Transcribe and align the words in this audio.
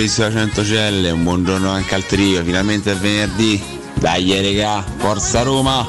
Fabrizio 0.00 0.30
100 0.30 0.64
Celle, 0.64 1.10
un 1.10 1.22
buongiorno 1.24 1.68
anche 1.68 1.94
al 1.94 2.06
trio, 2.06 2.42
finalmente 2.42 2.92
è 2.92 2.96
venerdì. 2.96 3.62
Dai 3.96 4.32
regà, 4.40 4.82
forza 4.96 5.42
Roma! 5.42 5.86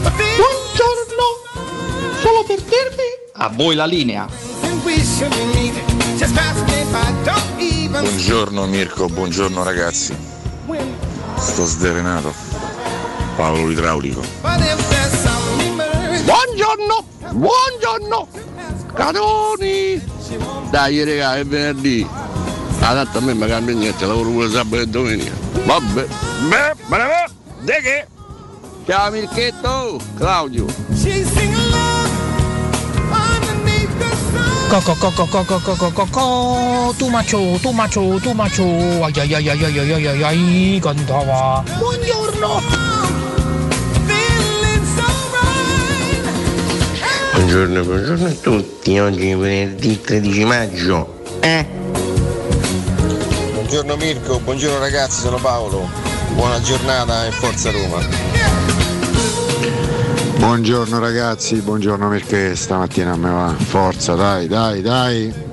Buongiorno! 0.00 0.44
Solo 2.20 2.44
per 2.46 2.60
dirvi 2.60 3.32
a 3.32 3.48
voi 3.48 3.74
la 3.74 3.84
linea. 3.84 4.28
Buongiorno 7.90 8.66
Mirko, 8.66 9.08
buongiorno 9.08 9.64
ragazzi. 9.64 10.16
Sto 11.36 11.64
sdrenato. 11.64 12.32
Paolo 13.34 13.72
idraulico. 13.72 14.20
But 14.40 14.60
if 14.60 14.88
there's 14.88 15.20
some 15.20 15.60
emergency, 15.64 16.22
Buongiorno! 16.22 17.04
Buongiorno! 17.32 18.28
Cadoni! 18.94 20.00
Dai 20.70 21.02
raga, 21.02 21.38
è 21.38 21.44
venerdì. 21.44 22.26
Tanto 22.94 23.18
a 23.18 23.20
me 23.20 23.34
mi 23.34 23.46
cambia 23.46 23.74
niente, 23.74 24.06
lavoro 24.06 24.30
pure 24.30 24.50
sabato 24.50 24.82
e 24.82 24.86
domenica. 24.86 25.32
Vabbè. 25.64 26.06
Beh, 26.48 26.74
beh, 26.88 27.30
de 27.60 27.80
che? 27.82 28.06
Ciao 28.86 29.10
Mirchetto! 29.10 30.00
Claudio! 30.16 30.66
she's 30.94 31.28
singing 31.28 31.70
love 31.70 32.08
underneath 33.12 33.98
the 33.98 34.08
sun. 34.32 34.68
Coco 34.68 34.94
coco 34.94 35.26
coco 35.26 35.60
coco 35.60 35.90
coco 35.92 36.94
tu 36.96 37.08
macio 37.08 37.58
tu 37.60 37.70
macio 37.70 38.18
tu 38.20 38.32
macio 38.32 38.64
ai 38.64 39.12
ai 39.14 39.34
ai 39.34 39.48
ai 39.48 39.64
ai 39.64 39.78
ai 39.78 39.92
ai 39.92 40.06
ai 40.06 40.22
ai 40.22 40.80
cantava 40.80 41.62
buongiorno. 41.78 42.62
Buongiorno, 47.34 47.84
buongiorno 47.84 48.26
a 48.26 48.32
tutti, 48.32 48.98
oggi 48.98 49.30
è 49.30 49.36
venerdì 49.36 50.00
13 50.00 50.44
maggio. 50.44 51.22
Eh? 51.40 51.77
Buongiorno 53.68 53.96
Mirko, 54.02 54.40
buongiorno 54.40 54.78
ragazzi, 54.78 55.20
sono 55.20 55.36
Paolo. 55.36 55.86
Buona 56.32 56.58
giornata 56.58 57.26
e 57.26 57.30
forza 57.32 57.70
Roma. 57.70 57.98
Buongiorno 60.38 60.98
ragazzi, 60.98 61.60
buongiorno 61.60 62.08
perché 62.08 62.56
stamattina 62.56 63.14
me 63.16 63.28
va. 63.28 63.54
Forza, 63.58 64.14
dai, 64.14 64.48
dai, 64.48 64.80
dai. 64.80 65.47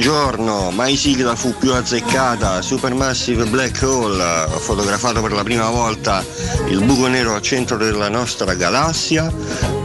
Buongiorno, 0.00 0.70
mai 0.70 0.96
sigla 0.96 1.34
fu 1.34 1.56
più 1.58 1.74
azzeccata, 1.74 2.62
Supermassive 2.62 3.46
Black 3.46 3.82
Hole, 3.82 4.22
ho 4.44 4.58
fotografato 4.60 5.20
per 5.20 5.32
la 5.32 5.42
prima 5.42 5.70
volta 5.70 6.24
il 6.68 6.84
buco 6.84 7.08
nero 7.08 7.34
al 7.34 7.42
centro 7.42 7.76
della 7.76 8.08
nostra 8.08 8.54
galassia 8.54 9.28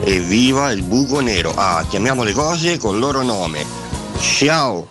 e 0.04 0.19
viva 0.19 0.69
il 0.69 0.83
buco 0.83 1.19
nero. 1.19 1.51
Ah, 1.56 1.83
chiamiamo 1.89 2.21
le 2.21 2.31
cose 2.31 2.77
col 2.77 3.00
loro 3.00 3.24
nome. 3.24 3.65
Ciao! 4.19 4.86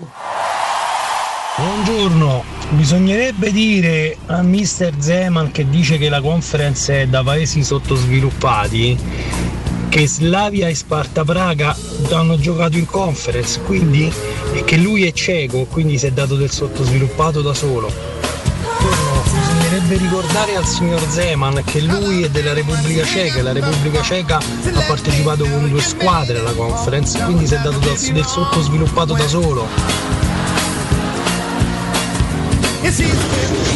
buongiorno 1.56 2.42
bisognerebbe 2.70 3.52
dire 3.52 4.16
a 4.26 4.42
Mr. 4.42 4.94
Zeman 4.98 5.52
che 5.52 5.68
dice 5.68 5.98
che 5.98 6.08
la 6.08 6.20
conference 6.20 7.02
è 7.02 7.06
da 7.06 7.22
paesi 7.22 7.62
sottosviluppati 7.62 8.98
che 9.88 10.08
Slavia 10.08 10.68
e 10.68 10.74
Sparta 10.74 11.22
Praga 11.22 11.76
hanno 12.10 12.38
giocato 12.38 12.76
in 12.76 12.86
conference 12.86 13.60
quindi 13.60 14.10
e 14.52 14.64
che 14.64 14.76
lui 14.76 15.06
è 15.06 15.12
cieco 15.12 15.64
quindi 15.64 15.98
si 15.98 16.06
è 16.06 16.10
dato 16.10 16.36
del 16.36 16.50
sottosviluppato 16.50 17.42
da 17.42 17.54
solo. 17.54 17.90
Buongiorno, 18.80 19.22
bisognerebbe 19.24 19.96
ricordare 19.96 20.56
al 20.56 20.66
signor 20.66 21.00
Zeman 21.08 21.62
che 21.64 21.80
lui 21.80 22.22
è 22.22 22.30
della 22.30 22.52
Repubblica 22.52 23.04
Ceca 23.04 23.38
e 23.38 23.42
la 23.42 23.52
Repubblica 23.52 24.02
Ceca 24.02 24.36
ha 24.38 24.80
partecipato 24.86 25.44
con 25.44 25.68
due 25.68 25.80
squadre 25.80 26.38
alla 26.38 26.52
conference 26.52 27.22
quindi 27.24 27.46
si 27.46 27.54
è 27.54 27.58
dato 27.58 27.78
del 27.78 27.96
sottosviluppato 28.26 29.14
da 29.14 29.28
solo 29.28 30.11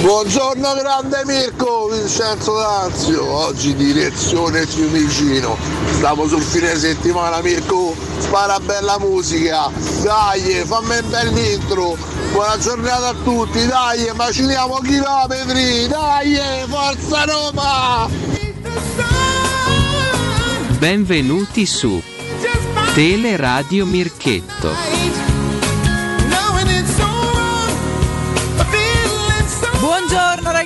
Buongiorno 0.00 0.74
grande 0.74 1.22
Mirko, 1.26 1.86
Vincenzo 1.92 2.56
D'Anzio, 2.56 3.24
oggi 3.24 3.72
direzione 3.76 4.66
Fiumicino, 4.66 5.56
stiamo 5.92 6.26
sul 6.26 6.42
fine 6.42 6.76
settimana 6.76 7.40
Mirko, 7.40 7.94
spara 8.18 8.58
bella 8.58 8.98
musica, 8.98 9.70
dai, 10.02 10.64
fammi 10.66 10.98
un 10.98 11.08
bel 11.08 11.38
intro, 11.38 11.96
buona 12.32 12.58
giornata 12.58 13.10
a 13.10 13.14
tutti, 13.22 13.64
dai, 13.64 14.10
maciniamo 14.12 14.78
chilometri, 14.80 15.86
dai, 15.86 16.36
forza 16.66 17.24
Roma! 17.26 18.08
Benvenuti 20.78 21.64
su 21.64 22.02
Teleradio 22.92 23.86
Mirchetto. 23.86 25.25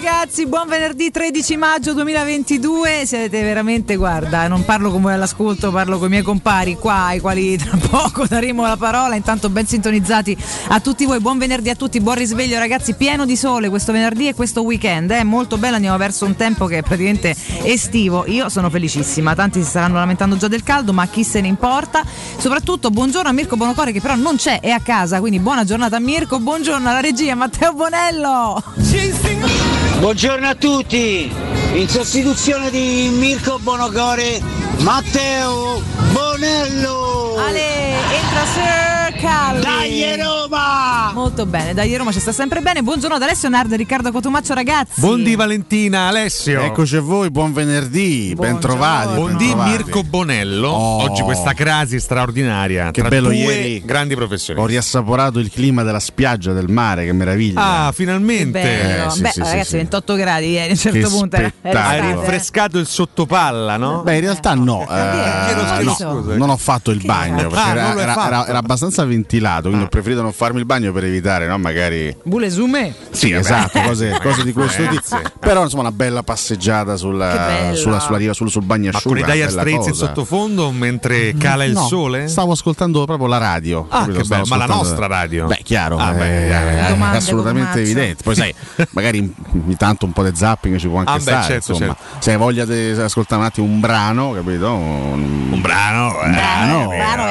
Ragazzi, 0.02 0.46
buon 0.46 0.66
venerdì 0.66 1.10
13 1.10 1.56
maggio 1.58 1.92
2022. 1.92 3.04
Siete 3.04 3.42
veramente, 3.42 3.96
guarda, 3.96 4.48
non 4.48 4.64
parlo 4.64 4.90
con 4.90 5.02
voi 5.02 5.12
all'ascolto, 5.12 5.70
parlo 5.70 5.98
con 5.98 6.06
i 6.06 6.10
miei 6.10 6.22
compari 6.22 6.76
qua, 6.76 7.04
ai 7.04 7.20
quali 7.20 7.58
tra 7.58 7.76
poco 7.86 8.24
daremo 8.26 8.62
la 8.62 8.78
parola. 8.78 9.14
Intanto 9.14 9.50
ben 9.50 9.66
sintonizzati 9.66 10.34
a 10.68 10.80
tutti 10.80 11.04
voi. 11.04 11.20
Buon 11.20 11.36
venerdì 11.36 11.68
a 11.68 11.74
tutti, 11.74 12.00
buon 12.00 12.14
risveglio 12.14 12.58
ragazzi, 12.58 12.94
pieno 12.94 13.26
di 13.26 13.36
sole 13.36 13.68
questo 13.68 13.92
venerdì 13.92 14.28
e 14.28 14.34
questo 14.34 14.62
weekend. 14.62 15.10
È 15.10 15.22
molto 15.22 15.58
bello, 15.58 15.74
andiamo 15.74 15.98
verso 15.98 16.24
un 16.24 16.34
tempo 16.34 16.64
che 16.64 16.78
è 16.78 16.82
praticamente 16.82 17.36
estivo. 17.64 18.24
Io 18.26 18.48
sono 18.48 18.70
felicissima. 18.70 19.34
Tanti 19.34 19.62
si 19.62 19.68
staranno 19.68 19.96
lamentando 19.96 20.38
già 20.38 20.48
del 20.48 20.62
caldo, 20.62 20.94
ma 20.94 21.06
chi 21.08 21.24
se 21.24 21.42
ne 21.42 21.48
importa? 21.48 22.02
Soprattutto 22.38 22.88
buongiorno 22.88 23.28
a 23.28 23.32
Mirko 23.32 23.56
Bonocore 23.56 23.92
che 23.92 24.00
però 24.00 24.14
non 24.16 24.36
c'è, 24.36 24.60
è 24.60 24.70
a 24.70 24.80
casa, 24.80 25.20
quindi 25.20 25.40
buona 25.40 25.64
giornata 25.64 25.96
a 25.96 26.00
Mirko, 26.00 26.38
buongiorno 26.38 26.88
alla 26.88 27.00
regia 27.00 27.34
Matteo 27.34 27.74
Bonello. 27.74 28.62
she's 28.78 29.14
singing 29.20 29.59
Buongiorno 30.00 30.48
a 30.48 30.54
tutti! 30.54 31.30
In 31.74 31.86
sostituzione 31.86 32.70
di 32.70 33.10
Mirko 33.12 33.58
Bonocore, 33.58 34.40
Matteo 34.78 35.82
Bonello! 36.12 37.36
Ale, 37.36 37.92
entra 38.10 38.46
Sir 38.46 38.99
Calli. 39.20 39.60
Dai 39.60 40.16
Roma! 40.16 41.10
Molto 41.12 41.44
bene, 41.44 41.74
dai 41.74 41.94
Roma 41.96 42.10
ci 42.10 42.20
sta 42.20 42.32
sempre 42.32 42.60
bene. 42.60 42.82
Buongiorno 42.82 43.16
ad 43.16 43.22
Alessio 43.22 43.48
Nard, 43.50 43.74
Riccardo 43.74 44.10
Cotumaccio 44.12 44.54
ragazzi. 44.54 44.98
Buondì 45.00 45.34
Valentina, 45.34 46.06
Alessio. 46.08 46.62
Eccoci 46.62 46.96
a 46.96 47.00
voi, 47.02 47.30
buon 47.30 47.52
venerdì, 47.52 48.32
Buongiorno. 48.34 48.52
bentrovati. 48.52 49.14
Buondì 49.14 49.44
bentrovati. 49.44 49.70
Mirko 49.70 50.02
Bonello. 50.04 50.68
Oh. 50.70 51.02
Oggi 51.02 51.20
questa 51.22 51.52
crasi 51.52 52.00
straordinaria. 52.00 52.90
Che 52.90 53.00
tra 53.00 53.10
bello 53.10 53.30
ieri. 53.30 53.82
grandi 53.84 54.14
Ho 54.14 54.16
professionisti. 54.16 54.68
riassaporato 54.70 55.38
il 55.38 55.50
clima 55.50 55.82
della 55.82 56.00
spiaggia, 56.00 56.52
del 56.52 56.68
mare, 56.70 57.04
che 57.04 57.12
meraviglia. 57.12 57.86
Ah, 57.86 57.92
finalmente. 57.92 59.04
Eh, 59.04 59.10
sì, 59.10 59.20
Beh, 59.20 59.28
sì, 59.28 59.34
sì, 59.34 59.40
ragazzi, 59.50 59.68
sì. 59.70 59.76
28 59.76 60.14
gradi 60.14 60.46
ieri, 60.48 60.68
a 60.68 60.70
un 60.72 60.78
certo 60.78 60.98
Che 60.98 61.06
punto. 61.08 61.36
Hai 61.36 61.98
eh. 61.98 62.00
rinfrescato 62.00 62.78
il 62.78 62.86
sottopalla, 62.86 63.76
no? 63.76 64.00
Beh, 64.02 64.14
in 64.14 64.20
realtà 64.22 64.54
no, 64.54 64.86
Chiedo 64.86 65.60
eh, 65.60 65.84
scusa. 65.84 66.06
no, 66.06 66.20
non 66.36 66.48
ho 66.48 66.56
fatto 66.56 66.90
il 66.90 67.02
bagno 67.04 67.48
perché 67.48 67.56
Ah, 67.58 67.68
era, 67.70 67.82
l'hai 67.94 68.02
era- 68.02 68.26
era- 68.26 68.46
era 68.48 68.58
abbastanza 68.58 69.04
ventilato, 69.10 69.68
quindi 69.68 69.84
ho 69.84 69.88
preferito 69.88 70.22
non 70.22 70.32
farmi 70.32 70.58
il 70.58 70.66
bagno 70.66 70.92
per 70.92 71.04
evitare, 71.04 71.46
no? 71.46 71.58
Magari. 71.58 72.14
Bule 72.22 72.50
sume. 72.50 72.94
Sì, 73.10 73.32
esatto, 73.32 73.80
cose, 73.82 74.18
cose 74.22 74.42
di 74.44 74.52
questo 74.52 74.82
tipo. 74.88 75.02
Ragazzi. 75.10 75.32
Però 75.38 75.62
insomma 75.62 75.82
una 75.82 75.92
bella 75.92 76.22
passeggiata 76.22 76.96
sulla, 76.96 77.72
sulla, 77.74 77.98
sulla 78.00 78.16
riva, 78.16 78.32
sul, 78.32 78.50
sul 78.50 78.62
Ma 78.64 78.74
con 78.74 78.82
bagnasciuga. 78.82 79.20
i 79.20 79.32
Dire 79.32 79.48
Straits 79.50 79.86
in 79.86 79.94
sottofondo 79.94 80.70
mentre 80.70 81.34
cala 81.36 81.64
il 81.64 81.72
No, 81.72 81.86
sole? 81.86 82.28
Stavo 82.28 82.52
ascoltando 82.52 83.04
proprio 83.04 83.26
la 83.28 83.38
radio. 83.38 83.86
Ah, 83.88 84.06
che 84.06 84.22
bello, 84.22 84.44
ma 84.46 84.56
la 84.56 84.66
nostra 84.66 85.06
radio? 85.06 85.46
Beh, 85.46 85.60
chiaro, 85.62 85.96
Ah, 85.98 86.12
beh, 86.12 86.84
eh, 86.84 86.88
Domande, 86.88 87.16
assolutamente 87.18 87.80
evidente. 87.80 88.22
Poi 88.22 88.34
sai, 88.34 88.54
magari 88.90 89.32
ogni 89.52 89.76
tanto 89.76 90.04
un 90.06 90.12
po' 90.12 90.22
di 90.22 90.34
zapping 90.34 90.76
ci 90.76 90.88
può 90.88 90.98
anche 90.98 91.10
Ah, 91.10 91.14
beh, 91.16 91.20
stare. 91.20 91.44
certo, 91.46 91.72
insomma, 91.72 91.96
certo. 91.96 92.16
se 92.22 92.30
hai 92.32 92.36
voglia 92.36 92.64
di 92.64 92.90
ascoltare 92.90 93.40
un 93.40 93.46
attimo 93.46 93.66
un 93.66 93.80
brano, 93.80 94.32
capito? 94.32 94.72
Un, 94.72 95.48
Un 95.52 95.60
brano, 95.60 96.20
eh. 96.22 96.30
brano, 96.30 96.86
brano. 96.88 97.24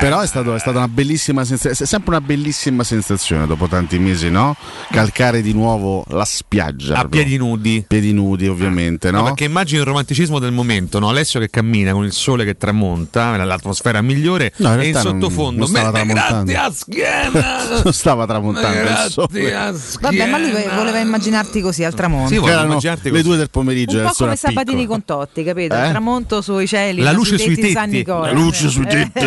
Però 0.00 0.20
è, 0.20 0.26
stato- 0.26 0.54
è 0.54 0.58
stata 0.58 0.78
una 0.78 0.88
bellissima 0.88 1.44
sensazione, 1.44 1.76
è 1.78 1.84
sempre 1.86 2.10
una 2.16 2.20
bellissima 2.20 2.82
sensazione 2.84 3.46
dopo 3.46 3.66
tanti 3.68 3.98
mesi, 3.98 4.30
no? 4.30 4.56
Calcare 4.90 5.42
di 5.42 5.52
nuovo 5.52 6.04
la 6.08 6.24
spiaggia. 6.24 6.94
A 6.94 6.98
proprio. 7.00 7.20
piedi 7.22 7.36
nudi. 7.36 7.84
Piedi 7.86 8.12
nudi, 8.12 8.48
ovviamente, 8.48 9.10
No, 9.10 9.18
no? 9.18 9.24
perché 9.24 9.44
immagino 9.44 9.80
il 9.80 9.86
romanticismo 9.86 10.38
del 10.38 10.52
momento, 10.52 10.98
no? 10.98 11.08
Alessio 11.10 11.38
che 11.38 11.50
cammina 11.50 11.92
con 11.92 12.04
il 12.04 12.12
sole 12.12 12.44
che 12.44 12.56
tramonta, 12.56 13.36
l'atmosfera 13.44 14.00
migliore, 14.02 14.52
No, 14.56 14.72
in 14.72 14.80
e 14.80 14.86
in 14.86 14.92
realtà 14.92 15.10
non- 15.10 15.20
sottofondo. 15.20 15.58
non 15.60 15.68
stava 15.68 15.90
"Me- 15.90 16.04
me 16.04 16.14
tramontando." 16.14 16.52
A 16.58 16.72
schiena! 16.72 17.80
non 17.84 17.92
stava 17.92 18.26
tramontando 18.26 18.80
il 18.80 19.06
sole. 19.10 19.72
Vabbè, 20.00 20.26
ma 20.26 20.38
lui 20.38 20.52
voleva 20.74 20.98
immaginarti 20.98 21.60
così 21.60 21.84
al 21.84 21.94
tramonto. 21.94 22.28
Sì, 22.28 22.36
erano 22.36 22.66
immaginarti 22.70 23.04
le 23.04 23.10
così. 23.10 23.22
due 23.22 23.36
del 23.36 23.50
pomeriggio. 23.50 23.98
un 23.98 24.06
po' 24.06 24.12
sole 24.14 24.16
come 24.16 24.30
a 24.30 24.34
picco. 24.36 24.48
Sabatini 24.48 24.86
con 24.86 25.04
Totti, 25.04 25.44
capito? 25.44 25.74
Eh? 25.74 25.84
Il 25.84 25.90
tramonto 25.90 26.40
sui 26.40 26.66
cieli, 26.66 27.02
La 27.02 27.12
luce 27.12 27.36
sui 27.38 27.54
tetti 27.54 27.66
di 27.66 27.72
San 27.72 27.84
tetti. 27.84 27.96
Nicola. 27.98 28.26
La 28.26 28.32
luce 28.32 28.68
sui 28.68 28.86
tetti. 28.86 29.18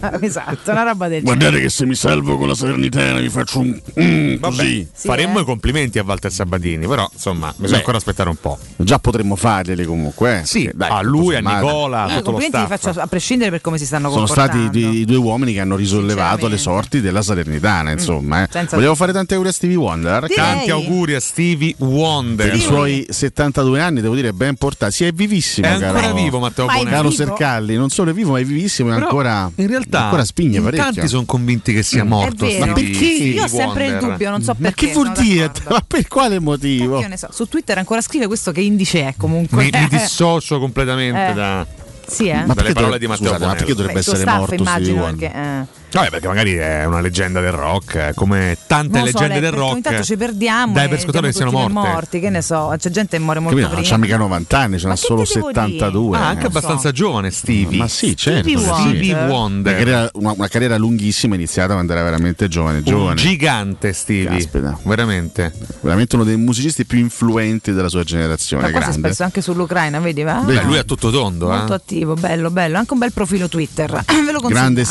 esatto, 0.21 0.71
una 0.71 0.83
roba 0.83 1.07
del 1.07 1.21
Guardate 1.23 1.59
che 1.59 1.69
se 1.69 1.85
mi 1.85 1.95
salvo 1.95 2.37
con 2.37 2.47
la 2.47 2.55
Salernitana 2.55 3.19
mi 3.19 3.29
faccio 3.29 3.59
un 3.59 3.79
mm, 3.99 4.35
così. 4.39 4.87
Sì, 4.93 5.07
Faremmo 5.07 5.39
eh. 5.39 5.41
i 5.41 5.45
complimenti 5.45 5.99
a 5.99 6.03
Walter 6.05 6.31
Sabatini, 6.31 6.87
però 6.87 7.09
insomma, 7.11 7.53
bisogna 7.55 7.77
ancora 7.79 7.97
aspettare 7.97 8.29
un 8.29 8.35
po'. 8.39 8.57
Già 8.77 8.99
potremmo 8.99 9.35
farglieli 9.35 9.85
comunque. 9.85 10.39
eh. 10.39 10.45
Sì, 10.45 10.69
dai, 10.73 10.89
a 10.89 11.01
lui, 11.01 11.35
a 11.35 11.39
Nicola, 11.39 12.03
a 12.03 12.11
i 12.13 12.15
tutto 12.17 12.31
lo 12.31 12.39
staff. 12.39 12.67
faccio 12.67 12.99
a 12.99 13.07
prescindere 13.07 13.51
per 13.51 13.61
come 13.61 13.77
si 13.77 13.85
stanno 13.85 14.09
Sono 14.09 14.25
comportando. 14.25 14.63
stati 14.63 14.79
dei, 14.79 15.05
due 15.05 15.17
uomini 15.17 15.53
che 15.53 15.59
hanno 15.59 15.75
risollevato 15.75 16.47
le 16.47 16.57
sorti 16.57 17.01
della 17.01 17.21
Salernitana, 17.21 17.91
insomma. 17.91 18.43
eh. 18.43 18.47
senza 18.51 18.75
Volevo 18.75 18.95
fare 18.95 19.11
tanti 19.13 19.33
auguri 19.33 19.49
a 19.49 19.53
Stevie 19.53 19.75
Wonder. 19.77 20.25
Direi. 20.27 20.35
Tanti 20.35 20.71
auguri 20.71 21.15
a 21.15 21.19
Stevie 21.19 21.75
Wonder. 21.79 22.49
Per 22.49 22.55
i 22.57 22.61
suoi 22.61 23.05
72 23.09 23.79
anni, 23.79 24.01
devo 24.01 24.15
dire, 24.15 24.33
ben 24.33 24.55
portati. 24.55 24.93
Si 24.93 25.05
è 25.05 25.11
vivissimo, 25.11 25.67
È 25.67 25.71
ancora 25.71 25.99
caro, 26.01 26.13
vivo 26.15 26.39
Matteo 26.39 26.65
Ma 26.65 26.73
è 26.73 26.77
Bonelli. 26.77 26.95
caro 26.95 27.09
vivo? 27.09 27.23
Sercalli. 27.23 27.75
Non 27.75 27.89
solo 27.89 28.11
è 28.11 28.13
vivo, 28.13 28.31
ma 28.31 28.39
è 28.39 28.43
vivissimo 28.43 28.89
e 28.89 28.93
ancora, 28.93 29.51
in 29.55 29.67
realtà 29.67 29.90
ancora 29.99 30.23
spigne 30.25 30.57
in 30.57 30.63
parecchio. 30.63 30.91
tanti 30.93 31.07
sono 31.07 31.25
convinti 31.25 31.73
che 31.73 31.83
sia 31.83 32.03
morto. 32.03 32.45
È 32.45 32.49
vero. 32.53 32.65
Ma 32.67 32.73
perché? 32.73 33.05
Io 33.05 33.43
ho 33.43 33.47
sempre 33.47 33.87
il 33.87 33.97
dubbio, 33.97 34.29
non 34.29 34.41
so 34.41 34.51
Ma 34.57 34.69
perché. 34.69 34.87
che 34.87 34.93
vuol 34.93 35.11
dire? 35.13 35.51
Ma 35.69 35.83
per 35.85 36.07
quale 36.07 36.39
motivo? 36.39 36.99
Io 36.99 37.07
ne 37.07 37.17
so. 37.17 37.27
Su 37.31 37.45
Twitter 37.47 37.77
ancora 37.77 38.01
scrive 38.01 38.27
questo 38.27 38.51
che 38.51 38.61
indice 38.61 39.07
è 39.07 39.13
comunque. 39.17 39.63
Mi, 39.63 39.69
mi 39.71 39.87
dissocio 39.89 40.59
completamente 40.59 41.29
Eh. 41.29 41.33
da. 41.33 41.65
sì, 42.07 42.27
eh? 42.27 42.45
Ma 42.45 42.53
Dalle 42.53 42.73
parole 42.73 42.73
dovrebbe- 42.73 42.99
di 42.99 43.07
Matteo 43.07 43.25
scusate, 43.27 43.45
ma 43.45 43.53
perché 43.53 43.71
dovrebbe 43.73 43.93
Beh, 43.93 43.99
essere 43.99 44.17
staff 44.19 44.37
morto 44.37 44.53
immagino 44.55 45.03
perché, 45.03 45.31
eh. 45.33 45.79
Vabbè, 45.91 46.09
perché 46.09 46.27
magari 46.27 46.53
è 46.55 46.85
una 46.85 47.01
leggenda 47.01 47.41
del 47.41 47.51
rock, 47.51 47.95
eh, 47.95 48.11
come 48.15 48.57
tante 48.67 48.97
Non 48.99 49.07
so, 49.07 49.13
leggende 49.19 49.39
lei, 49.39 49.41
del 49.41 49.51
rock. 49.59 49.71
ogni 49.73 49.81
tanto 49.81 50.03
ci 50.03 50.15
perdiamo 50.17 50.73
Dai 50.73 50.87
per 50.89 50.99
scontato 50.99 51.25
che 51.25 51.33
siano 51.33 51.51
morte. 51.51 51.73
morti, 51.73 52.19
che 52.19 52.29
ne 52.29 52.41
so, 52.41 52.73
c'è 52.77 52.89
gente 52.89 53.17
che 53.17 53.23
muore 53.23 53.39
molto 53.39 53.57
Capito? 53.57 53.73
Non 53.73 53.81
prima. 53.83 53.95
c'ha 53.95 54.01
mica 54.01 54.17
90 54.17 54.57
anni, 54.57 54.79
ce 54.79 54.87
n'ha 54.87 54.95
solo 54.95 55.23
ti 55.23 55.33
devo 55.33 55.51
dire? 55.51 55.61
72. 55.65 56.17
Ah, 56.17 56.27
anche 56.27 56.45
abbastanza 56.47 56.91
giovane, 56.91 57.31
Stevie. 57.31 57.77
Ma 57.77 57.87
sì, 57.87 58.15
certo. 58.15 58.47
Stevie. 58.49 58.65
Wonder. 58.65 58.89
Stevie 58.89 59.13
Una 59.13 59.25
Wonder. 59.27 59.75
carriera, 59.77 60.09
una- 60.13 60.31
una 60.37 60.47
carriera 60.47 60.77
lunghissima 60.77 61.35
iniziata 61.35 61.73
quando 61.73 61.91
era 61.91 62.03
veramente 62.03 62.47
giovane, 62.47 62.77
Un 62.77 62.83
giovane. 62.83 63.15
gigante 63.15 63.93
Stevie. 63.93 64.37
Caspita. 64.37 64.77
Veramente. 64.83 65.53
veramente 65.81 66.15
uno 66.15 66.23
dei 66.23 66.37
musicisti 66.37 66.85
più 66.85 66.99
influenti 66.99 67.71
della 67.73 67.89
sua 67.89 68.03
generazione. 68.03 68.63
Ma 68.63 68.69
qua 68.71 68.79
si 68.79 68.85
è 68.85 68.89
grande. 68.91 69.07
spesso 69.07 69.23
anche 69.23 69.41
sull'Ucraina, 69.41 69.99
vedi? 69.99 70.23
Va? 70.23 70.35
Beh, 70.45 70.63
lui 70.63 70.77
è 70.77 70.85
tutto 70.85 71.09
tondo, 71.11 71.47
Molto 71.49 71.73
eh. 71.73 71.75
attivo, 71.75 72.13
bello, 72.13 72.49
bello. 72.49 72.77
Anche 72.77 72.93
un 72.93 72.99
bel 72.99 73.11
profilo 73.11 73.47
Twitter. 73.49 73.89
Ve 74.07 74.31
lo 74.31 74.39
consigliamo. 74.39 74.49
Grande 74.49 74.83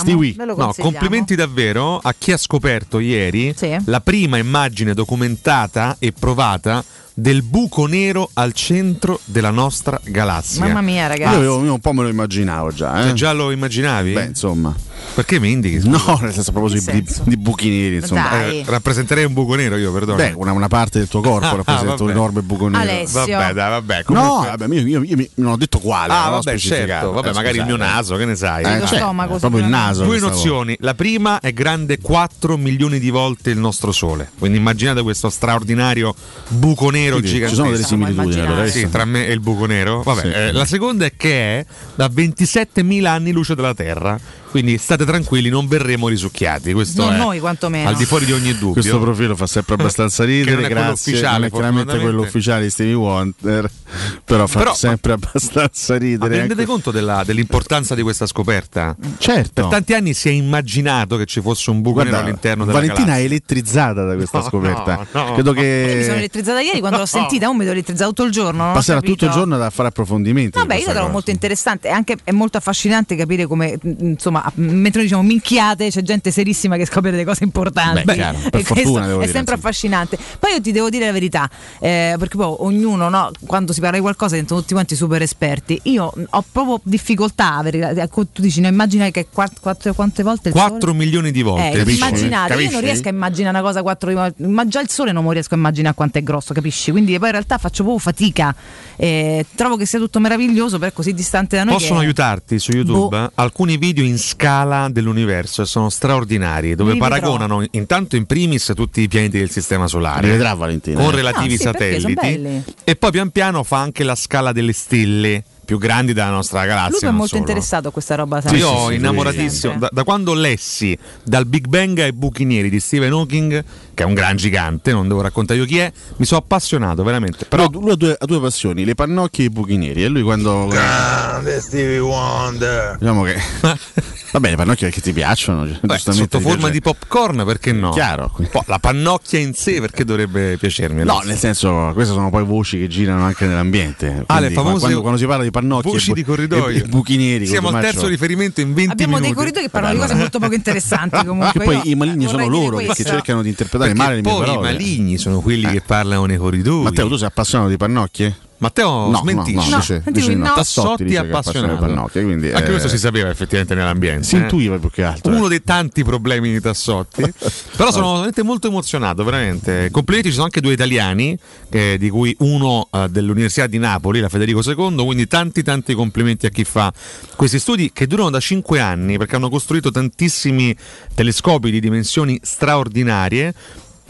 lo 0.45 0.55
No. 0.57 0.73
Complimenti 0.93 1.35
davvero 1.35 1.99
a 1.99 2.15
chi 2.17 2.33
ha 2.33 2.37
scoperto 2.37 2.99
ieri 2.99 3.53
Sì. 3.57 3.77
la 3.87 4.01
prima 4.01 4.37
immagine 4.39 4.95
documentata 4.95 5.97
e 5.99 6.13
provata 6.13 6.85
del 7.15 7.43
buco 7.43 7.87
nero 7.87 8.31
al 8.35 8.53
centro 8.53 9.21
della 9.25 9.51
nostra 9.51 10.01
galassia. 10.05 10.65
Mamma 10.65 10.81
mia, 10.81 11.03
Io, 11.03 11.09
ragazzi. 11.09 11.35
avevo- 11.37 11.65
io 11.65 11.73
un 11.75 11.81
po' 11.81 11.93
me 11.93 12.03
lo 12.03 12.09
immaginavo 12.09 12.73
già. 12.73 13.01
Eh? 13.01 13.03
Cioè, 13.05 13.13
già 13.13 13.33
lo 13.33 13.51
immaginavi? 13.51 14.13
Beh, 14.13 14.25
insomma. 14.25 14.75
Perché 15.15 15.41
mi 15.41 15.51
indichi? 15.51 15.89
No, 15.89 16.19
nel 16.21 16.33
senso 16.33 16.53
proprio 16.53 16.79
di, 16.79 17.05
di 17.25 17.37
buchi 17.37 17.69
neri, 17.71 17.97
insomma. 17.97 18.45
Eh, 18.47 18.63
rappresenterei 18.67 19.25
un 19.25 19.33
buco 19.33 19.55
nero 19.55 19.77
io, 19.77 19.91
perdono. 19.93 20.17
Beh, 20.19 20.33
una, 20.37 20.53
una 20.53 20.69
parte 20.69 20.99
del 20.99 21.09
tuo 21.09 21.21
corpo 21.21 21.47
Ah, 21.47 21.57
rappresenta 21.57 22.03
un 22.03 22.11
enorme 22.11 22.43
buco 22.43 22.69
nero. 22.69 22.83
Alessio. 22.83 23.19
Vabbè, 23.27 23.53
dai, 23.55 23.71
vabbè. 23.71 24.05
No, 24.09 24.21
comunque- 24.21 24.57
vabbè, 24.57 24.75
io, 24.75 25.03
io- 25.03 25.17
io 25.17 25.27
non 25.37 25.53
ho 25.53 25.57
detto 25.57 25.79
quale. 25.79 26.13
Ah, 26.13 26.29
vabbè, 26.29 26.57
certo. 26.59 27.13
Vabbè, 27.13 27.29
Eh, 27.31 27.33
magari 27.33 27.59
il 27.59 27.65
mio 27.65 27.77
naso, 27.77 28.17
che 28.17 28.25
ne 28.27 28.37
sai? 28.37 28.63
Eh, 28.65 28.79
Lo 28.79 28.87
cioè, 28.87 28.99
stomaco, 28.99 29.37
proprio 29.39 29.63
il 29.63 29.69
naso. 29.69 30.05
Due 30.05 30.19
nozioni. 30.21 30.77
La 30.81 30.95
prima 30.95 31.41
è 31.41 31.53
grande 31.53 31.99
4 31.99 32.57
milioni 32.59 32.99
di 33.01 33.11
volte 33.11 33.51
il 33.51 33.59
nostro 33.59 33.93
Sole. 33.93 34.31
Quindi 34.39 34.59
immaginate 34.59 35.03
questo 35.03 35.31
straordinario 35.31 36.15
buco 36.49 36.91
nero 36.91 37.00
Quindi 37.09 37.29
gigante. 37.29 37.49
ci 37.49 37.55
sono 37.55 37.71
delle 37.71 37.83
similitudini 37.85 38.41
allora. 38.41 38.67
Sì, 38.67 38.89
tra 38.91 39.05
me 39.05 39.27
e 39.27 39.33
il 39.33 39.41
buco 39.41 39.67
nero. 39.67 40.03
Vabbè, 40.03 40.21
Sì. 40.21 40.29
eh, 40.29 40.53
la 40.53 40.65
seconda 40.65 41.05
è 41.07 41.13
che 41.17 41.59
è 41.61 41.67
da 41.95 42.09
27.000 42.09 43.05
anni 43.07 43.33
luce 43.33 43.55
della 43.55 43.75
Terra. 43.75 44.19
Quindi 44.51 44.79
state 44.79 45.05
tranquilli, 45.05 45.49
non 45.49 45.69
verremo 45.69 46.09
risucchiati. 46.09 46.73
Questo 46.73 47.05
Non 47.05 47.15
è 47.15 47.17
noi, 47.19 47.39
quantomeno. 47.39 47.89
al 47.89 47.95
di 47.97 48.05
fuori 48.05 48.25
di 48.25 48.33
ogni 48.33 48.53
dubbio. 48.53 48.73
Questo 48.73 48.99
profilo 48.99 49.37
fa 49.37 49.47
sempre 49.47 49.75
abbastanza 49.75 50.25
Che 50.25 50.31
ridere, 50.31 50.55
non 50.57 50.65
è 50.65 50.67
quello 50.67 50.81
grazie. 50.87 51.13
ufficiale, 51.13 51.37
non 51.39 51.47
è 51.47 51.51
chiaramente 51.51 51.99
quello 51.99 52.21
ufficiale 52.23 52.63
di 52.65 52.71
Stevie 52.71 52.95
Wonder, 52.95 53.71
però 54.25 54.47
fa 54.49 54.59
Però- 54.59 54.75
sempre 54.75 55.13
abbastanza 55.13 55.93
Ma 55.95 55.99
ridere. 56.01 56.29
vi 56.31 56.37
rendete 56.39 56.65
conto 56.67 56.91
della- 56.91 57.23
dell'importanza 57.25 57.95
di 57.95 58.03
questa 58.03 58.27
scoperta? 58.27 58.97
Certo. 59.19 59.53
Per 59.63 59.67
tanti 59.71 59.95
anni 59.95 60.15
si 60.15 60.29
è 60.29 60.33
immaginato 60.33 61.17
che 61.17 61.27
ci 61.27 61.41
fosse 61.41 61.71
un 61.71 61.81
buco 61.81 61.95
Guarda, 61.95 62.11
nero 62.17 62.25
all'interno 62.27 62.65
della 62.65 62.79
Valentina 62.79 63.05
galassia. 63.07 63.23
è 63.23 63.27
elettrizzata 63.27 64.05
da 64.05 64.15
questa 64.17 64.39
No, 64.39 64.45
scoperta. 64.45 65.07
no, 65.13 65.25
no. 65.25 65.33
Credo 65.35 65.55
Io 65.55 65.61
mi 65.63 66.03
sono 66.03 66.13
che 66.13 66.13
elettrizzata 66.17 66.61
ieri 66.61 66.81
quando 66.81 66.99
l'ho 66.99 67.07
sentita, 67.07 67.49
un 67.49 67.55
mi 67.57 67.63
sono 67.63 67.73
elettrizzata 67.75 68.09
tutto 68.09 68.25
il 68.25 68.33
giorno. 68.33 68.73
passerà 68.73 68.97
capito. 68.99 69.13
tutto 69.15 69.25
il 69.27 69.31
giorno 69.33 69.63
a 69.63 69.71
fare 69.71 69.89
approfondimenti. 69.89 70.59
Vabbè, 70.59 70.75
io 70.75 70.87
la 70.87 70.93
trovo 70.93 71.09
molto 71.11 71.31
interessante 71.31 71.89
e 71.89 71.93
anche 71.93 72.17
è 72.25 72.33
molto 72.33 72.57
affascinante 72.59 73.15
capire 73.17 73.47
come, 73.47 73.79
mh, 73.81 74.15
insomma, 74.45 74.53
mentre 74.73 75.01
noi 75.01 75.03
diciamo 75.05 75.23
minchiate, 75.23 75.89
c'è 75.91 76.03
gente 76.03 76.31
serissima 76.31 76.77
che 76.77 76.87
scopre 76.87 77.11
delle 77.11 77.25
cose 77.25 77.45
importanti. 77.45 78.03
Beh, 78.05 78.15
chiaro, 78.15 78.39
per 78.51 78.61
e 78.61 78.65
fortuna, 78.65 79.05
è 79.07 79.09
sempre 79.25 79.39
insomma. 79.39 79.55
affascinante. 79.55 80.19
Poi 80.39 80.53
io 80.53 80.61
ti 80.61 80.73
devo 80.73 80.89
dire 80.91 81.07
la 81.07 81.13
verità, 81.13 81.49
eh, 81.81 82.15
perché 82.19 82.37
poi 82.37 82.55
ognuno, 82.59 83.09
no, 83.09 83.31
quando 83.47 83.73
si 83.73 83.81
parla 83.81 83.97
di 83.97 84.03
qualcosa, 84.03 84.33
diventano 84.33 84.61
tutti 84.61 84.73
quanti 84.73 84.95
super 84.97 85.23
esperti. 85.23 85.79
Io 85.85 86.13
mh, 86.15 86.23
ho 86.31 86.45
proprio 86.51 86.81
difficoltà 86.85 87.53
a 87.55 87.59
avere. 87.59 87.91
ecco, 88.01 88.27
Tu 88.27 88.43
dici, 88.43 88.61
no, 88.61 88.69
immagina 88.69 89.09
che 89.11 89.27
quatt- 89.33 89.61
quattro, 89.61 89.93
quante 89.95 90.23
volte 90.23 90.49
il 90.49 90.55
4 90.55 90.79
sole- 90.81 90.93
milioni 90.95 91.31
di 91.31 91.43
volte. 91.43 91.71
Eh, 91.71 91.77
capisci? 91.79 91.99
immaginate, 91.99 92.53
io 92.53 92.59
non 92.59 92.69
Capisci? 92.71 92.85
riesco 92.85 93.09
a 93.09 93.11
immaginare 93.13 93.59
una 93.59 93.67
cosa 93.67 93.83
quattro 93.83 94.13
volte, 94.13 94.47
ma 94.47 94.67
già 94.67 94.81
il 94.81 94.89
sole 94.91 95.13
non 95.13 95.29
riesco 95.31 95.55
a 95.55 95.57
immaginare 95.57 95.95
quanto 95.95 96.19
è 96.19 96.23
grosso, 96.23 96.53
capisci? 96.55 96.91
Quindi 96.91 97.17
poi 97.19 97.27
in 97.27 97.33
realtà 97.33 97.59
faccio 97.59 97.83
proprio 97.83 97.99
fatica. 98.03 98.55
Eh, 98.97 99.47
trovo 99.55 99.77
che 99.77 99.87
sia 99.87 99.99
tutto 99.99 100.19
meraviglioso, 100.21 100.79
però 100.79 100.91
è 100.91 100.95
così 100.95 101.13
distante 101.15 101.57
da 101.57 101.65
noi. 101.65 101.75
Possono 101.75 101.99
che- 102.01 102.05
aiutarti 102.07 102.59
su 102.59 102.73
YouTube 102.73 103.17
Boh. 103.19 103.25
eh, 103.27 103.31
alcuni 103.35 103.77
video 103.77 104.05
in 104.05 104.19
scala 104.31 104.89
dell'universo 104.89 105.63
e 105.63 105.67
sono 105.67 105.89
straordinari, 105.89 106.75
dove 106.75 106.93
vedrò. 106.93 107.09
paragonano 107.09 107.65
intanto 107.73 108.17
in 108.17 108.27
primis 108.27 108.73
tutti 108.75 109.01
i 109.03 109.09
pianeti 109.09 109.39
del 109.39 109.51
sistema 109.51 109.87
solare. 109.87 110.29
Vedrà 110.29 110.55
Valentina. 110.55 111.03
con 111.03 111.13
eh. 111.13 111.17
relativi 111.17 111.55
Ah, 111.55 111.57
sì, 111.57 111.63
satelliti 111.63 112.63
e 112.85 112.97
poi 112.97 113.11
pian 113.11 113.31
piano 113.31 113.63
fa 113.63 113.79
anche 113.79 114.05
la 114.05 114.15
scala 114.15 114.53
delle 114.53 114.73
stelle 114.73 115.43
più 115.71 115.79
grandi 115.79 116.13
della 116.13 116.31
nostra 116.31 116.67
galassia. 116.67 116.99
Lui 116.99 117.09
è 117.11 117.13
molto 117.13 117.37
solo. 117.37 117.41
interessato 117.43 117.87
a 117.87 117.91
questa 117.93 118.17
roba. 118.17 118.41
Sì, 118.41 118.57
io 118.57 118.89
sì, 118.89 118.95
innamoratissimo, 118.95 119.79
da, 119.79 119.89
da 119.93 120.03
quando 120.03 120.35
lessi 120.35 120.99
dal 121.23 121.47
Big 121.47 121.69
Bang 121.69 121.97
ai 122.01 122.13
buchi 122.13 122.45
neri 122.45 122.69
di 122.69 122.81
Stephen 122.81 123.13
Hawking, 123.13 123.65
che 123.95 124.03
è 124.03 124.05
un 124.05 124.15
gran 124.15 124.35
gigante, 124.35 124.91
non 124.91 125.07
devo 125.07 125.21
raccontare 125.21 125.61
io 125.61 125.67
chi 125.67 125.79
è, 125.79 125.93
mi 126.17 126.25
sono 126.25 126.41
appassionato 126.41 127.05
veramente. 127.05 127.45
Però 127.45 127.69
Però 127.69 127.81
lui 127.81 127.93
ha 127.93 127.95
due, 127.95 128.17
ha 128.19 128.27
due 128.27 128.41
passioni, 128.41 128.85
le 128.85 128.97
pannocchie 128.97 129.45
e 129.45 129.47
i 129.47 129.51
buchi 129.51 129.77
neri. 129.77 130.03
E 130.03 130.09
lui 130.09 130.23
quando. 130.23 130.67
Grande 130.67 131.61
Stevie 131.61 132.01
Wonder. 132.01 132.97
Diciamo 132.99 133.23
che. 133.23 133.39
Va 134.33 134.39
bene, 134.39 134.55
le 134.55 134.63
pannocchie 134.63 134.91
che 134.91 135.01
ti 135.01 135.13
piacciono. 135.13 135.65
beh, 135.65 135.77
giustamente 135.81 136.13
sotto 136.15 136.41
forma 136.41 136.69
piace. 136.69 136.73
di 136.73 136.81
popcorn, 136.81 137.45
perché 137.45 137.73
no? 137.73 137.91
Chiaro. 137.91 138.33
La 138.67 138.79
pannocchia 138.79 139.41
in 139.41 139.55
sé, 139.55 139.81
perché 139.81 140.05
dovrebbe 140.05 140.57
piacermi? 140.57 141.03
No, 141.03 141.21
nel 141.25 141.37
senso, 141.37 141.91
queste 141.95 142.15
sono 142.15 142.31
poi 142.31 142.45
voci 142.45 142.79
che 142.79 142.87
girano 142.87 143.25
anche 143.25 143.47
nell'ambiente. 143.47 144.23
Ah, 144.27 144.35
le 144.35 144.47
Quindi, 144.47 144.55
famose 144.55 144.79
quando, 144.79 145.01
quando 145.01 145.19
si 145.19 145.27
parla 145.27 145.43
di 145.43 145.51
pannocchie 145.61 145.91
voci 145.93 146.09
bu- 146.09 146.15
di 146.15 146.25
corridoio. 146.25 146.67
e, 146.69 146.77
e 146.79 146.83
buchi 146.83 147.17
neri, 147.17 147.47
Siamo 147.47 147.69
al 147.69 147.75
come 147.75 147.85
terzo 147.87 148.07
riferimento 148.07 148.61
in 148.61 148.75
20 148.75 148.91
Abbiamo 148.93 149.13
dei 149.15 149.21
minuti. 149.23 149.39
corridoi 149.39 149.63
che 149.63 149.69
parlano 149.71 149.95
di 149.95 150.01
cose 150.01 150.15
molto 150.15 150.39
poco 150.39 150.55
interessanti 150.55 151.25
comunque. 151.25 151.53
Che 151.53 151.65
poi 151.65 151.81
i 151.91 151.95
maligni 151.95 152.25
sono 152.27 152.33
vorrei 152.39 152.49
dire 152.51 152.61
loro 152.63 152.77
perché 152.77 152.93
questo. 152.95 153.13
cercano 153.13 153.43
di 153.43 153.49
interpretare 153.49 153.93
Perché 153.93 154.03
male 154.05 154.15
le 154.17 154.23
mie 154.23 154.33
poi 154.33 154.43
i 154.43 154.47
parole. 154.47 154.73
maligni 154.73 155.19
sono 155.19 155.41
quelli 155.41 155.67
Eh. 155.67 155.71
che 155.73 155.81
parlano 155.83 156.25
nei 156.27 156.37
corridoi. 156.37 156.83
Matteo, 156.83 157.09
tu 157.09 157.17
sei 157.17 157.27
appassionato 157.29 157.71
di 157.71 157.77
pannocchie? 157.77 158.37
Matteo 158.61 159.11
no, 159.11 159.19
smentisce. 159.19 159.55
no, 159.55 159.71
no, 159.71 159.77
dice, 159.79 160.03
No, 160.05 160.13
dice 160.13 160.35
no. 160.35 160.47
no. 160.47 160.55
Tassotti 160.55 161.15
è 161.15 161.17
appassionato 161.17 161.77
pannocchie, 161.77 162.23
quindi, 162.23 162.53
Anche 162.53 162.67
eh, 162.67 162.71
questo 162.71 162.89
si 162.89 162.99
sapeva 162.99 163.31
effettivamente 163.31 163.75
nell'ambiente. 163.75 164.25
si 164.25 164.37
eh. 164.37 164.41
intuiva 164.41 164.79
più 164.79 164.91
che 164.91 165.03
altro. 165.03 165.35
Uno 165.35 165.49
dei 165.49 165.63
tanti 165.63 166.05
problemi 166.05 166.53
di 166.53 166.61
Tassotti. 166.61 167.23
Però 167.77 167.91
sono 167.91 168.13
veramente 168.13 168.43
molto 168.43 168.69
emozionato, 168.69 169.25
veramente. 169.25 169.89
Complimenti, 169.91 170.29
ci 170.29 170.35
sono 170.35 170.47
anche 170.47 170.61
due 170.61 170.75
italiani, 170.75 171.37
eh, 171.71 171.97
di 171.99 172.11
cui 172.11 172.35
uno 172.41 172.89
eh, 172.91 173.09
dell'Università 173.09 173.67
di 173.67 173.79
Napoli, 173.79 174.21
la 174.21 174.29
Federico 174.29 174.61
II, 174.63 175.05
quindi 175.05 175.27
tanti 175.27 175.63
tanti 175.63 175.95
complimenti 175.95 176.45
a 176.47 176.51
chi 176.51 176.65
fa 176.65 176.93
questi 177.37 177.59
studi 177.59 177.93
che 177.93 178.07
durano 178.07 178.31
da 178.31 178.41
5 178.41 178.79
anni 178.79 179.17
perché 179.17 179.37
hanno 179.37 179.49
costruito 179.49 179.91
tantissimi 179.91 180.77
telescopi 181.15 181.71
di 181.71 181.81
dimensioni 181.81 182.39
straordinarie 182.43 183.55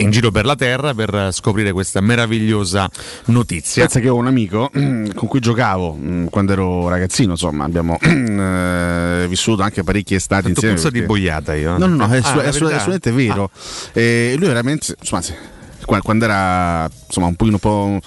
in 0.01 0.11
giro 0.11 0.31
per 0.31 0.45
la 0.45 0.55
terra 0.55 0.93
per 0.93 1.29
scoprire 1.31 1.71
questa 1.71 2.01
meravigliosa 2.01 2.89
notizia. 3.25 3.83
Pensa 3.83 3.99
che 3.99 4.09
ho 4.09 4.15
un 4.15 4.27
amico 4.27 4.69
con 4.73 5.27
cui 5.27 5.39
giocavo 5.39 5.93
mh, 5.93 6.29
quando 6.29 6.53
ero 6.53 6.87
ragazzino, 6.89 7.31
insomma, 7.31 7.63
abbiamo 7.65 7.97
eh, 8.01 9.25
vissuto 9.27 9.61
anche 9.61 9.83
parecchie 9.83 10.17
estati 10.17 10.53
Fatto 10.53 10.65
insieme. 10.65 10.75
di 10.75 10.89
perché- 10.99 11.05
boiata 11.05 11.55
io. 11.55 11.77
No, 11.77 11.87
no, 11.87 11.95
no, 11.95 12.07
è, 12.13 12.19
Ah, 12.23 12.47
assolutamente 12.47 13.11
vero. 13.11 13.49
E 13.93 14.35
lui 14.37 14.47
veramente, 14.47 14.95
insomma, 14.99 15.21
sì, 15.21 15.33
qua- 15.85 16.01
quando 16.01 16.25
era 16.25 16.89
insomma, 17.07 17.27
un 17.27 17.35
pochino 17.35 17.55
un 17.55 17.61
po' 17.61 17.99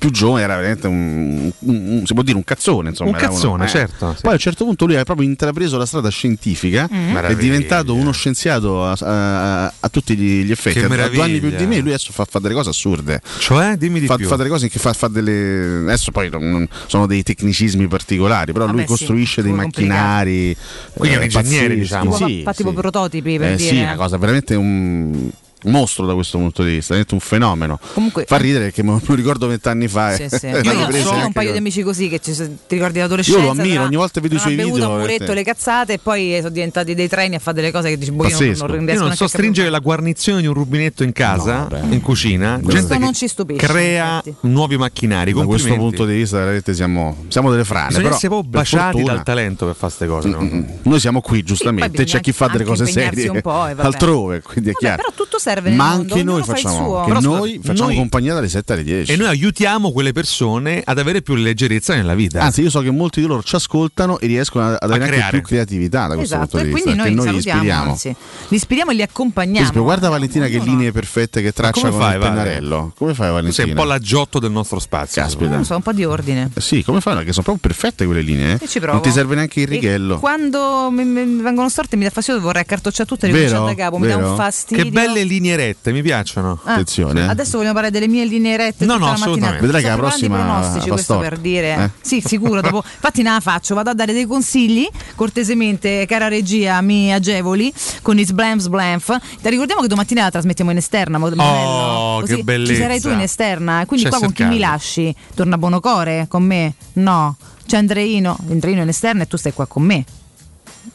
più 0.00 0.10
giovane 0.10 0.42
era 0.42 0.56
veramente 0.56 0.86
un, 0.86 1.52
un- 1.58 1.74
un- 1.98 2.06
si 2.06 2.14
può 2.14 2.22
dire 2.22 2.36
un 2.38 2.42
cazzone 2.44 2.88
insomma 2.88 3.10
Un 3.10 3.16
era 3.16 3.26
uno- 3.26 3.34
cazzone, 3.36 3.64
eh. 3.66 3.68
certo, 3.68 4.14
sì. 4.14 4.22
poi 4.22 4.30
a 4.30 4.34
un 4.34 4.40
certo 4.40 4.64
punto 4.64 4.86
lui 4.86 4.96
ha 4.96 5.04
proprio 5.04 5.28
intrapreso 5.28 5.76
la 5.76 5.84
strada 5.84 6.08
scientifica 6.08 6.88
Mm. 6.90 7.16
è 7.16 7.36
diventato 7.36 7.94
uno 7.94 8.10
scienziato 8.10 8.82
a, 8.84 8.96
a- 8.98 9.72
a 9.78 9.88
tutti 9.90 10.16
gli, 10.16 10.50
effetti 10.50 10.78
ha 10.78 10.86
due 11.08 11.22
anni 11.22 11.38
più 11.38 11.50
di 11.50 11.66
me 11.66 11.78
lui 11.80 11.90
adesso 11.90 12.12
fa, 12.12 12.24
fa 12.24 12.38
delle 12.38 12.54
cose 12.54 12.70
assurde 12.70 13.20
Cioè, 13.38 13.76
dimmi 13.76 14.00
di 14.00 14.06
fa, 14.06 14.16
più. 14.16 14.26
fa 14.26 14.36
delle 14.36 14.48
cose 14.48 14.68
che 14.68 14.78
fa, 14.78 14.94
fa 14.94 15.08
delle 15.08 15.82
adesso 15.82 16.10
poi 16.12 16.30
non- 16.30 16.50
non- 16.50 16.68
sono 16.86 17.06
dei 17.06 17.22
tecnicismi 17.22 17.86
particolari 17.86 18.52
però 18.52 18.64
Vabbè, 18.64 18.76
lui 18.78 18.86
sì, 18.86 18.88
costruisce 18.88 19.42
dei 19.42 19.52
macchinari 19.52 20.56
Quindi 20.94 21.14
è 21.16 21.18
un 21.18 21.22
eh, 21.24 21.26
ingegnere, 21.26 21.74
diciamo. 21.74 22.16
Sì, 22.16 22.40
fa 22.42 22.54
tipo 22.54 22.70
sì. 22.70 22.74
prototipi 22.76 23.38
per 23.38 23.52
Eh, 23.52 23.56
dire. 23.56 23.68
sì, 23.68 23.80
una 23.82 23.96
cosa 23.96 24.16
veramente 24.16 24.54
un 24.54 25.30
mostro 25.64 26.06
da 26.06 26.14
questo 26.14 26.38
punto 26.38 26.62
di 26.62 26.70
vista, 26.72 26.94
veramente 26.94 27.14
un 27.14 27.20
fenomeno. 27.20 27.78
Comunque- 27.94 28.24
Fa 28.26 28.36
ridere 28.36 28.64
perché 28.64 28.82
me 28.82 29.00
lo 29.04 29.14
ricordo 29.14 29.46
vent'anni 29.46 29.88
fa. 29.88 30.14
Sì, 30.14 30.22
eh. 30.22 30.28
sì. 30.28 30.50
l'hanno 30.50 30.88
Io 30.96 31.02
so, 31.02 31.10
anche 31.10 31.26
un 31.26 31.32
paio 31.32 31.48
loro. 31.48 31.52
di 31.52 31.58
amici 31.58 31.82
così 31.82 32.08
che 32.08 32.20
ci, 32.20 32.34
ti 32.34 32.74
ricordi 32.74 32.98
l'adolescenza. 32.98 33.40
Io 33.40 33.46
lo 33.46 33.60
ammiro, 33.60 33.82
ogni 33.84 33.96
volta 33.96 34.20
vedo 34.20 34.34
i 34.34 34.38
suoi 34.38 34.54
video, 34.56 34.90
un 34.90 34.98
muretto, 34.98 35.32
le 35.32 35.44
cazzate 35.44 35.94
e 35.94 35.98
poi 35.98 36.36
sono 36.38 36.50
diventati 36.50 36.94
dei 36.94 37.08
treni 37.08 37.34
a 37.34 37.38
fare 37.38 37.56
delle 37.56 37.70
cose 37.70 37.88
che 37.90 37.98
dici, 37.98 38.10
boh, 38.10 38.26
io 38.26 38.38
non, 38.38 38.84
non 38.84 38.88
Io 38.88 39.00
non 39.00 39.14
so 39.14 39.26
stringere 39.26 39.70
la 39.70 39.78
guarnizione 39.78 40.40
di 40.40 40.46
un 40.46 40.54
rubinetto 40.54 41.02
in 41.02 41.12
casa, 41.12 41.68
in 41.90 42.00
cucina. 42.00 42.58
Questo 42.62 42.80
gente 42.80 42.98
non 42.98 43.10
che 43.10 43.16
ci 43.16 43.28
stupisce, 43.28 43.66
Crea 43.66 44.22
infatti. 44.24 44.34
nuovi 44.42 44.76
macchinari. 44.76 45.32
Da 45.32 45.44
questo 45.44 45.74
punto 45.74 46.04
di 46.04 46.14
vista, 46.14 46.38
veramente 46.38 46.74
siamo, 46.74 47.24
siamo 47.28 47.50
delle 47.50 47.64
frane. 47.64 47.88
Bisogna 47.88 48.04
però, 48.04 48.16
essere 48.16 48.28
proprio 48.28 48.50
baciati 48.50 48.92
fortuna, 48.92 49.14
dal 49.14 49.24
talento 49.24 49.66
per 49.66 49.74
fare 49.74 49.92
queste 49.94 50.06
cose. 50.06 50.28
no? 50.28 50.66
Noi 50.82 51.00
siamo 51.00 51.20
qui, 51.20 51.42
giustamente. 51.42 52.04
C'è 52.04 52.20
chi 52.20 52.32
fa 52.32 52.48
delle 52.48 52.64
cose 52.64 52.86
serie 52.86 53.30
altrove, 53.76 54.42
quindi 54.42 54.70
è 54.70 54.72
chiaro. 54.74 54.96
però 54.96 55.12
tutto 55.14 55.38
serve 55.38 55.49
nel 55.58 55.74
Ma 55.74 55.96
mondo, 55.96 56.14
anche 56.14 56.24
noi 56.24 56.42
facciamo, 56.44 56.76
suo. 56.76 57.00
che 57.04 57.08
Però, 57.08 57.20
noi 57.20 57.60
facciamo 57.62 57.88
noi- 57.88 57.96
compagnia 57.96 58.34
dalle 58.34 58.48
7 58.48 58.72
alle 58.74 58.84
10. 58.84 59.12
E 59.12 59.16
noi 59.16 59.26
aiutiamo 59.26 59.90
quelle 59.90 60.12
persone 60.12 60.82
ad 60.84 60.98
avere 60.98 61.22
più 61.22 61.34
leggerezza 61.34 61.94
nella 61.96 62.14
vita. 62.14 62.40
Anzi, 62.42 62.62
io 62.62 62.70
so 62.70 62.80
che 62.80 62.90
molti 62.90 63.20
di 63.20 63.26
loro 63.26 63.42
ci 63.42 63.56
ascoltano 63.56 64.18
e 64.20 64.26
riescono 64.28 64.66
ad 64.78 64.90
avere 64.90 65.20
anche 65.20 65.38
più 65.38 65.42
creatività 65.42 66.06
da 66.06 66.14
questo 66.14 66.34
Esatto, 66.36 66.50
punto 66.58 66.58
e 66.58 66.68
di 66.68 66.74
vista. 66.74 66.90
quindi 66.92 67.02
noi, 67.02 67.14
noi 67.14 67.24
li 67.24 67.42
salutiamo, 67.42 67.58
ispiriamo. 67.62 67.90
anzi, 67.90 68.16
li 68.48 68.56
ispiriamo 68.56 68.90
e 68.90 68.94
li 68.94 69.02
accompagniamo. 69.02 69.58
esempio, 69.60 69.82
guarda 69.82 70.08
Valentina 70.08 70.46
che 70.46 70.58
linee 70.58 70.92
perfette 70.92 71.42
che 71.42 71.52
traccia 71.52 71.80
come 71.80 71.90
con 71.92 72.00
fai, 72.00 72.12
il 72.14 72.18
Vale? 72.20 72.30
pennarello. 72.34 72.92
Come 72.96 73.14
fai, 73.14 73.26
Tu 73.28 73.32
Valentina? 73.32 73.52
sei 73.64 73.68
un 73.70 73.74
po' 73.74 73.84
l'aggiotto 73.84 74.38
del 74.38 74.50
nostro 74.50 74.78
spazio. 74.78 75.22
Caspita. 75.22 75.50
Non 75.54 75.64
so, 75.64 75.74
un 75.74 75.82
po' 75.82 75.92
di 75.92 76.04
ordine. 76.04 76.50
Eh 76.54 76.60
Sì, 76.60 76.84
come 76.84 77.00
fai? 77.00 77.16
Che 77.24 77.32
sono 77.32 77.44
proprio 77.44 77.56
perfette 77.72 78.04
quelle 78.04 78.20
linee. 78.20 78.54
eh? 78.54 78.58
Io 78.60 78.66
ci 78.68 78.78
provo. 78.78 78.92
Non 78.94 79.02
ti 79.02 79.10
serve 79.10 79.34
neanche 79.34 79.60
il 79.60 79.66
E 79.66 79.70
righello. 79.74 80.18
quando 80.18 80.90
mi, 80.90 81.04
mi 81.04 81.42
vengono 81.42 81.68
storte 81.68 81.96
mi 81.96 82.04
dà 82.04 82.10
fastidio, 82.10 82.40
vorrei 82.40 82.62
accartocciare 82.62 83.08
tutte 83.08 83.26
e 83.26 83.30
ricominciare 83.30 83.64
da 83.64 83.74
capo, 83.74 83.98
mi 83.98 84.06
dà 84.06 84.16
un 84.16 84.36
fastidio. 84.36 84.84
Che 84.84 84.90
belle 84.90 85.22
linee 85.24 85.39
rette, 85.54 85.92
mi 85.92 86.02
piacciono. 86.02 86.60
Ah, 86.64 86.72
Attenzione, 86.72 87.22
eh. 87.24 87.28
Adesso 87.28 87.56
vogliamo 87.56 87.74
parlare 87.74 87.92
delle 87.92 88.08
mie 88.08 88.24
linee 88.26 88.56
rette 88.56 88.84
No, 88.84 88.96
no, 88.98 89.10
assolutamente. 89.10 89.60
Vedrai 89.62 89.82
che 89.82 89.88
la 89.88 89.96
prossima 89.96 90.36
pronostici, 90.36 90.88
questo 90.88 91.18
per 91.18 91.38
dire. 91.38 91.74
Eh? 91.74 91.90
Sì, 92.00 92.22
sicuro. 92.24 92.60
Dopo, 92.60 92.82
infatti, 92.94 93.22
ne 93.22 93.30
la 93.30 93.40
faccio. 93.40 93.74
Vado 93.74 93.90
a 93.90 93.94
dare 93.94 94.12
dei 94.12 94.26
consigli. 94.26 94.88
Cortesemente, 95.14 96.04
cara 96.06 96.28
regia, 96.28 96.80
mi 96.80 97.12
agevoli 97.12 97.72
con 98.02 98.18
i 98.18 98.24
sblam 98.24 98.58
sblamf. 98.58 99.16
Ti 99.40 99.48
ricordiamo 99.48 99.80
che 99.80 99.88
domattina 99.88 100.22
la 100.22 100.30
trasmettiamo 100.30 100.70
in 100.70 100.76
esterna. 100.76 101.18
mo- 101.18 101.28
Monello? 101.30 102.22
che 102.26 102.36
Ci 102.36 102.42
bellezza. 102.42 102.80
sarai 102.82 103.00
tu 103.00 103.08
in 103.10 103.20
esterna. 103.20 103.84
Quindi 103.86 104.04
C'è 104.04 104.10
qua 104.10 104.20
con 104.20 104.32
chi 104.32 104.44
mi 104.44 104.58
lasci? 104.58 105.14
Torna 105.34 105.56
Bonocore 105.58 106.26
con 106.28 106.42
me? 106.42 106.74
No. 106.94 107.36
C'è 107.66 107.76
Andreino. 107.76 108.36
Andreino 108.48 108.82
in 108.82 108.88
esterna 108.88 109.22
e 109.22 109.26
tu 109.26 109.36
stai 109.36 109.52
qua 109.52 109.66
con 109.66 109.82
me. 109.84 110.04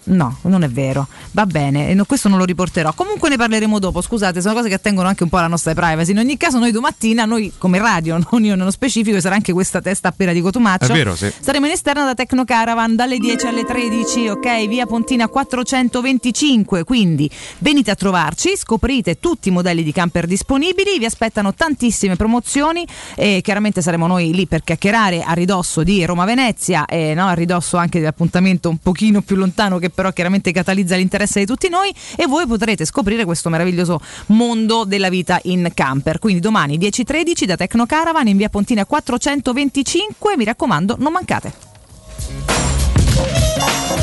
No, 0.06 0.38
non 0.42 0.63
è 0.63 0.70
vero. 0.70 1.08
Va 1.32 1.46
bene, 1.46 1.94
no- 1.94 2.06
questo 2.06 2.30
non 2.30 2.38
lo 2.38 2.46
riporterò. 2.46 2.94
Comunque 2.94 3.30
ne 3.30 3.38
parleremo 3.38 3.80
dopo. 3.80 4.01
Scusate, 4.01 4.42
sono 4.42 4.54
cose 4.54 4.68
che 4.68 4.75
attengono 4.75 5.08
anche 5.08 5.24
un 5.24 5.30
po' 5.30 5.38
alla 5.38 5.48
nostra 5.48 5.74
privacy. 5.74 6.12
In 6.12 6.20
ogni 6.20 6.38
caso, 6.38 6.60
noi 6.60 6.72
domattina, 6.72 7.25
noi 7.25 7.51
come 7.58 7.80
radio, 7.80 8.18
non 8.32 8.44
io 8.44 8.56
nello 8.56 8.72
specifico, 8.72 9.20
sarà 9.20 9.36
anche 9.36 9.54
questa 9.54 9.82
testa 9.82 10.10
appena 10.10 10.32
di 10.32 10.42
Cotumaccio. 10.42 10.92
È 10.92 10.96
vero, 10.96 11.15
sì. 11.15 11.32
Saremo 11.39 11.65
in 11.65 11.72
esterna 11.72 12.06
da 12.06 12.13
Tecno 12.13 12.46
Caravan 12.46 12.96
dalle 12.96 13.18
10 13.18 13.48
alle 13.48 13.65
13, 13.65 14.27
ok? 14.30 14.68
Via 14.68 14.86
Pontina 14.86 15.27
425. 15.27 16.84
Quindi 16.84 17.30
venite 17.60 17.92
a 17.92 17.96
trovarci, 17.96 18.56
scoprite 18.56 19.20
tutti 19.20 19.50
i 19.50 19.51
modelli 19.51 19.84
di 19.84 19.92
camper 19.92 20.27
disponibili. 20.27 21.00
Vi 21.00 21.06
aspettano 21.06 21.54
tantissime 21.54 22.15
promozioni 22.15 22.86
e 23.15 23.42
chiaramente 23.42 23.82
saremo 23.82 24.08
noi 24.08 24.34
lì 24.34 24.46
per 24.46 24.63
chiacchierare 24.63 25.24
a 25.24 25.34
ridosso 25.34 25.84
di 25.84 26.06
Roma 26.06 26.25
Venezia 26.25 26.86
e 26.86 27.13
no, 27.13 27.27
a 27.27 27.34
ridosso 27.34 27.77
anche 27.77 28.00
dell'appuntamento 28.00 28.70
un 28.70 28.77
pochino 28.77 29.22
più 29.22 29.36
lontano 29.36 29.75
che 29.79 29.89
però 29.89 30.12
chiaramente 30.12 30.51
catalizza 30.51 30.96
l'interesse 30.96 31.39
di 31.39 31.46
tutti 31.46 31.70
noi 31.70 31.94
e 32.15 32.25
voi 32.27 32.46
potrete 32.48 32.86
scoprire 32.86 33.25
questo 33.25 33.50
meraviglioso 33.50 34.00
mondo 34.27 34.84
della 34.86 35.10
vita 35.10 35.39
in 35.44 35.70
camper. 35.74 36.20
Quindi 36.20 36.39
domani 36.39 36.77
10.13 36.77 37.46
da 37.46 37.55
Tecno 37.55 37.86
Caravan 37.86 38.27
in 38.27 38.38
via 38.38 38.50
Pontina 38.50 38.86
425, 38.86 40.38
mi 40.38 40.44
raccomando, 40.44 40.96
non 41.00 41.12
mancate. 41.12 41.75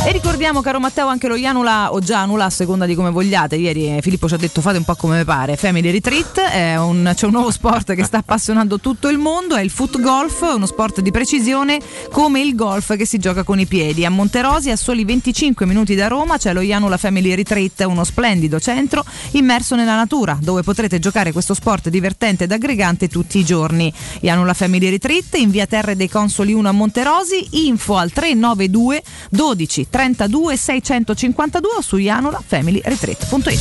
E 0.05 0.11
ricordiamo, 0.11 0.63
caro 0.63 0.81
Matteo, 0.81 1.07
anche 1.07 1.29
lo 1.29 1.37
Janula 1.37 1.93
o 1.93 2.01
Gianula, 2.01 2.47
a 2.47 2.51
seconda 2.51 2.87
di 2.87 2.97
come 2.97 3.11
vogliate. 3.11 3.55
Ieri 3.55 3.97
eh, 3.97 4.03
Filippo 4.03 4.27
ci 4.27 4.35
ha 4.35 4.37
detto 4.37 4.61
fate 4.61 4.77
un 4.79 4.83
po' 4.83 4.97
come 4.97 5.25
pare. 5.25 5.57
Family 5.57 5.93
Retreat 5.93 6.41
un- 6.79 7.13
c'è 7.15 7.27
un 7.27 7.31
nuovo 7.31 7.53
sport 7.53 7.95
che 7.95 8.03
sta 8.03 8.19
appassionando 8.19 8.81
tutto 8.81 9.09
il 9.09 9.19
mondo, 9.19 9.55
è 9.55 9.63
il 9.63 9.71
foot 9.71 10.01
golf, 10.01 10.41
uno 10.43 10.67
sport 10.67 11.01
di 11.01 11.13
precisione 11.13 11.79
come 12.11 12.41
il 12.41 12.57
golf 12.57 12.97
che 12.97 13.07
si 13.07 13.19
gioca 13.19 13.45
con 13.45 13.61
i 13.61 13.67
piedi. 13.67 14.05
A 14.05 14.11
Monterosi, 14.11 14.71
a 14.71 14.77
soli 14.77 15.05
25 15.05 15.67
minuti 15.67 15.95
da 15.95 16.09
Roma, 16.09 16.37
c'è 16.37 16.53
lo 16.53 16.63
Janula 16.63 16.97
Family 16.97 17.33
Retreat, 17.37 17.85
uno 17.87 18.03
splendido 18.03 18.59
centro 18.59 19.05
immerso 19.33 19.77
nella 19.77 19.95
natura, 19.95 20.37
dove 20.41 20.63
potrete 20.63 20.99
giocare 20.99 21.31
questo 21.31 21.55
sport 21.55 21.91
divertente 21.91 22.45
ed 22.45 22.51
aggregante 22.51 23.07
tutti 23.07 23.39
i 23.39 23.45
giorni. 23.45 23.93
Janula 24.21 24.53
Family 24.53 24.91
Retreat 24.91 25.37
in 25.37 25.51
via 25.51 25.67
Terre 25.67 25.95
dei 25.95 26.09
Consoli 26.09 26.53
1 26.53 26.69
a 26.69 26.73
Monterosi, 26.73 27.67
info 27.69 27.97
al 27.97 28.11
392 28.11 29.01
12 29.31 29.91
32 29.93 30.57
652 30.57 31.71
o 31.79 31.83
su 31.83 31.99
janulafamilyretreat.it. 31.99 33.61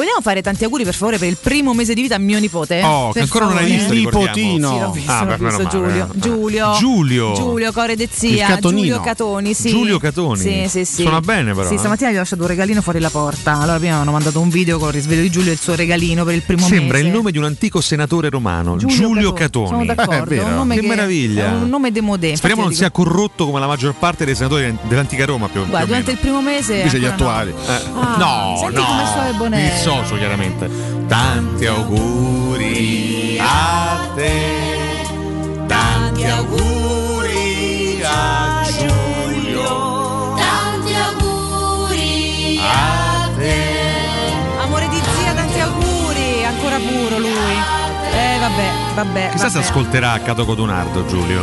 Vogliamo 0.00 0.22
fare 0.22 0.40
tanti 0.40 0.64
auguri 0.64 0.82
per 0.84 0.94
favore 0.94 1.18
per 1.18 1.28
il 1.28 1.36
primo 1.38 1.74
mese 1.74 1.92
di 1.92 2.00
vita 2.00 2.14
a 2.14 2.18
mio 2.18 2.38
nipote? 2.38 2.82
Oh, 2.82 3.12
che 3.12 3.20
ancora 3.20 3.44
non 3.44 3.58
hai 3.58 3.64
favore. 3.76 3.76
visto. 3.76 3.92
Nipotino. 3.92 4.72
Sì, 4.72 4.78
l'ho 4.80 4.90
visto, 4.92 5.12
Ah, 5.12 5.24
l'ho 5.24 5.36
visto, 5.36 5.66
Giulio. 5.68 6.08
eh. 6.14 6.18
Giulio. 6.18 6.72
Giulio. 6.78 7.32
Giulio, 7.34 7.72
Core 7.72 7.96
de 7.96 8.08
Zia. 8.10 8.58
Giulio 8.58 9.00
Catoni, 9.02 9.52
sì. 9.52 9.68
Giulio 9.68 9.98
Catoni. 9.98 10.40
Sì, 10.40 10.64
sì, 10.68 10.84
sì. 10.86 11.02
Suona 11.02 11.20
bene, 11.20 11.52
però, 11.52 11.68
Sì, 11.68 11.74
eh. 11.74 11.78
stamattina 11.78 12.10
gli 12.12 12.14
ho 12.14 12.18
lasciato 12.20 12.40
un 12.40 12.48
regalino 12.48 12.80
fuori 12.80 12.98
la 12.98 13.10
porta. 13.10 13.58
Allora 13.60 13.76
prima 13.76 13.96
mi 13.96 14.00
hanno 14.00 14.12
mandato 14.12 14.40
un 14.40 14.48
video 14.48 14.78
con 14.78 14.88
il 14.88 14.94
risveglio 14.94 15.20
di 15.20 15.30
Giulio 15.30 15.50
e 15.50 15.52
il 15.52 15.60
suo 15.60 15.74
regalino 15.74 16.24
per 16.24 16.32
il 16.34 16.42
primo 16.44 16.66
Sembra 16.66 16.96
mese. 16.96 17.06
il 17.08 17.12
nome 17.14 17.30
di 17.30 17.36
un 17.36 17.44
antico 17.44 17.82
senatore 17.82 18.30
romano, 18.30 18.76
Giulio, 18.78 18.96
Giulio 18.96 19.32
Catoni. 19.34 19.68
Sono 19.68 19.84
d'accordo, 19.84 20.12
È 20.14 20.22
vero. 20.24 20.42
è 20.46 20.48
un 20.48 20.54
nome 20.54 20.74
Che 20.76 20.80
che 20.80 20.86
meraviglia. 20.86 21.44
È 21.44 21.52
un 21.56 21.68
nome 21.68 21.92
demodé. 21.92 22.36
Speriamo 22.36 22.62
non 22.62 22.72
sia 22.72 22.90
corrotto 22.90 23.44
come 23.44 23.60
la 23.60 23.66
maggior 23.66 23.94
parte 23.98 24.24
dei 24.24 24.34
senatori 24.34 24.74
dell'antica 24.88 25.26
Roma 25.26 25.48
più, 25.48 25.66
Guarda, 25.66 25.84
durante 25.84 26.12
il 26.12 26.16
primo 26.16 26.40
mese 26.40 26.76
Invece 26.76 26.98
gli 27.00 27.04
ancora 27.04 27.44
no. 27.44 27.50
attuali. 27.50 27.50
Eh, 27.66 27.88
Ah, 28.00 28.16
no, 28.16 28.56
senti 28.58 28.74
no, 28.76 28.84
come 28.86 29.04
suona 29.12 29.32
Bonello. 29.36 29.74
Socio 29.90 30.16
chiaramente. 30.16 30.68
Tanti 31.08 31.66
auguri 31.66 33.38
a 33.40 33.98
te, 34.14 35.06
tanti 35.66 36.24
auguri 36.26 38.00
a 38.04 38.62
Giulio, 38.78 40.34
Tanti 40.36 40.94
auguri 40.94 42.60
a 42.62 43.28
te. 43.36 43.64
Amore 44.62 44.88
di 44.88 44.96
zia, 44.96 45.34
tanti 45.34 45.58
auguri. 45.60 46.44
Ancora 46.44 46.76
puro 46.76 47.18
lui. 47.18 47.56
Eh 48.12 48.38
vabbè, 48.38 48.70
vabbè. 48.94 49.28
Chissà 49.32 49.48
se 49.48 49.54
vabbè. 49.54 49.66
ascolterà 49.66 50.20
Cato 50.20 50.44
Codunardo 50.44 51.04
Giulio. 51.06 51.42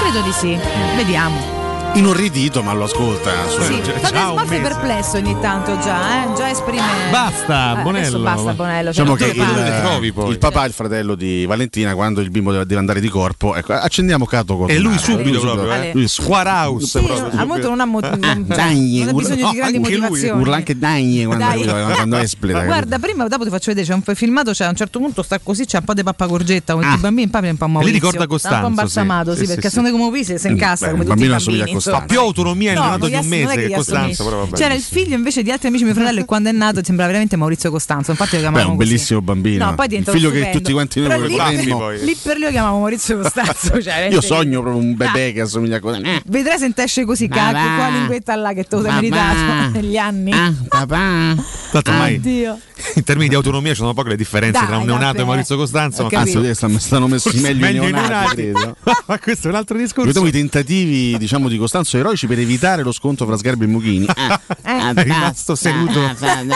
Credo 0.00 0.20
di 0.20 0.32
sì. 0.32 0.58
Vediamo. 0.96 1.59
Inorridito, 1.94 2.62
ma 2.62 2.72
lo 2.72 2.84
ascolta. 2.84 3.30
Sì, 3.48 3.72
un 3.72 3.82
smalte 4.06 4.48
mese. 4.48 4.62
perplesso 4.62 5.16
ogni 5.16 5.36
tanto 5.40 5.76
già, 5.80 6.22
eh? 6.24 6.34
Già 6.36 6.48
esprime. 6.48 6.82
Basta, 7.10 7.80
Eh, 7.80 7.82
Bonello. 7.82 8.18
Basta 8.20 8.52
Bonello. 8.54 8.90
Diciamo 8.90 9.18
cioè, 9.18 9.32
che 9.32 9.38
il, 9.40 9.80
trovi 9.82 10.12
poi. 10.12 10.30
il 10.30 10.38
papà 10.38 10.64
e 10.64 10.66
il 10.68 10.72
fratello 10.72 11.16
di 11.16 11.44
Valentina, 11.46 11.94
quando 11.94 12.20
il 12.20 12.30
bimbo 12.30 12.52
deve, 12.52 12.76
andare 12.76 13.00
di 13.00 13.08
corpo, 13.08 13.56
ecco, 13.56 13.72
accendiamo 13.72 14.24
Cato 14.24 14.56
con 14.56 14.70
E 14.70 14.78
lui 14.78 14.96
subito 14.98 15.40
proprio, 15.40 15.70
Ale. 15.70 15.90
eh. 15.90 15.92
Lui 15.94 16.06
Squaraus 16.06 16.84
Sì, 16.84 17.02
proprio. 17.02 17.38
al 17.40 17.46
momento 17.46 17.68
non 17.68 17.80
ha, 17.80 17.84
mo- 17.84 18.00
non, 18.00 18.18
Ah, 18.22 18.34
dai, 18.54 18.98
non 19.00 19.08
ha 19.08 19.10
urla- 19.12 19.28
bisogno 19.28 19.44
no, 19.46 19.50
di 19.50 19.56
grandi 19.56 19.76
anche 19.76 19.90
lui 19.90 20.00
motivazioni. 20.00 20.40
Urla 20.40 20.56
anche 20.56 20.78
dai 20.78 21.22
quando, 21.26 21.44
Dai. 21.44 21.64
quando 21.94 22.16
espleta. 22.18 22.64
Guarda, 22.64 22.98
prima 23.00 23.26
dopo 23.26 23.42
ti 23.44 23.50
faccio 23.50 23.66
vedere, 23.74 23.86
c'è 23.86 23.94
un 23.94 24.14
filmato, 24.14 24.52
c'è 24.52 24.64
a 24.64 24.68
un 24.68 24.76
certo 24.76 25.00
punto 25.00 25.22
sta 25.22 25.38
così, 25.42 25.64
c'è 25.66 25.78
un 25.78 25.84
po' 25.84 25.94
di 25.94 26.02
pappagorgetta 26.04 26.74
con 26.74 26.84
Ah. 26.84 26.94
i 26.94 26.98
bambini, 26.98 27.28
è 27.30 27.36
un 27.36 27.56
po' 27.56 27.66
lì 27.66 27.72
Maurizio. 27.72 27.92
ricorda 27.94 28.10
Sta 28.10 28.22
un 28.22 28.26
po' 28.28 28.32
Costanzo, 28.34 28.66
imbalsamato, 28.68 29.34
sì. 29.34 29.46
perché 29.46 29.70
sono 29.70 29.90
come 29.90 30.02
Maurizio 30.04 30.38
si 30.38 30.46
incassa 30.46 30.86
Beh, 30.86 30.90
come 30.92 31.02
il 31.02 31.08
tutti 31.10 31.24
i 31.24 31.28
bambino 31.28 31.79
bambini. 31.80 32.04
Ha 32.04 32.06
più 32.06 32.18
autonomia 32.20 32.70
il 32.72 32.76
No, 32.76 32.82
neonato 32.82 33.08
non 33.08 33.10
di 33.10 33.16
un 33.16 33.22
è 33.24 33.26
mese 33.26 33.54
che 33.54 33.68
che 33.68 34.14
però 34.24 34.38
vabbè. 34.44 34.56
C'era 34.56 34.74
il 34.74 34.82
figlio 34.82 35.14
invece 35.14 35.42
di 35.42 35.50
altri 35.50 35.68
amici 35.68 35.84
mio 35.84 35.94
fratello 35.94 36.20
e 36.20 36.24
quando 36.24 36.48
è 36.48 36.52
nato 36.52 36.80
sembrava 36.84 37.08
veramente 37.10 37.36
Maurizio 37.36 37.70
Costanzo. 37.70 38.10
Infatti 38.10 38.30
lo 38.32 38.36
Beh, 38.36 38.42
chiamavamo 38.42 38.70
un 38.72 38.76
così. 38.76 38.88
bellissimo 38.88 39.22
bambino. 39.22 39.64
No, 39.64 39.74
poi 39.74 39.86
è 39.86 39.96
il 39.96 40.04
figlio 40.04 40.30
che 40.30 40.36
stupendo. 40.36 40.58
tutti 40.58 40.72
quanti 40.72 41.00
noi 41.00 41.08
Però 41.08 41.20
lì, 41.26 41.36
vorremmo. 41.36 41.90
lì 41.90 42.16
per 42.22 42.34
lui 42.36 42.44
lo 42.44 42.50
chiamavamo 42.50 42.78
Maurizio 42.80 43.18
Costanzo. 43.20 43.82
Cioè, 43.82 44.08
Io 44.10 44.20
sogno 44.20 44.60
proprio 44.60 44.82
un 44.82 44.94
bebè 44.94 45.32
che 45.32 45.40
assomiglia 45.42 45.76
a 45.76 45.80
cosa. 45.80 45.98
Eh, 45.98 46.22
Vedrai 46.26 46.58
se 46.58 46.72
esce 46.76 47.04
così, 47.04 47.28
cacchio, 47.28 47.74
qua 47.76 47.88
linguetta 47.88 48.34
là 48.36 48.52
che 48.52 48.64
te 48.64 48.76
lo 48.76 48.82
sei 48.82 48.92
meritato 48.92 49.70
negli 49.78 49.96
anni. 49.96 50.32
papà. 50.68 51.34
Tanto 51.70 51.90
Oddio. 51.90 52.58
in 52.96 53.04
termini 53.04 53.28
di 53.28 53.34
autonomia 53.34 53.70
ci 53.72 53.76
sono 53.78 53.94
poche 53.94 54.08
le 54.10 54.16
differenze 54.16 54.58
Dai, 54.58 54.66
tra 54.66 54.76
un 54.78 54.84
neonato 54.86 55.06
vabbè. 55.12 55.20
e 55.20 55.24
Maurizio 55.24 55.56
Costanzo. 55.56 56.02
Ho 56.04 56.08
ma. 56.10 56.18
Anzi, 56.20 56.54
stanno, 56.54 56.78
stanno 56.78 57.06
messi 57.06 57.38
meglio, 57.40 57.60
meglio 57.60 57.86
i 57.86 57.92
neonati. 57.92 58.34
credo. 58.34 58.76
Ma 59.06 59.18
questo 59.18 59.46
è 59.46 59.50
un 59.50 59.56
altro 59.56 59.76
discorso. 59.76 60.06
Vediamo 60.06 60.26
i 60.26 60.30
tentativi 60.32 61.16
diciamo, 61.18 61.48
di 61.48 61.56
Costanzo 61.70 61.98
eroici 61.98 62.26
per 62.26 62.36
evitare 62.40 62.82
lo 62.82 62.90
scontro 62.90 63.26
fra 63.26 63.36
Sgarbi 63.36 63.62
e 63.62 63.68
Mughini. 63.68 64.04
Eh, 64.06 64.40
È 64.62 64.92
rimasto 65.04 65.54
seduto 65.54 66.00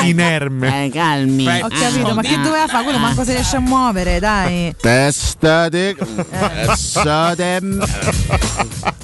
inerme. 0.03 0.91
calmi. 0.93 1.47
Ho 1.47 1.69
capito, 1.69 2.15
ma 2.15 2.21
che 2.23 2.35
doveva 2.41 2.67
fare? 2.67 2.83
Quello 2.83 2.99
manco 2.99 3.23
si 3.23 3.31
riesce 3.31 3.55
a 3.55 3.61
muovere, 3.61 4.19
dai. 4.19 4.75
Testa 4.77 5.69
de 5.69 5.95
testa 6.31 7.35
de 7.37 7.61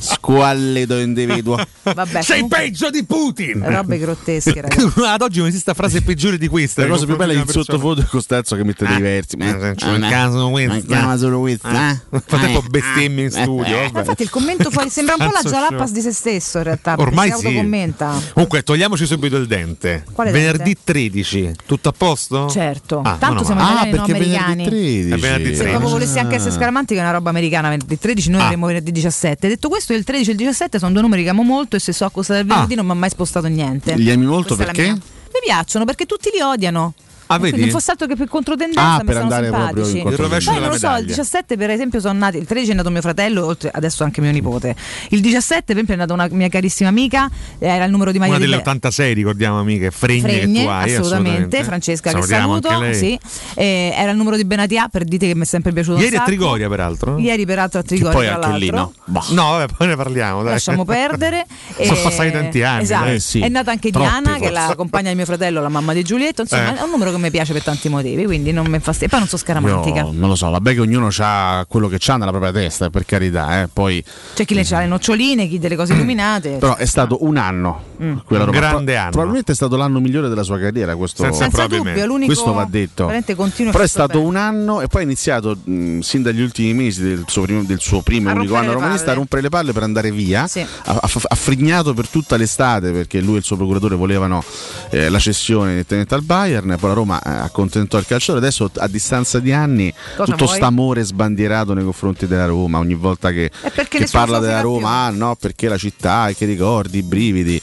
squallido 0.00 0.98
individuo. 0.98 1.64
Vabbè, 1.82 2.22
Sei 2.22 2.40
comunque- 2.40 2.58
peggio 2.58 2.90
di 2.90 3.04
Putin! 3.04 3.62
Robe 3.64 3.98
grottesche, 3.98 4.60
ragazzi. 4.62 4.92
Ad 5.04 5.22
oggi 5.22 5.38
non 5.38 5.46
esiste 5.46 5.72
frase 5.74 6.02
peggiore 6.02 6.38
di 6.38 6.48
questa. 6.48 6.82
La 6.82 6.88
cosa 6.88 7.06
più 7.06 7.14
bella 7.16 7.32
è 7.34 7.36
il 7.36 7.44
di 7.44 7.52
sottofondo 7.52 8.00
di 8.00 8.06
Costanzo 8.06 8.56
che 8.56 8.64
mette 8.64 8.84
dei 8.84 9.00
versi. 9.00 9.36
persona. 9.36 9.74
C'è 9.74 9.88
un 9.92 10.06
caso 10.10 10.50
questo. 10.50 10.84
Ma 10.88 11.16
solo 11.16 11.38
questo, 11.40 11.68
Eh. 11.68 11.72
eh? 11.72 12.00
Nel 12.10 12.22
frattempo 12.26 12.62
bestemmie 12.68 13.24
in 13.24 13.30
studio. 13.30 13.88
Ma 13.92 14.00
infatti 14.00 14.22
il 14.22 14.30
commento 14.30 14.70
fuori 14.70 14.90
sembra 14.90 15.14
un 15.16 15.26
po' 15.26 15.32
la 15.32 15.48
Jalapas 15.48 15.90
show. 15.90 15.99
Di 16.00 16.06
se 16.06 16.12
stesso 16.12 16.58
in 16.58 16.64
realtà, 16.64 16.94
Ormai 16.98 17.30
si 17.30 17.38
sì. 17.38 17.46
autocommenta. 17.46 18.20
Comunque, 18.32 18.62
togliamoci 18.62 19.06
subito 19.06 19.36
il 19.36 19.46
dente. 19.46 20.04
Quale 20.12 20.30
Venerdì 20.30 20.62
dente? 20.74 20.80
13, 20.84 21.52
tutto 21.66 21.88
a 21.88 21.92
posto? 21.96 22.48
Certo, 22.48 23.00
Ah, 23.04 23.16
tanto 23.18 23.44
siamo 23.44 23.62
male. 23.62 23.88
italiani, 23.90 23.96
no 23.96 24.14
americani. 24.14 24.64
Venerdì 24.68 25.44
Se 25.44 25.54
13. 25.54 25.62
proprio 25.68 25.88
volessi 25.90 26.18
anche 26.18 26.34
essere 26.36 26.52
scaramanti, 26.52 26.94
che 26.94 27.00
è 27.00 27.02
una 27.02 27.12
roba 27.12 27.30
americana, 27.30 27.68
venerdì 27.68 27.98
13, 27.98 28.30
noi 28.30 28.40
Ah. 28.40 28.44
avremo 28.44 28.66
venerdì 28.66 28.90
17. 28.92 29.48
Detto 29.48 29.68
questo, 29.68 29.92
il 29.92 30.04
13 30.04 30.30
e 30.30 30.32
il 30.32 30.38
17 30.38 30.78
sono 30.78 30.92
due 30.92 31.02
numeri 31.02 31.22
che 31.22 31.28
amo 31.28 31.42
molto 31.42 31.76
e 31.76 31.78
se 31.78 31.92
so 31.92 32.08
cosa 32.10 32.34
del 32.34 32.44
venerdì 32.46 32.74
non 32.74 32.86
mi 32.86 32.92
ha 32.92 32.94
mai 32.94 33.10
spostato 33.10 33.46
niente. 33.46 33.94
Li 33.96 34.10
ami 34.10 34.24
molto 34.26 34.54
Questa 34.54 34.72
perché? 34.72 34.90
Mi 34.92 35.40
piacciono 35.44 35.84
perché 35.84 36.06
tutti 36.06 36.30
li 36.34 36.40
odiano. 36.40 36.94
Ah, 37.34 37.38
quindi 37.38 37.50
vedi? 37.58 37.70
Non 37.70 37.70
fosse 37.78 37.90
altro 37.92 38.06
che 38.06 38.16
per 38.16 38.28
controtendenza 38.28 38.80
Ah, 38.80 38.98
mi 38.98 39.04
per 39.04 39.14
proprio 39.26 39.84
simpatici. 39.84 39.96
in 39.98 40.02
controtendenza. 40.04 40.50
Poi 40.50 40.56
Il 40.56 40.60
non 40.62 40.70
lo 40.70 40.76
rovescio 40.76 40.86
so, 40.86 40.86
il 40.86 40.94
medaglia. 40.94 41.06
17 41.06 41.56
per 41.56 41.70
esempio 41.70 42.00
sono 42.00 42.18
nati, 42.18 42.36
il 42.38 42.46
13 42.46 42.70
è 42.70 42.74
nato 42.74 42.90
mio 42.90 43.00
fratello, 43.00 43.46
oltre 43.46 43.70
adesso 43.72 44.04
anche 44.04 44.20
mio 44.20 44.30
nipote. 44.32 44.74
Il 45.10 45.20
17 45.20 45.62
per 45.64 45.72
esempio 45.74 45.94
è 45.94 45.96
nata 45.96 46.12
una 46.12 46.28
mia 46.30 46.48
carissima 46.48 46.88
amica, 46.88 47.30
era 47.58 47.84
il 47.84 47.90
numero 47.90 48.10
di 48.12 48.18
maglia 48.18 48.30
Una 48.32 48.38
delle 48.40 48.50
lei. 48.52 48.60
86, 48.60 49.14
ricordiamo 49.14 49.58
amiche, 49.60 49.90
fregne, 49.90 50.20
Fregne, 50.20 50.58
che 50.60 50.64
tu 50.64 50.68
hai. 50.70 50.94
assolutamente, 50.94 51.64
Francesca 51.64 52.12
che 52.12 52.22
saluto, 52.22 52.68
anche 52.68 52.84
lei. 52.84 52.94
sì. 52.94 53.18
Eh, 53.54 53.92
era 53.96 54.10
il 54.10 54.16
numero 54.16 54.36
di 54.36 54.44
Benatia 54.44 54.88
per 54.88 55.04
dite 55.04 55.26
che 55.26 55.34
mi 55.34 55.42
è 55.42 55.46
sempre 55.46 55.72
piaciuto 55.72 56.00
Ieri 56.00 56.16
a. 56.16 56.22
Trigoria, 56.22 56.68
peraltro. 56.68 57.18
Ieri 57.18 57.46
peraltro 57.46 57.78
a 57.80 57.82
Che 57.82 57.88
Trigoria 57.88 58.16
poi 58.16 58.26
tra 58.40 58.46
anche 58.52 58.58
lì, 58.58 58.70
no? 58.70 58.92
No, 59.04 59.50
vabbè, 59.50 59.72
poi 59.76 59.86
ne 59.88 59.96
parliamo. 59.96 60.42
Dai. 60.42 60.52
Lasciamo 60.52 60.84
perdere. 60.84 61.46
Sono 61.80 61.96
Eh, 61.98 62.02
passati 62.02 62.30
tanti 62.30 62.62
anni. 62.62 62.82
Esatto. 62.82 63.06
Eh, 63.10 63.20
sì. 63.20 63.40
È 63.40 63.48
nata 63.48 63.70
anche 63.70 63.90
Troppi, 63.90 64.08
Diana, 64.08 64.38
che 64.38 64.46
è 64.48 64.50
la 64.50 64.60
forse. 64.60 64.76
compagna 64.76 65.10
di 65.10 65.16
mio 65.16 65.24
fratello, 65.24 65.60
la 65.60 65.68
mamma 65.68 65.92
di 65.92 66.02
Giulietto. 66.02 66.42
Insomma, 66.42 66.74
Eh. 66.74 66.78
è 66.78 66.82
un 66.82 66.90
numero 66.90 67.10
che 67.10 67.18
mi 67.20 67.30
piace 67.30 67.52
per 67.52 67.62
tanti 67.62 67.88
motivi, 67.88 68.24
quindi 68.24 68.52
non 68.52 68.66
mi 68.66 68.78
fa 68.80 68.94
E 68.98 69.08
poi 69.08 69.18
non 69.20 69.28
sono 69.28 69.40
scaramantica. 69.40 70.00
Io 70.00 70.10
non 70.12 70.28
lo 70.28 70.34
so, 70.34 70.50
vabbè 70.50 70.74
che 70.74 70.80
ognuno 70.80 71.08
ha 71.18 71.64
quello 71.68 71.88
che 71.88 71.98
ha 72.06 72.16
nella 72.16 72.30
propria 72.30 72.52
testa, 72.52 72.90
per 72.90 73.04
carità, 73.04 73.62
eh. 73.62 73.68
poi 73.72 74.02
C'è 74.34 74.44
chi 74.44 74.54
le 74.54 74.66
ha 74.70 74.78
le 74.80 74.86
noccioline, 74.86 75.46
chi 75.48 75.58
delle 75.58 75.76
cose 75.76 75.92
illuminate. 75.92 76.56
però 76.58 76.76
è 76.76 76.86
stato 76.86 77.24
un 77.24 77.36
anno, 77.36 77.88
Mm. 78.00 78.12
Un 78.12 78.22
roba. 78.28 78.50
grande 78.50 78.96
anno. 78.96 79.10
Probabilmente 79.10 79.52
è 79.52 79.54
stato 79.54 79.76
l'anno 79.76 80.00
migliore 80.00 80.30
della 80.30 80.42
sua 80.42 80.58
carriera, 80.58 80.96
questo, 80.96 81.22
Senza 81.34 81.66
dubbio, 81.66 81.92
è 81.92 82.06
l'unico 82.06 82.32
questo 82.32 82.54
va 82.54 82.66
detto. 82.68 83.06
Però 83.06 83.78
è 83.78 83.86
stato 83.86 84.14
bene. 84.18 84.24
un 84.24 84.36
anno 84.36 84.80
e 84.80 84.86
poi 84.86 85.02
ha 85.02 85.04
iniziato 85.04 85.54
mh, 85.62 85.98
sin 85.98 86.22
dagli 86.22 86.40
ultimi 86.40 86.72
mesi 86.72 87.02
del 87.02 87.24
suo 87.26 87.42
primo, 87.42 87.62
del 87.62 87.78
suo 87.80 88.00
primo 88.00 88.30
e 88.30 88.32
unico 88.32 88.54
anno 88.54 88.72
romanista 88.72 89.10
a 89.10 89.14
rompere 89.14 89.42
le 89.42 89.50
palle 89.50 89.72
per 89.72 89.82
andare 89.82 90.10
via. 90.10 90.46
Sì. 90.46 90.60
Ha- 90.60 91.00
ha 91.02 91.34
frignato 91.34 91.92
per 91.92 92.08
tutta 92.08 92.36
l'estate 92.36 92.90
perché 92.90 93.20
lui 93.20 93.34
e 93.34 93.38
il 93.38 93.44
suo 93.44 93.56
procuratore 93.56 93.96
volevano 93.96 94.42
eh, 94.90 95.10
la 95.10 95.18
cessione 95.18 95.72
direttamente 95.72 96.14
al 96.14 96.22
Bayern. 96.22 96.76
Poi 96.80 96.88
la 96.88 96.94
Roma 96.94 97.09
eh, 97.18 97.30
accontentò 97.30 97.98
il 97.98 98.06
calciatore. 98.06 98.38
Adesso 98.46 98.70
a 98.76 98.86
distanza 98.88 99.38
di 99.40 99.52
anni 99.52 99.92
Cosa 100.16 100.32
tutto 100.32 100.46
st'amore 100.46 101.02
sbandierato 101.02 101.72
nei 101.74 101.84
confronti 101.84 102.26
della 102.26 102.46
Roma. 102.46 102.78
Ogni 102.78 102.94
volta 102.94 103.30
che, 103.32 103.50
che 103.88 104.06
parla 104.10 104.38
della 104.38 104.60
Roma, 104.60 105.04
ah 105.06 105.10
no, 105.10 105.34
perché 105.36 105.68
la 105.68 105.78
città, 105.78 106.30
che 106.36 106.44
ricordi, 106.44 106.98
i 106.98 107.02
brividi. 107.02 107.60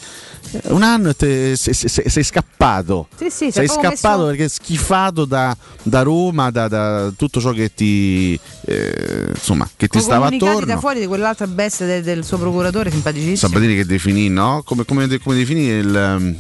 Eh, 0.52 0.62
Un 0.72 0.82
anno 0.82 1.14
te- 1.14 1.58
sei, 1.58 1.74
sei- 1.74 2.10
sei 2.10 2.24
scappato. 2.24 3.10
Sì, 3.18 3.26
sì, 3.26 3.52
sei 3.52 3.52
sei 3.52 3.68
scappato 3.68 4.18
messo- 4.24 4.26
perché 4.28 4.48
schifato 4.48 5.26
da, 5.26 5.56
da 5.84 6.04
Roma, 6.04 6.50
da, 6.52 6.70
da 6.70 7.12
tutto 7.18 7.42
ciò 7.42 7.52
che 7.52 7.74
ti, 7.74 8.40
eh, 8.66 9.26
insomma, 9.34 9.68
che 9.76 9.90
ti 9.90 10.00
stava 10.00 10.28
attorno. 10.28 10.66
da 10.66 10.78
fuori 10.80 11.02
di 11.02 11.06
quell'altra 11.06 11.48
bestia 11.48 11.86
del, 11.86 12.02
del 12.02 12.24
suo 12.24 12.38
procuratore, 12.38 12.90
simpaticissimo. 12.92 13.36
Sabatini 13.52 13.76
che 13.76 13.86
definì, 13.86 14.30
no? 14.30 14.62
Come, 14.66 14.86
come, 14.86 15.20
come 15.20 15.36
definì 15.36 15.66
il. 15.66 16.36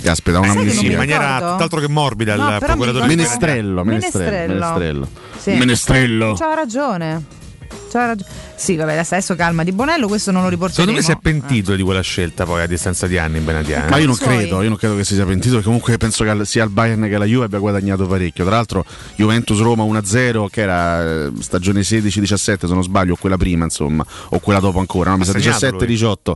Caspita, 0.00 0.38
una 0.38 0.46
mi 0.48 0.52
in 0.54 0.58
amnesia. 0.60 0.96
maniera 0.96 1.38
tutt'altro 1.52 1.80
che 1.80 1.88
morbida 1.88 2.36
No, 2.36 2.52
il 2.52 2.58
procuratore. 2.58 3.06
Menestrello, 3.06 3.84
menestrello, 3.84 4.28
Menestrello. 4.28 4.54
menestrello. 4.54 5.08
Sì. 5.38 5.52
Menestrello. 5.54 6.34
C'ha 6.34 6.54
ragione. 6.54 7.24
C'ha 7.90 8.06
ragione. 8.06 8.30
Sì, 8.54 8.76
vabbè, 8.76 8.92
adesso, 8.92 9.14
adesso 9.14 9.34
calma 9.36 9.64
di 9.64 9.72
Bonello, 9.72 10.08
questo 10.08 10.30
non 10.30 10.42
lo 10.42 10.48
riporteremo. 10.48 10.90
Secondo 10.90 11.00
me 11.00 11.04
si 11.04 11.12
è 11.12 11.18
pentito 11.20 11.74
di 11.74 11.82
quella 11.82 12.00
scelta 12.00 12.44
poi 12.44 12.62
a 12.62 12.66
distanza 12.66 13.06
di 13.06 13.16
anni 13.18 13.38
in 13.38 13.44
Benatia. 13.44 13.86
eh? 13.86 13.90
Ma 13.90 13.98
io 13.98 14.06
non 14.06 14.16
credo, 14.16 14.62
io 14.62 14.68
non 14.68 14.76
credo 14.76 14.96
che 14.96 15.04
si 15.04 15.14
sia 15.14 15.24
pentito, 15.24 15.50
perché 15.52 15.66
comunque 15.66 15.96
penso 15.96 16.24
che 16.24 16.44
sia 16.44 16.64
il 16.64 16.70
Bayern 16.70 17.02
che 17.08 17.16
la 17.18 17.24
Juve 17.24 17.44
abbia 17.44 17.58
guadagnato 17.58 18.06
parecchio. 18.06 18.44
Tra 18.44 18.54
l'altro 18.54 18.84
Juventus 19.16 19.60
Roma 19.60 19.84
1-0, 19.84 20.46
che 20.48 20.60
era 20.60 21.26
eh, 21.26 21.32
stagione 21.40 21.80
16-17 21.80 22.34
se 22.34 22.56
non 22.68 22.82
sbaglio, 22.82 23.12
o 23.14 23.16
quella 23.16 23.36
prima, 23.36 23.64
insomma, 23.64 24.04
o 24.30 24.38
quella 24.40 24.60
dopo 24.60 24.78
ancora, 24.80 25.10
no? 25.10 25.18
mi 25.18 25.24
sa 25.24 25.38
segnato 25.38 25.76
17-18. 25.78 26.32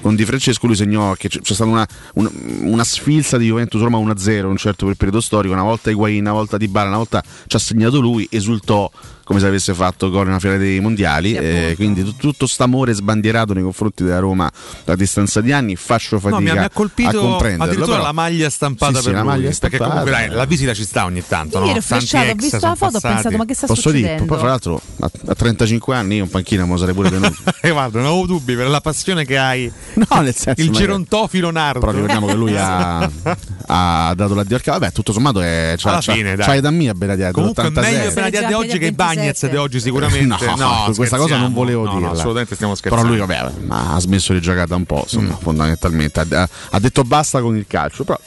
Con 0.00 0.14
Di 0.14 0.24
Francesco 0.24 0.66
lui 0.66 0.76
segnò 0.76 1.12
che 1.14 1.28
c'è 1.28 1.40
stata 1.42 1.70
una, 1.70 1.86
una, 2.14 2.30
una 2.62 2.84
sfilza 2.84 3.36
di 3.36 3.46
Juventus 3.46 3.80
Roma 3.80 3.98
1-0 3.98 4.38
in 4.38 4.44
un 4.46 4.56
certo 4.56 4.84
quel 4.84 4.96
periodo 4.96 5.20
storico, 5.20 5.52
una 5.52 5.62
volta 5.62 5.90
Higuain, 5.90 6.20
una 6.20 6.32
volta 6.32 6.56
Di 6.56 6.68
Bala, 6.68 6.88
una 6.88 6.96
volta 6.96 7.22
ci 7.46 7.56
ha 7.56 7.58
segnato 7.58 8.00
lui, 8.00 8.26
esultò 8.30 8.90
come 9.28 9.40
se 9.40 9.46
avesse 9.46 9.74
fatto 9.74 10.08
gol 10.08 10.22
in 10.22 10.28
una 10.30 10.38
fiera 10.38 10.56
dei 10.56 10.80
mondiali. 10.80 11.34
eh, 11.34 11.74
quindi 11.76 12.02
tut- 12.02 12.16
tutto 12.18 12.46
st'amore 12.46 12.94
sbandierato 12.94 13.52
nei 13.52 13.62
confronti 13.62 14.02
della 14.02 14.20
Roma 14.20 14.50
a 14.86 14.96
distanza 14.96 15.42
di 15.42 15.52
anni, 15.52 15.76
faccio 15.76 16.18
fatica 16.18 16.36
No, 16.36 16.40
mi 16.40 16.48
ha, 16.48 16.54
mi 16.54 16.58
ha 16.60 16.64
a 16.64 16.70
colpito 16.72 17.20
comprenderlo. 17.20 17.64
addirittura 17.64 17.92
però- 17.96 18.06
la 18.06 18.12
maglia 18.12 18.48
stampata 18.48 18.94
Sì, 18.94 18.98
sì, 19.00 19.04
per 19.04 19.12
la 19.12 19.20
lui. 19.20 19.28
maglia 19.28 19.42
perché 19.50 19.56
stampata. 19.76 19.90
comunque 19.90 20.10
dai, 20.10 20.28
la 20.36 20.44
visita 20.46 20.72
ci 20.72 20.84
sta 20.84 21.04
ogni 21.04 21.22
tanto. 21.28 21.58
Io 21.58 21.64
no? 21.64 21.70
ero 21.72 21.80
flashato, 21.82 22.30
ho 22.30 22.34
visto 22.34 22.56
la 22.56 22.74
foto, 22.74 22.84
ho 22.84 22.90
passati. 23.00 23.14
pensato, 23.14 23.36
ma 23.36 23.44
che 23.44 23.54
sta 23.54 23.66
Posso 23.66 23.90
dire, 23.90 23.98
succedendo? 24.00 24.24
poi 24.32 24.38
fra 24.38 24.48
l'altro 24.48 24.80
a, 25.00 25.10
a 25.26 25.34
35 25.34 25.94
anni 25.94 26.16
io 26.16 26.24
in 26.24 26.30
panchina 26.30 26.64
me 26.64 26.70
lo 26.72 26.76
sarei 26.78 26.94
pure 26.94 27.10
tenuto. 27.10 27.36
Eh, 27.60 27.70
guarda, 27.70 28.00
non 28.00 28.12
ho 28.12 28.24
dubbi 28.26 28.54
per 28.54 28.68
la 28.68 28.80
passione 28.80 29.24
che 29.26 29.36
hai. 29.36 29.70
No, 29.94 30.20
nel 30.22 30.34
senso, 30.34 30.62
il 30.62 30.70
gerontofilo 30.70 31.50
nardo. 31.50 31.80
Però 31.80 31.92
ricordiamo 31.92 32.26
che 32.28 32.34
lui 32.34 32.54
ha, 32.56 32.98
ha 33.66 34.12
dato 34.14 34.34
l'addio 34.34 34.56
al 34.56 34.62
calcio. 34.62 34.78
Vabbè, 34.80 34.92
tutto 34.92 35.12
sommato 35.12 35.40
è 35.40 35.74
c'ha, 35.76 35.88
Alla 35.90 36.00
c'ha, 36.00 36.12
fine, 36.14 36.36
dai. 36.36 36.46
c'ha 36.46 36.54
età 36.54 36.70
mia 36.70 36.94
Benatia, 36.94 37.30
Comunque 37.32 37.64
è 37.64 37.70
dell'86. 37.70 37.92
meglio 37.92 38.12
Benatia 38.12 38.46
di 38.46 38.52
oggi 38.52 38.78
che 38.78 38.86
i 38.86 38.92
Bagnez 39.18 39.48
di 39.48 39.56
oggi 39.56 39.80
sicuramente. 39.80 40.46
No, 40.56 40.90
questa 40.94 41.16
cosa 41.16 41.36
non 41.38 41.52
volevo 41.52 41.84
no, 41.84 41.92
no, 41.92 41.98
dirla. 41.98 42.12
assolutamente 42.12 42.54
stiamo 42.54 42.74
Però 42.80 42.96
scherzando. 42.96 43.24
lui 43.24 43.26
vabbè, 43.26 43.52
ma 43.66 43.94
ha 43.94 44.00
smesso 44.00 44.32
di 44.32 44.40
giocare 44.40 44.66
da 44.66 44.76
un 44.76 44.84
po', 44.84 45.00
insomma, 45.02 45.34
Mm. 45.34 45.40
fondamentalmente. 45.42 46.20
Ha, 46.20 46.48
ha 46.70 46.78
detto 46.80 47.02
basta 47.02 47.40
con 47.40 47.56
il 47.56 47.66
calcio. 47.66 48.04
Però 48.04 48.18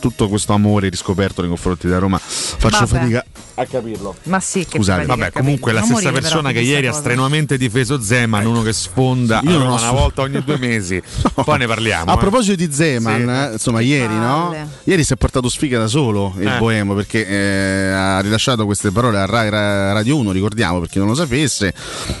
tutto 0.00 0.28
questo 0.28 0.52
amore 0.52 0.88
riscoperto 0.88 1.40
nei 1.40 1.50
confronti 1.50 1.86
della 1.86 1.98
Roma 1.98 2.18
faccio 2.18 2.86
Vabbè. 2.86 2.86
fatica 2.86 3.24
a 3.54 3.66
capirlo. 3.66 4.14
Ma 4.24 4.40
sì, 4.40 4.64
che 4.66 4.78
Scusate. 4.78 5.06
Vabbè, 5.06 5.32
comunque 5.32 5.72
la 5.72 5.80
Non 5.80 5.88
stessa 5.88 6.02
morire, 6.04 6.20
persona 6.22 6.48
però, 6.48 6.60
che 6.60 6.66
ieri 6.66 6.86
ha 6.86 6.92
strenuamente 6.92 7.56
difeso 7.56 8.00
Zeman, 8.00 8.44
uno 8.46 8.62
che 8.62 8.72
sfonda 8.72 9.40
Io 9.44 9.50
non 9.50 9.60
Roma 9.60 9.74
ho 9.74 9.78
una 9.78 9.90
volta 9.92 10.22
ogni 10.22 10.42
due 10.42 10.58
mesi. 10.58 11.00
Poi 11.34 11.58
ne 11.58 11.66
parliamo. 11.66 12.10
A 12.10 12.14
eh. 12.14 12.18
proposito 12.18 12.56
di 12.56 12.72
Zeman, 12.72 13.20
Sì. 13.20 13.50
eh, 13.50 13.52
insomma, 13.52 13.80
ieri, 13.80 14.14
no? 14.14 14.48
palle. 14.50 14.68
Ieri 14.84 15.04
si 15.04 15.12
è 15.12 15.16
portato 15.16 15.48
sfiga 15.48 15.78
da 15.78 15.86
solo 15.86 16.34
il 16.38 16.46
Eh. 16.48 16.58
Boemo 16.58 16.94
perché 16.94 17.26
eh, 17.26 17.90
ha 17.90 18.20
rilasciato 18.20 18.64
queste 18.64 18.90
parole 18.90 19.18
a 19.18 19.26
Rai 19.26 19.48
Ra- 19.50 19.92
Radio 19.92 20.16
1, 20.18 20.32
ricordiamo 20.32 20.80
per 20.80 20.88
chi 20.88 20.98
non 20.98 21.08
lo 21.08 21.14
sapesse, 21.14 21.72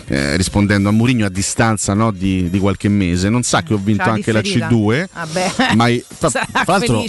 eh, 0.06 0.36
rispondendo 0.36 0.88
a 0.88 0.92
Mourinho 0.92 1.26
a 1.26 1.30
distanza 1.30 1.94
no, 1.94 2.10
di, 2.12 2.48
di 2.50 2.58
qualche 2.58 2.88
mese. 2.88 3.28
Non 3.28 3.42
sa 3.42 3.62
che 3.62 3.74
ho 3.74 3.80
vinto 3.82 4.04
C'ha 4.04 4.10
anche 4.12 4.30
la 4.32 4.40
differita. 4.40 4.68
C2, 4.68 5.06
Vabbè. 5.12 5.52
ma 5.74 5.88
i- 5.88 6.04
tra, 6.18 6.30
l'altro 6.66 7.04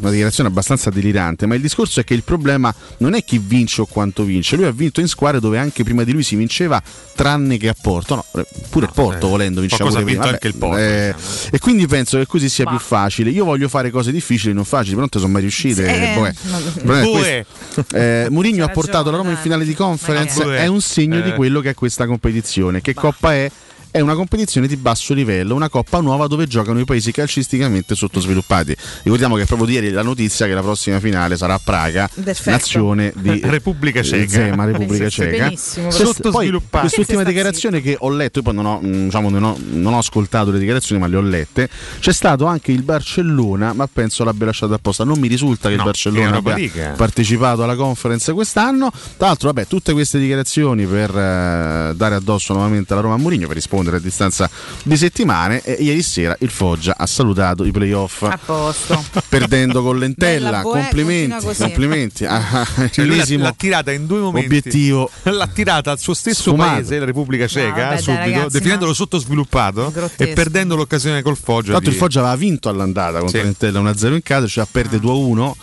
una 0.00 0.10
dichiarazione 0.10 0.48
abbastanza 0.48 0.90
delirante, 0.90 1.46
ma 1.46 1.54
il 1.54 1.60
discorso 1.60 2.00
è 2.00 2.04
che 2.04 2.14
il 2.14 2.22
problema 2.22 2.74
non 2.98 3.14
è 3.14 3.22
chi 3.24 3.38
vince 3.38 3.66
o 3.76 3.86
quanto 3.86 4.24
vince, 4.24 4.56
lui 4.56 4.64
ha 4.64 4.70
vinto 4.70 5.00
in 5.00 5.08
squadre 5.08 5.40
dove 5.40 5.58
anche 5.58 5.84
prima 5.84 6.04
di 6.04 6.12
lui 6.12 6.22
si 6.22 6.36
vinceva 6.36 6.82
tranne 7.14 7.56
che 7.58 7.68
a 7.68 7.74
Porto, 7.80 8.14
no, 8.14 8.24
eh, 8.40 8.46
pure 8.70 8.86
il 8.86 8.92
Porto 8.94 9.26
eh, 9.26 9.30
volendo 9.30 9.60
vinceva 9.60 9.84
pure 9.88 10.00
ha 10.00 10.04
prima. 10.04 10.20
vinto 10.22 10.34
anche 10.34 10.46
il 10.48 10.54
Porto, 10.56 10.76
eh, 10.78 11.14
diciamo. 11.16 11.48
e 11.50 11.58
quindi 11.58 11.86
penso 11.86 12.18
che 12.18 12.26
così 12.26 12.48
sia 12.48 12.64
più 12.64 12.78
facile. 12.78 13.30
Io 13.30 13.44
voglio 13.44 13.68
fare 13.68 13.90
cose 13.90 14.10
difficili, 14.12 14.52
non 14.52 14.64
facili, 14.64 14.90
però 14.94 15.00
non 15.00 15.08
te 15.10 15.18
sono 15.18 15.32
mai 15.32 15.42
riuscite. 15.42 15.84
Sì, 15.86 15.90
eh, 15.90 16.14
boh, 16.14 17.24
eh. 17.24 17.46
no. 17.74 17.84
Eh, 17.92 18.26
Mourinho 18.30 18.64
ha 18.64 18.68
portato 18.68 19.10
la 19.10 19.16
Roma 19.18 19.30
in 19.30 19.36
finale 19.36 19.64
di 19.64 19.74
conference, 19.74 20.42
è 20.56 20.66
un 20.66 20.80
segno 20.80 21.20
di 21.20 21.30
Eh. 21.30 21.34
quello 21.34 21.60
che 21.60 21.70
è 21.70 21.74
questa 21.74 22.06
competizione. 22.06 22.80
Che 22.80 22.94
coppa 22.94 23.34
è? 23.34 23.50
È 23.90 24.00
una 24.00 24.14
competizione 24.14 24.66
di 24.66 24.76
basso 24.76 25.14
livello, 25.14 25.54
una 25.54 25.68
coppa 25.68 26.00
nuova 26.00 26.26
dove 26.26 26.46
giocano 26.46 26.78
i 26.80 26.84
paesi 26.84 27.10
calcisticamente 27.12 27.94
sottosviluppati. 27.94 28.76
Ricordiamo 29.02 29.36
che 29.36 29.44
proprio 29.46 29.66
di 29.66 29.74
ieri 29.74 29.90
la 29.90 30.02
notizia 30.02 30.46
che 30.46 30.52
la 30.54 30.60
prossima 30.62 31.00
finale 31.00 31.36
sarà 31.36 31.54
a 31.54 31.60
Praga, 31.62 32.08
Perfetto. 32.22 32.50
nazione 32.50 33.12
di 33.16 33.40
Repubblica 33.44 34.02
Ceca. 34.02 34.28
Zema, 34.28 34.64
Repubblica 34.64 35.08
Ceca. 35.08 35.44
benissimo, 35.46 35.90
sottosviluppati. 35.90 36.86
quest'ultima 36.86 37.22
dichiarazione 37.24 37.80
che 37.80 37.96
ho 37.98 38.10
letto, 38.10 38.38
io 38.38 38.44
poi 38.44 38.54
non 38.54 38.66
ho, 38.66 38.78
mh, 38.80 39.04
diciamo, 39.04 39.30
non 39.30 39.42
ho- 39.44 39.58
non 39.70 39.94
ho 39.94 39.98
ascoltato 39.98 40.50
le 40.50 40.58
dichiarazioni, 40.58 41.00
ma 41.00 41.06
le 41.06 41.16
ho 41.16 41.20
lette. 41.22 41.68
C'è 41.98 42.12
stato 42.12 42.44
anche 42.46 42.72
il 42.72 42.82
Barcellona, 42.82 43.72
ma 43.72 43.88
penso 43.90 44.22
l'abbia 44.24 44.46
lasciato 44.46 44.74
apposta. 44.74 45.04
Non 45.04 45.18
mi 45.18 45.28
risulta 45.28 45.68
che 45.68 45.74
No, 45.76 45.80
il 45.82 45.86
Barcellona 45.86 46.36
abbia 46.36 46.92
partecipato 46.96 47.62
alla 47.62 47.74
conference 47.76 48.32
quest'anno. 48.32 48.90
Tra 49.16 49.28
l'altro, 49.28 49.50
vabbè, 49.52 49.66
tutte 49.66 49.92
queste 49.92 50.18
dichiarazioni 50.18 50.84
per 50.86 51.10
eh, 51.10 51.92
dare 51.96 52.14
addosso 52.14 52.52
nuovamente 52.52 52.92
alla 52.92 53.02
Roma 53.02 53.14
a 53.14 53.18
Mourinho 53.18 53.46
per 53.46 53.54
rispondere 53.56 53.76
a 53.96 54.00
distanza 54.00 54.48
di 54.82 54.96
settimane. 54.96 55.62
E 55.62 55.74
ieri 55.80 56.02
sera 56.02 56.36
il 56.40 56.50
Foggia 56.50 56.94
ha 56.96 57.06
salutato 57.06 57.64
i 57.64 57.70
playoff 57.70 58.22
A 58.22 58.38
posto. 58.44 59.02
perdendo 59.28 59.82
con 59.82 59.98
lentella. 59.98 60.50
Bella, 60.50 60.62
Boè, 60.62 60.80
complimenti, 60.80 61.46
complimenti. 61.56 62.24
Ah, 62.24 62.66
Cioè, 62.90 63.04
lui 63.04 63.16
l'ha, 63.16 63.24
l'ha 63.38 63.54
tirata 63.56 63.92
in 63.92 64.06
due 64.06 64.18
momenti. 64.20 64.46
obiettivo 64.46 65.10
L'ha 65.24 65.46
tirata 65.46 65.90
al 65.90 65.98
suo 65.98 66.14
stesso 66.14 66.42
Sfumato. 66.50 66.70
paese, 66.74 66.98
la 66.98 67.04
Repubblica 67.04 67.46
Ceca, 67.46 67.70
vabbè, 67.70 67.88
dai, 67.88 67.98
subito, 68.02 68.20
ragazzi, 68.22 68.48
definendolo 68.58 68.88
no. 68.90 68.94
sottosviluppato 68.94 69.90
Grottesco. 69.92 70.22
e 70.30 70.32
perdendo 70.34 70.76
l'occasione 70.76 71.22
col 71.22 71.36
Foggia. 71.36 71.62
Tra 71.64 71.72
l'altro 71.72 71.90
di- 71.90 71.96
il 71.96 72.02
Foggia 72.02 72.20
aveva 72.20 72.36
vinto 72.36 72.68
all'andata 72.68 73.18
contro 73.20 73.38
Sì. 73.38 73.44
l'Entella 73.44 73.80
1-0 73.80 74.14
in 74.14 74.22
casa, 74.22 74.46
cioè 74.46 74.66
perde 74.70 74.98
2-1. 74.98 75.54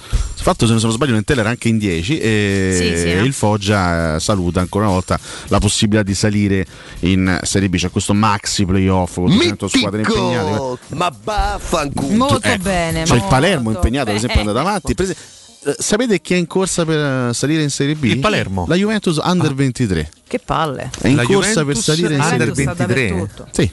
Il 0.45 0.51
fatto, 0.51 0.67
se 0.67 0.79
non 0.79 0.91
sbaglio, 0.91 1.13
l'Entella 1.13 1.41
era 1.41 1.49
anche 1.49 1.69
in 1.69 1.79
10 1.79 2.19
e 2.19 2.75
Sì, 2.77 2.99
sì, 2.99 3.15
no? 3.15 3.23
il 3.23 3.33
Foggia 3.33 4.13
eh, 4.13 4.19
saluta 4.19 4.59
ancora 4.59 4.85
una 4.85 4.93
volta 4.93 5.19
la 5.47 5.57
possibilità 5.57 6.03
di 6.03 6.13
salire 6.13 6.63
in 6.99 7.39
Serie 7.41 7.67
B. 7.67 7.77
C'è 7.77 7.89
questo 7.89 8.13
maxi 8.13 8.63
playoff 8.63 9.15
con 9.15 9.31
200 9.31 9.67
squadre 9.67 10.01
impegnate. 10.01 10.77
Ma 10.89 11.11
vaffanculo! 11.23 12.15
Molto 12.15 12.41
Ecco, 12.43 12.61
bene. 12.61 13.01
C'è 13.01 13.13
il 13.13 13.19
molto 13.21 13.27
Palermo 13.27 13.71
impegnato, 13.71 14.05
per 14.05 14.15
esempio, 14.17 14.37
è 14.37 14.39
andato 14.41 14.57
bene. 14.59 14.69
avanti. 14.69 14.93
Prese- 14.93 15.15
eh, 15.63 15.75
Sapete 15.79 16.21
chi 16.21 16.35
è 16.35 16.37
in 16.37 16.45
corsa 16.45 16.85
per 16.85 17.29
eh, 17.29 17.33
salire 17.33 17.63
in 17.63 17.71
Serie 17.71 17.95
B? 17.95 18.03
Il 18.03 18.19
Palermo. 18.19 18.65
La 18.67 18.75
Juventus 18.75 19.19
Under 19.23 19.51
23. 19.51 20.11
Che 20.27 20.39
palle. 20.45 20.91
È 21.01 21.07
in 21.07 21.15
La 21.15 21.23
corsa 21.23 21.65
per 21.65 21.73
Juventus 21.75 21.83
salire 21.83 22.13
in 22.13 22.21
Serie 22.21 22.33
Under 22.33 22.51
B. 22.51 22.61
Sta 22.61 22.73
23. 22.85 23.07
dappertutto. 23.07 23.47
Sì. 23.49 23.71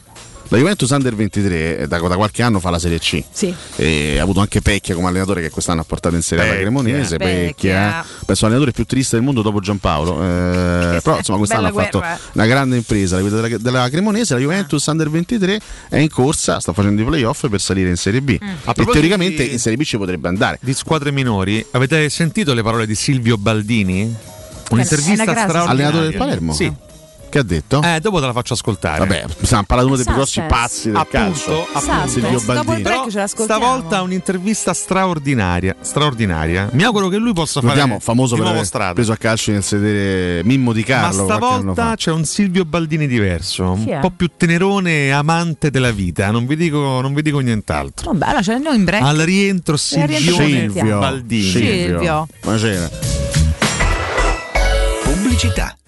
La 0.49 0.59
Juventus 0.59 0.91
Under 0.91 1.15
23 1.15 1.79
eh, 1.79 1.87
da, 1.87 1.99
da 1.99 2.17
qualche 2.17 2.43
anno 2.43 2.61
fa 2.61 2.71
la 2.71 2.79
Serie 2.79 2.99
C. 2.99 3.23
Sì. 3.31 3.55
E 3.77 4.19
ha 4.19 4.23
avuto 4.23 4.41
anche 4.41 4.61
Pecchia 4.61 4.95
come 4.95 5.09
allenatore 5.09 5.41
che 5.41 5.51
quest'anno 5.51 5.81
ha 5.81 5.85
portato 5.85 6.15
in 6.15 6.23
Serie 6.23 6.45
A 6.45 6.53
la. 6.53 6.61
Cremonese. 6.61 7.17
Pecchia, 7.17 7.47
Pecchia. 7.47 8.05
penso 8.27 8.43
l'allenatore 8.45 8.73
più 8.73 8.85
triste 8.85 9.17
del 9.17 9.25
mondo 9.25 9.41
dopo 9.43 9.61
Giampaolo. 9.61 10.23
Eh, 10.23 11.01
però 11.03 11.17
insomma 11.17 11.39
quest'anno 11.39 11.69
ha 11.69 11.73
fatto 11.73 11.99
guerra. 11.99 12.19
una 12.35 12.47
grande 12.47 12.77
impresa 12.77 13.17
la 13.17 13.23
guida 13.23 13.41
della, 13.41 13.57
della 13.59 13.89
Cremonese. 13.89 14.35
La 14.35 14.41
Juventus 14.41 14.85
Under 14.87 15.09
23 15.09 15.61
è 15.89 15.97
in 15.99 16.11
corsa, 16.11 16.61
sta 16.61 16.73
facendo 16.73 17.01
i 17.01 17.05
playoff 17.05 17.49
per 17.49 17.61
salire 17.61 17.89
in 17.89 17.97
Serie 17.97 18.21
B. 18.21 18.37
Mm. 18.43 18.49
E 18.67 18.85
teoricamente 18.85 19.45
di- 19.45 19.53
in 19.53 19.59
Serie 19.59 19.79
B 19.79 19.83
ci 19.83 19.97
potrebbe 19.97 20.29
andare. 20.29 20.59
di 20.61 20.75
squadre 20.75 21.11
minori, 21.11 21.65
avete 21.71 22.09
sentito 22.11 22.53
le 22.53 22.63
parole 22.63 22.87
di 22.87 22.95
Silvio 22.95 23.39
Baldini? 23.39 24.15
Un'intervista 24.71 25.23
straordinaria. 25.25 25.71
Allenatore 25.71 26.05
del 26.09 26.17
Palermo? 26.17 26.53
Sì. 26.53 26.73
Che 27.33 27.39
ha 27.39 27.43
detto? 27.43 27.81
Eh, 27.81 27.99
dopo 27.99 28.21
te 28.21 28.27
la 28.27 28.33
faccio 28.35 28.53
ascoltare. 28.53 28.99
Vabbè, 28.99 29.25
stiamo 29.41 29.63
parlando 29.65 29.95
di 29.97 30.03
uno 30.03 30.05
dei 30.05 30.05
più 30.05 30.15
grossi 30.15 30.43
pazzi 30.47 30.89
del 30.89 30.97
Appunto, 30.97 31.17
calcio. 31.17 31.67
appunto. 31.73 32.09
Silvio 32.09 32.41
Baldini. 32.43 32.83
l'ascoltiamo. 32.83 33.63
Stavolta 33.63 34.03
un'intervista 34.03 34.75
straordinaria, 34.75 35.75
straordinaria. 35.81 36.69
Mi 36.73 36.83
auguro 36.83 37.09
che 37.09 37.17
lui 37.17 37.33
possa 37.33 37.61
fare 37.63 37.73
Ricordiamo, 37.73 38.01
famoso 38.01 38.35
di 38.35 38.41
per 38.41 38.41
nuovo 38.43 38.57
aver 38.57 38.67
strada. 38.67 38.93
preso 38.93 39.13
a 39.13 39.17
calcio 39.17 39.51
nel 39.51 39.63
sedere 39.63 40.45
Mimmo 40.45 40.75
Di 40.75 40.81
Ma 40.81 40.87
Carlo 40.87 41.23
anno 41.23 41.25
stavolta 41.25 41.95
c'è 41.97 42.11
un 42.11 42.25
Silvio 42.27 42.67
Baldini 42.67 43.07
diverso, 43.07 43.79
Chi 43.83 43.89
un 43.89 43.97
è? 43.97 44.01
po' 44.01 44.11
più 44.11 44.29
tenerone 44.37 45.07
e 45.07 45.11
amante 45.11 45.71
della 45.71 45.91
vita, 45.91 46.31
non 46.31 46.45
vi 46.47 46.55
dico, 46.55 47.01
non 47.01 47.15
vi 47.15 47.23
dico 47.23 47.39
nient'altro. 47.39 48.11
Vabbè, 48.13 48.27
allora 48.27 48.43
ce 48.43 48.53
l'andiamo 48.53 48.77
in 48.77 48.85
break. 48.85 49.03
Al 49.03 49.17
rientro 49.17 49.79
Silvione 49.79 50.33
commentiamo. 50.37 50.99
Baldini. 50.99 51.43
Silvio. 51.51 52.29
Ma 52.45 52.57
c'era. 52.57 52.91
Pubblicità. 55.03 55.75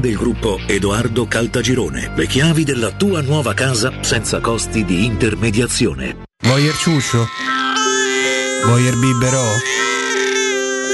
del 0.00 0.16
gruppo 0.16 0.58
Edoardo 0.66 1.26
Caltagirone. 1.26 2.12
Le 2.14 2.26
chiavi 2.26 2.64
della 2.64 2.90
tua 2.92 3.20
nuova 3.20 3.54
casa 3.54 3.92
senza 4.00 4.40
costi 4.40 4.84
di 4.84 5.04
intermediazione. 5.04 6.24
Voyer 6.42 6.74
ciuscio? 6.74 7.26
Voyer 8.64 8.96
biberò? 8.96 9.44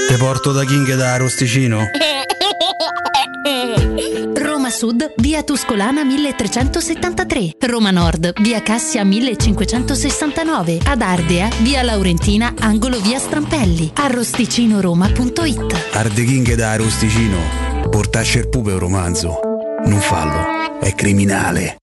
Te 0.07 0.17
porto 0.17 0.51
da 0.51 0.63
King 0.63 0.95
da 0.95 1.17
Rosticino? 1.17 1.85
Roma 4.35 4.69
Sud, 4.69 5.13
via 5.17 5.43
Tuscolana 5.43 6.03
1373. 6.03 7.55
Roma 7.67 7.91
Nord, 7.91 8.33
via 8.41 8.61
Cassia 8.61 9.03
1569. 9.03 10.79
Ad 10.85 11.01
Ardea, 11.01 11.49
via 11.61 11.83
Laurentina, 11.83 12.53
angolo 12.59 12.99
via 13.01 13.19
Strampelli. 13.19 13.91
Arrosticinoroma.it. 13.93 15.89
Arde 15.93 16.23
King 16.23 16.53
da 16.55 16.75
Rosticino. 16.75 17.72
Portasce 17.89 18.39
il 18.39 18.49
pupe 18.49 18.71
un 18.71 18.79
romanzo. 18.79 19.39
Non 19.85 19.99
fallo, 19.99 20.79
è 20.79 20.93
criminale. 20.95 21.82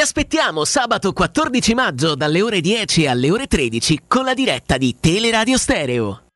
Vi 0.01 0.07
aspettiamo 0.07 0.65
sabato 0.65 1.13
14 1.13 1.75
maggio 1.75 2.15
dalle 2.15 2.41
ore 2.41 2.59
10 2.59 3.05
alle 3.05 3.29
ore 3.29 3.45
13 3.45 3.99
con 4.07 4.25
la 4.25 4.33
diretta 4.33 4.77
di 4.79 4.95
Teleradio 4.99 5.59
Stereo. 5.59 6.30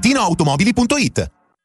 ValentinoAutomobili.it 0.00 1.39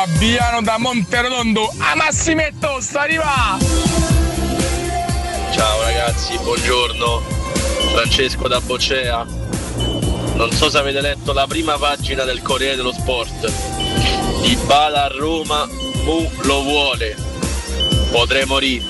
Fabiano 0.00 0.62
da 0.62 0.78
Monterotondo. 0.78 1.70
A 1.76 1.94
Massimetto, 1.94 2.80
sta 2.80 3.02
arriva! 3.02 3.58
Ciao 5.52 5.82
ragazzi, 5.82 6.38
buongiorno. 6.38 7.20
Francesco 7.92 8.48
da 8.48 8.62
Boccea. 8.62 9.26
Non 10.36 10.50
so 10.52 10.70
se 10.70 10.78
avete 10.78 11.02
letto 11.02 11.34
la 11.34 11.46
prima 11.46 11.76
pagina 11.76 12.24
del 12.24 12.40
Corriere 12.40 12.76
dello 12.76 12.94
Sport. 12.94 13.52
Di 14.40 14.56
Bala 14.64 15.04
a 15.04 15.08
Roma, 15.08 15.68
Mu 16.04 16.30
lo 16.44 16.62
vuole. 16.62 17.14
Potrei 18.10 18.46
morire. 18.46 18.86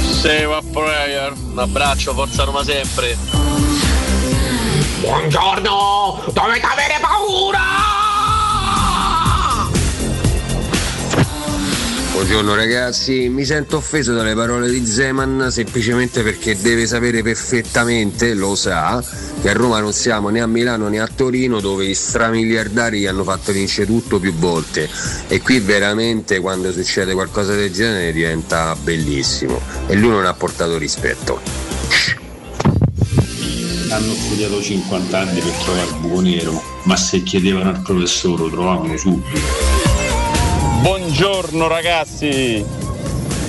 Save 0.00 0.54
a 0.54 0.62
prayer. 0.62 1.32
Un 1.34 1.58
abbraccio, 1.58 2.14
forza 2.14 2.44
Roma 2.44 2.64
sempre. 2.64 3.18
Buongiorno, 5.00 6.22
dovete 6.32 6.66
avere 6.66 6.98
paura! 7.02 7.97
Buongiorno 12.28 12.56
ragazzi, 12.56 13.30
mi 13.30 13.42
sento 13.42 13.78
offeso 13.78 14.12
dalle 14.12 14.34
parole 14.34 14.68
di 14.68 14.84
Zeman 14.84 15.48
semplicemente 15.50 16.22
perché 16.22 16.60
deve 16.60 16.86
sapere 16.86 17.22
perfettamente, 17.22 18.34
lo 18.34 18.54
sa, 18.54 19.02
che 19.40 19.48
a 19.48 19.54
Roma 19.54 19.80
non 19.80 19.94
siamo 19.94 20.28
né 20.28 20.42
a 20.42 20.46
Milano 20.46 20.88
né 20.88 21.00
a 21.00 21.08
Torino 21.08 21.58
dove 21.58 21.86
i 21.86 21.94
stramiliardari 21.94 23.06
hanno 23.06 23.24
fatto 23.24 23.50
vincere 23.50 23.86
tutto 23.86 24.20
più 24.20 24.34
volte 24.34 24.90
e 25.26 25.40
qui 25.40 25.58
veramente 25.60 26.38
quando 26.40 26.70
succede 26.70 27.14
qualcosa 27.14 27.54
del 27.54 27.72
genere 27.72 28.12
diventa 28.12 28.76
bellissimo 28.78 29.58
e 29.86 29.94
lui 29.94 30.10
non 30.10 30.26
ha 30.26 30.34
portato 30.34 30.76
rispetto. 30.76 31.40
Hanno 33.88 34.12
studiato 34.12 34.60
50 34.60 35.18
anni 35.18 35.40
per 35.40 35.52
trovare 35.64 35.86
il 35.86 35.96
buco 35.98 36.20
nero, 36.20 36.62
ma 36.82 36.94
se 36.94 37.22
chiedevano 37.22 37.70
al 37.70 37.80
professore 37.80 38.42
lo 38.42 38.50
trovavano 38.50 38.98
subito. 38.98 39.67
Buongiorno 40.80 41.66
ragazzi. 41.66 42.64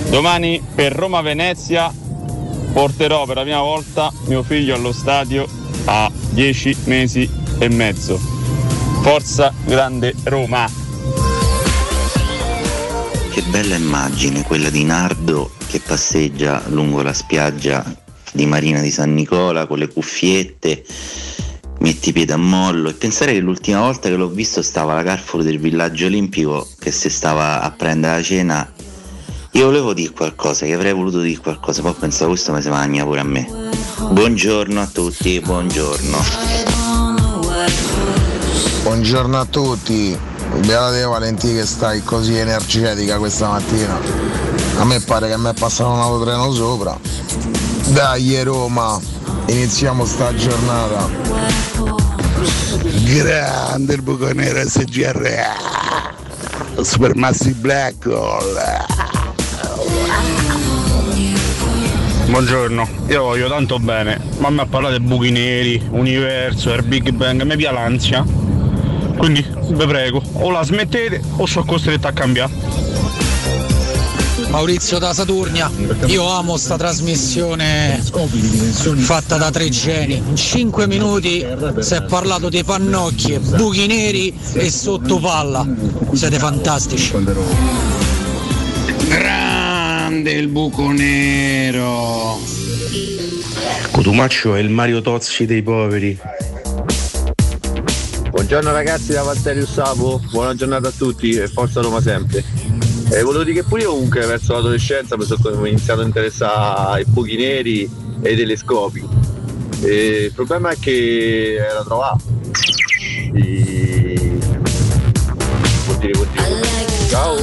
Domani 0.09 0.61
per 0.73 0.93
Roma-Venezia 0.93 1.93
porterò 2.73 3.25
per 3.25 3.35
la 3.35 3.41
prima 3.43 3.61
volta 3.61 4.11
mio 4.25 4.41
figlio 4.41 4.73
allo 4.73 4.91
stadio 4.91 5.47
a 5.85 6.11
10 6.31 6.77
mesi 6.85 7.29
e 7.59 7.69
mezzo. 7.69 8.17
Forza 9.01 9.53
grande 9.63 10.15
Roma! 10.23 10.67
Che 13.31 13.41
bella 13.43 13.75
immagine 13.75 14.41
quella 14.41 14.71
di 14.71 14.83
Nardo 14.83 15.51
che 15.67 15.79
passeggia 15.79 16.63
lungo 16.67 17.03
la 17.03 17.13
spiaggia 17.13 17.85
di 18.31 18.45
Marina 18.47 18.81
di 18.81 18.89
San 18.89 19.13
Nicola 19.13 19.67
con 19.67 19.77
le 19.77 19.87
cuffiette, 19.87 20.83
metti 21.79 22.11
piede 22.11 22.33
a 22.33 22.37
mollo 22.37 22.89
e 22.89 22.93
pensare 22.93 23.33
che 23.33 23.39
l'ultima 23.39 23.79
volta 23.81 24.09
che 24.09 24.15
l'ho 24.15 24.27
visto 24.27 24.61
stava 24.61 24.93
alla 24.93 25.03
Carrefour 25.03 25.43
del 25.43 25.59
villaggio 25.59 26.07
olimpico 26.07 26.67
che 26.77 26.91
se 26.91 27.09
stava 27.09 27.61
a 27.61 27.71
prendere 27.71 28.15
la 28.15 28.23
cena. 28.23 28.73
Io 29.53 29.65
volevo 29.65 29.93
dire 29.93 30.11
qualcosa, 30.11 30.65
che 30.65 30.73
avrei 30.73 30.93
voluto 30.93 31.21
dire 31.21 31.39
qualcosa, 31.39 31.81
poi 31.81 31.93
pensavo 31.93 32.31
questo 32.31 32.53
mi 32.53 32.61
si 32.61 32.69
magna 32.69 33.03
pure 33.03 33.19
a 33.19 33.23
me. 33.23 33.47
Buongiorno 34.09 34.81
a 34.81 34.87
tutti, 34.87 35.39
buongiorno. 35.39 36.17
Buongiorno 38.83 39.39
a 39.39 39.45
tutti, 39.45 40.17
beata 40.65 40.91
te 40.91 41.03
Valentì 41.03 41.53
che 41.53 41.65
stai 41.65 42.03
così 42.03 42.35
energetica 42.35 43.17
questa 43.17 43.49
mattina. 43.49 43.99
A 44.77 44.85
me 44.85 44.99
pare 44.99 45.29
che 45.29 45.37
mi 45.37 45.49
è 45.49 45.53
passato 45.53 45.89
un 45.89 45.99
autotreno 45.99 46.51
sopra. 46.53 46.97
Dai 47.87 48.43
Roma, 48.43 48.99
iniziamo 49.49 50.05
sta 50.05 50.33
giornata. 50.35 51.09
Grande 52.81 53.93
il 53.93 54.01
buco 54.01 54.31
nero 54.31 54.61
SGR 54.61 55.27
Supermassi 56.81 57.53
Black 57.53 58.05
Hole 58.05 58.85
Buongiorno, 62.27 62.87
io 63.07 63.23
voglio 63.23 63.49
tanto 63.49 63.79
bene, 63.79 64.21
ma 64.37 64.49
mi 64.51 64.59
ha 64.59 64.65
parlato 64.67 64.97
di 64.97 65.03
buchi 65.03 65.31
neri, 65.31 65.81
universo, 65.89 66.71
il 66.73 66.83
Big 66.83 67.09
Bang, 67.09 67.41
mi 67.41 67.55
pia 67.55 67.71
l'ansia. 67.71 68.23
Quindi 69.17 69.43
vi 69.71 69.85
prego, 69.87 70.21
o 70.33 70.51
la 70.51 70.63
smettete 70.63 71.21
o 71.37 71.47
sono 71.47 71.65
costretto 71.65 72.07
a 72.07 72.11
cambiare. 72.11 72.51
Maurizio 74.49 74.97
da 74.97 75.13
Saturnia, 75.13 75.71
io 76.05 76.27
amo 76.27 76.57
sta 76.57 76.75
trasmissione 76.75 78.01
fatta 78.97 79.37
da 79.37 79.51
tre 79.51 79.69
geni. 79.69 80.15
In 80.15 80.35
5 80.35 80.87
minuti 80.87 81.45
si 81.79 81.93
è 81.93 82.03
parlato 82.03 82.49
di 82.49 82.63
pannocchie, 82.63 83.39
buchi 83.39 83.85
neri 83.85 84.33
e 84.53 84.71
sottopalla. 84.71 85.67
Siete 86.13 86.39
fantastici. 86.39 87.13
Grande 89.07 90.31
il 90.31 90.47
buco 90.47 90.89
nero. 90.89 92.39
Cotumaccio 93.91 94.55
è 94.55 94.59
il 94.59 94.69
Mario 94.69 95.01
Tozzi 95.01 95.45
dei 95.45 95.61
poveri. 95.61 96.19
Buongiorno 98.31 98.71
ragazzi 98.71 99.11
da 99.11 99.21
Valterio 99.21 99.65
Sapo, 99.65 100.21
buona 100.31 100.55
giornata 100.55 100.87
a 100.87 100.93
tutti 100.95 101.31
e 101.31 101.47
forza 101.47 101.81
Roma 101.81 102.01
sempre. 102.01 102.43
Eh, 103.11 103.23
volevo 103.23 103.43
dire 103.43 103.61
che 103.61 103.63
pure 103.63 103.81
io 103.81 103.89
comunque 103.89 104.23
verso 104.27 104.53
l'adolescenza 104.53 105.17
mi 105.17 105.25
sono 105.25 105.65
iniziato 105.65 106.01
a 106.01 106.03
interessare 106.03 106.93
ai 106.93 107.05
buchi 107.05 107.37
neri 107.37 107.89
e 108.21 108.29
ai 108.29 108.35
telescopi. 108.35 109.03
E 109.81 110.25
il 110.25 110.33
problema 110.33 110.69
è 110.69 110.77
che 110.79 111.55
era 111.55 111.83
trovato. 111.83 112.23
E... 113.33 114.37
Ciao! 117.09 117.35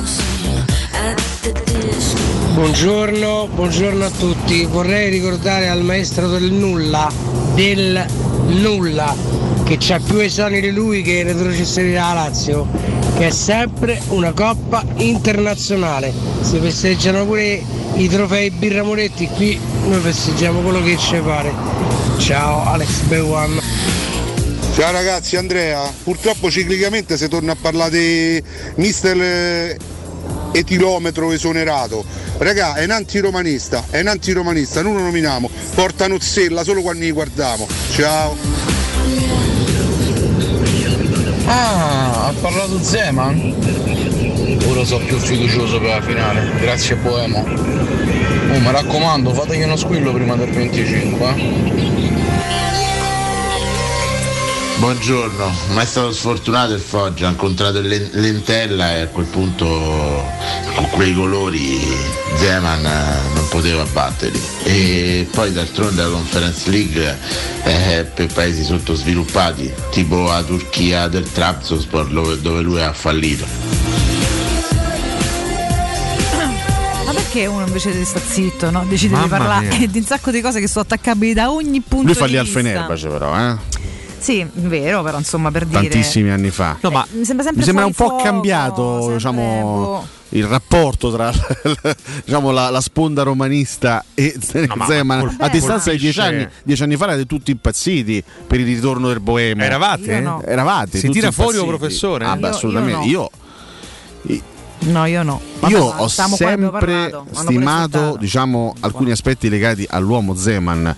Buongiorno, 2.55 3.49
buongiorno 3.53 4.05
a 4.05 4.11
tutti. 4.11 4.65
Vorrei 4.67 5.11
ricordare 5.11 5.69
al 5.69 5.83
maestro 5.83 6.29
del 6.29 6.53
nulla, 6.53 7.11
del 7.55 8.07
nulla, 8.47 9.15
che 9.65 9.77
c'ha 9.81 9.99
più 9.99 10.21
di 10.21 10.71
lui 10.71 11.03
che 11.03 11.25
retrocessori 11.25 11.89
della 11.89 12.13
Lazio, 12.13 12.67
che 13.17 13.29
è 13.29 13.31
sempre 13.31 14.01
una 14.09 14.33
coppa 14.33 14.85
internazionale. 14.97 16.13
Si 16.43 16.59
festeggiano 16.59 17.25
pure 17.25 17.63
i 17.95 18.09
trofei 18.09 18.51
Birra 18.51 18.83
Moretti, 18.83 19.27
qui 19.29 19.59
noi 19.87 20.01
festeggiamo 20.01 20.61
quello 20.61 20.83
che 20.83 20.99
ci 20.99 21.17
pare. 21.25 21.53
Ciao 22.19 22.67
Alex 22.67 23.01
Bewan. 23.03 23.61
Ciao 24.75 24.93
ragazzi, 24.93 25.37
Andrea. 25.37 25.91
Purtroppo 26.03 26.51
ciclicamente 26.51 27.17
si 27.17 27.29
torna 27.29 27.53
a 27.53 27.57
parlare 27.59 27.91
di 27.91 28.43
mister 28.75 29.19
eh, 29.19 29.79
etilometro 30.53 31.33
esonerato. 31.33 32.05
Raga, 32.37 32.75
è 32.75 32.85
un 32.85 32.91
antiromanista, 32.91 33.85
è 33.89 34.01
un 34.01 34.09
antiromanista, 34.09 34.83
non 34.83 34.95
lo 34.95 35.01
nominiamo. 35.01 35.49
Porta 35.75 36.07
Nozzella 36.07 36.63
solo 36.63 36.83
quando 36.83 37.05
li 37.05 37.11
guardiamo. 37.11 37.67
Ciao. 37.93 38.76
Ah, 41.49 42.27
ha 42.27 42.35
parlato 42.41 42.83
Zeman? 42.83 43.55
Ora 44.69 44.85
sono 44.85 45.05
più 45.05 45.17
fiducioso 45.19 45.79
per 45.79 45.89
la 45.89 46.01
finale. 46.03 46.51
Grazie 46.61 46.97
Boemo. 46.97 47.39
Oh, 47.39 48.59
mi 48.59 48.71
raccomando, 48.71 49.33
fategli 49.33 49.63
uno 49.63 49.77
squillo 49.77 50.13
prima 50.13 50.35
del 50.37 50.51
25. 50.51 51.29
eh. 51.29 51.96
Buongiorno, 54.79 55.53
ma 55.73 55.81
è 55.81 55.87
stato 55.87 56.13
sfortunato 56.13 56.75
il 56.75 56.81
Foggia, 56.81 57.29
ha 57.29 57.31
incontrato 57.31 57.79
il 57.79 57.89
Len- 57.89 58.11
Lentella 58.13 58.95
e 58.95 59.01
a 59.01 59.07
quel 59.07 59.25
punto 59.25 59.65
con 60.75 60.91
quei 60.91 61.15
colori 61.15 61.81
Zeman 62.37 62.85
eh, 62.85 63.35
non 63.35 63.49
poteva 63.49 63.85
batterli. 63.85 64.41
E 64.65 65.27
poi 65.31 65.51
d'altronde 65.53 66.03
la 66.03 66.11
Conference 66.11 66.71
League 66.71 67.19
è 67.63 68.07
per 68.15 68.27
paesi 68.27 68.63
sottosviluppati, 68.65 69.73
tipo 69.91 70.25
la 70.25 70.43
Turchia 70.43 71.09
del 71.09 71.31
Trabzonspor 71.33 72.09
dove, 72.09 72.41
dove 72.43 72.61
lui 72.61 72.81
ha 72.83 72.93
fallito. 72.93 73.47
Ma 77.07 77.13
perché 77.13 77.47
uno 77.47 77.65
invece 77.65 77.97
di 77.97 78.05
stare 78.05 78.25
zitto, 78.29 78.71
no? 78.71 78.85
decide 78.87 79.15
di 79.15 79.21
Mamma 79.21 79.37
parlare 79.39 79.69
mia. 79.79 79.87
di 79.89 79.99
un 79.99 80.05
sacco 80.05 80.31
di 80.31 80.43
cose 80.43 80.61
che 80.61 80.69
sono 80.69 80.85
attaccabili 80.85 81.33
da 81.33 81.51
ogni 81.51 81.81
punto 81.81 82.05
Lui 82.05 82.13
di 82.13 82.19
fallì 82.19 82.37
al 82.37 82.45
vista. 82.45 82.61
Fenerbahce 82.61 83.09
però, 83.09 83.39
eh? 83.39 83.76
Sì, 84.27 84.45
vero, 84.55 85.05
però 85.05 85.19
insomma 85.19 85.53
per 85.53 85.67
dire 85.67 85.83
Tantissimi 85.83 86.31
anni 86.31 86.51
fa. 86.51 86.77
Eh, 86.81 86.89
mi 87.13 87.25
sembra 87.25 87.45
sempre 87.45 87.53
Mi 87.59 87.63
sembra 87.63 87.85
un 87.87 87.93
po' 87.93 88.09
fuoco, 88.09 88.23
cambiato 88.25 88.97
sempre, 88.99 89.15
diciamo, 89.15 89.63
boh. 89.63 90.07
il 90.31 90.45
rapporto 90.47 91.13
tra 91.13 91.33
diciamo, 92.25 92.51
la, 92.51 92.69
la 92.71 92.81
sponda 92.81 93.23
romanista 93.23 94.05
e 94.15 94.35
ma 94.75 94.85
Zeman. 94.87 95.21
col- 95.21 95.37
a 95.39 95.49
distanza 95.49 95.93
di 95.93 95.99
dieci 95.99 96.19
anni, 96.19 96.45
dieci 96.65 96.83
anni 96.83 96.97
fa 96.97 97.05
erate 97.05 97.25
tutti 97.27 97.53
impazziti 97.53 98.21
per 98.49 98.59
il 98.59 98.67
ritorno 98.67 99.07
del 99.07 99.21
boemo. 99.21 99.63
Eravate? 99.63 100.19
No. 100.19 100.43
Eravate. 100.45 100.99
Si 100.99 101.09
tira 101.11 101.31
fuori 101.31 101.59
o 101.59 101.65
professore? 101.65 102.25
Ah, 102.25 102.35
beh, 102.35 102.49
Io- 102.49 102.53
assolutamente. 102.53 103.07
io 103.07 103.31
Io, 104.23 104.41
No, 104.79 105.05
io 105.07 105.23
no. 105.23 105.41
Vabbè, 105.61 105.73
io 105.73 105.87
ma 105.87 106.03
ho 106.03 106.09
sempre 106.09 106.69
parlato, 106.71 107.27
stimato 107.33 108.17
diciamo, 108.19 108.75
alcuni 108.81 109.13
aspetti 109.13 109.49
legati 109.49 109.87
all'uomo 109.89 110.35
Zeman. 110.35 110.97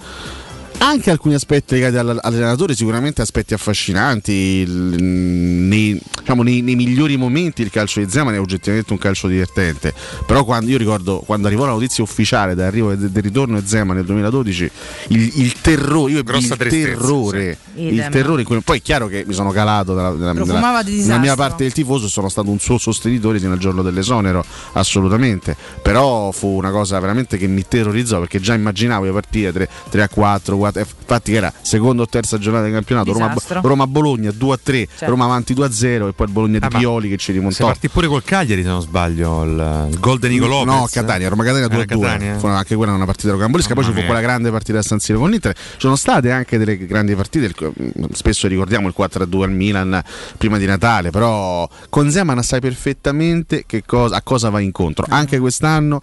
Anche 0.81 1.11
alcuni 1.11 1.35
aspetti 1.35 1.74
legati 1.74 1.97
all- 1.97 2.18
all'allenatore, 2.22 2.74
sicuramente 2.74 3.20
aspetti 3.20 3.53
affascinanti. 3.53 4.33
il- 4.33 5.03
nei- 5.03 6.01
diciamo, 6.20 6.43
nei, 6.43 6.61
nei 6.62 6.76
migliori 6.76 7.16
momenti 7.16 7.62
il 7.62 7.70
calcio 7.70 8.01
di 8.01 8.09
Zeman 8.11 8.35
è 8.35 8.41
oggettivamente 8.41 8.93
un 8.93 8.99
calcio 8.99 9.26
divertente. 9.29 9.93
Però 10.26 10.45
quando 10.45 10.70
io 10.70 10.79
ricordo 10.79 11.18
quando 11.26 11.47
arrivò 11.49 11.64
la 11.66 11.72
notizia 11.72 12.03
ufficiale 12.05 12.55
dell'arrivo 12.55 12.93
e 12.93 12.97
del, 12.97 13.11
del 13.11 13.22
ritorno 13.22 13.61
di 13.61 13.66
Zeman 13.66 13.97
nel 13.97 14.05
2012, 14.05 14.70
il, 15.09 15.33
il 15.37 15.53
terrore, 15.61 16.12
io 16.12 16.18
ebbi 16.20 16.31
il 16.37 16.47
tristezza, 16.47 16.87
terrore, 16.87 17.59
sì. 17.74 17.81
il 17.83 17.93
Idem. 17.95 18.11
terrore 18.12 18.41
in 18.43 18.47
cui- 18.47 18.61
poi 18.61 18.79
è 18.79 18.83
chiaro 18.83 19.09
che 19.09 19.24
mi 19.26 19.35
sono 19.35 19.51
calato 19.51 19.95
dalla, 19.95 20.11
dalla- 20.11 20.33
dalla- 20.33 20.83
di 20.83 21.01
nella 21.01 21.18
mia 21.18 21.35
parte 21.35 21.64
del 21.64 21.72
tifoso 21.72 22.07
e 22.07 22.09
sono 22.09 22.29
stato 22.29 22.51
un 22.51 22.59
suo 22.61 22.79
sostenitore 22.79 23.39
fino 23.41 23.53
al 23.53 23.59
giorno 23.59 23.83
dell'esonero, 23.83 24.45
assolutamente. 24.74 25.57
Però 25.83 26.31
fu 26.31 26.47
una 26.49 26.70
cosa 26.70 26.99
veramente 27.01 27.37
che 27.37 27.47
mi 27.47 27.64
terrorizzò 27.66 28.20
perché 28.20 28.39
già 28.41 28.55
immaginavo 28.55 29.05
le 29.05 29.12
partite 29.12 29.53
3, 29.53 29.68
3 29.91 30.03
a 30.03 30.09
4, 30.09 30.57
4 30.57 30.66
infatti 30.77 31.31
che 31.33 31.37
era 31.37 31.53
seconda 31.61 32.03
o 32.03 32.07
terza 32.07 32.39
giornata 32.39 32.64
del 32.64 32.73
campionato, 32.75 33.12
Roma, 33.12 33.29
Disastro. 33.29 33.61
Roma 33.62 33.87
Bologna 33.87 34.31
2 34.31 34.55
a 34.55 34.59
3, 34.62 34.87
Certo. 34.87 35.07
Roma 35.07 35.25
avanti 35.25 35.55
2 35.55 35.66
a 35.66 35.71
0 35.71 36.09
e 36.09 36.12
poi 36.12 36.27
il 36.27 36.33
Bologna 36.33 36.59
di 36.59 36.64
Ah, 36.64 36.79
Pioli 36.79 37.09
che 37.09 37.16
ci 37.16 37.27
Si 37.27 37.33
rimontò. 37.33 37.66
partì 37.66 37.89
pure 37.89 38.07
col 38.07 38.23
Cagliari, 38.25 38.62
se 38.62 38.69
non 38.69 38.81
sbaglio, 38.81 39.43
il, 39.45 39.97
gol 40.01 40.19
di 40.19 40.29
Nico 40.29 40.47
Lopez. 40.47 40.75
No, 40.75 40.89
Catania, 40.91 41.29
Roma 41.29 41.45
Catania 41.45 41.69
2 41.69 41.77
a 41.77 41.81
Era 41.83 41.95
2. 41.95 42.05
Catania? 42.07 42.39
Fu 42.39 42.47
anche 42.47 42.75
quella 42.77 42.93
una 42.93 43.05
partita 43.07 43.33
rocambolesca. 43.33 43.75
Poi 43.75 43.85
ci 43.85 43.93
fu 43.93 44.03
quella 44.05 44.21
grande 44.21 44.51
partita 44.51 44.79
a 44.79 44.83
San 44.83 44.99
Siro 44.99 45.19
con 45.19 45.31
l'Inter. 45.31 45.55
Ci 45.55 45.61
sono 45.79 45.97
state 45.97 46.31
anche 46.31 46.59
delle 46.59 46.77
grandi 46.87 47.14
partite. 47.14 47.47
il- 47.47 48.09
Spesso 48.12 48.49
ricordiamo 48.49 48.89
il 48.89 48.95
4 48.95 49.23
a 49.23 49.27
2 49.27 49.45
al 49.45 49.53
Milan 49.53 50.03
prima 50.37 50.59
di 50.59 50.66
Natale. 50.66 51.11
Però 51.11 51.69
con 51.89 52.11
Zeman 52.11 52.43
sai 52.43 52.61
perfettamente 52.61 53.64
che 53.66 53.83
cosa- 53.87 54.16
a 54.16 54.23
cosa 54.23 54.51
va 54.51 54.61
incontro. 54.61 55.07
Anche 55.09 55.39
quest'anno. 55.39 56.01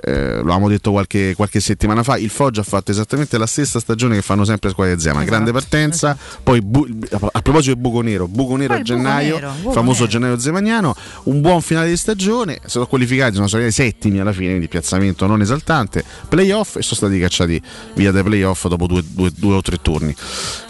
Eh, 0.00 0.34
lo 0.34 0.40
avevamo 0.40 0.68
detto 0.68 0.90
qualche, 0.90 1.34
qualche 1.36 1.60
settimana 1.60 2.02
fa. 2.02 2.16
Il 2.16 2.30
Foggia 2.30 2.60
ha 2.60 2.64
fatto 2.64 2.90
esattamente 2.90 3.38
la 3.38 3.46
stessa 3.46 3.78
stagione 3.80 4.14
che 4.16 4.22
fanno 4.22 4.44
sempre 4.44 4.70
squadre 4.70 4.96
di 4.96 5.00
Zeman. 5.02 5.24
Grande 5.24 5.52
partenza, 5.52 6.16
poi 6.42 6.60
bu- 6.60 6.88
a 7.32 7.40
proposito 7.42 7.74
di 7.74 7.80
buco 7.80 8.00
nero, 8.00 8.26
buco 8.28 8.56
nero 8.56 8.72
Poi 8.74 8.80
a 8.80 8.84
gennaio, 8.84 9.34
nero, 9.34 9.52
famoso 9.72 10.00
nero. 10.00 10.10
gennaio 10.10 10.38
zemaniano, 10.38 10.94
un 11.24 11.40
buon 11.40 11.60
finale 11.60 11.88
di 11.88 11.96
stagione, 11.96 12.60
sono 12.66 12.86
qualificati, 12.86 13.34
sono 13.34 13.46
stati 13.48 13.70
settimi 13.70 14.18
alla 14.20 14.32
fine, 14.32 14.48
quindi 14.48 14.68
piazzamento 14.68 15.26
non 15.26 15.40
esaltante, 15.40 16.04
playoff 16.28 16.76
e 16.76 16.82
sono 16.82 16.96
stati 16.96 17.18
cacciati 17.18 17.60
via 17.94 18.10
dai 18.12 18.22
playoff 18.22 18.66
dopo 18.66 18.86
due, 18.86 19.02
due- 19.06 19.32
due 19.36 19.54
o 19.54 19.60
tre 19.62 19.78
turni. 19.80 20.14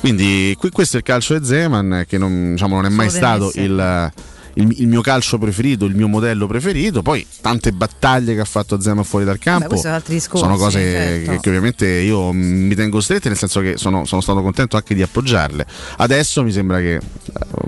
Quindi 0.00 0.54
qui- 0.58 0.70
questo 0.70 0.96
è 0.96 0.98
il 1.00 1.04
calcio 1.04 1.38
di 1.38 1.44
Zeman 1.46 2.04
che 2.08 2.18
non, 2.18 2.52
diciamo, 2.52 2.74
non 2.76 2.86
è 2.86 2.88
mai 2.88 3.08
stato 3.10 3.50
il, 3.54 4.12
il- 4.54 4.80
il 4.80 4.86
mio 4.86 5.00
calcio 5.00 5.38
preferito, 5.38 5.84
il 5.84 5.94
mio 5.94 6.08
modello 6.08 6.46
preferito, 6.46 7.02
poi 7.02 7.26
tante 7.40 7.72
battaglie 7.72 8.34
che 8.34 8.40
ha 8.40 8.44
fatto 8.44 8.80
Zeman 8.80 9.04
fuori 9.04 9.24
dal 9.24 9.38
campo 9.38 9.80
altri 9.84 10.14
discorsi, 10.14 10.44
sono 10.44 10.56
cose 10.56 10.80
certo. 10.80 11.30
che, 11.32 11.40
che 11.40 11.48
ovviamente 11.48 11.86
io 11.88 12.32
mi 12.32 12.74
tengo 12.74 13.00
strette 13.00 13.28
nel 13.28 13.38
senso 13.38 13.60
che 13.60 13.76
sono, 13.76 14.04
sono 14.04 14.20
stato 14.20 14.42
contento 14.42 14.76
anche 14.76 14.94
di 14.94 15.02
appoggiarle. 15.02 15.66
Adesso 15.98 16.42
mi 16.42 16.52
sembra 16.52 16.78
che 16.78 16.94
eh, 16.94 17.00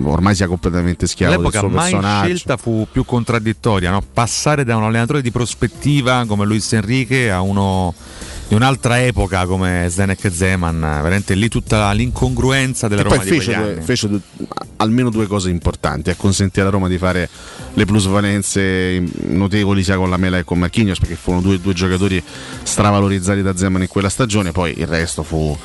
ormai 0.03 0.35
sia 0.35 0.47
completamente 0.47 1.07
schiavo 1.07 1.33
del 1.33 1.41
L'epoca 1.43 1.59
suo 1.61 1.69
mai 1.69 1.91
personaggio. 1.91 2.25
scelta 2.27 2.57
fu 2.57 2.87
più 2.91 3.05
contraddittoria, 3.05 3.91
no? 3.91 4.03
passare 4.13 4.65
da 4.65 4.77
un 4.77 4.85
allenatore 4.85 5.23
di 5.23 5.31
prospettiva 5.31 6.25
come 6.27 6.45
Luis 6.45 6.73
Enrique 6.73 7.31
a 7.31 7.41
uno 7.41 7.95
di 8.47 8.55
un'altra 8.55 9.03
epoca 9.03 9.47
come 9.47 9.87
Zdenek 9.89 10.31
Zeman, 10.33 10.79
veramente 10.81 11.35
lì 11.35 11.49
tutta 11.49 11.91
l'incongruenza 11.93 12.89
della 12.89 13.01
E 13.01 13.05
Roma 13.05 13.17
poi 13.17 13.25
di 13.25 13.31
fece, 13.31 13.55
due- 13.55 13.81
fece 13.83 14.09
due- 14.09 14.21
almeno 14.77 15.11
due 15.11 15.27
cose 15.27 15.51
importanti, 15.51 16.11
ha 16.11 16.15
consentito 16.15 16.61
alla 16.61 16.71
Roma 16.71 16.89
di 16.89 16.99
fare 16.99 17.29
le 17.73 17.85
plusvalenze 17.85 19.03
notevoli 19.29 19.83
sia 19.83 19.97
con 19.97 20.11
la 20.11 20.17
Mela 20.17 20.37
che 20.39 20.45
con 20.45 20.59
Marquinhos 20.59 20.99
perché 20.99 21.17
furono 21.17 21.43
due, 21.43 21.61
due 21.61 21.73
giocatori 21.73 22.23
stravalorizzati 22.63 23.43
da 23.43 23.57
Zeman 23.57 23.83
in 23.83 23.89
quella 23.89 24.09
stagione, 24.09 24.53
poi 24.53 24.75
il 24.79 24.87
resto 24.87 25.23
fu, 25.23 25.57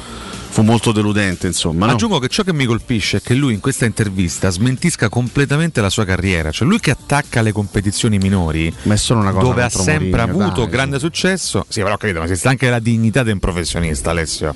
fu 0.51 0.61
molto 0.63 0.91
deludente 0.91 1.47
insomma. 1.47 1.85
no? 1.85 1.91
Aggiungo 1.93 2.19
che 2.19 2.27
ciò 2.27 2.43
che 2.43 2.53
mi 2.53 2.65
colpisce 2.65 3.17
è 3.17 3.21
che 3.21 3.33
lui 3.35 3.53
in 3.53 3.59
questa 3.59 3.85
intervista 3.85 4.49
smentisca 4.49 5.07
completamente 5.09 5.79
la 5.81 5.89
sua 5.89 6.05
carriera, 6.05 6.51
cioè 6.51 6.67
lui 6.67 6.79
che 6.79 6.91
attacca 6.91 7.41
le 7.41 7.51
competizioni 7.51 8.17
minori, 8.17 8.73
Ma 8.83 8.95
è 8.95 8.97
solo 8.97 9.19
una 9.21 9.31
cosa 9.31 9.45
dove 9.45 9.63
ha 9.63 9.69
sempre 9.69 10.25
Mourinho, 10.25 10.43
avuto 10.45 10.61
dai, 10.61 10.69
grande 10.71 10.99
successo. 10.99 11.65
Sì, 11.69 11.81
però 11.81 11.97
capito, 11.97 12.19
ma 12.19 12.25
esiste 12.25 12.47
anche 12.47 12.69
la 12.69 12.79
dignità 12.79 13.23
di 13.23 13.31
un 13.31 13.39
professionista, 13.39 14.09
Alessio. 14.09 14.53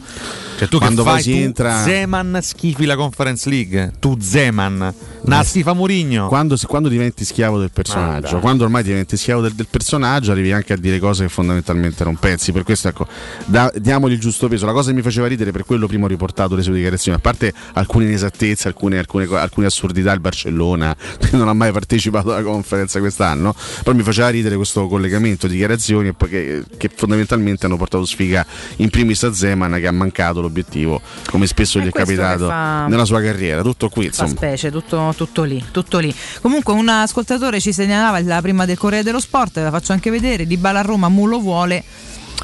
Cioè 0.57 0.67
tu 0.67 0.77
Quando 0.77 1.03
che 1.03 1.09
fai 1.09 1.21
si 1.23 1.31
tu, 1.31 1.37
entra- 1.37 1.81
Zeman 1.83 2.39
schifi 2.41 2.85
la 2.85 2.95
Conference 2.95 3.49
League, 3.49 3.93
tu 3.99 4.17
Zeman, 4.19 4.93
na 5.23 5.43
schifa 5.43 5.73
Mourinho. 5.73 6.27
Quando, 6.27 6.55
si- 6.57 6.65
quando 6.67 6.89
diventi 6.89 7.25
schiavo 7.25 7.59
del 7.59 7.71
personaggio, 7.71 8.37
Ah, 8.37 8.39
quando 8.39 8.63
ormai 8.63 8.83
diventi 8.83 9.17
schiavo 9.17 9.41
del, 9.41 9.53
del 9.53 9.67
personaggio, 9.69 10.31
arrivi 10.31 10.51
anche 10.51 10.73
a 10.73 10.77
dire 10.77 10.99
cose 10.99 11.23
che 11.23 11.29
fondamentalmente 11.29 12.03
non 12.03 12.17
pensi. 12.17 12.51
Per 12.51 12.63
questo, 12.63 12.87
ecco, 12.87 13.07
da- 13.45 13.71
diamogli 13.75 14.13
il 14.13 14.19
giusto 14.19 14.47
peso. 14.47 14.65
La 14.65 14.73
cosa 14.73 14.89
che 14.91 14.95
mi 14.95 15.01
faceva 15.01 15.27
ridere, 15.27 15.51
per 15.51 15.65
quello 15.65 15.82
prima 15.87 16.05
ho 16.05 16.07
riportato 16.07 16.55
le 16.55 16.61
sue 16.61 16.73
dichiarazioni, 16.73 17.17
a 17.17 17.21
parte 17.21 17.53
alcune 17.73 18.05
inesattezze, 18.05 18.67
alcune, 18.67 18.97
alcune, 18.97 19.27
alcune 19.37 19.67
assurdità, 19.67 20.11
il 20.11 20.19
Barcellona 20.19 20.95
che 21.19 21.35
non 21.37 21.47
ha 21.47 21.53
mai 21.53 21.71
partecipato 21.71 22.33
alla 22.33 22.43
conferenza 22.43 22.99
quest'anno, 22.99 23.55
però 23.83 23.95
mi 23.95 24.03
faceva 24.03 24.29
ridere 24.29 24.55
questo 24.55 24.87
collegamento 24.87 25.47
di 25.47 25.53
dichiarazioni 25.53 26.13
che, 26.15 26.63
che 26.77 26.89
fondamentalmente 26.93 27.65
hanno 27.65 27.77
portato 27.77 28.05
sfiga 28.05 28.45
in 28.77 28.89
primis 28.89 29.23
a 29.23 29.33
Zeman 29.33 29.79
che 29.79 29.87
ha 29.87 29.91
mancato 29.91 30.41
l'obiettivo, 30.41 31.01
come 31.29 31.47
spesso 31.47 31.79
gli 31.79 31.87
è 31.87 31.91
capitato 31.91 32.47
nella 32.47 33.05
sua 33.05 33.21
carriera. 33.21 33.61
Tutto 33.61 33.89
qui, 33.89 34.05
insomma. 34.05 34.29
specie, 34.29 34.71
tutto, 34.71 35.13
tutto 35.15 35.43
lì, 35.43 35.63
tutto 35.71 35.99
lì. 35.99 36.13
Comunque 36.41 36.73
un 36.73 36.89
ascoltatore 36.89 37.59
ci 37.59 37.71
segnalava 37.71 38.21
la 38.21 38.41
prima 38.41 38.65
del 38.65 38.77
Corriere 38.77 39.03
dello 39.03 39.19
Sport, 39.19 39.57
la 39.57 39.71
faccio 39.71 39.91
anche 39.93 40.09
vedere, 40.09 40.45
di 40.45 40.57
Bala 40.57 40.79
a 40.79 40.83
Roma, 40.83 41.07
Mu 41.09 41.27
lo 41.27 41.39
vuole. 41.39 41.83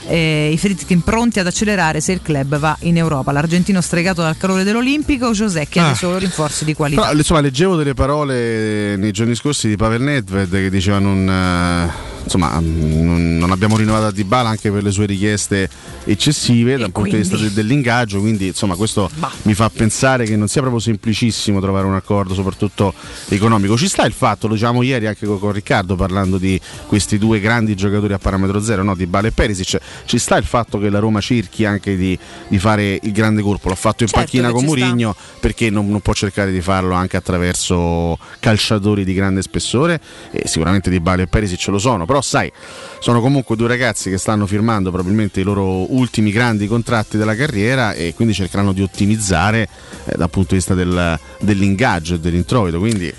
Eh, 0.08 0.50
I 0.54 0.58
Fritkin 0.58 1.02
pronti 1.02 1.40
ad 1.40 1.48
accelerare 1.48 2.00
se 2.02 2.12
il 2.14 2.22
club 2.22 2.58
va 2.58 2.76
in 2.82 2.98
Europa. 2.98 3.32
L'argentino 3.32 3.82
stregato 3.82 4.22
dal 4.22 4.38
calore 4.38 4.64
dell'Olimpico, 4.64 5.32
José 5.32 5.68
chiede 5.68 5.90
Ah. 5.90 5.96
solo 5.96 6.18
rinforzi 6.18 6.66
di 6.66 6.74
qualità. 6.74 7.02
Però, 7.02 7.14
insomma, 7.18 7.42
leggevo 7.42 7.76
delle 7.76 7.94
parole 7.94 8.96
nei 8.96 9.12
giorni 9.12 9.36
scorsi 9.36 9.68
di 9.68 9.76
Pavel 9.76 10.02
Nedved 10.02 10.50
che 10.52 10.70
dicevano 10.70 11.14
non, 11.14 11.30
eh, 11.30 11.92
insomma, 12.24 12.60
non, 12.60 13.38
non 13.38 13.52
abbiamo 13.52 13.78
rinnovato 13.78 14.06
a 14.06 14.12
Dybala 14.12 14.50
anche 14.50 14.72
per 14.72 14.84
le 14.84 14.92
sue 14.92 15.06
richieste 15.06 15.70
eccessive 16.06 16.78
dal 16.78 16.92
punto 16.92 17.12
di 17.12 17.18
vista 17.18 17.38
del- 17.38 17.52
dell'ingaggio, 17.52 18.20
quindi 18.20 18.48
insomma, 18.48 18.76
questo 18.76 19.10
mi 19.44 19.54
fa 19.54 19.70
pensare 19.70 20.26
che 20.26 20.36
non 20.36 20.48
sia 20.48 20.62
proprio 20.62 20.82
semplicissimo 20.82 21.60
trovare 21.60 21.86
un 21.86 21.96
accordo, 21.96 22.34
soprattutto 22.34 22.94
economico. 23.28 23.78
Ci 23.78 23.88
sta 23.88 24.06
il 24.06 24.14
fatto, 24.14 24.48
lo 24.48 24.54
dicevamo 24.54 24.82
ieri 24.82 25.08
anche 25.08 25.26
con, 25.26 25.40
con 25.40 25.52
Riccardo 25.52 25.96
parlando 25.96 26.38
di 26.38 26.60
questi 26.88 27.18
due 27.18 27.40
grandi 27.40 27.76
giocatori 27.76 28.14
a 28.14 28.20
parametro 28.20 28.62
zero, 28.62 28.84
no? 28.84 28.96
Dybala 28.96 29.28
e 29.28 29.32
Perisic, 29.32 29.78
ci 30.06 30.18
sta 30.18 30.38
il 30.38 30.46
fatto 30.46 30.80
che 30.80 30.90
la 30.90 31.00
Roma 31.00 31.20
cerchi 31.22 31.66
anche 31.66 31.96
di, 31.96 32.18
di 32.48 32.60
fare 32.60 33.00
il 33.02 33.12
grande 33.12 33.42
colpo, 33.42 33.70
l'ha 33.70 33.76
fatto 33.76 34.04
in 34.04 34.10
Certo 34.10 34.24
panchina 34.24 34.52
con. 34.52 34.64
Mourinho 34.64 35.16
perché 35.40 35.70
non, 35.70 35.90
non 35.90 36.02
può 36.02 36.14
cercare 36.14 36.52
di 36.52 36.62
farlo 36.62 36.94
anche 36.94 37.18
attraverso 37.18 38.18
calciatori 38.40 39.04
di 39.04 39.14
grande 39.14 39.42
spessore 39.42 40.00
e 40.32 40.48
sicuramente 40.48 40.90
Di 40.90 41.00
Bale 41.00 41.24
e 41.24 41.28
Perisic 41.28 41.68
lo 41.68 41.80
sono 41.80 42.06
però 42.10 42.22
sai 42.22 42.52
sono 42.98 43.22
comunque 43.22 43.56
due 43.56 43.68
ragazzi 43.68 44.10
che 44.10 44.18
stanno 44.18 44.48
firmando 44.48 44.90
probabilmente 44.90 45.42
i 45.42 45.44
loro 45.44 45.94
ultimi 45.94 46.32
grandi 46.32 46.66
contratti 46.66 47.18
della 47.18 47.36
carriera 47.36 47.94
e 47.94 48.16
quindi 48.16 48.34
cercheranno 48.34 48.74
di 48.74 48.82
ottimizzare 48.82 49.70
eh, 50.06 50.18
dal 50.18 50.32
punto 50.32 50.50
di 50.50 50.56
vista 50.56 50.74
del- 50.74 51.20
dell'ingaggio 51.42 52.16
e 52.16 52.20
dell'introito 52.20 52.80
quindi 52.80 53.14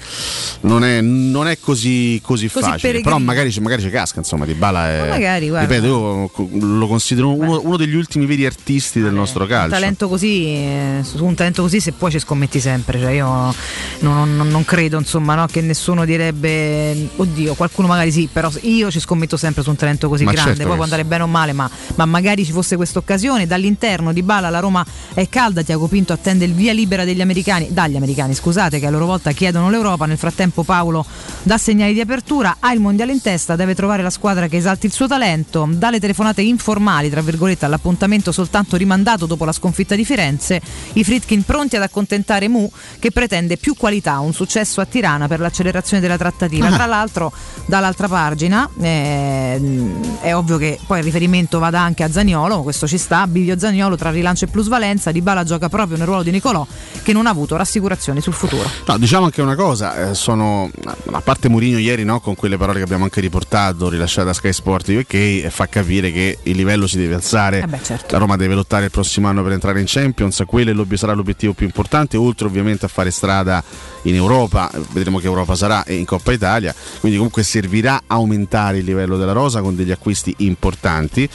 non 0.62 0.84
è, 0.84 1.00
non 1.00 1.48
è 1.48 1.58
così, 1.58 2.20
così, 2.22 2.48
Così 2.48 2.60
facile. 2.66 2.78
peregrino. 2.80 3.02
però 3.02 3.18
magari, 3.18 3.54
magari 3.60 3.80
ci 3.82 3.88
casca 3.88 4.18
insomma 4.18 4.44
Di 4.44 4.52
Bala 4.52 4.90
è 4.90 5.00
Ma 5.00 5.06
magari, 5.08 5.48
guarda. 5.48 5.66
ripeto 5.74 5.86
io 5.86 6.30
lo 6.76 6.86
considero 6.86 7.32
uno, 7.32 7.60
uno 7.64 7.76
degli 7.78 7.94
ultimi 7.94 8.26
veri 8.26 8.44
artisti 8.44 9.00
del 9.00 9.14
nostro 9.14 9.44
un 9.44 9.48
calcio. 9.48 9.70
talento 9.70 10.08
così, 10.08 10.44
eh, 10.48 11.00
su 11.02 11.24
un 11.24 11.34
talento 11.34 11.62
così 11.62 11.80
se 11.80 11.92
poi 11.92 12.10
ci 12.10 12.18
scommetti 12.18 12.60
sempre, 12.60 12.98
cioè 13.00 13.12
io 13.12 13.54
non, 14.00 14.36
non- 14.36 14.48
non 14.48 14.64
credo 14.66 14.98
insomma 14.98 15.34
no, 15.34 15.46
che 15.46 15.62
nessuno 15.62 16.04
direbbe 16.04 17.08
oddio, 17.16 17.54
qualcuno 17.54 17.88
magari 17.88 18.12
sì, 18.12 18.28
però 18.30 18.50
io 18.62 18.90
ci 18.90 19.00
scommetto 19.00 19.38
sempre 19.38 19.62
su 19.62 19.70
un 19.70 19.76
talento 19.76 20.08
così 20.10 20.24
Ma 20.24 20.32
grande, 20.32 20.50
certo 20.50 20.66
poi 20.66 20.74
può 20.74 20.84
andare 20.84 21.04
bene 21.04 21.22
o 21.22 21.26
male, 21.26 21.52
ma, 21.54 21.68
ma 21.94 22.04
magari 22.04 22.44
ci 22.44 22.52
fosse 22.52 22.76
questa 22.76 22.98
occasione, 22.98 23.46
dall'interno 23.46 24.12
di 24.12 24.22
Bala 24.22 24.50
la 24.50 24.58
Roma 24.60 24.84
è 25.14 25.26
calda, 25.30 25.62
Tiago 25.62 25.86
Pinto 25.86 26.12
attende 26.12 26.44
il 26.44 26.52
via 26.52 26.72
libera 26.74 27.04
degli 27.04 27.22
americani, 27.22 27.68
dagli 27.70 27.96
americani 27.96 28.08
scusate, 28.34 28.78
che 28.78 28.86
a 28.86 28.90
loro 28.90 29.06
volta 29.06 29.32
chiedono 29.32 29.70
l'Europa, 29.70 30.06
nel 30.06 30.18
frattempo 30.18 30.62
Paolo 30.62 31.04
dà 31.42 31.56
segnali 31.58 31.92
di 31.92 32.00
apertura, 32.00 32.56
ha 32.58 32.72
il 32.72 32.80
mondiale 32.80 33.12
in 33.12 33.20
testa, 33.20 33.56
deve 33.56 33.74
trovare 33.74 34.02
la 34.02 34.10
squadra 34.10 34.48
che 34.48 34.56
esalti 34.56 34.86
il 34.86 34.92
suo 34.92 35.06
talento, 35.06 35.68
dalle 35.70 36.00
telefonate 36.00 36.42
informali, 36.42 37.08
tra 37.08 37.22
virgolette, 37.22 37.64
all'appuntamento 37.64 38.32
soltanto 38.32 38.76
rimandato 38.76 39.26
dopo 39.26 39.44
la 39.44 39.52
sconfitta 39.52 39.94
di 39.94 40.04
Firenze, 40.04 40.60
i 40.94 41.04
Fritkin 41.04 41.44
pronti 41.44 41.76
ad 41.76 41.82
accontentare 41.82 42.48
Mu 42.48 42.70
che 42.98 43.10
pretende 43.10 43.56
più 43.56 43.74
qualità, 43.76 44.18
un 44.18 44.32
successo 44.32 44.80
a 44.80 44.86
Tirana 44.86 45.28
per 45.28 45.40
l'accelerazione 45.40 46.02
della 46.02 46.18
trattativa. 46.18 46.66
Ah. 46.66 46.72
Tra 46.72 46.86
l'altro, 46.86 47.32
dall'altra 47.66 48.08
pagina 48.08 48.68
ehm, 48.80 50.20
è 50.20 50.34
ovvio 50.34 50.56
che 50.56 50.78
poi 50.86 50.98
il 50.98 51.04
riferimento 51.04 51.58
vada 51.58 51.80
anche 51.80 52.02
a 52.02 52.10
Zaniolo, 52.10 52.62
questo 52.62 52.86
ci 52.86 52.98
sta, 52.98 53.26
Bivio 53.26 53.58
Zaniolo 53.58 53.96
tra 53.96 54.10
rilancio 54.10 54.46
e 54.46 54.48
plusvalenza, 54.48 55.12
Di 55.12 55.20
Bala 55.20 55.44
gioca 55.44 55.68
proprio 55.68 55.96
nel 55.96 56.06
ruolo 56.06 56.22
di 56.22 56.30
Nicolò 56.30 56.66
che 57.02 57.12
non 57.12 57.26
ha 57.26 57.30
avuto 57.30 57.56
rassicurazioni 57.56 57.98
preoccupazioni 58.00 58.20
sul 58.20 58.32
futuro. 58.32 58.68
No, 58.86 58.98
diciamo 58.98 59.26
anche 59.26 59.42
una 59.42 59.54
cosa, 59.54 60.10
eh, 60.10 60.14
sono 60.14 60.70
a 61.10 61.20
parte 61.20 61.48
Mourinho 61.48 61.78
ieri 61.78 62.04
no, 62.04 62.20
con 62.20 62.34
quelle 62.34 62.56
parole 62.56 62.78
che 62.78 62.84
abbiamo 62.84 63.04
anche 63.04 63.20
riportato, 63.20 63.88
rilasciate 63.90 64.30
a 64.30 64.32
Sky 64.32 64.52
Sport 64.52 64.88
UK, 64.88 65.48
fa 65.48 65.66
capire 65.68 66.10
che 66.10 66.38
il 66.44 66.56
livello 66.56 66.86
si 66.86 66.96
deve 66.96 67.14
alzare. 67.14 67.60
Eh 67.60 67.66
beh, 67.66 67.82
certo. 67.82 68.06
La 68.12 68.18
Roma 68.18 68.36
deve 68.36 68.54
lottare 68.54 68.86
il 68.86 68.90
prossimo 68.90 69.28
anno 69.28 69.42
per 69.42 69.52
entrare 69.52 69.78
in 69.80 69.86
Champions, 69.86 70.42
quello 70.46 70.86
sarà 70.94 71.12
l'obiettivo 71.12 71.52
più 71.52 71.66
importante, 71.66 72.16
oltre 72.16 72.46
ovviamente 72.46 72.86
a 72.86 72.88
fare 72.88 73.10
strada 73.10 73.62
in 74.02 74.14
Europa, 74.14 74.70
vedremo 74.92 75.18
che 75.18 75.26
Europa 75.26 75.54
sarà 75.54 75.84
e 75.84 75.94
in 75.94 76.04
Coppa 76.04 76.32
Italia, 76.32 76.74
quindi 76.98 77.16
comunque 77.16 77.42
servirà 77.42 78.02
aumentare 78.06 78.78
il 78.78 78.84
livello 78.84 79.16
della 79.16 79.32
rosa 79.32 79.60
con 79.60 79.76
degli 79.76 79.90
acquisti 79.90 80.34
importanti. 80.38 81.28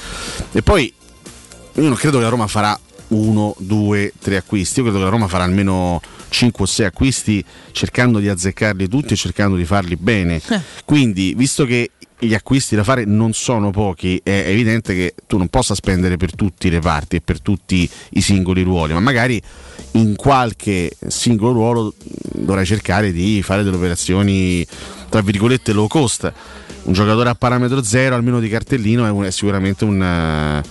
E 0.51 0.61
poi 0.61 0.91
io 1.73 1.83
non 1.87 1.95
credo 1.95 2.17
che 2.17 2.23
la 2.23 2.29
Roma 2.29 2.47
farà 2.47 2.77
uno, 3.09 3.55
due, 3.59 4.13
tre 4.19 4.37
acquisti. 4.37 4.79
Io 4.79 4.85
credo 4.85 4.99
che 4.99 5.05
la 5.05 5.11
Roma 5.11 5.27
farà 5.27 5.43
almeno 5.43 6.01
5 6.29 6.63
o 6.63 6.67
6 6.67 6.85
acquisti 6.85 7.43
cercando 7.71 8.19
di 8.19 8.27
azzeccarli 8.29 8.87
tutti 8.87 9.13
e 9.13 9.15
cercando 9.15 9.55
di 9.55 9.65
farli 9.65 9.95
bene. 9.95 10.41
Quindi, 10.85 11.33
visto 11.35 11.65
che 11.65 11.91
gli 12.17 12.33
acquisti 12.33 12.75
da 12.75 12.83
fare 12.83 13.03
non 13.05 13.33
sono 13.33 13.71
pochi, 13.71 14.19
è 14.23 14.45
evidente 14.47 14.93
che 14.95 15.15
tu 15.27 15.37
non 15.37 15.47
possa 15.49 15.75
spendere 15.75 16.15
per 16.17 16.33
tutti 16.33 16.67
i 16.67 16.69
reparti 16.69 17.17
e 17.17 17.21
per 17.21 17.41
tutti 17.41 17.87
i 18.11 18.21
singoli 18.21 18.63
ruoli, 18.63 18.93
ma 18.93 18.99
magari 19.01 19.39
in 19.91 20.15
qualche 20.15 20.91
singolo 21.07 21.53
ruolo 21.53 21.93
dovrai 22.33 22.65
cercare 22.65 23.11
di 23.11 23.41
fare 23.43 23.63
delle 23.63 23.75
operazioni 23.75 24.65
tra 25.09 25.21
virgolette 25.21 25.73
low 25.73 25.87
cost. 25.87 26.31
Un 26.83 26.93
giocatore 26.93 27.29
a 27.29 27.35
parametro 27.35 27.81
zero, 27.83 28.15
almeno 28.15 28.39
di 28.39 28.47
cartellino, 28.47 29.05
è, 29.05 29.09
un- 29.09 29.23
è 29.23 29.31
sicuramente 29.31 29.83
un, 29.85 30.01
eh, 30.01 30.61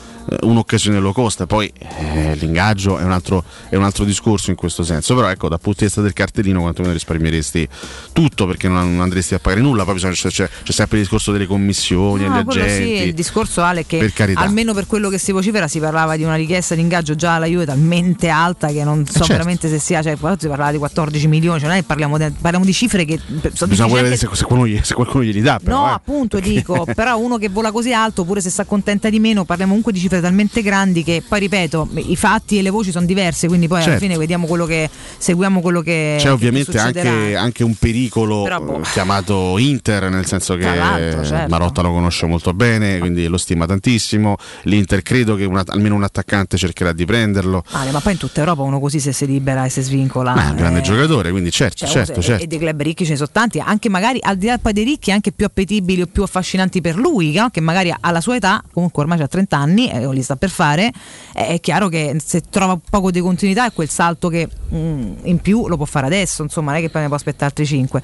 un'occasione 0.42 0.98
low 0.98 1.12
cost. 1.12 1.46
Poi 1.46 1.70
eh, 1.78 2.34
l'ingaggio 2.36 2.98
è 2.98 3.02
un, 3.04 3.12
altro, 3.12 3.44
è 3.68 3.76
un 3.76 3.84
altro 3.84 4.04
discorso 4.04 4.50
in 4.50 4.56
questo 4.56 4.82
senso. 4.82 5.14
Però 5.14 5.28
ecco, 5.28 5.48
dal 5.48 5.60
punto 5.60 5.80
di 5.80 5.84
vista 5.86 6.00
del 6.00 6.12
cartellino, 6.12 6.60
quantomeno 6.60 6.92
risparmieresti 6.94 7.68
tutto 8.12 8.46
perché 8.46 8.68
non, 8.68 9.00
andresti 9.00 9.34
a 9.34 9.38
pagare 9.38 9.60
nulla. 9.62 9.84
Poi 9.84 9.94
bisogna- 9.94 10.14
c'è, 10.14 10.28
c'è- 10.30 10.48
sempre 10.72 10.96
il 10.98 11.02
discorso 11.04 11.32
delle 11.32 11.46
commissioni, 11.46 12.24
No, 12.26 12.44
quello 12.44 12.52
sì, 12.52 12.58
agenti. 12.70 13.02
il 13.08 13.14
discorso 13.14 13.62
Ale 13.62 13.86
che 13.86 14.10
Per 14.12 14.32
almeno 14.34 14.74
per 14.74 14.86
quello 14.86 15.08
che 15.08 15.18
si 15.18 15.32
vocifera 15.32 15.68
si 15.68 15.78
parlava 15.78 16.16
di 16.16 16.24
una 16.24 16.34
richiesta 16.34 16.74
di 16.74 16.80
ingaggio 16.80 17.14
già 17.14 17.36
alla 17.36 17.46
Juve 17.46 17.64
talmente 17.66 18.28
alta 18.28 18.68
che 18.68 18.82
non 18.84 19.06
so 19.06 19.12
certo. 19.18 19.32
veramente 19.32 19.68
se 19.68 19.78
sia, 19.78 20.02
cioè 20.02 20.16
si 20.16 20.48
parlava 20.48 20.70
di 20.72 20.78
14 20.78 21.26
milioni, 21.28 21.60
cioè 21.60 21.72
che 21.74 21.82
parliamo, 21.82 22.18
di- 22.18 22.30
parliamo 22.40 22.64
di 22.64 22.72
cifre 22.72 23.04
che 23.04 23.18
sono 23.52 23.70
Bisogna 23.70 23.94
vedere 23.94 24.16
se, 24.16 24.28
se 24.32 24.44
qualcuno, 24.44 24.66
gli- 24.66 24.80
se 24.82 24.94
qualcuno 24.94 25.24
glieli 25.24 25.40
dà. 25.40 25.60
Però, 25.62 25.82
No, 25.84 25.88
eh. 25.90 25.92
appunto 25.94 26.40
dico, 26.40 26.86
però 26.94 27.18
uno 27.18 27.36
che 27.38 27.48
vola 27.48 27.70
così 27.72 27.92
alto, 27.92 28.24
pure 28.24 28.40
se 28.40 28.50
si 28.50 28.60
accontenta 28.60 29.08
di 29.10 29.18
meno, 29.20 29.44
parliamo 29.44 29.70
comunque 29.72 29.92
di 29.92 30.00
cifre 30.00 30.13
talmente 30.20 30.62
grandi 30.62 31.02
che 31.02 31.22
poi 31.26 31.40
ripeto, 31.40 31.88
i 31.94 32.16
fatti 32.16 32.58
e 32.58 32.62
le 32.62 32.70
voci 32.70 32.90
sono 32.90 33.06
diverse, 33.06 33.46
quindi 33.48 33.66
poi 33.68 33.78
alla 33.78 33.86
Certo. 33.86 34.00
fine 34.04 34.16
vediamo 34.18 34.46
quello 34.46 34.64
che 34.66 34.88
seguiamo 35.18 35.60
quello 35.60 35.80
che 35.80 36.16
C'è 36.18 36.24
che 36.24 36.30
ovviamente 36.30 36.72
succederà. 36.72 37.10
anche, 37.10 37.36
anche 37.36 37.64
un 37.64 37.74
pericolo 37.74 38.42
Però, 38.42 38.60
boh. 38.60 38.78
eh, 38.78 38.82
chiamato 38.92 39.58
Inter, 39.58 40.10
nel 40.10 40.26
senso 40.26 40.56
che 40.56 40.62
certo. 40.64 41.48
Marotta 41.48 41.82
lo 41.82 41.90
conosce 41.92 42.26
molto 42.26 42.52
bene, 42.54 42.98
quindi 42.98 43.26
lo 43.26 43.36
stima 43.38 43.66
tantissimo. 43.66 44.36
L'Inter 44.62 45.02
credo 45.02 45.34
che 45.36 45.44
una- 45.44 45.62
almeno 45.66 45.94
un 45.94 46.02
attaccante 46.02 46.56
cercherà 46.56 46.92
di 46.92 47.04
prenderlo. 47.04 47.62
Ale, 47.72 47.90
ma 47.90 48.00
poi 48.00 48.12
in 48.12 48.18
tutta 48.18 48.40
Europa 48.40 48.62
uno 48.62 48.80
così 48.80 49.00
se 49.00 49.12
si 49.12 49.26
libera 49.26 49.64
e 49.64 49.68
si 49.68 49.80
svincola. 49.82 50.34
Ma 50.34 50.46
è 50.46 50.50
un 50.50 50.56
grande 50.56 50.78
eh, 50.80 50.82
giocatore, 50.82 51.30
quindi 51.30 51.50
certo, 51.50 51.84
Cioè, 51.86 52.04
certo, 52.04 52.22
certo. 52.22 52.42
E 52.44 52.46
dei 52.46 52.58
club 52.58 52.80
ricchi 52.82 53.04
ce 53.04 53.10
ne 53.12 53.16
sono 53.16 53.28
tanti, 53.32 53.60
anche 53.60 53.88
magari 53.88 54.18
al 54.22 54.36
di 54.36 54.46
là 54.46 54.58
poi 54.58 54.72
dei 54.72 54.84
ricchi, 54.84 55.10
anche 55.12 55.32
più 55.32 55.44
appetibili 55.46 56.02
o 56.02 56.06
più 56.06 56.22
affascinanti 56.22 56.80
per 56.80 56.96
lui, 56.96 57.38
che 57.50 57.60
magari 57.60 57.94
alla 58.00 58.20
sua 58.20 58.36
età, 58.36 58.62
comunque 58.72 59.02
ormai 59.02 59.20
ha 59.20 59.26
30 59.28 59.56
anni 59.56 59.90
e 60.10 60.14
li 60.14 60.22
sta 60.22 60.36
per 60.36 60.50
fare, 60.50 60.90
è 61.32 61.52
è 61.54 61.60
chiaro 61.60 61.88
che 61.88 62.16
se 62.24 62.42
trova 62.50 62.78
poco 62.90 63.10
di 63.10 63.20
continuità 63.20 63.66
è 63.66 63.72
quel 63.72 63.88
salto 63.88 64.28
che 64.28 64.48
mm, 64.74 65.12
in 65.24 65.38
più 65.38 65.68
lo 65.68 65.76
può 65.76 65.84
fare 65.84 66.06
adesso, 66.06 66.42
insomma, 66.42 66.72
non 66.72 66.80
è 66.80 66.82
che 66.82 66.90
poi 66.90 67.02
ne 67.02 67.06
può 67.06 67.16
aspettare 67.16 67.44
altri 67.46 67.64
5. 67.66 68.02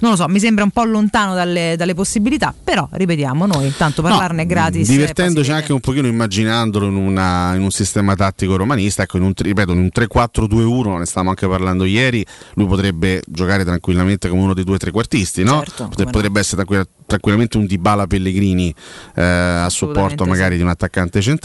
Non 0.00 0.10
lo 0.12 0.16
so, 0.16 0.28
mi 0.28 0.38
sembra 0.40 0.62
un 0.64 0.70
po' 0.70 0.84
lontano 0.84 1.34
dalle, 1.34 1.74
dalle 1.76 1.94
possibilità, 1.94 2.54
però 2.62 2.88
ripetiamo, 2.90 3.46
noi 3.46 3.66
intanto 3.66 4.02
parlarne 4.02 4.42
è 4.42 4.46
gratis. 4.46 4.88
Divertendoci 4.88 5.50
anche 5.52 5.72
un 5.72 5.80
pochino 5.80 6.06
immaginandolo 6.06 6.86
in, 6.86 6.96
una- 6.96 7.54
in 7.54 7.62
un 7.62 7.70
sistema 7.70 8.14
tattico 8.14 8.56
romanista, 8.56 9.02
ecco, 9.02 9.16
in 9.16 9.22
un, 9.24 9.32
ripeto, 9.36 9.72
in 9.72 9.78
un 9.78 9.90
3-4-2-1, 9.92 10.98
ne 10.98 11.04
stavamo 11.06 11.30
anche 11.30 11.48
parlando 11.48 11.84
ieri, 11.84 12.24
lui 12.54 12.66
potrebbe 12.66 13.22
giocare 13.26 13.64
tranquillamente 13.64 14.28
come 14.28 14.42
uno 14.42 14.54
dei 14.54 14.64
due 14.64 14.78
trequartisti, 14.78 15.42
no? 15.42 15.58
Certo, 15.58 15.88
Potre- 15.88 16.04
potrebbe 16.06 16.40
essere 16.40 16.56
tranquilla- 16.56 16.86
tranquillamente 17.06 17.56
un 17.56 17.66
Dybala 17.66 18.06
Pellegrini 18.06 18.74
eh, 19.14 19.22
a 19.22 19.68
supporto 19.68 20.24
magari 20.24 20.56
di 20.56 20.62
un 20.62 20.68
attaccante 20.68 21.20
centrale. 21.20 21.41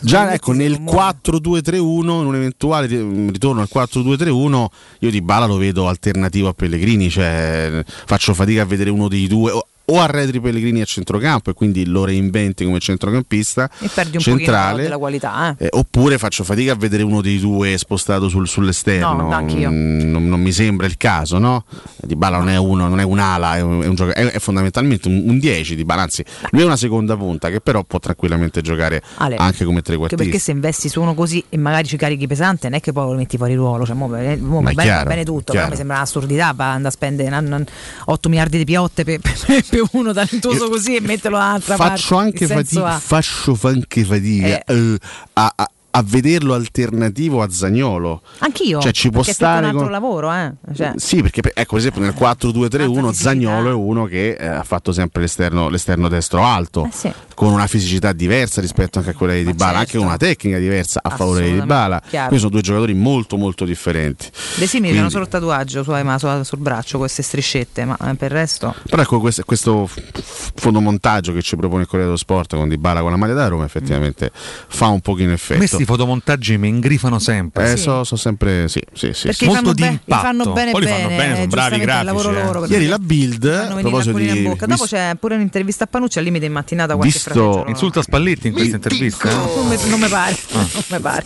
Già 0.00 0.32
ecco, 0.32 0.52
nel 0.52 0.80
4-2-3-1, 0.80 1.76
in 1.76 2.08
un 2.08 2.34
eventuale 2.34 2.86
ri- 2.86 3.30
ritorno 3.30 3.60
al 3.60 3.68
4-2-3-1, 3.72 4.66
io 5.00 5.10
Dybala 5.10 5.46
lo 5.46 5.56
vedo 5.56 5.88
alternativo 5.88 6.48
a 6.48 6.54
Pellegrini, 6.54 7.10
cioè 7.10 7.82
faccio 7.84 8.34
fatica 8.34 8.62
a 8.62 8.66
vedere 8.66 8.90
uno 8.90 9.08
dei 9.08 9.26
due. 9.26 9.52
O, 9.92 10.00
arretri 10.00 10.40
Pellegrini 10.40 10.80
a 10.80 10.84
centrocampo 10.84 11.50
e 11.50 11.54
quindi 11.54 11.86
lo 11.86 12.04
reinventi 12.04 12.64
come 12.64 12.78
centrocampista 12.80 13.70
E 13.80 13.88
perdi 13.92 14.16
un 14.16 14.22
centrale 14.22 14.82
della 14.82 14.98
qualità. 14.98 15.54
Eh. 15.58 15.66
eh, 15.66 15.68
oppure 15.72 16.18
faccio 16.18 16.44
fatica 16.44 16.72
a 16.72 16.74
vedere 16.76 17.02
uno 17.02 17.20
dei 17.20 17.38
due 17.38 17.76
spostato 17.78 18.28
sul- 18.28 18.48
sull'esterno. 18.48 19.28
No. 19.28 19.42
Mm, 19.42 20.10
Non, 20.12 20.28
non 20.28 20.40
mi 20.40 20.52
sembra 20.52 20.86
il 20.86 20.96
caso, 20.96 21.38
no? 21.38 21.64
Di 22.00 22.16
Bala 22.16 22.38
non 22.38 22.48
è 22.48 22.56
uno, 22.56 22.88
non 22.88 23.00
è 23.00 23.02
un'ala, 23.04 23.56
è, 23.56 23.60
un, 23.60 23.82
è 23.82 23.86
un 23.86 23.94
gioca- 23.94 24.12
è- 24.14 24.26
è 24.30 24.38
fondamentalmente 24.38 25.08
un, 25.08 25.22
un 25.26 25.38
10 25.38 25.74
di 25.76 25.84
Bala, 25.84 26.02
anzi, 26.02 26.24
lui 26.50 26.62
è 26.62 26.64
una 26.64 26.76
seconda 26.76 27.16
punta 27.16 27.50
che 27.50 27.60
però 27.60 27.82
può 27.84 27.98
tranquillamente 27.98 28.60
giocare 28.62 29.02
Ale, 29.16 29.36
anche 29.36 29.64
come 29.64 29.82
trequartista. 29.82 30.22
perché 30.22 30.38
se 30.38 30.50
investi 30.52 30.88
su 30.88 31.00
uno 31.00 31.14
così 31.14 31.42
e 31.48 31.56
magari 31.56 31.86
ci 31.86 31.96
carichi 31.96 32.26
pesante, 32.26 32.68
non 32.68 32.78
è 32.78 32.80
che 32.80 32.92
poi 32.92 33.04
lo 33.10 33.16
metti 33.16 33.36
fuori 33.36 33.54
ruolo. 33.54 33.84
Cioè, 33.86 33.94
mo, 33.94 34.06
bene, 34.08 34.36
mo 34.36 34.60
Ma 34.60 34.70
bene, 34.70 34.82
chiaro, 34.82 35.08
bene 35.08 35.24
tutto, 35.24 35.52
mi 35.54 35.76
sembra 35.76 35.96
un'assurdità 35.96 36.52
va- 36.54 36.70
andare 36.72 36.88
a 36.88 36.90
spendere 36.90 37.28
nan- 37.28 37.46
nan- 37.46 37.64
8 38.06 38.28
miliardi 38.28 38.58
di 38.58 38.64
piotte 38.64 39.04
per, 39.04 39.20
per- 39.20 39.64
per 39.68 39.81
uno 39.92 40.12
talentuoso 40.12 40.68
così 40.68 40.96
e 40.96 41.00
metterlo 41.00 41.38
parte. 41.76 41.94
Faccio 41.96 42.16
anche, 42.16 42.38
Che 42.38 42.46
senso 42.46 42.80
fatica, 42.82 42.98
faccio 42.98 43.58
anche 43.62 44.04
fatica 44.04 44.64
eh, 44.64 44.98
a, 45.34 45.52
a- 45.56 45.70
a 45.94 46.02
vederlo 46.02 46.54
alternativo 46.54 47.42
a 47.42 47.50
Zagnolo. 47.50 48.22
Anch'io. 48.38 48.80
Cioè, 48.80 48.92
ci 48.92 49.08
può 49.10 49.18
perché 49.18 49.30
è 49.32 49.34
stare 49.34 49.58
un 49.58 49.64
altro 49.66 49.82
con- 49.82 49.90
lavoro, 49.90 50.32
eh. 50.32 50.52
Cioè, 50.74 50.92
Sì, 50.96 51.20
perché 51.20 51.42
per- 51.42 51.52
ecco, 51.54 51.70
per 51.76 51.78
esempio 51.78 52.00
nel 52.00 52.14
4-2-3-1 52.14 53.10
Zagnolo 53.12 53.70
è 53.70 53.74
uno 53.74 54.04
che 54.06 54.32
eh, 54.38 54.46
ha 54.46 54.62
fatto 54.64 54.92
sempre 54.92 55.20
l'esterno, 55.22 55.68
l'esterno 55.68 56.08
destro 56.08 56.42
alto, 56.44 56.86
Eh 56.86 56.90
sì. 56.92 57.12
con 57.34 57.52
una 57.52 57.66
fisicità 57.66 58.12
diversa 58.12 58.60
rispetto 58.60 58.98
anche 58.98 59.10
a 59.10 59.14
quella 59.14 59.34
di 59.34 59.44
Dybala, 59.44 59.78
anche 59.80 59.96
con 59.98 60.06
una 60.06 60.16
tecnica 60.16 60.58
diversa 60.58 61.00
a 61.02 61.10
favore 61.10 61.44
di 61.44 61.52
Dybala. 61.60 62.00
Quindi 62.08 62.38
sono 62.38 62.50
due 62.50 62.60
giocatori 62.62 62.94
molto 62.94 63.36
molto 63.36 63.64
differenti. 63.64 64.30
De 64.56 64.66
Simili 64.66 64.68
Quindi- 64.94 64.98
hanno 64.98 65.10
solo 65.10 65.24
il 65.24 65.28
tatuaggio 65.30 65.82
su- 65.82 65.90
ma 65.92 66.18
su- 66.18 66.42
sul 66.42 66.58
braccio, 66.58 66.98
queste 66.98 67.22
striscette, 67.22 67.84
ma 67.84 67.96
eh, 67.98 68.14
per 68.14 68.30
il 68.30 68.36
resto. 68.38 68.74
Però 68.88 69.02
ecco 69.02 69.20
questo, 69.20 69.42
questo 69.44 69.86
f- 69.86 70.00
f- 70.12 70.52
fotomontaggio 70.54 71.32
che 71.32 71.42
ci 71.42 71.56
propone 71.56 71.82
il 71.82 71.86
Corriere 71.86 72.06
dello 72.06 72.18
Sport 72.18 72.56
con 72.56 72.68
Dybala 72.68 73.00
con 73.00 73.10
la 73.10 73.16
maglia 73.16 73.34
da 73.34 73.48
Roma 73.48 73.64
effettivamente 73.64 74.30
fa 74.32 74.88
un 74.88 75.00
pochino 75.00 75.32
effetto. 75.32 75.58
me 75.60 75.66
questi 75.82 75.84
fotomontaggi 75.84 76.56
mi 76.58 76.68
ingrifano 76.68 77.18
sempre. 77.18 77.72
Eh, 77.72 77.76
so, 77.76 78.04
so 78.04 78.16
sempre 78.16 78.68
sì, 78.68 78.80
sì, 78.92 79.10
sì, 79.12 79.26
Perché 79.26 79.32
sì. 79.32 79.44
fanno 79.46 79.54
Molto 79.62 79.72
di 79.74 79.82
be- 79.82 79.88
impatto. 79.88 80.22
fanno 80.22 80.52
bene 80.52 80.70
Poi 80.70 80.80
li 80.80 80.86
fanno 80.86 81.08
bene, 81.08 81.34
sono 81.34 81.46
bravi 81.46 81.78
grafici. 81.78 82.10
eh. 82.28 82.32
loro, 82.42 82.66
Ieri 82.66 82.86
la 82.86 82.98
Bild, 82.98 83.44
a 83.44 83.74
proposito 83.80 84.16
di 84.18 84.28
in 84.38 84.42
bocca. 84.44 84.66
Dopo 84.66 84.82
vis- 84.82 84.92
c'è 84.92 85.14
pure 85.18 85.34
un'intervista 85.34 85.84
a 85.84 85.86
Panucci 85.86 86.18
al 86.18 86.24
limite 86.24 86.46
in 86.46 86.52
mattinata 86.52 86.94
qualche 86.96 87.12
Visto-. 87.14 87.64
Insulta 87.66 88.02
Spalletti 88.02 88.46
in 88.48 88.52
questa 88.52 88.76
intervista. 88.76 89.28
eh? 89.30 89.34
Non 89.34 89.68
mi, 89.68 89.76
non 89.88 90.00
mi 90.00 90.08
pare, 90.08 90.36
non 90.52 90.66
mi 90.88 91.00
pare. 91.00 91.24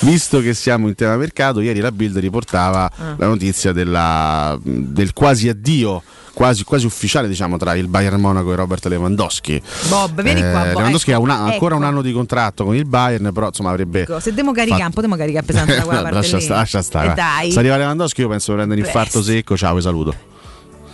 Visto 0.00 0.40
che 0.40 0.54
siamo 0.54 0.88
in 0.88 0.94
tema 0.94 1.16
mercato, 1.16 1.60
ieri 1.60 1.80
la 1.80 1.92
Bild 1.92 2.18
riportava 2.18 2.90
Ah. 2.96 3.14
la 3.16 3.26
notizia 3.26 3.72
della- 3.72 4.58
del 4.62 5.12
quasi 5.12 5.48
addio. 5.48 6.02
Quasi, 6.32 6.64
quasi 6.64 6.86
ufficiale 6.86 7.28
diciamo 7.28 7.56
tra 7.58 7.74
il 7.74 7.88
Bayern 7.88 8.20
Monaco 8.20 8.52
e 8.52 8.56
Robert 8.56 8.86
Lewandowski. 8.86 9.60
Bob, 9.88 10.22
vieni 10.22 10.40
qua, 10.40 10.50
Bob. 10.64 10.76
Lewandowski 10.76 11.10
Ecco, 11.10 11.18
ha 11.18 11.22
un 11.22 11.30
anno- 11.30 11.44
ancora 11.52 11.74
ecco. 11.74 11.82
un 11.84 11.88
anno 11.88 12.02
di 12.02 12.12
contratto 12.12 12.64
con 12.64 12.74
il 12.74 12.84
Bayern, 12.86 13.30
però 13.32 13.48
insomma 13.48 13.70
avrebbe. 13.70 14.02
Ecco, 14.02 14.20
Se 14.20 14.32
devo 14.32 14.52
caricare, 14.52 14.84
un 14.84 14.90
po' 14.92 15.00
devo 15.02 15.16
caricare 15.16 15.44
pesante 15.44 15.76
da 15.76 15.82
quella 15.84 16.02
parte 16.02 16.30
lascia, 16.30 16.54
lascia 16.54 16.82
stare. 16.82 17.14
Dai. 17.14 17.50
Se 17.50 17.58
arriva 17.58 17.76
Lewandowski, 17.76 18.20
io 18.22 18.28
penso 18.28 18.52
prenda 18.54 18.72
un 18.74 18.80
infarto 18.80 19.22
secco. 19.22 19.56
Ciao, 19.56 19.74
vi 19.74 19.82
saluto. 19.82 20.14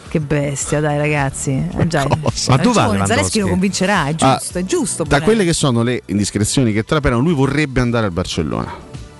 Che 0.08 0.20
bestia, 0.20 0.80
dai 0.80 0.96
ragazzi. 0.98 1.50
Eh, 1.76 1.86
già, 1.86 2.06
Ma 2.08 2.16
ragione, 2.56 2.56
Lewandowski? 2.74 3.06
Zaleschi 3.06 3.40
lo 3.40 3.48
convincerà, 3.48 4.06
è 4.06 4.14
Ah, 4.20 4.36
giusto, 4.38 4.58
è 4.58 4.64
giusto. 4.64 5.04
Da 5.04 5.20
quelle 5.20 5.44
che 5.44 5.52
sono 5.52 5.82
le 5.82 6.02
indiscrezioni 6.06 6.72
che 6.72 6.84
trapelano, 6.84 7.20
lui 7.20 7.34
vorrebbe 7.34 7.80
andare 7.80 8.06
al 8.06 8.12
Barcellona. 8.12 8.72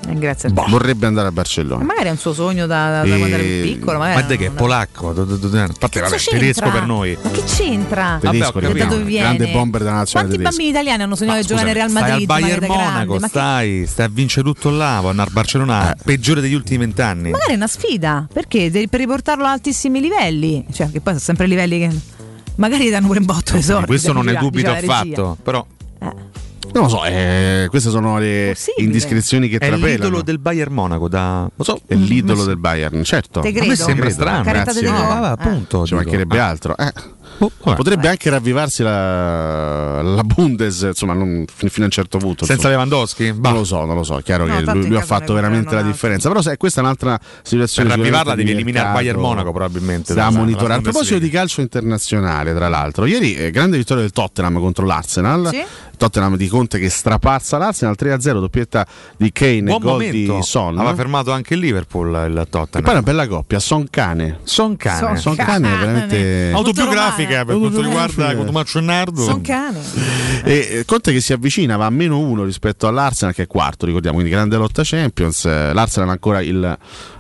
Eh, 0.09 0.15
grazie 0.15 0.49
a 0.49 0.53
te. 0.53 0.65
Vorrebbe 0.69 1.07
andare 1.07 1.27
al 1.29 1.33
Barcellona. 1.33 1.85
Magari 1.85 2.07
è 2.09 2.11
un 2.11 2.19
suo 2.19 2.33
sogno 2.33 2.67
da, 2.67 2.91
da 2.91 3.03
E- 3.03 3.09
quando 3.19 3.27
era 3.35 3.43
più 3.43 3.63
piccolo. 3.63 3.99
magari 3.99 4.13
Guarda 4.19 4.37
che 4.37 4.47
è 4.47 4.51
polacco, 4.51 5.13
do- 5.13 5.25
do- 5.25 5.37
do- 5.37 5.59
a 5.59 5.69
parte 5.79 6.01
vabbè, 6.01 6.17
tedesco 6.17 6.71
per 6.71 6.87
noi. 6.87 7.19
Ma 7.21 7.31
che 7.31 7.43
c'entra? 7.45 8.19
Tedesco, 8.21 8.61
Da 8.61 8.69
capito? 8.69 8.87
dove 8.87 9.03
viene? 9.03 9.25
grande 9.37 9.53
bomber 9.53 9.83
della 9.83 9.95
nazionale 9.97 10.29
Quanti 10.35 10.45
bambini 10.49 10.69
italiani 10.71 11.03
hanno 11.03 11.17
sognato 11.17 11.41
di 11.41 11.47
giocare 11.47 11.73
Real 11.73 11.91
Stai 11.91 12.03
al 12.03 12.09
Madrid? 12.11 12.27
Bayern 12.27 12.61
da 12.61 12.67
grande? 12.67 12.85
Monaco, 12.85 13.13
Ma 13.15 13.21
che- 13.21 13.29
stai, 13.29 13.87
stai 13.87 14.07
a 14.07 14.11
vincere 14.13 14.47
tutto 14.47 14.71
là, 14.71 14.97
può 15.01 15.11
andare 15.11 15.29
al 15.29 15.35
Barcellona 15.35 15.93
Eh. 15.93 15.97
peggiore 16.05 16.41
degli 16.41 16.55
ultimi 16.55 16.79
vent'anni. 16.79 17.31
Magari 17.31 17.53
è 17.53 17.57
una 17.57 17.67
sfida, 17.67 18.29
perché 18.33 18.71
per 18.71 19.01
riportarlo 19.01 19.45
a 19.45 19.51
altissimi 19.53 20.01
livelli, 20.01 20.65
cioè 20.73 20.87
che 20.91 21.01
poi 21.01 21.15
sono 21.15 21.19
sempre 21.25 21.47
livelli 21.47 21.79
che 21.81 21.91
magari 22.57 22.89
danno 22.91 23.07
pure 23.09 23.19
un 23.19 23.25
botto 23.27 23.55
di 23.55 23.63
soldi. 23.63 23.87
Questo 23.87 24.13
non 24.13 24.25
ne 24.25 24.35
dubito 24.35 24.71
affatto, 24.71 25.37
però 25.43 25.65
Eh. 25.99 26.13
Non 26.73 26.83
lo 26.85 26.89
so, 26.89 27.05
eh, 27.05 27.67
queste 27.71 27.91
sono 27.91 28.19
le 28.19 28.55
indiscrezioni 28.79 29.49
che 29.49 29.57
È 29.57 29.69
trapelano. 29.69 29.87
l'idolo 29.87 30.23
del 30.23 30.39
Bayern 30.39 30.73
Monaco 30.75 31.09
da... 31.09 31.49
Lo 31.55 31.65
so, 31.65 31.81
È 31.87 31.95
l'idolo 31.95 32.45
del 32.45 32.57
Bayern, 32.59 33.03
certo. 33.05 33.41
Te 33.41 33.49
A 33.49 33.53
me 33.53 33.59
credo. 33.61 33.75
sembra 33.75 34.11
strano. 34.11 34.43
Grazie. 34.43 34.83
No, 34.91 34.93
vabbè, 35.07 35.27
appunto. 35.43 35.87
Ci 35.87 35.93
dico. 35.95 35.97
mancherebbe 36.05 36.39
Ah. 36.41 36.49
altro. 36.49 36.77
Eh. 36.77 36.93
Oh. 37.39 37.51
Potrebbe 37.74 38.09
anche 38.09 38.31
ravvivarsi 38.31 38.83
la, 38.83 40.01
la 40.01 40.22
Bundes, 40.22 40.83
insomma, 40.83 41.12
non, 41.12 41.45
fin- 41.53 41.68
fino 41.68 41.85
a 41.85 41.87
un 41.89 41.93
certo 41.93 42.18
punto. 42.18 42.45
Senza 42.47 42.68
insomma. 42.68 42.85
Lewandowski? 42.85 43.35
Non 43.39 43.53
lo 43.53 43.64
so, 43.64 43.85
non 43.85 43.95
lo 43.97 44.03
so. 44.05 44.18
È 44.18 44.22
chiaro 44.22 44.47
No, 44.47 44.57
che 44.57 44.62
lui, 44.72 44.87
lui 44.89 44.97
ha 44.97 45.03
fatto 45.03 45.35
veramente 45.35 45.74
la 45.74 45.83
differenza. 45.83 46.29
Però, 46.29 46.41
sai, 46.41 46.57
questa 46.57 46.81
è 46.81 46.83
un'altra 46.85 47.18
Per 47.18 47.29
situazione. 47.43 47.89
ravvivarla 47.91 48.16
sicuramente 48.18 48.45
devi 48.45 48.57
eliminare 48.62 48.93
Bayern 48.93 49.20
Monaco 49.20 49.53
probabilmente. 49.53 50.14
Da 50.14 50.31
monitorare. 50.31 50.79
A 50.79 50.81
proposito 50.81 51.18
di 51.18 51.29
calcio 51.29 51.61
internazionale, 51.61 52.55
tra 52.55 52.68
l'altro, 52.68 53.05
ieri 53.05 53.35
eh, 53.35 53.51
grande 53.51 53.77
vittoria 53.77 54.03
del 54.03 54.12
Tottenham 54.12 54.59
contro 54.59 54.87
l'Arsenal. 54.87 55.49
Sì. 55.51 55.62
Tottenham 55.97 56.37
di 56.37 56.47
Conte 56.49 56.79
che 56.79 56.91
strapazza 56.91 57.57
l'Arsenal 57.57 57.97
3-0, 57.99 58.39
doppietta 58.41 58.87
di 59.16 59.33
Kane 59.33 59.62
Buon 59.62 59.77
e 59.77 59.83
gol 59.83 59.93
momento. 59.93 60.35
di 60.37 60.43
Son. 60.43 60.77
Aveva 60.79 60.95
fermato 60.95 61.33
anche 61.33 61.55
il 61.55 61.61
Liverpool 61.61 62.09
il 62.29 62.37
E 62.37 62.49
Tottenham. 62.51 62.83
poi 62.85 62.93
una 62.93 63.03
bella 63.03 63.27
coppia, 63.27 63.59
Son 63.59 63.87
Cane. 63.89 64.41
Son 64.43 64.77
cane. 64.77 65.16
Son 65.16 65.35
Cane 65.37 65.74
è 65.74 65.79
veramente 65.79 66.51
Autobiografica 67.17 67.45
per 67.45 67.59
quanto 67.59 67.81
riguarda. 67.81 68.35
Cotumaccio 68.37 68.79
e 68.79 68.83
Nardo. 68.83 69.23
Sono 69.23 69.41
cane. 69.43 69.81
E 70.45 70.69
eh, 70.71 70.85
Conte 70.85 71.12
che 71.12 71.21
si 71.21 71.33
avvicina 71.33 71.77
va 71.77 71.87
a 71.87 71.91
meno 71.91 72.19
uno 72.19 72.45
rispetto 72.45 72.87
all'Arsenal 72.87 73.35
che 73.35 73.45
è 73.45 73.47
quarto, 73.47 73.87
ricordiamo, 73.87 74.17
quindi 74.17 74.33
grande 74.35 74.57
lotta 74.57 74.83
Champions. 74.85 75.45
Eh, 75.45 75.73
L'Arsenal 75.73 76.09
ha 76.09 76.12
ancora 76.12 76.41
il, 76.41 76.79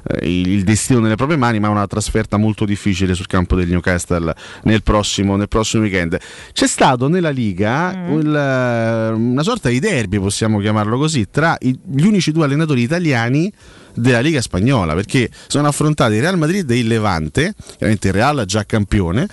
eh, 0.08 0.28
il- 0.28 0.48
il 0.48 0.64
destino 0.64 1.00
nelle 1.00 1.16
proprie 1.16 1.36
mani, 1.36 1.58
ma 1.58 1.68
ha 1.68 1.70
una 1.70 1.86
trasferta 1.86 2.36
molto 2.36 2.64
difficile 2.64 3.14
sul 3.14 3.26
campo 3.26 3.56
del 3.56 3.68
Newcastle 3.68 4.34
nel 4.64 4.82
prossimo, 4.82 5.36
nel 5.36 5.48
prossimo 5.48 5.82
weekend. 5.82 6.18
C'è 6.52 6.66
stato 6.66 7.08
nella 7.08 7.30
Liga 7.30 7.90
il, 8.10 8.34
eh, 8.34 9.08
una 9.10 9.42
sorta 9.42 9.68
di 9.68 9.80
derby, 9.80 10.18
possiamo 10.18 10.58
chiamarlo 10.60 10.98
così, 10.98 11.28
tra 11.30 11.56
gli 11.60 12.04
unici 12.06 12.32
due 12.32 12.44
allenatori 12.44 12.82
italiani 12.82 13.52
della 13.96 14.20
Liga 14.20 14.40
Spagnola 14.40 14.94
perché 14.94 15.30
sono 15.48 15.66
affrontati 15.66 16.14
il 16.14 16.20
Real 16.20 16.38
Madrid 16.38 16.70
e 16.70 16.78
il 16.78 16.86
Levante, 16.86 17.54
chiaramente 17.76 18.08
il 18.08 18.14
Real 18.14 18.44
già 18.46 18.64
campione, 18.64 19.26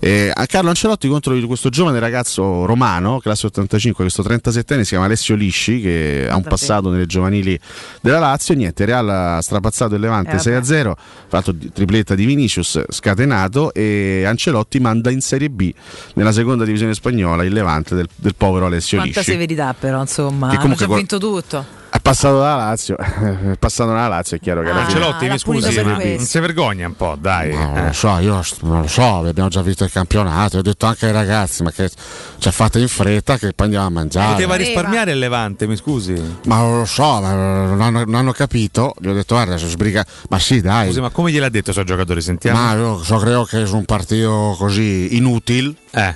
eh, 0.00 0.30
a 0.32 0.46
Carlo 0.46 0.68
Ancelotti 0.70 1.08
contro 1.08 1.38
questo 1.46 1.68
giovane 1.68 1.98
ragazzo 1.98 2.64
romano, 2.66 3.18
classe 3.20 3.46
85, 3.46 4.04
questo 4.04 4.22
37enne 4.22 4.80
si 4.82 4.88
chiama 4.90 5.04
Alessio 5.06 5.34
Lisci 5.34 5.80
che 5.80 6.26
ha 6.28 6.36
un 6.36 6.42
passato 6.42 6.90
nelle 6.90 7.06
giovanili 7.06 7.58
della 8.00 8.18
Lazio, 8.18 8.54
niente, 8.54 8.84
Real 8.84 9.08
ha 9.08 9.40
strapazzato 9.40 9.94
il 9.94 10.00
Levante 10.00 10.36
Eh, 10.36 10.60
6-0, 10.60 10.92
fatto 11.28 11.54
tripletta 11.72 12.14
di 12.14 12.24
Vinicius 12.24 12.82
scatenato 12.88 13.72
e 13.72 14.24
Ancelotti 14.26 14.80
manda 14.80 15.10
in 15.10 15.20
Serie 15.20 15.48
B 15.50 15.72
nella 16.14 16.32
seconda 16.32 16.64
divisione 16.64 16.94
spagnola 16.94 17.44
il 17.44 17.52
Levante 17.52 17.94
del, 17.94 18.08
del 18.16 18.34
povero 18.34 18.66
Alessio 18.66 18.98
Quanta 18.98 19.20
Lisci. 19.20 19.32
severità 19.32 19.74
però, 19.78 20.00
insomma. 20.00 20.50
Che 20.50 20.58
comunque 20.58 20.86
col- 20.86 20.96
vinto 20.96 21.18
tutto. 21.18 21.80
Passato 22.02 22.38
dalla 22.40 22.56
Lazio, 22.56 22.96
è 22.98 23.56
passato 23.58 23.90
dalla 23.90 24.08
Lazio, 24.08 24.36
è 24.36 24.40
chiaro 24.40 24.62
che 24.62 24.68
fine- 24.70 24.80
Ancelotti, 24.80 25.24
mi 25.24 25.28
l'ha 25.30 25.38
punito 25.42 25.66
scusi, 25.66 25.82
ma 25.84 25.94
questo. 25.94 26.16
non 26.16 26.26
si 26.26 26.38
vergogna 26.40 26.86
un 26.88 26.96
po', 26.96 27.16
dai. 27.18 27.54
No, 27.54 27.58
non 27.68 27.76
Eh. 27.76 27.86
lo 27.86 27.92
so, 27.92 28.18
io 28.18 28.42
non 28.62 28.80
lo 28.80 28.86
so, 28.88 29.18
abbiamo 29.28 29.48
già 29.48 29.62
visto 29.62 29.84
il 29.84 29.92
campionato, 29.92 30.58
ho 30.58 30.62
detto 30.62 30.86
anche 30.86 31.06
ai 31.06 31.12
ragazzi, 31.12 31.62
ma 31.62 31.70
che 31.70 31.88
ci 32.38 32.48
ha 32.48 32.50
fatto 32.50 32.80
in 32.80 32.88
fretta 32.88 33.38
che 33.38 33.52
poi 33.52 33.66
andiamo 33.66 33.86
a 33.86 33.90
mangiare. 33.90 34.32
Poteva 34.32 34.56
risparmiare 34.56 35.12
il 35.12 35.20
Levante, 35.20 35.68
mi 35.68 35.76
scusi. 35.76 36.12
Ma 36.46 36.56
non 36.56 36.78
lo 36.78 36.84
so, 36.86 37.20
ma 37.20 37.32
non 37.34 37.80
hanno, 37.80 38.00
non 38.04 38.14
hanno 38.16 38.32
capito. 38.32 38.94
Gli 38.98 39.06
ho 39.06 39.14
detto, 39.14 39.36
guarda, 39.36 39.56
si 39.56 39.68
sbriga. 39.68 40.04
Ma 40.28 40.40
sì, 40.40 40.60
dai. 40.60 40.86
Scusi, 40.88 41.00
ma 41.00 41.10
come 41.10 41.30
gliel'ha 41.30 41.48
detto 41.50 41.70
i 41.70 41.72
suoi 41.72 41.84
giocatori? 41.84 42.20
Sentiamo. 42.20 42.58
Ma 42.58 42.72
io 42.74 43.02
so, 43.04 43.16
credo 43.18 43.44
che 43.44 43.62
è 43.62 43.68
un 43.68 43.84
partito 43.84 44.56
così 44.58 45.16
inutile. 45.16 45.72
Eh. 45.92 46.14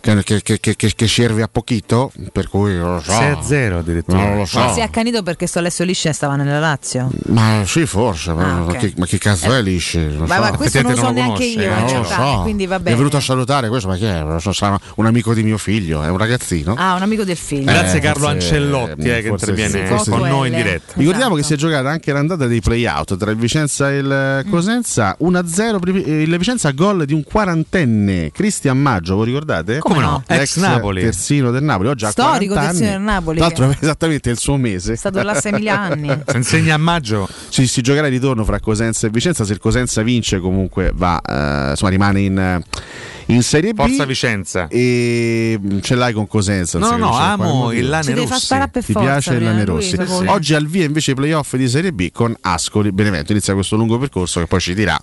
Che, 0.00 0.42
che, 0.42 0.58
che, 0.60 0.76
che, 0.94 1.08
serve 1.08 1.42
a 1.42 1.48
pochito, 1.50 2.10
per 2.32 2.48
cui 2.48 2.74
non 2.74 2.94
lo 2.94 3.00
so. 3.00 3.12
6-0 3.12 3.72
addirittura. 3.78 4.18
Non 4.18 4.36
lo 4.38 4.44
so. 4.46 4.58
Ma 4.58 4.72
si 4.72 4.80
è 4.80 4.82
accanito 4.82 5.22
perché 5.22 5.46
sto 5.46 5.58
Alessio 5.58 5.84
Lisce 5.84 6.12
stava 6.12 6.36
nella 6.36 6.58
Lazio. 6.58 7.10
Ma 7.26 7.62
sì, 7.66 7.84
forse, 7.86 8.32
ma, 8.32 8.44
Ah, 8.50 8.62
ok. 8.62 8.66
ma 8.66 8.74
che, 8.76 8.92
ma 8.96 9.06
che 9.06 9.18
cazzo 9.18 9.52
è 9.54 9.60
Lisci? 9.62 9.98
Non 9.98 10.26
Ma, 10.26 10.34
so. 10.36 10.40
ma 10.40 10.50
questo 10.56 10.82
non 10.82 10.90
lo 10.92 10.96
so 10.96 11.02
non 11.04 11.12
lo 11.14 11.20
neanche 11.20 11.38
conosce, 11.52 11.58
io, 11.60 11.60
eh, 11.60 11.64
in 11.64 11.70
non 11.72 11.84
lo 11.84 11.92
realtà, 12.08 12.32
so. 12.36 12.40
quindi 12.42 12.66
va 12.66 12.74
Mi 12.76 12.80
è 12.80 12.84
bene. 12.84 12.96
venuto 12.96 13.16
a 13.16 13.20
salutare 13.20 13.68
questo, 13.68 13.88
ma 13.88 13.96
chi 13.96 14.04
è? 14.06 14.22
Non 14.22 14.40
so, 14.40 14.52
sarà 14.52 14.78
un 14.96 15.06
amico 15.06 15.34
di 15.34 15.42
mio 15.42 15.58
figlio, 15.58 16.02
è 16.02 16.08
un 16.08 16.16
ragazzino. 16.16 16.74
Ah, 16.76 16.94
un 16.94 17.02
amico 17.02 17.24
del 17.24 17.36
figlio. 17.36 17.64
Grazie 17.64 17.98
Eh, 17.98 18.00
Carlo 18.00 18.26
forse- 18.28 18.32
Ancellotti 18.54 19.08
eh, 19.08 19.20
che 19.22 19.28
interviene 19.28 19.70
sì, 19.70 19.84
forse 19.86 20.10
con 20.10 20.28
noi 20.28 20.48
in 20.48 20.54
diretta. 20.54 20.92
Ricordiamo 20.96 21.16
Esatto. 21.18 21.34
che 21.36 21.42
si 21.42 21.52
è 21.54 21.56
giocata 21.56 21.88
anche 21.90 22.12
l'andata 22.12 22.46
dei 22.46 22.60
play-out 22.60 23.16
tra 23.16 23.30
il 23.30 23.36
Vicenza 23.36 23.90
e 23.90 23.98
il 23.98 24.18
Mm. 24.46 24.50
Cosenza 24.50 25.16
1-0 25.20 25.78
per 25.78 25.94
il 25.94 26.36
Vicenza 26.38 26.70
gol 26.70 27.04
di 27.04 27.12
un 27.12 27.22
quarantenne 27.24 28.30
Cristian 28.32 28.78
Maggio, 28.78 29.16
voi 29.16 29.26
ricordate? 29.26 29.78
Come 29.78 29.89
no? 29.98 30.22
Ex 30.26 30.56
Napoli. 30.58 31.02
terzino 31.02 31.50
del 31.50 31.62
Napoli, 31.62 31.88
oggi 31.88 32.06
Storico 32.06 32.52
40 32.54 32.60
terzino 32.70 32.90
del 32.90 33.00
Napoli, 33.00 33.38
Tra 33.38 33.46
l'altro 33.46 33.74
esattamente 33.80 34.30
il 34.30 34.38
suo 34.38 34.56
mese. 34.56 34.92
È 34.92 34.96
stato 34.96 35.22
là 35.22 35.32
6.000 35.32 35.68
anni. 35.68 36.22
Se 36.26 36.36
insegna 36.38 36.74
a 36.74 36.78
maggio. 36.78 37.28
Si, 37.48 37.66
si 37.66 37.80
giocherà 37.80 38.06
il 38.06 38.12
ritorno 38.12 38.44
fra 38.44 38.60
Cosenza 38.60 39.06
e 39.06 39.10
Vicenza, 39.10 39.44
se 39.44 39.52
il 39.52 39.58
Cosenza 39.58 40.02
vince 40.02 40.38
comunque 40.38 40.92
va, 40.94 41.20
eh, 41.20 41.70
insomma, 41.70 41.90
rimane 41.90 42.20
in, 42.20 42.62
in 43.26 43.42
Serie 43.42 43.72
B. 43.72 43.76
Forza 43.76 44.04
Vicenza. 44.04 44.68
E 44.68 45.58
ce 45.80 45.94
l'hai 45.94 46.12
con 46.12 46.26
Cosenza. 46.26 46.78
No, 46.78 46.90
si 46.90 46.96
no, 46.96 47.16
amo 47.16 47.72
il 47.72 47.88
Lane 47.88 48.26
far 48.26 48.70
Rossi. 48.72 48.92
Ti 48.92 48.98
piace 48.98 49.34
il 49.34 49.42
Lane 49.44 49.64
Rossi? 49.64 49.96
come- 49.96 50.28
Oggi 50.28 50.54
al 50.54 50.66
via 50.66 50.84
invece 50.84 51.12
i 51.12 51.14
playoff 51.14 51.54
di 51.56 51.68
Serie 51.68 51.92
B 51.92 52.10
con 52.12 52.34
Ascoli 52.40 52.92
Benevento. 52.92 53.32
Inizia 53.32 53.54
questo 53.54 53.76
lungo 53.76 53.98
percorso 53.98 54.40
che 54.40 54.46
poi 54.46 54.60
ci 54.60 54.74
dirà 54.74 55.00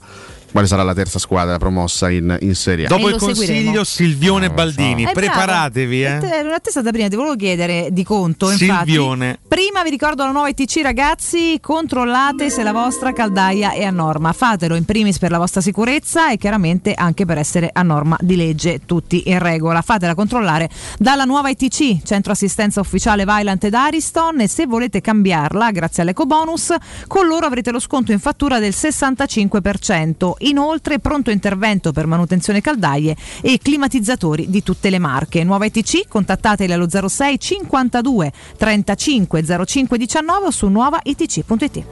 quale 0.52 0.68
sarà 0.68 0.84
la 0.84 0.94
terza 0.94 1.20
squadra 1.20 1.58
promossa 1.58 2.10
in, 2.10 2.36
in 2.42 2.56
Serie 2.56 2.86
A. 2.86 2.90
Dopo 2.90 3.08
E 3.08 3.12
il 3.14 3.18
lo 3.20 3.20
seguiremo. 3.34 3.54
consiglio 3.62 3.84
Silvione 3.84 4.50
Baldini, 4.50 5.04
Eh, 5.04 5.12
preparatevi. 5.12 6.04
Eh. 6.04 6.18
Te- 6.20 6.42
In 6.44 6.52
attesa 6.54 6.82
da 6.82 6.92
prima 6.92 7.08
ti 7.10 7.16
volevo 7.16 7.36
chiedere 7.36 7.90
di 7.92 8.04
conto. 8.04 8.50
Infatti, 8.52 8.66
Silvione. 8.92 9.38
prima 9.48 9.84
vi 9.84 9.90
ricordo 9.90 10.24
la 10.24 10.32
nuova 10.32 10.50
ITC, 10.50 10.82
ragazzi. 10.82 11.58
Controllate 11.62 12.50
se 12.50 12.64
la 12.64 12.72
vostra 12.72 13.14
caldaia 13.14 13.72
è 13.72 13.84
a 13.84 13.92
norma. 13.92 14.34
Fatelo 14.34 14.76
in 14.76 14.86
primis 14.86 15.18
per 15.20 15.32
la 15.32 15.38
vostra 15.38 15.62
sicurezza 15.62 16.32
e 16.32 16.38
chiaramente 16.38 16.94
anche 16.94 17.26
per 17.26 17.38
essere 17.38 17.70
a 17.72 17.82
norma 17.84 18.18
di 18.20 18.36
legge, 18.36 18.82
tutti 18.86 19.24
in 19.30 19.40
regola. 19.40 19.82
Fatela 19.82 20.16
controllare 20.16 20.70
dalla 20.98 21.24
nuova 21.26 21.50
ITC, 21.50 22.04
centro 22.04 22.32
assistenza 22.32 22.80
ufficiale 22.80 23.24
Vailant 23.26 23.64
ed 23.64 23.74
Ariston. 23.74 24.42
E 24.42 24.48
se 24.48 24.66
volete 24.66 25.02
cambiarla, 25.02 25.72
grazie 25.72 26.04
all'eco 26.04 26.26
bonus, 26.26 26.74
con 27.08 27.28
loro 27.28 27.46
avrete 27.46 27.72
lo 27.72 27.80
sconto 27.80 28.12
in 28.12 28.20
fattura 28.20 28.60
del 28.60 28.74
65%. 28.74 30.32
Inoltre, 30.40 31.00
pronto 31.00 31.32
intervento 31.32 31.92
per 31.92 32.06
manutenzione 32.06 32.62
caldaie 32.62 33.16
e 33.42 33.60
climatizzatori 33.62 34.50
di 34.50 34.64
tutte 34.64 34.90
le 34.90 35.00
marche. 35.00 35.44
Nuova 35.44 35.66
ITC, 35.66 36.08
contattateli 36.08 36.72
allo 36.74 36.88
06 36.90 37.40
52 37.40 38.32
35 38.58 39.66
05 39.66 39.98
19 39.98 40.46
o 40.46 40.52
su 40.52 40.68
nuovaitc.it. 40.68 41.84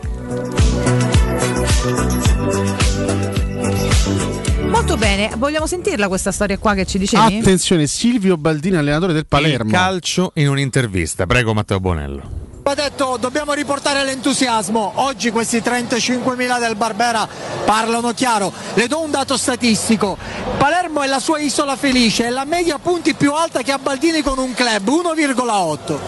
Molto 4.70 4.98
bene, 4.98 5.32
vogliamo 5.38 5.68
sentirla 5.68 6.08
questa 6.08 6.32
storia 6.32 6.58
qua 6.58 6.74
che 6.74 6.86
ci 6.86 6.98
dicevi? 6.98 7.38
Attenzione, 7.38 7.88
Silvio 7.88 8.38
Baldini, 8.38 8.76
allenatore 8.76 9.14
del 9.14 9.26
Palermo. 9.26 9.70
Il 9.70 9.72
calcio 9.72 10.32
in 10.36 10.50
un'intervista. 10.50 11.26
Prego 11.26 11.54
Matteo 11.54 11.80
Bonello. 11.80 12.45
Ha 12.68 12.74
detto 12.74 13.18
dobbiamo 13.20 13.54
riportare 13.54 14.04
l'entusiasmo. 14.04 14.94
Oggi 14.96 15.30
questi 15.30 15.60
35.000 15.60 16.58
del 16.58 16.76
Barbera 16.76 17.28
parlano 17.64 18.12
chiaro. 18.12 18.52
Le 18.74 18.88
do 18.88 19.02
un 19.02 19.12
dato 19.12 19.38
statistico. 19.38 20.18
Palermo 20.58 21.04
è 21.04 21.08
la 21.08 21.20
sua 21.20 21.38
isola 21.38 21.76
felice, 21.76 22.26
è 22.26 22.30
la 22.32 22.44
media 22.44 22.80
punti 22.80 23.14
più 23.14 23.34
alta 23.34 23.62
che 23.62 23.72
ha 23.72 23.78
Baldini 23.78 24.24
con 24.24 24.40
un 24.40 24.56
club, 24.56 24.88
1,8. 24.88 26.00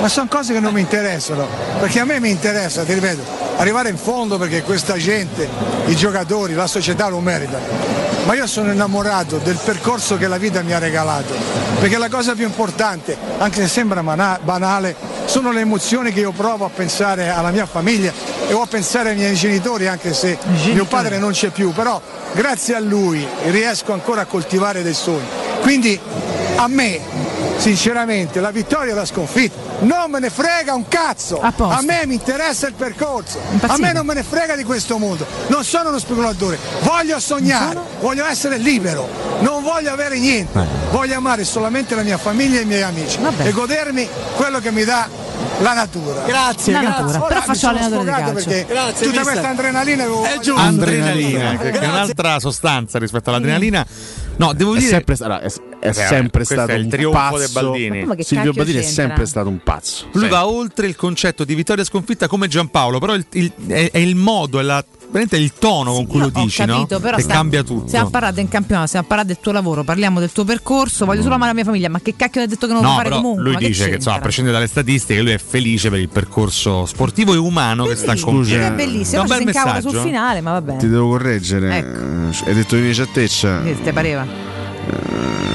Ma 0.00 0.08
sono 0.08 0.26
cose 0.30 0.54
che 0.54 0.60
non 0.60 0.72
mi 0.72 0.80
interessano, 0.80 1.46
perché 1.78 2.00
a 2.00 2.06
me 2.06 2.18
mi 2.18 2.30
interessa, 2.30 2.84
ti 2.84 2.94
ripeto, 2.94 3.20
arrivare 3.58 3.90
in 3.90 3.98
fondo 3.98 4.38
perché 4.38 4.62
questa 4.62 4.96
gente, 4.96 5.46
i 5.84 5.94
giocatori, 5.94 6.54
la 6.54 6.66
società 6.66 7.08
lo 7.08 7.20
meritano. 7.20 8.06
Ma 8.24 8.34
io 8.34 8.46
sono 8.46 8.72
innamorato 8.72 9.36
del 9.36 9.58
percorso 9.62 10.16
che 10.16 10.28
la 10.28 10.38
vita 10.38 10.62
mi 10.62 10.72
ha 10.72 10.78
regalato, 10.78 11.34
perché 11.78 11.98
la 11.98 12.08
cosa 12.08 12.34
più 12.34 12.44
importante, 12.46 13.16
anche 13.36 13.60
se 13.60 13.68
sembra 13.68 14.02
banale, 14.02 15.07
sono 15.28 15.52
le 15.52 15.60
emozioni 15.60 16.10
che 16.10 16.20
io 16.20 16.32
provo 16.32 16.64
a 16.64 16.70
pensare 16.70 17.28
alla 17.28 17.50
mia 17.50 17.66
famiglia 17.66 18.12
e 18.48 18.54
o 18.54 18.62
a 18.62 18.66
pensare 18.66 19.10
ai 19.10 19.14
miei 19.16 19.34
genitori, 19.34 19.86
anche 19.86 20.14
se 20.14 20.38
mio 20.72 20.86
padre 20.86 21.18
non 21.18 21.32
c'è 21.32 21.50
più, 21.50 21.70
però 21.72 22.00
grazie 22.32 22.74
a 22.74 22.80
lui 22.80 23.26
riesco 23.48 23.92
ancora 23.92 24.22
a 24.22 24.24
coltivare 24.24 24.82
dei 24.82 24.94
sogni. 24.94 25.26
Quindi 25.60 26.00
a 26.56 26.66
me, 26.66 26.98
sinceramente, 27.58 28.40
la 28.40 28.50
vittoria 28.50 28.92
e 28.92 28.94
la 28.94 29.04
sconfitta 29.04 29.66
non 29.80 30.10
me 30.10 30.18
ne 30.20 30.30
frega 30.30 30.74
un 30.74 30.88
cazzo. 30.88 31.40
A. 31.40 31.52
A 31.56 31.82
me 31.82 32.02
mi 32.06 32.14
interessa 32.14 32.66
il 32.66 32.74
percorso. 32.74 33.38
Impazzito. 33.52 33.72
A 33.72 33.86
me 33.86 33.92
non 33.92 34.06
me 34.06 34.14
ne 34.14 34.22
frega 34.22 34.56
di 34.56 34.64
questo 34.64 34.98
mondo. 34.98 35.26
Non 35.48 35.64
sono 35.64 35.90
uno 35.90 35.98
speculatore. 35.98 36.58
Voglio 36.82 37.18
sognare, 37.20 37.78
voglio 38.00 38.24
essere 38.26 38.58
libero. 38.58 39.08
Non 39.40 39.62
voglio 39.62 39.92
avere 39.92 40.18
niente. 40.18 40.66
Voglio 40.90 41.16
amare 41.16 41.44
solamente 41.44 41.94
la 41.94 42.02
mia 42.02 42.18
famiglia 42.18 42.58
e 42.58 42.62
i 42.62 42.66
miei 42.66 42.82
amici 42.82 43.18
Vabbè. 43.20 43.46
e 43.46 43.52
godermi 43.52 44.08
quello 44.36 44.58
che 44.60 44.70
mi 44.72 44.84
dà 44.84 45.08
la 45.60 45.74
natura. 45.74 46.22
Grazie, 46.26 46.72
La 46.72 46.80
grazie. 46.80 47.02
natura. 47.04 47.18
Però 47.26 47.40
mi 47.40 47.46
faccio 47.46 47.58
sono 47.58 47.70
allenatore 47.78 48.04
di 48.04 48.10
calcio. 48.10 48.32
perché 48.32 48.66
Grazie, 48.68 48.92
tutta 49.06 49.18
mister. 49.18 49.22
questa 49.24 49.48
adrenalina 49.48 50.02
avevo 50.04 50.24
È 50.24 50.38
giusto. 50.40 50.60
Adrenalina, 50.60 51.56
che 51.56 51.70
che 51.70 51.78
è 51.78 51.86
un'altra 51.88 52.40
sostanza 52.40 52.98
rispetto 52.98 53.30
all'adrenalina. 53.30 53.86
No, 54.36 54.52
devo 54.52 54.74
È 54.74 54.78
dire. 54.78 54.90
sempre, 54.90 55.16
allora, 55.20 55.40
è- 55.40 55.52
è 55.80 55.88
Eh, 55.88 55.92
sempre 55.92 56.44
questo 56.44 56.54
stato 56.54 56.70
è 56.72 56.74
il 56.74 56.84
un 56.84 56.90
trionfo 56.90 57.18
pazzo. 57.18 57.74
Silvio 58.22 58.52
Baldini 58.52 58.78
è 58.78 58.82
sempre 58.82 59.26
stato 59.26 59.48
un 59.48 59.58
pazzo. 59.62 60.06
Lui 60.12 60.28
va 60.28 60.46
oltre 60.46 60.86
il 60.86 60.96
concetto 60.96 61.44
di 61.44 61.54
vittoria 61.54 61.82
e 61.82 61.86
sconfitta 61.86 62.26
come 62.28 62.48
Giampaolo, 62.48 62.98
però 62.98 63.14
il- 63.14 63.26
il- 63.32 63.52
è, 63.68 63.90
è 63.92 63.98
il 63.98 64.16
modo, 64.16 64.58
è 64.58 64.62
la, 64.62 64.84
veramente 65.06 65.36
il 65.36 65.52
tono 65.58 65.92
con 65.92 66.06
cui 66.06 66.18
lo 66.20 66.28
dici, 66.30 66.64
capito, 66.64 66.94
no? 66.96 67.00
però 67.00 67.16
che 67.16 67.22
sta- 67.22 67.32
cambia 67.34 67.62
tutto. 67.62 67.86
Stiamo 67.88 68.10
parlando 68.10 68.40
in 68.40 68.48
campionato, 68.48 68.88
stiamo 68.88 69.06
parlando 69.06 69.32
del 69.32 69.42
tuo 69.42 69.52
lavoro, 69.52 69.84
parliamo 69.84 70.18
del 70.20 70.32
tuo 70.32 70.44
percorso. 70.44 71.04
Voglio 71.04 71.22
solo 71.22 71.34
amare 71.34 71.50
la 71.50 71.54
mia 71.56 71.64
famiglia, 71.64 71.88
ma 71.88 72.00
che 72.00 72.14
cacchio 72.16 72.40
hai 72.42 72.46
detto 72.48 72.66
che 72.66 72.72
non 72.72 72.82
lo 72.82 72.88
No, 72.88 72.94
puoi 72.94 73.04
fare 73.04 73.08
però 73.10 73.20
comunque? 73.20 73.44
lui 73.44 73.52
Ma 73.54 73.58
che 73.60 73.66
dice 73.68 73.88
che, 73.88 73.94
insomma, 73.96 74.16
a 74.16 74.20
prescindere 74.20 74.56
dalle 74.56 74.68
statistiche, 74.68 75.20
lui 75.22 75.32
è 75.32 75.38
felice 75.38 75.90
per 75.90 76.00
il 76.00 76.08
percorso 76.08 76.86
sportivo 76.86 77.32
e 77.34 77.36
umano 77.36 77.84
che 77.84 77.94
sta 77.96 78.14
compiendo. 78.16 78.66
è 78.66 78.72
bellissimo, 78.72 79.22
bel 79.24 79.36
si 79.38 79.42
incavola 79.44 79.74
messaggio. 79.74 79.90
sul 79.94 80.00
finale, 80.06 80.40
ma 80.40 80.52
va 80.52 80.60
bene. 80.62 80.78
Ti 80.80 80.88
devo 80.88 81.08
correggere. 81.10 81.76
Ecco. 81.76 82.46
Hai 82.46 82.54
detto 82.54 82.76
di 82.76 82.92
certezza. 82.94 83.62
Che 83.62 83.80
te 83.80 83.92
pareva? 83.92 84.57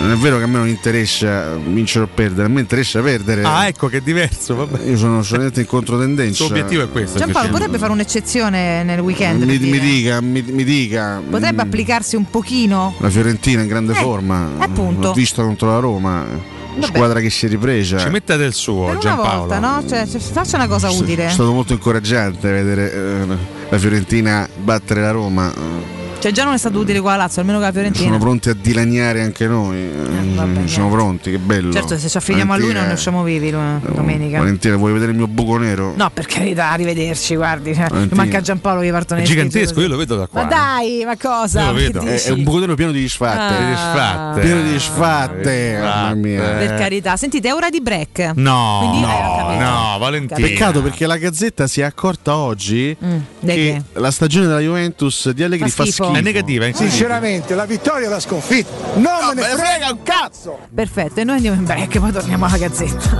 Non 0.01 0.11
è 0.11 0.15
vero 0.15 0.37
che 0.37 0.43
a 0.43 0.47
me 0.47 0.57
non 0.57 0.67
interessa 0.67 1.55
vincere 1.55 2.03
o 2.05 2.09
perdere, 2.13 2.47
a 2.47 2.49
me 2.49 2.59
interessa 2.59 3.01
perdere. 3.01 3.43
Ah, 3.43 3.67
ecco 3.67 3.87
che 3.87 3.97
è 3.97 4.01
diverso. 4.01 4.55
Vabbè. 4.55 4.83
Io 4.89 4.97
sono 4.97 5.23
solamente 5.23 5.61
in 5.61 5.65
controtendenza. 5.65 6.29
Il 6.29 6.35
suo 6.35 6.45
obiettivo 6.47 6.83
è 6.83 6.89
questo. 6.89 7.17
Giampaolo 7.19 7.49
potrebbe 7.49 7.77
fare 7.77 7.91
un'eccezione 7.93 8.83
nel 8.83 8.99
weekend. 8.99 9.43
Mi, 9.43 9.57
mi 9.59 9.79
dica, 9.79 10.19
mi, 10.21 10.41
mi 10.41 10.63
dica. 10.63 11.21
Potrebbe 11.27 11.63
mm, 11.63 11.65
applicarsi 11.67 12.15
un 12.15 12.29
pochino. 12.29 12.93
La 12.99 13.09
Fiorentina 13.09 13.61
in 13.61 13.67
grande 13.67 13.93
Eh, 13.93 13.95
forma. 13.95 14.51
appunto. 14.57 15.07
L'ho 15.07 15.13
visto 15.13 15.41
contro 15.43 15.69
la 15.69 15.79
Roma. 15.79 16.25
Squadra 16.79 17.19
che 17.19 17.29
si 17.29 17.45
è 17.45 17.49
ripresa. 17.49 17.99
Ci 17.99 18.09
metta 18.09 18.35
del 18.35 18.51
suo, 18.53 18.85
Per 18.85 18.91
una 18.95 18.99
Giampaolo. 18.99 19.39
volta, 19.45 19.59
no? 19.59 19.83
Cioè, 19.87 20.07
cioè, 20.07 20.19
faccia 20.19 20.55
una 20.57 20.67
cosa 20.67 20.89
utile. 20.89 21.27
È 21.27 21.29
stato 21.29 21.53
molto 21.53 21.71
incoraggiante 21.73 22.51
vedere 22.51 22.93
eh, 22.93 23.37
la 23.69 23.77
Fiorentina 23.77 24.49
battere 24.61 25.01
la 25.01 25.11
Roma. 25.11 25.53
Cioè, 26.23 26.31
già 26.31 26.45
non 26.45 26.53
è 26.53 26.57
stato 26.57 26.79
utile 26.79 27.01
con 27.01 27.11
la 27.11 27.17
Lazio, 27.17 27.41
almeno 27.41 27.57
con 27.57 27.67
la 27.67 27.73
Fiorentina. 27.73 28.05
Sono 28.05 28.17
pronti 28.17 28.47
a 28.47 28.53
dilaniare 28.53 29.21
anche 29.23 29.45
noi. 29.45 29.77
Eh, 29.77 30.67
Siamo 30.67 30.89
pronti, 30.89 31.31
che 31.31 31.37
bello. 31.37 31.73
Certo, 31.73 31.97
se 31.97 32.07
ci 32.07 32.15
affiliamo 32.15 32.53
a 32.53 32.57
lui 32.57 32.71
non 32.71 32.85
ne 32.87 32.93
usciamo 32.93 33.23
vivi 33.23 33.51
lui, 33.51 33.61
domenica. 33.93 34.37
Valentina, 34.37 34.77
vuoi 34.77 34.93
vedere 34.93 35.11
il 35.11 35.17
mio 35.17 35.27
buco 35.27 35.57
nero? 35.57 35.91
No, 35.97 36.09
per 36.13 36.25
carità, 36.25 36.69
arrivederci, 36.69 37.35
guardi. 37.35 37.75
cioè, 37.75 37.89
Valentina. 37.89 38.21
manca 38.21 38.39
Giampaolo 38.39 38.79
che 38.79 38.91
partono 38.91 39.19
È 39.19 39.23
gigantesco, 39.25 39.81
io 39.81 39.89
lo 39.89 39.97
vedo 39.97 40.15
da 40.15 40.27
qua. 40.27 40.43
Ma 40.43 40.47
dai, 40.47 41.03
ma 41.05 41.17
cosa? 41.17 41.59
Io 41.59 41.67
lo 41.71 41.73
Che 41.73 41.81
vedo. 41.81 41.99
È, 42.03 42.23
è 42.23 42.29
un 42.29 42.43
buco 42.43 42.59
nero 42.59 42.75
pieno 42.75 42.91
di 42.93 43.01
disfatte. 43.01 43.53
Ah. 43.53 43.57
Di 43.57 43.65
disfatte. 43.71 44.39
Pieno 44.39 44.61
di 44.61 44.71
disfatte. 44.71 45.79
Mamma 45.81 46.13
mia. 46.13 46.41
Per 46.41 46.75
carità, 46.75 47.17
sentite, 47.17 47.49
è 47.49 47.53
ora 47.53 47.69
di 47.69 47.81
break. 47.81 48.31
No, 48.35 48.87
Quindi, 48.89 49.05
eh, 49.05 49.57
no, 49.59 49.91
no, 49.91 49.97
Valentina. 49.99 50.39
Peccato 50.39 50.81
perché 50.81 51.05
la 51.05 51.17
Gazzetta 51.17 51.67
si 51.67 51.81
è 51.81 51.83
accorta 51.83 52.37
oggi 52.37 52.95
Mm, 53.03 53.17
di 53.41 53.53
che 53.53 53.81
la 53.93 54.11
stagione 54.11 54.45
della 54.47 54.59
Juventus 54.61 55.29
di 55.31 55.43
Allegri 55.43 55.67
Fa 55.69 55.83
fa 55.83 55.91
schifo. 55.91 56.12
È 56.17 56.21
negativa, 56.21 56.65
è 56.65 56.71
Sinceramente, 56.73 57.55
la 57.55 57.65
vittoria 57.65 58.07
è 58.07 58.09
la 58.09 58.19
sconfitta. 58.19 58.71
Non 58.95 59.35
me 59.35 59.47
ne 59.47 59.55
frega 59.55 59.91
un 59.91 60.03
cazzo! 60.03 60.59
Perfetto, 60.73 61.19
e 61.19 61.23
noi 61.23 61.35
andiamo 61.35 61.57
in 61.57 61.65
break, 61.65 61.99
poi 61.99 62.11
torniamo 62.11 62.45
alla 62.45 62.57
gazzetta. 62.57 63.17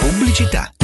Pubblicità. 0.00 0.83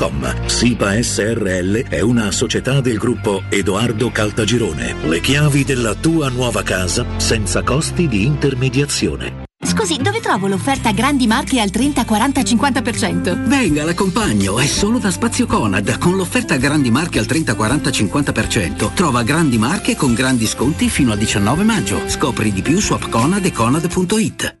www.keicalt.com. 0.01 0.47
SIPA 0.47 1.01
SRL 1.01 1.87
è 1.87 2.01
una 2.01 2.31
società 2.31 2.81
del 2.81 2.97
gruppo 2.97 3.43
Edoardo 3.49 4.09
Caltagirone. 4.09 4.95
Le 5.03 5.19
chiavi 5.21 5.63
della 5.63 5.93
tua 5.93 6.29
nuova 6.29 6.63
casa 6.63 7.05
senza 7.17 7.61
costi 7.61 8.07
di 8.07 8.25
intermediazione. 8.25 9.43
Scusi, 9.63 9.97
dove 9.97 10.19
trovo 10.19 10.47
l'offerta 10.47 10.91
grandi 10.91 11.27
marche 11.27 11.59
al 11.59 11.69
30, 11.69 12.03
40, 12.03 12.41
50%? 12.41 13.47
Venga, 13.47 13.83
l'accompagno, 13.83 14.57
è 14.57 14.65
solo 14.65 14.97
da 14.97 15.11
Spazio 15.11 15.45
Conad. 15.45 15.99
Con 15.99 16.15
l'offerta 16.15 16.57
grandi 16.57 16.89
marche 16.89 17.19
al 17.19 17.27
30, 17.27 17.53
40, 17.53 17.89
50%. 17.91 18.93
Trova 18.93 19.21
grandi 19.21 19.59
marche 19.59 19.95
con 19.95 20.13
grandi 20.15 20.47
sconti 20.47 20.89
fino 20.89 21.11
al 21.11 21.19
19 21.19 21.63
maggio. 21.63 22.01
Scopri 22.07 22.51
di 22.51 22.63
più 22.63 22.79
su 22.79 22.93
appconad 22.93 23.45
e 23.45 23.51
conad.it. 23.51 24.60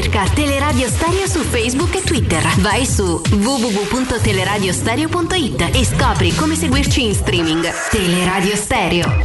Cerca 0.00 0.22
Teleradio 0.32 0.86
Stereo 0.86 1.26
su 1.26 1.40
Facebook 1.40 1.92
e 1.96 2.02
Twitter. 2.02 2.40
Vai 2.60 2.86
su 2.86 3.20
www.teleradiostereo.it 3.30 5.70
e 5.74 5.84
scopri 5.84 6.32
come 6.36 6.54
seguirci 6.54 7.04
in 7.04 7.14
streaming. 7.14 7.68
Teleradio 7.90 8.54
Stereo. 8.54 9.20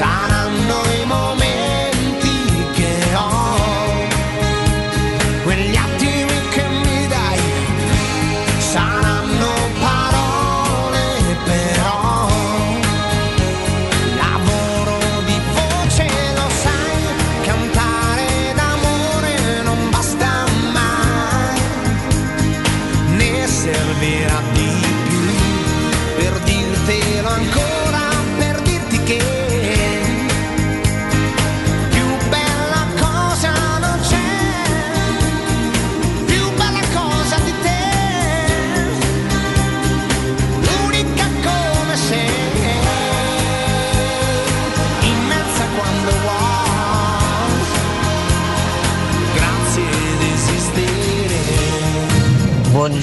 saranno 0.00 0.89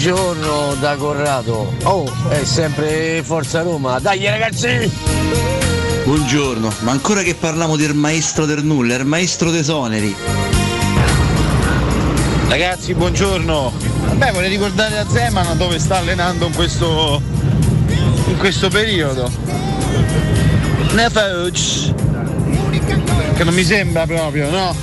Buongiorno 0.07 0.75
da 0.75 0.95
Corrado. 0.95 1.73
Oh, 1.83 2.09
è 2.29 2.45
sempre 2.45 3.21
Forza 3.23 3.61
Roma. 3.61 3.99
Dai 3.99 4.23
ragazzi! 4.25 4.89
Buongiorno, 6.05 6.71
ma 6.79 6.91
ancora 6.91 7.23
che 7.23 7.35
parliamo 7.35 7.75
del 7.75 7.93
maestro 7.93 8.45
del 8.45 8.63
nulla, 8.63 8.95
il 8.95 9.03
maestro 9.03 9.51
dei 9.51 9.65
soneri. 9.65 10.15
Ragazzi, 12.47 12.93
buongiorno. 12.93 13.73
Vabbè, 14.05 14.31
vorrei 14.31 14.47
ricordare 14.47 14.97
a 14.97 15.05
Zeman 15.05 15.57
dove 15.57 15.77
sta 15.77 15.97
allenando 15.97 16.45
in 16.45 16.55
questo, 16.55 17.21
in 18.27 18.37
questo 18.37 18.69
periodo. 18.69 19.29
Nefeuc. 20.93 21.93
Che 23.35 23.43
non 23.43 23.53
mi 23.53 23.63
sembra 23.65 24.05
proprio, 24.05 24.49
no? 24.49 24.73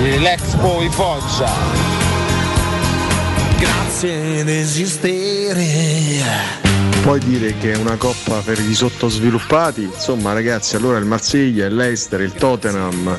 L'Expo 0.00 0.78
di 0.78 0.88
Foggia. 0.90 1.85
Grazie 3.58 4.40
ad 4.40 4.48
esistere. 4.48 5.64
Puoi 7.02 7.20
dire 7.20 7.56
che 7.56 7.72
è 7.72 7.76
una 7.76 7.96
coppa 7.96 8.40
per 8.40 8.58
i 8.58 8.74
sottosviluppati? 8.74 9.82
Insomma, 9.84 10.32
ragazzi, 10.32 10.74
allora 10.76 10.98
il 10.98 11.04
Marsiglia, 11.04 11.66
il 11.66 11.74
Leicester, 11.74 12.20
il 12.20 12.32
Tottenham, 12.32 13.16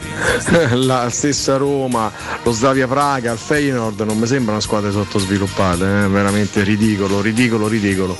la 0.85 1.09
stessa 1.09 1.55
Roma, 1.55 2.11
lo 2.43 2.51
Slavia 2.51 2.85
Praga, 2.85 3.31
il 3.31 3.37
Feyenoord 3.37 4.01
non 4.01 4.17
mi 4.17 4.27
sembrano 4.27 4.59
squadre 4.59 4.91
sottosviluppate, 4.91 5.83
eh? 5.83 6.07
veramente 6.07 6.63
ridicolo, 6.63 7.21
ridicolo, 7.21 7.67
ridicolo. 7.67 8.17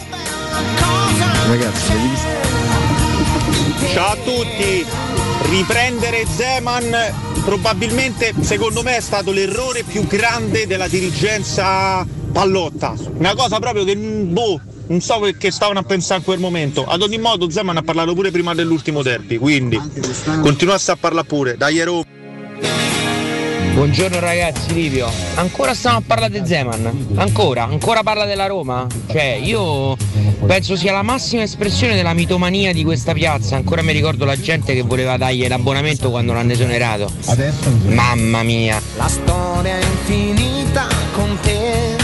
Ragazzi, 1.48 1.92
Ciao 3.94 4.12
a 4.12 4.16
tutti! 4.16 5.07
Riprendere 5.50 6.26
Zeman 6.28 6.94
probabilmente 7.46 8.34
secondo 8.42 8.84
me 8.84 8.98
è 8.98 9.00
stato 9.00 9.32
l'errore 9.32 9.84
più 9.84 10.06
grande 10.06 10.68
della 10.68 10.90
dirigenza 10.90 12.06
pallotta. 12.34 12.94
Una 13.14 13.34
cosa 13.34 13.58
proprio 13.60 13.86
che 13.86 13.96
boh, 13.96 14.60
non 14.88 15.00
so 15.00 15.20
che 15.38 15.50
stavano 15.52 15.80
a 15.80 15.84
pensare 15.84 16.20
in 16.20 16.26
quel 16.26 16.40
momento. 16.40 16.86
Ad 16.86 17.02
ogni 17.02 17.18
modo 17.18 17.50
Zeman 17.50 17.78
ha 17.78 17.82
parlato 17.82 18.14
pure 18.14 18.30
prima 18.30 18.54
dell'ultimo 18.54 19.02
derby, 19.02 19.38
quindi 19.38 19.80
continuasse 20.42 20.92
a 20.92 20.98
parlare 20.98 21.26
pure. 21.26 21.56
Dai 21.56 21.82
Roma! 21.82 22.17
Buongiorno 23.78 24.20
ragazzi, 24.20 24.74
Livio. 24.74 25.08
Ancora 25.36 25.76
stiamo 25.76 25.98
a 25.98 26.02
parlare 26.04 26.42
di 26.42 26.48
Zeman? 26.48 27.10
Ancora? 27.14 27.66
Ancora 27.66 28.02
parla 28.02 28.26
della 28.26 28.48
Roma? 28.48 28.88
Cioè, 29.08 29.40
io 29.40 29.96
penso 30.48 30.76
sia 30.76 30.92
la 30.94 31.04
massima 31.04 31.44
espressione 31.44 31.94
della 31.94 32.14
mitomania 32.14 32.74
di 32.74 32.84
questa 32.84 33.14
piazza. 33.14 33.56
Ancora 33.56 33.84
mi 33.84 33.92
ricordo 33.92 34.26
la 34.26 34.36
gente 34.36 34.74
che 34.74 34.82
voleva 34.82 35.16
dargli 35.16 35.48
l'abbonamento 35.48 36.10
quando 36.10 36.34
l'hanno 36.34 36.54
esonerato. 36.54 37.12
Mamma 37.84 38.42
mia. 38.42 38.82
La 38.96 39.08
storia 39.08 39.78
è 39.78 39.84
infinita 39.84 40.88
con 41.14 41.38
te, 41.44 41.98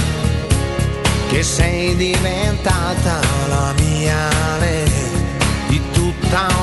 che 1.32 1.42
sei 1.42 1.96
diventata 1.96 3.20
la 3.48 3.74
mia 3.80 4.30
re, 4.60 4.84
di 5.70 5.82
tutta 5.92 6.63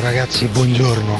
Ciao 0.00 0.08
ragazzi, 0.08 0.46
buongiorno. 0.46 1.18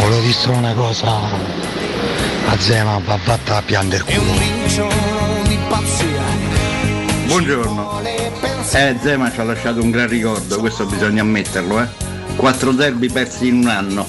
Volevo 0.00 0.20
dire 0.22 0.32
solo 0.32 0.56
una 0.56 0.74
cosa. 0.74 1.06
A 1.06 2.58
Zema 2.58 2.98
va 2.98 3.16
fatta 3.16 3.58
a 3.58 3.62
piangere 3.62 4.02
È 4.06 4.16
un 4.16 5.42
di 5.44 5.56
pazzia. 5.68 6.22
Buongiorno. 7.26 8.00
Eh, 8.72 8.96
Zema 9.00 9.30
ci 9.30 9.38
ha 9.38 9.44
lasciato 9.44 9.80
un 9.80 9.92
gran 9.92 10.08
ricordo, 10.08 10.58
questo 10.58 10.84
bisogna 10.84 11.20
ammetterlo, 11.20 11.80
eh. 11.80 11.86
Quattro 12.34 12.72
derby 12.72 13.08
persi 13.08 13.46
in 13.46 13.58
un 13.58 13.68
anno. 13.68 14.08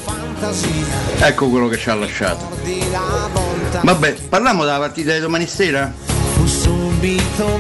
Ecco 1.20 1.50
quello 1.50 1.68
che 1.68 1.78
ci 1.78 1.92
ha 1.92 1.94
lasciato. 1.94 2.50
Vabbè, 3.80 4.14
parliamo 4.28 4.64
della 4.66 4.80
partita 4.80 5.14
di 5.14 5.20
domani 5.20 5.46
sera? 5.46 5.94
Fu 6.34 6.48
subito 6.48 7.60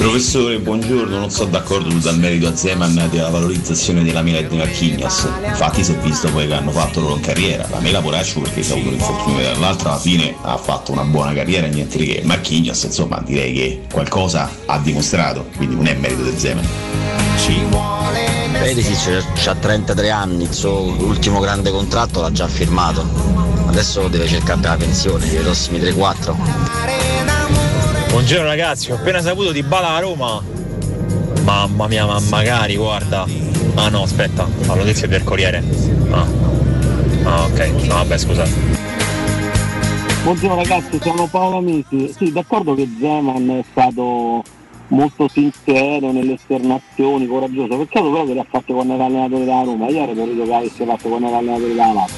Professore, 0.00 0.58
buongiorno, 0.60 1.18
non 1.18 1.30
sono 1.30 1.50
d'accordo 1.50 1.92
dal 1.98 2.18
merito 2.18 2.48
a 2.48 2.56
Zeman 2.56 3.08
della 3.10 3.28
valorizzazione 3.28 4.02
della 4.02 4.22
Mela 4.22 4.38
e 4.38 4.48
di 4.48 4.56
Marchignas. 4.56 5.28
Infatti 5.44 5.84
si 5.84 5.92
è 5.92 5.96
visto 5.98 6.30
poi 6.30 6.46
che 6.46 6.54
hanno 6.54 6.70
fatto 6.70 7.00
loro 7.00 7.16
in 7.16 7.20
carriera. 7.20 7.66
La 7.68 7.80
Mela 7.80 8.00
poraccio 8.00 8.40
perché 8.40 8.62
si 8.62 8.72
ha 8.72 8.76
avuto 8.76 8.88
l'infortunio 8.92 9.42
dall'altra, 9.42 9.90
alla 9.90 9.98
fine 9.98 10.34
ha 10.40 10.56
fatto 10.56 10.92
una 10.92 11.02
buona 11.02 11.34
carriera, 11.34 11.66
niente 11.66 11.98
di 11.98 12.06
che. 12.06 12.22
Marchignas, 12.24 12.82
insomma, 12.84 13.22
direi 13.22 13.52
che 13.52 13.82
qualcosa 13.92 14.50
ha 14.64 14.78
dimostrato, 14.78 15.50
quindi 15.54 15.74
non 15.74 15.86
è 15.86 15.94
merito 15.94 16.22
del 16.22 16.38
Zeman. 16.38 16.66
Ci 17.36 17.62
vuole 17.68 18.48
Perisic 18.52 19.46
ha 19.48 19.54
33 19.54 20.10
anni, 20.10 20.44
il 20.44 20.52
suo 20.54 20.80
ultimo 20.80 21.40
grande 21.40 21.70
contratto 21.70 22.22
l'ha 22.22 22.32
già 22.32 22.48
firmato. 22.48 23.04
Adesso 23.66 24.08
deve 24.08 24.26
cercare 24.26 24.62
la 24.62 24.76
pensione, 24.76 25.26
i 25.26 25.36
prossimi 25.36 25.78
3-4. 25.78 27.19
Buongiorno 28.20 28.48
ragazzi, 28.48 28.92
ho 28.92 28.96
appena 28.96 29.22
saputo 29.22 29.50
di 29.50 29.62
Bala 29.62 29.94
a 29.94 30.00
Roma. 30.00 30.42
Mamma 31.42 31.88
mia, 31.88 32.04
ma 32.04 32.20
magari, 32.28 32.76
guarda. 32.76 33.24
Ah 33.76 33.88
no, 33.88 34.02
aspetta, 34.02 34.46
la 34.66 34.74
notizia 34.74 35.08
del 35.08 35.24
Corriere. 35.24 35.64
Ah. 36.10 36.26
Ah 37.24 37.44
ok, 37.44 37.70
no 37.86 37.94
vabbè 37.94 38.18
scusate. 38.18 38.50
Buongiorno 40.22 40.54
ragazzi, 40.54 41.00
sono 41.02 41.28
Paolo 41.28 41.56
Amici. 41.56 42.12
Sì, 42.14 42.30
d'accordo 42.30 42.74
che 42.74 42.86
Zeman 43.00 43.48
è 43.58 43.64
stato 43.70 44.42
molto 44.88 45.26
sincero 45.26 46.12
nelle 46.12 46.34
esternazioni, 46.34 47.26
coraggioso. 47.26 47.78
Peccato 47.78 48.10
però 48.10 48.26
che 48.26 48.34
l'ha 48.34 48.46
fatto 48.48 48.74
quando 48.74 48.94
era 48.96 49.06
allenatore 49.06 49.44
della 49.46 49.62
Roma. 49.62 49.88
Ieri 49.88 50.12
vorrei 50.12 50.36
che 50.36 50.54
avesse 50.54 50.84
fatto 50.84 51.08
quando 51.08 51.26
era 51.26 51.38
allenatore 51.38 51.68
della 51.68 51.92
Lazio. 51.94 52.16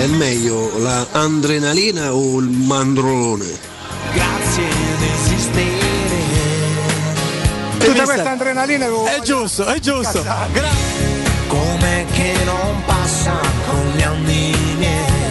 È 0.00 0.06
meglio 0.06 0.78
la 0.80 1.06
adrenalina 1.12 2.12
o 2.14 2.38
il 2.38 2.48
mandrolone? 2.50 3.77
Grazie 4.48 4.64
ad 4.64 5.02
esistere. 5.02 5.66
Tutta 7.78 8.04
questa 8.04 8.30
adrenalina 8.30 8.86
è 8.86 9.20
giusto, 9.20 9.66
è 9.66 9.78
giusto. 9.78 10.24
Come 11.48 12.06
che 12.10 12.32
non 12.46 12.82
passa 12.86 13.38
con 13.66 13.92
gli 13.94 14.00
anni. 14.00 14.54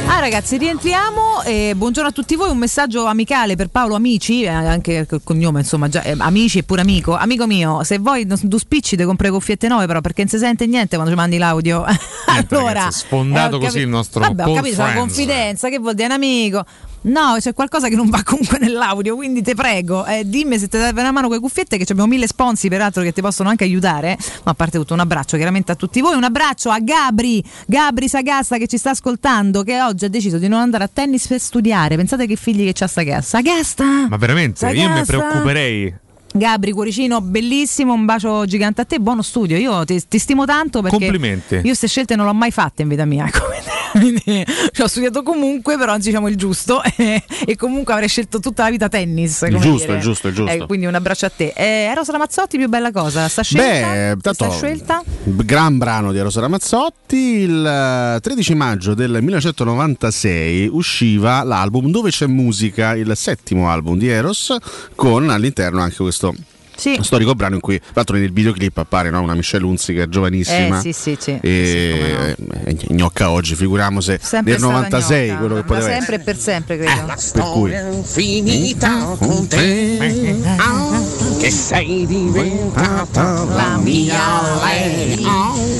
Ah 0.05 0.19
ragazzi, 0.19 0.57
rientriamo. 0.57 1.41
eh, 1.45 1.73
buongiorno 1.75 2.09
a 2.09 2.11
tutti 2.11 2.35
voi. 2.35 2.51
Un 2.51 2.59
messaggio 2.59 3.05
amicale 3.05 3.55
per 3.55 3.69
Paolo 3.69 3.95
Amici, 3.95 4.43
eh, 4.43 4.49
anche 4.49 5.07
col 5.07 5.21
cognome, 5.23 5.61
insomma, 5.61 5.89
già, 5.89 6.03
eh, 6.03 6.15
Amici 6.19 6.59
e 6.59 6.63
pure 6.63 6.81
amico. 6.81 7.15
Amico 7.15 7.47
mio, 7.47 7.83
se 7.83 7.97
vuoi 7.97 8.27
tu 8.27 8.57
spicci 8.57 8.95
ti 8.95 9.03
compri 9.03 9.29
cuffiette 9.31 9.67
nuove, 9.67 9.87
però 9.87 9.99
perché 9.99 10.21
non 10.21 10.29
si 10.29 10.37
sente 10.37 10.67
niente 10.67 10.95
quando 10.95 11.11
ci 11.11 11.17
mandi 11.17 11.39
l'audio. 11.39 11.83
allora, 12.27 12.71
ragazzi, 12.73 12.99
sfondato 12.99 13.55
eh, 13.55 13.57
ho 13.57 13.59
così 13.61 13.71
capi- 13.71 13.83
il 13.83 13.89
nostro 13.89 14.21
Vabbè, 14.21 14.45
ho 14.45 14.53
capito, 14.53 14.77
la 14.77 14.83
Friends. 14.83 14.99
confidenza, 14.99 15.69
che 15.69 15.79
vuol 15.79 15.95
dire 15.95 16.05
un 16.07 16.13
amico. 16.13 16.65
No, 17.07 17.37
c'è 17.39 17.53
qualcosa 17.53 17.87
che 17.87 17.95
non 17.95 18.09
va 18.09 18.21
comunque 18.23 18.57
nell'audio, 18.59 19.15
quindi 19.15 19.41
ti 19.41 19.55
prego, 19.55 20.05
eh, 20.05 20.23
dimmi 20.25 20.59
se 20.59 20.67
ti 20.67 20.77
serve 20.77 21.01
una 21.01 21.11
mano 21.11 21.27
con 21.27 21.35
le 21.37 21.41
cuffiette, 21.41 21.77
che 21.77 21.85
abbiamo 21.89 22.09
mille 22.09 22.27
sponsor 22.27 22.69
peraltro 22.69 23.01
che 23.03 23.13
ti 23.13 23.21
possono 23.21 23.49
anche 23.49 23.63
aiutare. 23.63 24.17
Ma 24.43 24.51
a 24.51 24.53
parte 24.53 24.77
tutto, 24.77 24.93
un 24.93 24.99
abbraccio 24.99 25.37
chiaramente 25.37 25.71
a 25.71 25.75
tutti 25.75 26.01
voi, 26.01 26.15
un 26.15 26.23
abbraccio 26.23 26.69
a 26.69 26.79
Gabri, 26.79 27.43
Gabri 27.65 28.09
Sagasta 28.09 28.57
che 28.57 28.67
ci 28.67 28.77
sta 28.77 28.89
ascoltando, 28.91 29.63
che 29.63 29.81
oggi 29.81 30.05
ha 30.05 30.09
deciso 30.09 30.37
di 30.37 30.47
non 30.47 30.59
andare 30.59 30.83
a 30.83 30.89
tennis 30.91 31.27
per 31.27 31.39
studiare. 31.39 31.95
Pensate 31.95 32.27
che 32.27 32.35
figli 32.35 32.65
che 32.65 32.73
c'ha 32.73 32.87
Sagasta. 32.87 33.37
Sagasta! 33.37 34.07
Ma 34.09 34.17
veramente, 34.17 34.65
io 34.67 34.89
mi 34.89 35.05
Sagasta! 35.05 35.17
preoccuperei. 35.17 35.95
Gabri, 36.33 36.71
cuoricino, 36.71 37.21
bellissimo, 37.21 37.93
un 37.93 38.05
bacio 38.05 38.45
gigante 38.45 38.81
a 38.81 38.85
te, 38.85 38.99
buono 38.99 39.21
studio. 39.21 39.57
Io 39.57 39.85
ti, 39.85 40.05
ti 40.07 40.19
stimo 40.19 40.45
tanto 40.45 40.81
perché 40.81 40.97
Complimenti. 40.97 41.55
io 41.55 41.61
queste 41.61 41.87
scelte 41.87 42.15
non 42.15 42.25
le 42.25 42.31
ho 42.31 42.35
mai 42.35 42.51
fatte 42.51 42.81
in 42.81 42.89
vita 42.89 43.05
mia. 43.05 43.29
come 43.31 43.61
te. 43.63 43.76
Quindi, 43.91 44.45
ci 44.71 44.81
ho 44.81 44.87
studiato 44.87 45.23
comunque, 45.23 45.77
però 45.77 45.97
diciamo 45.97 46.27
il 46.27 46.35
giusto 46.35 46.81
e, 46.83 47.23
e 47.45 47.55
comunque 47.55 47.93
avrei 47.93 48.07
scelto 48.07 48.39
tutta 48.39 48.63
la 48.63 48.69
vita 48.69 48.89
tennis. 48.89 49.41
Il 49.47 49.57
giusto, 49.57 49.91
il 49.93 49.99
giusto, 49.99 50.27
il 50.27 50.33
giusto. 50.33 50.51
Eh, 50.51 50.65
quindi 50.65 50.85
un 50.85 50.95
abbraccio 50.95 51.25
a 51.25 51.31
te. 51.35 51.53
Eh, 51.55 51.87
Eros 51.91 52.09
Ramazzotti, 52.09 52.57
più 52.57 52.67
bella 52.67 52.91
cosa, 52.91 53.27
sta 53.27 53.41
scelta? 53.41 53.91
Beh, 53.91 54.17
tanto, 54.21 54.33
sta 54.33 54.49
scelta? 54.49 55.03
gran 55.23 55.77
brano 55.77 56.11
di 56.11 56.17
Eros 56.17 56.37
Ramazzotti. 56.37 57.15
Il 57.15 57.65
eh, 57.65 58.19
13 58.19 58.55
maggio 58.55 58.93
del 58.93 59.11
1996 59.21 60.67
usciva 60.67 61.43
l'album 61.43 61.89
Dove 61.89 62.09
c'è 62.09 62.27
musica, 62.27 62.95
il 62.95 63.11
settimo 63.15 63.69
album 63.69 63.97
di 63.97 64.07
Eros, 64.07 64.55
con 64.95 65.29
all'interno 65.29 65.81
anche 65.81 65.97
questo 65.97 66.33
Sì. 66.77 66.99
Storico 67.01 67.33
brano 67.33 67.55
in 67.55 67.61
cui, 67.61 67.79
tra 67.79 67.91
l'altro, 67.95 68.17
nel 68.17 68.31
videoclip 68.31 68.77
appare 68.77 69.09
no, 69.09 69.21
una 69.21 69.33
Michelle 69.33 69.65
Hunziker 69.65 70.07
giovanissima. 70.07 70.77
Eh, 70.77 70.81
sì, 70.81 70.93
sì, 70.93 71.17
sì. 71.19 71.39
E 71.41 72.35
è 72.63 72.75
gnocca 72.89 73.31
oggi, 73.31 73.55
figuriamoci 73.55 74.17
Sempre 74.21 74.51
nel 74.51 74.59
stata 74.59 74.73
96 74.75 75.27
gnocca, 75.27 75.39
quello 75.39 75.55
che 75.55 75.63
poteva 75.63 75.85
sempre 75.87 75.97
essere. 75.97 76.15
e 76.15 76.19
per 76.19 76.37
sempre, 76.37 76.77
credo. 76.77 77.13
Per 77.33 77.43
cui 77.51 77.73
Finita 78.03 79.15
con 79.17 79.47
te, 79.47 80.35
ah, 80.57 81.01
che 81.39 81.51
sei 81.51 82.05
diventata 82.05 83.43
la 83.45 83.77
mia 83.77 84.41
lei. 84.63 85.25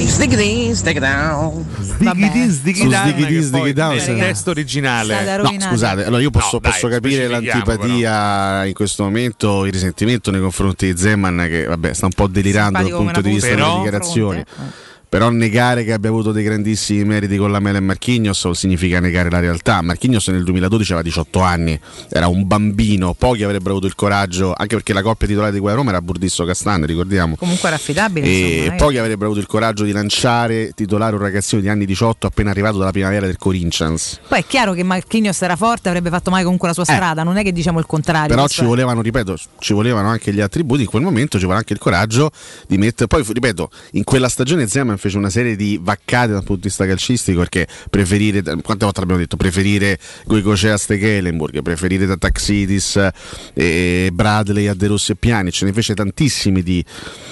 Stick 0.08 0.34
it 0.34 0.40
in, 0.40 0.76
stick 0.76 0.96
it 0.98 1.02
down. 1.02 1.66
Sdighi 1.80 2.76
Su 2.76 2.88
down, 2.88 3.10
Sdighi 3.12 3.50
poi 3.50 3.74
Down, 3.74 4.00
sì. 4.00 4.16
testo 4.16 4.52
originale. 4.52 5.38
No, 5.38 5.52
scusate, 5.60 6.06
allora 6.06 6.22
io 6.22 6.30
posso, 6.30 6.50
No, 6.54 6.60
dai, 6.60 6.72
posso 6.72 6.88
capire 6.88 7.28
l'antipatia 7.28 8.66
in 8.66 8.74
questo 8.74 9.04
momento, 9.04 9.66
il 9.66 9.72
risentimento 9.72 10.32
nei 10.32 10.42
confronti 10.42 10.92
di 10.92 10.98
Zeman 10.98 11.46
che 11.50 11.66
vabbè, 11.66 11.94
sta 11.94 12.06
un 12.06 12.14
po' 12.14 12.28
delirando 12.28 12.80
dal 12.80 12.86
Simpatico 12.88 13.04
punto 13.04 13.22
di 13.22 13.34
vista 13.34 13.50
delle 13.50 13.74
dichiarazioni. 13.76 14.40
eh. 14.40 14.87
Però 15.10 15.30
negare 15.30 15.86
che 15.86 15.94
abbia 15.94 16.10
avuto 16.10 16.34
dei 16.34 16.44
grandissimi 16.44 17.06
meriti 17.06 17.38
con 17.38 17.50
la 17.50 17.60
Mela 17.60 17.78
e 17.78 17.82
Marchignos 17.82 18.50
significa 18.52 19.00
negare 19.00 19.30
la 19.30 19.40
realtà. 19.40 19.82
Marchignos 19.82 20.28
nel 20.28 20.44
2012 20.44 20.92
aveva 20.92 21.08
18 21.08 21.40
anni, 21.40 21.80
era 22.10 22.28
un 22.28 22.46
bambino, 22.46 23.14
pochi 23.14 23.44
avrebbero 23.44 23.72
avuto 23.72 23.88
il 23.88 23.96
coraggio, 23.96 24.54
anche 24.56 24.76
perché 24.76 24.92
la 24.92 25.02
coppia 25.02 25.28
titolare 25.28 25.54
di 25.54 25.60
quella 25.60 25.76
Roma 25.78 25.92
era 25.92 26.02
Burdisso 26.02 26.44
Castanne, 26.44 26.86
ricordiamo. 26.86 27.36
Comunque 27.38 27.68
era 27.68 27.78
affidabile. 27.78 28.28
E 28.28 28.56
insomma, 28.58 28.74
è 28.74 28.76
pochi 28.76 28.98
avrebbero 28.98 29.26
avuto 29.28 29.40
il 29.40 29.48
coraggio 29.48 29.86
di 29.86 29.92
lanciare 29.94 30.72
titolare 30.76 31.16
un 31.16 31.22
ragazzino 31.22 31.62
di 31.62 31.70
anni 31.70 31.86
18 31.86 32.28
appena 32.28 32.52
arrivato 32.52 32.78
dalla 32.78 32.92
primavera 32.92 33.26
del 33.26 33.38
Corinthians. 33.38 34.20
Poi 34.28 34.40
è 34.40 34.46
chiaro 34.46 34.74
che 34.74 34.84
Marchignos 34.84 35.42
era 35.42 35.56
forte, 35.56 35.88
avrebbe 35.88 36.10
fatto 36.10 36.32
mai 36.32 36.44
comunque 36.44 36.68
la 36.68 36.74
sua 36.74 36.84
strada, 36.84 37.24
non 37.24 37.38
è 37.38 37.44
che 37.44 37.54
diciamo 37.54 37.80
il 37.80 37.86
contrario. 37.86 38.36
Però 38.36 38.48
ci 38.48 38.66
volevano, 38.66 39.02
ripeto, 39.02 39.38
ci 39.60 39.72
volevano 39.72 40.10
anche 40.10 40.34
gli 40.34 40.42
attributi. 40.42 40.82
In 40.82 40.88
quel 40.90 41.04
momento 41.04 41.38
ci 41.38 41.44
voleva 41.44 41.60
anche 41.60 41.72
il 41.72 41.80
coraggio 41.80 42.30
di 42.68 42.78
mettere. 42.78 43.08
Poi, 43.08 43.24
ripeto, 43.26 43.70
in 43.92 44.04
quella 44.04 44.28
stagione 44.28 44.68
Zeman 44.68 44.97
fece 44.98 45.18
una 45.18 45.30
serie 45.30 45.56
di 45.56 45.80
vaccate 45.82 46.32
dal 46.32 46.44
punto 46.44 46.62
di 46.62 46.68
vista 46.68 46.86
calcistico 46.86 47.40
perché 47.40 47.68
preferire, 47.90 48.42
quante 48.42 48.86
volte 48.86 49.02
abbiamo 49.02 49.20
detto, 49.20 49.38
preferire 49.38 50.00
Goicochea 50.26 50.74
a 50.74 50.78
Stekelenburg, 50.78 51.62
preferire 51.62 52.06
da 52.06 52.18
Taxidis 52.18 53.10
e 53.54 54.10
Bradley 54.14 54.68
a 54.68 54.74
De 54.74 54.88
Rossi 54.88 55.12
e 55.12 55.16
Piani, 55.16 55.52
ce 55.52 55.66
ne 55.66 55.74
fece 55.74 55.94
tantissimi 55.94 56.64
di, 56.64 56.84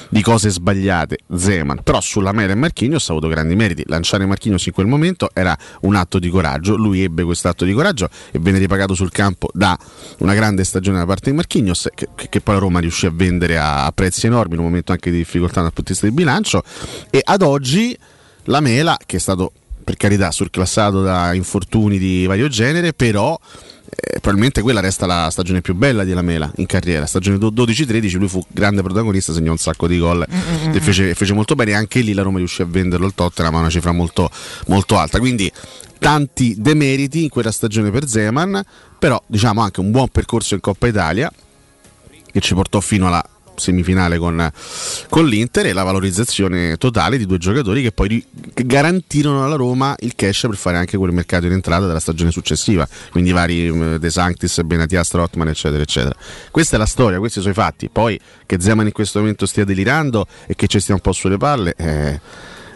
di 0.10 0.22
cose 0.22 0.50
sbagliate 0.50 1.18
Zeman. 1.36 1.82
Però 1.84 2.00
sulla 2.02 2.32
Mera 2.32 2.54
e 2.54 2.56
Marchignos 2.56 3.10
ha 3.10 3.12
avuto 3.12 3.28
grandi 3.28 3.56
meriti. 3.56 3.84
Lanciare 3.88 4.26
Marchignos 4.26 4.66
in 4.66 4.74
quel 4.74 4.88
momento 4.88 5.30
era 5.34 5.58
un 5.82 5.96
atto 5.96 6.20
di 6.20 6.30
coraggio, 6.30 6.76
lui 6.76 7.04
ebbe 7.04 7.24
questo 7.24 7.48
atto 7.48 7.66
di 7.66 7.74
coraggio 7.74 8.10
e 8.32 8.40
venne 8.40 8.60
ripagato 8.60 8.94
sul 8.94 9.12
campo 9.12 9.50
da 9.54 9.78
una 10.20 10.34
grande 10.34 10.64
stagione 10.64 10.98
da 10.98 11.06
parte 11.06 11.30
di 11.30 11.36
Marchignos 11.36 11.90
che, 11.94 12.08
che- 12.30 12.42
poi 12.42 12.60
Roma 12.60 12.80
riuscì 12.80 13.08
a 13.08 13.12
vendere 13.12 13.58
a, 13.58 13.86
a 13.86 13.92
prezzi 13.92 14.28
enormi 14.28 14.54
in 14.54 14.60
un 14.60 14.66
momento 14.66 14.92
anche 14.92 15.10
di 15.10 15.18
difficoltà 15.18 15.62
dal 15.62 15.74
punto 15.74 15.92
di 15.94 16.00
vista 16.00 16.08
di 16.08 16.14
bilancio 16.14 16.64
e 17.10 17.22
ad 17.24 17.42
oggi 17.42 17.55
la 18.45 18.60
Mela 18.60 18.98
che 19.06 19.18
è 19.18 19.19
stato 19.19 19.52
per 19.84 19.98
carità 19.98 20.32
surclassato 20.32 21.02
da 21.02 21.34
infortuni 21.34 21.98
di 21.98 22.26
vario 22.26 22.48
genere 22.48 22.94
però 22.94 23.40
eh, 23.98 24.19
probabilmente 24.19 24.61
quella 24.61 24.82
resta 24.82 25.06
la 25.06 25.30
stagione 25.30 25.61
più 25.61 25.73
bella 25.73 26.03
di 26.03 26.11
Lamela 26.14 26.52
in 26.57 26.65
carriera. 26.65 27.06
Stagione 27.06 27.38
do- 27.38 27.52
12-13 27.52 28.18
lui 28.18 28.27
fu 28.27 28.44
grande 28.49 28.82
protagonista, 28.82 29.32
segnò 29.32 29.52
un 29.52 29.57
sacco 29.57 29.88
di 29.88 29.98
gol 29.98 30.26
e 30.73 30.80
fece, 30.82 31.14
fece 31.15 31.34
molto 31.34 31.56
bene. 31.56 31.73
Anche 31.73 32.02
lì 32.02 32.14
la 32.14 32.23
Roma 32.23 32.40
riuscì 32.40 32.61
a 32.61 32.65
venderlo 32.65 33.06
al 33.06 33.14
Tottenham 33.14 33.56
a 33.56 33.60
una 33.60 33.69
cifra 33.69 33.91
molto, 33.91 34.30
molto 34.68 34.98
alta. 34.98 35.19
Quindi 35.19 35.49
tanti 35.98 36.56
demeriti 36.57 37.23
in 37.23 37.30
quella 37.30 37.52
stagione 37.52 37.90
per 37.90 38.07
Zeman, 38.07 38.61
però 38.99 39.22
diciamo 39.26 39.61
anche 39.61 39.80
un 39.80 39.91
buon 39.91 40.10
percorso 40.10 40.56
in 40.56 40.60
Coppa 40.60 40.88
Italia 40.88 41.32
che 42.32 42.41
ci 42.41 42.53
portò 42.53 42.82
fino 42.82 43.07
alla 43.07 43.23
semifinale 43.56 44.18
con, 44.18 44.49
con 45.10 45.26
l'Inter 45.26 45.68
e 45.68 45.73
la 45.73 45.84
valorizzazione 45.84 46.77
totale 46.77 47.18
di 47.18 47.26
due 47.26 47.38
giocatori 47.38 47.82
che 47.82 47.91
poi 47.91 48.23
garantirono 48.53 49.44
alla 49.44 49.56
Roma 49.56 49.95
il 49.99 50.15
cash 50.15 50.45
per 50.48 50.56
fare 50.56 50.77
anche 50.77 50.98
quel 50.98 51.11
mercato 51.11 51.45
in 51.45 51.52
entrata 51.52 51.86
della 51.88 51.99
stagione 51.99 52.32
successiva. 52.32 52.88
Quindi 53.11 53.32
vari 53.32 53.72
mm, 53.72 53.95
De 53.95 54.10
Sanctis, 54.10 54.61
Benatia, 54.64 55.03
Strottman 55.03 55.48
eccetera 55.48 55.82
eccetera. 55.82 56.15
Questa 56.52 56.76
è 56.76 56.80
la 56.80 56.86
storia, 56.86 57.19
questi 57.19 57.40
sono 57.40 57.52
i 57.52 57.56
fatti. 57.56 57.90
Poi 57.90 58.19
che 58.45 58.60
Zeman 58.60 58.86
in 58.86 58.91
questo 58.91 59.19
momento 59.19 59.45
stia 59.45 59.65
delirando 59.65 60.27
e 60.45 60.56
che 60.56 60.68
ci 60.68 60.80
stia 60.80 60.94
un 60.94 61.02
po' 61.02 61.11
sulle 61.11 61.38
palle 61.38 61.73
è, 61.76 62.19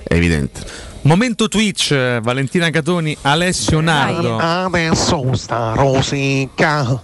è 0.10 0.16
evidente 0.16 0.88
Momento 1.04 1.48
Twitch, 1.48 1.92
eh, 1.92 2.20
Valentina 2.22 2.70
Catoni, 2.70 3.16
Alessio 3.22 3.80
Nardo. 3.80 4.38
Adesso 4.38 5.34
sta 5.34 5.72
rosica 5.74 7.02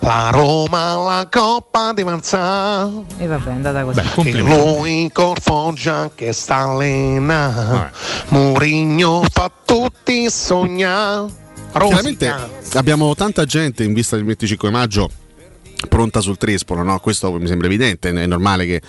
la 0.00 0.30
Roma 0.32 0.96
la 0.96 1.28
Coppa 1.30 1.92
di 1.92 2.02
Marzà. 2.02 2.90
E 3.16 3.26
vabbè, 3.26 3.48
è 3.48 3.52
andata 3.52 3.84
così. 3.84 4.00
E 4.28 4.32
lui 4.38 5.08
col 5.12 5.36
Foggia 5.40 6.10
che 6.12 6.32
sta 6.32 6.56
allenando. 6.56 7.90
Murigno 8.28 9.22
fa 9.30 9.50
tutti 9.64 10.28
sognare. 10.28 11.46
Chiaramente 11.72 12.34
abbiamo 12.74 13.14
tanta 13.14 13.44
gente 13.44 13.84
in 13.84 13.92
vista 13.92 14.16
del 14.16 14.24
25 14.24 14.70
maggio 14.70 15.10
pronta 15.88 16.20
sul 16.20 16.36
Trespolo, 16.36 16.82
no? 16.82 16.98
questo 16.98 17.30
mi 17.32 17.46
sembra 17.46 17.68
evidente, 17.68 18.10
è 18.10 18.26
normale 18.26 18.66
che 18.66 18.82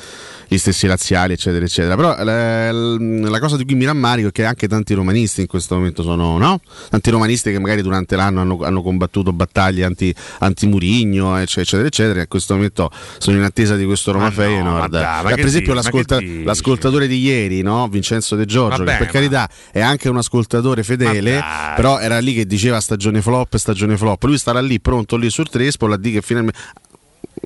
gli 0.52 0.58
stessi 0.58 0.88
razziali 0.88 1.34
eccetera 1.34 1.64
eccetera, 1.64 1.96
però 1.96 2.24
la, 2.24 2.72
la 2.72 3.40
cosa 3.40 3.56
di 3.56 3.66
cui 3.66 3.76
mi 3.76 3.86
rammarico 3.86 4.30
è 4.30 4.32
che 4.32 4.46
anche 4.46 4.68
tanti 4.68 4.96
romanisti 4.96 5.42
in 5.42 5.48
questo 5.48 5.76
momento 5.76 6.02
sono, 6.02 6.38
no? 6.40 6.60
tanti 6.90 7.12
romanisti 7.12 7.52
che 7.52 7.60
magari 7.60 7.84
durante 7.84 8.16
l'anno 8.16 8.42
hanno, 8.42 8.60
hanno 8.64 8.82
combattuto 8.82 9.32
battaglie 9.32 9.84
anti, 9.86 10.14
anti-Murigno 10.40 11.38
eccetera 11.38 11.62
eccetera, 11.62 11.88
eccetera, 11.88 12.20
in 12.22 12.28
questo 12.28 12.56
momento 12.56 12.90
sono 13.20 13.38
in 13.38 13.44
attesa 13.44 13.76
di 13.76 13.86
questo 13.86 14.12
Roma 14.12 14.24
Ma 14.26 14.30
no, 14.30 14.36
Feyenoord. 14.36 14.94
ma 14.94 15.22
Eh, 15.22 15.28
che 15.30 15.36
per 15.36 15.46
esempio 15.46 15.74
l'ascolta- 15.74 16.20
l'ascoltatore 16.20 17.08
di 17.08 17.20
ieri, 17.20 17.62
no? 17.62 17.88
Vincenzo 17.88 18.36
De 18.36 18.46
Giorgio, 18.46 18.84
Vabbè, 18.84 18.92
che 18.92 18.98
per 18.98 19.06
ma- 19.06 19.12
carità 19.12 19.50
è 19.72 19.82
anche 19.82 20.10
un 20.10 20.18
ascoltatore 20.18 20.84
fedele, 20.84 21.42
però 21.76 22.00
era 22.00 22.18
lì 22.20 22.34
che 22.34 22.46
diceva 22.46 22.80
stagione 22.80 23.22
flop, 23.22 23.56
stagione 23.58 23.98
flop. 23.98 24.24
Lui 24.24 24.38
starà 24.38 24.62
lì 24.62 24.80
pronto 24.80 25.16
lì 25.16 25.30
sul 25.30 25.48
Trespolo 25.48 25.94
a 25.94 25.98
dire 25.98 26.16
che 26.16 26.22
finalmente 26.26 26.58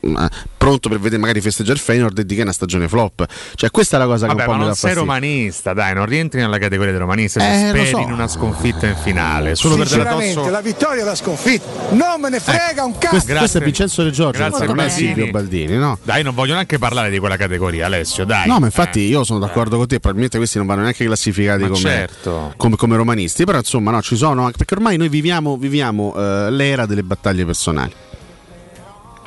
eh, 0.01 0.29
pronto 0.57 0.89
per 0.89 0.99
vedere 0.99 1.19
magari 1.21 1.41
festeggiare 1.41 1.75
il 1.75 1.83
Feyenoord 1.83 2.19
e 2.19 2.25
di 2.25 2.33
che 2.35 2.41
è 2.41 2.43
una 2.43 2.53
stagione 2.53 2.87
flop. 2.87 3.25
Cioè 3.55 3.69
questa 3.71 3.97
è 3.97 3.99
la 3.99 4.05
cosa 4.05 4.27
che 4.27 4.33
Vabbè, 4.33 4.41
un 4.41 4.47
po' 4.47 4.53
ma 4.53 4.57
mi 4.59 4.65
non 4.65 4.75
sei 4.75 4.91
fastidio. 4.93 5.13
romanista, 5.13 5.73
dai, 5.73 5.93
non 5.93 6.05
rientri 6.05 6.39
nella 6.39 6.57
categoria 6.57 6.91
dei 6.91 6.99
romanisti 6.99 7.39
se 7.39 7.65
Eh, 7.67 7.69
speri 7.69 7.87
so. 7.89 7.97
in 7.99 8.11
una 8.11 8.27
sconfitta 8.27 8.87
in 8.87 8.95
finale. 8.95 9.55
Solo 9.55 9.75
per 9.75 9.99
addosso 9.99 10.49
la 10.49 10.61
vittoria 10.61 11.01
è 11.01 11.05
la 11.05 11.15
sconfitta. 11.15 11.65
Non 11.91 12.21
me 12.21 12.29
ne 12.29 12.39
frega 12.39 12.83
un 12.83 12.97
cazzo. 12.97 13.09
Questo, 13.09 13.33
questo 13.33 13.57
è 13.57 13.61
Vincenzo 13.61 14.03
De 14.03 14.11
Giorgio, 14.11 14.37
Grazie, 14.39 14.65
non 14.65 14.79
è 14.79 14.85
Baldini. 14.85 15.07
Silvio 15.13 15.31
Baldini, 15.31 15.77
no? 15.77 15.97
Dai, 16.03 16.23
non 16.23 16.33
voglio 16.33 16.53
neanche 16.53 16.77
parlare 16.77 17.09
di 17.09 17.19
quella 17.19 17.37
categoria, 17.37 17.85
Alessio, 17.85 18.25
dai. 18.25 18.47
No, 18.47 18.59
ma 18.59 18.65
infatti 18.65 19.01
io 19.01 19.23
sono 19.23 19.39
d'accordo 19.39 19.77
con 19.77 19.87
te, 19.87 19.95
probabilmente 19.99 20.37
questi 20.37 20.57
non 20.57 20.67
vanno 20.67 20.81
neanche 20.81 21.05
classificati 21.05 21.63
come, 21.63 21.75
certo. 21.75 22.53
come, 22.57 22.75
come 22.75 22.95
romanisti, 22.95 23.43
però 23.43 23.57
insomma 23.57 23.91
no, 23.91 24.01
ci 24.01 24.15
sono, 24.15 24.43
anche 24.45 24.57
perché 24.57 24.73
ormai 24.75 24.97
noi 24.97 25.09
viviamo, 25.09 25.57
viviamo 25.57 26.13
eh, 26.15 26.51
l'era 26.51 26.85
delle 26.85 27.03
battaglie 27.03 27.45
personali. 27.45 27.91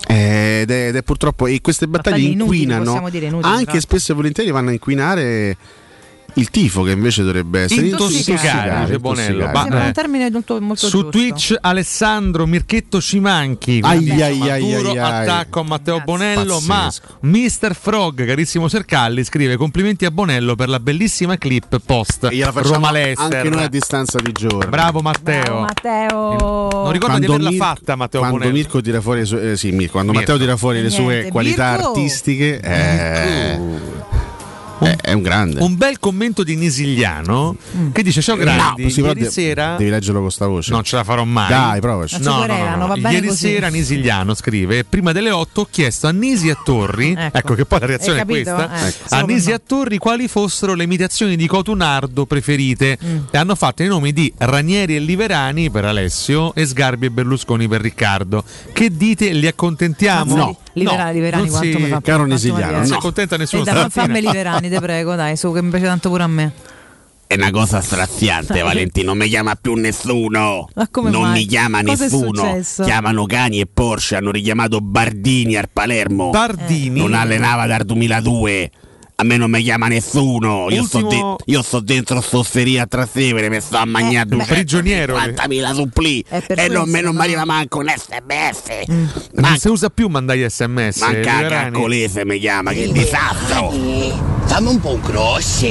Ed 0.08 0.70
è, 0.70 0.88
ed 0.88 0.96
è 0.96 1.02
purtroppo, 1.02 1.46
e 1.46 1.60
queste 1.60 1.88
battaglie, 1.88 2.16
Battaglie 2.16 2.32
inutili, 2.32 2.62
inquinano, 2.72 3.10
dire 3.10 3.26
inutili, 3.26 3.52
anche 3.52 3.62
esatto. 3.62 3.80
spesso 3.80 4.12
e 4.12 4.14
volentieri 4.14 4.50
vanno 4.50 4.68
a 4.68 4.72
inquinare 4.72 5.56
il 6.38 6.50
tifo 6.50 6.82
che 6.82 6.90
invece 6.90 7.22
dovrebbe 7.22 7.62
essere 7.62 7.86
Intossicare, 7.86 8.84
dice 8.84 8.98
Bonello. 8.98 9.44
intossicare. 9.44 9.52
Ma- 9.52 9.60
Sembra 9.62 9.82
eh, 9.82 9.86
un 9.86 9.92
termine 9.92 10.30
molto, 10.30 10.60
molto 10.60 10.86
Su 10.86 11.00
giusto. 11.02 11.08
Twitch 11.10 11.54
Alessandro 11.60 12.46
Mirchetto 12.46 13.00
Cimanchi 13.00 13.80
quindi, 13.80 14.20
attacco 14.20 15.60
a 15.60 15.62
Matteo 15.62 16.00
Bonello 16.04 16.60
ma 16.66 16.90
Pazzesco. 16.90 17.18
Mr. 17.22 17.74
Frog 17.74 18.26
carissimo 18.26 18.68
Sercalli 18.68 19.24
scrive 19.24 19.56
complimenti 19.56 20.04
a 20.04 20.10
Bonello 20.10 20.54
per 20.56 20.68
la 20.68 20.78
bellissima 20.80 21.36
clip 21.38 21.80
post 21.84 22.28
Roma 22.54 22.90
Lester 22.92 23.34
anche 23.36 23.48
noi 23.48 23.62
a 23.64 23.68
distanza 23.68 24.18
di 24.20 24.32
giorni. 24.32 24.68
bravo 24.68 25.00
Matteo 25.00 25.42
Bravo, 25.42 25.60
Matteo. 25.60 26.68
non 26.82 26.92
ricordo 26.92 27.18
di 27.18 27.24
averla 27.24 27.48
Mir- 27.50 27.58
fatta 27.62 27.96
Matteo 27.96 28.20
quando 28.20 28.38
Bonello 28.38 28.54
Mirko 28.56 28.80
tira 28.82 29.00
fuori 29.00 29.20
le 29.20 29.24
sue, 29.26 29.52
eh, 29.52 29.56
sì, 29.56 29.70
Mirko, 29.70 29.92
quando 29.92 30.12
Mirko. 30.12 30.26
Matteo 30.32 30.44
tira 30.44 30.56
fuori 30.58 30.82
le 30.82 30.90
sue 30.90 31.14
Niente, 31.14 31.30
qualità 31.30 31.70
Mirko. 31.72 31.88
artistiche 31.88 32.60
eh, 32.60 33.58
è, 34.80 34.96
è 35.00 35.12
un 35.12 35.22
grande. 35.22 35.60
un 35.62 35.76
bel 35.76 35.98
commento 35.98 36.42
di 36.42 36.54
Nisigliano 36.56 37.56
che 37.92 38.02
dice 38.02 38.20
ciao 38.22 38.36
grandi 38.36 38.82
No, 38.84 39.06
ieri 39.06 39.20
de- 39.20 39.30
sera 39.30 39.76
devi 39.76 39.90
leggerlo 39.90 40.20
con 40.20 40.30
sta 40.30 40.46
voce. 40.46 40.70
non 40.72 40.82
ce 40.82 40.96
la 40.96 41.04
farò 41.04 41.24
mai 41.24 41.48
Dai, 41.48 41.80
provaci. 41.80 42.16
Ci 42.16 42.22
querelano, 42.22 42.86
va 42.86 42.94
bene 42.94 43.12
Ieri 43.12 43.26
così. 43.28 43.38
sera 43.48 43.68
Nisigliano 43.68 44.34
scrive: 44.34 44.84
Prima 44.84 45.12
delle 45.12 45.30
8 45.30 45.60
ho 45.62 45.68
chiesto 45.70 46.06
a 46.06 46.10
Nisi 46.10 46.48
e 46.48 46.56
Torri, 46.64 47.14
ecco, 47.16 47.36
Ecco. 47.36 47.54
che 47.54 47.64
poi 47.64 47.80
la 47.80 47.86
reazione 47.86 48.20
è 48.20 48.24
questa: 48.26 48.70
Eh, 48.86 48.86
a 48.88 48.92
solo 49.08 49.26
Nisi 49.26 49.50
e 49.50 49.60
Torri 49.66 49.98
quali 49.98 50.28
fossero 50.28 50.74
le 50.74 50.84
imitazioni 50.84 51.36
di 51.36 51.46
Cotunardo 51.46 52.26
preferite. 52.26 52.98
Mm. 53.04 53.18
E 53.30 53.38
hanno 53.38 53.54
fatto 53.54 53.82
i 53.82 53.86
nomi 53.86 54.12
di 54.12 54.32
Ranieri 54.36 54.96
e 54.96 54.98
Liverani 55.00 55.70
per 55.70 55.84
Alessio 55.84 56.54
e 56.54 56.66
Sgarbi 56.66 57.06
e 57.06 57.10
Berlusconi 57.10 57.66
per 57.68 57.80
Riccardo. 57.80 58.44
Che 58.72 58.96
dite? 58.96 59.30
Li 59.30 59.46
accontentiamo? 59.46 60.34
No. 60.36 60.58
Liberani, 60.78 61.12
liberani, 61.14 61.42
non 61.44 61.50
quanto 61.50 61.76
si- 61.78 61.82
mi 61.84 61.88
fa 61.88 62.00
Caro 62.02 62.26
Nesigliano, 62.26 62.72
non 62.72 62.84
si 62.84 62.90
no. 62.90 62.96
accontenta 62.98 63.34
E 63.34 63.38
nessuno. 63.38 63.62
dai, 63.64 63.74
ma 63.74 63.88
stamattina. 63.88 64.14
fammi 64.14 64.26
liberani, 64.26 64.68
te 64.68 64.80
prego, 64.80 65.14
dai, 65.14 65.36
su 65.36 65.52
che 65.52 65.62
mi 65.62 65.70
piace 65.70 65.84
tanto 65.86 66.10
pure 66.10 66.22
a 66.22 66.26
me. 66.26 66.52
è 67.28 67.34
una 67.34 67.50
cosa 67.50 67.80
straziante, 67.80 68.60
Valentino. 68.62 69.06
Non 69.08 69.18
mi 69.18 69.28
chiama 69.28 69.54
più 69.60 69.74
nessuno. 69.74 70.68
Ma 70.74 70.88
come 70.88 71.10
non 71.10 71.22
mai? 71.22 71.32
mi 71.40 71.46
chiama 71.46 71.82
Cosa 71.82 72.04
nessuno. 72.04 72.60
Chiamano 72.84 73.24
Cani 73.26 73.58
e 73.60 73.66
Porsche. 73.66 74.16
Hanno 74.16 74.30
richiamato 74.30 74.80
Bardini 74.80 75.56
al 75.56 75.68
Palermo. 75.72 76.30
Bardini? 76.30 76.98
Non 77.00 77.14
allenava 77.14 77.66
dal 77.66 77.82
2002. 77.84 78.70
A 79.18 79.24
me 79.24 79.38
non 79.38 79.50
mi 79.50 79.62
chiama 79.62 79.88
nessuno. 79.88 80.66
Io, 80.68 80.84
sto, 80.84 80.98
Ultimo- 80.98 81.36
de- 81.38 81.50
io 81.52 81.62
sto 81.62 81.80
dentro 81.80 82.20
st'osteria 82.20 82.82
a 82.82 82.86
Trastevere. 82.86 83.48
Mi 83.48 83.62
sto 83.62 83.78
a 83.78 83.86
mangiare 83.86 84.34
un 84.34 84.44
prigioniero. 84.44 85.16
50.000 85.16 85.72
supplì. 85.72 86.22
È 86.28 86.42
per 86.42 86.58
E 86.58 86.68
non, 86.68 86.86
me 86.90 87.00
non 87.00 87.14
no? 87.14 87.20
mi 87.20 87.24
arriva 87.24 87.46
manco 87.46 87.78
un 87.78 87.86
sms. 87.88 88.86
Non 89.32 89.56
si 89.56 89.68
usa 89.68 89.88
più 89.88 90.08
mandare 90.08 90.50
sms. 90.50 90.98
Manca 91.00 91.16
Liberani. 91.18 91.72
caccolese 91.72 92.24
mi 92.26 92.38
chiama. 92.38 92.72
Che 92.72 92.92
disastro. 92.92 93.70
Fammi 94.44 94.68
un 94.68 94.80
po' 94.80 94.90
un 94.92 95.00
cross. 95.00 95.62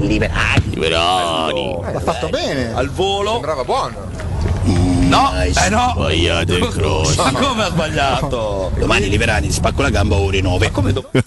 Liberani. 0.00 0.62
Liberani. 0.74 1.78
L'ha 1.94 2.00
fatto 2.00 2.28
bene. 2.28 2.74
Al 2.74 2.90
volo. 2.90 3.32
Sembrava 3.32 3.64
buono. 3.64 4.08
No, 5.10 5.32
eh 5.42 5.68
no. 5.70 5.90
Sbagliate 5.94 6.54
il 6.54 6.68
cross. 6.68 7.16
Ma 7.16 7.32
come 7.32 7.64
ha 7.64 7.70
sbagliato? 7.70 8.70
Domani 8.78 9.08
Liberani 9.08 9.48
ti 9.48 9.52
spacco 9.52 9.82
la 9.82 9.90
gamba 9.90 10.14
ore 10.16 10.40
9. 10.40 10.70
come 10.70 10.92
do- 10.92 11.10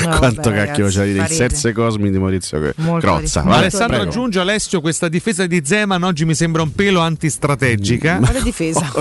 Quanto 0.00 0.50
vabbè, 0.50 0.66
cacchio 0.66 0.88
c'è 0.88 1.04
di 1.12 1.18
fa 1.18 1.24
il. 1.24 1.30
Serse 1.30 1.72
Cosmi 1.72 2.10
di 2.10 2.18
Maurizio 2.18 2.72
Molto 2.76 3.06
Crozza. 3.06 3.42
Vai, 3.42 3.58
Alessandro 3.58 3.96
prego. 3.98 4.10
aggiunge 4.10 4.40
Alessio 4.40 4.80
questa 4.80 5.08
difesa 5.08 5.46
di 5.46 5.62
Zeman 5.64 6.02
oggi 6.02 6.24
mi 6.24 6.34
sembra 6.34 6.62
un 6.62 6.72
pelo 6.72 7.00
antistrategica. 7.00 8.16
Quale 8.16 8.42
difesa? 8.42 8.90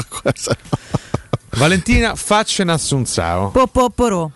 Valentina 1.57 2.15
faccene 2.15 2.71
assunzao. 2.71 3.49
Popoporo. 3.49 4.31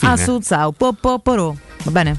Assunzao. 0.00 0.72
Popoporo. 0.72 1.56
Va 1.84 1.90
bene? 1.90 2.18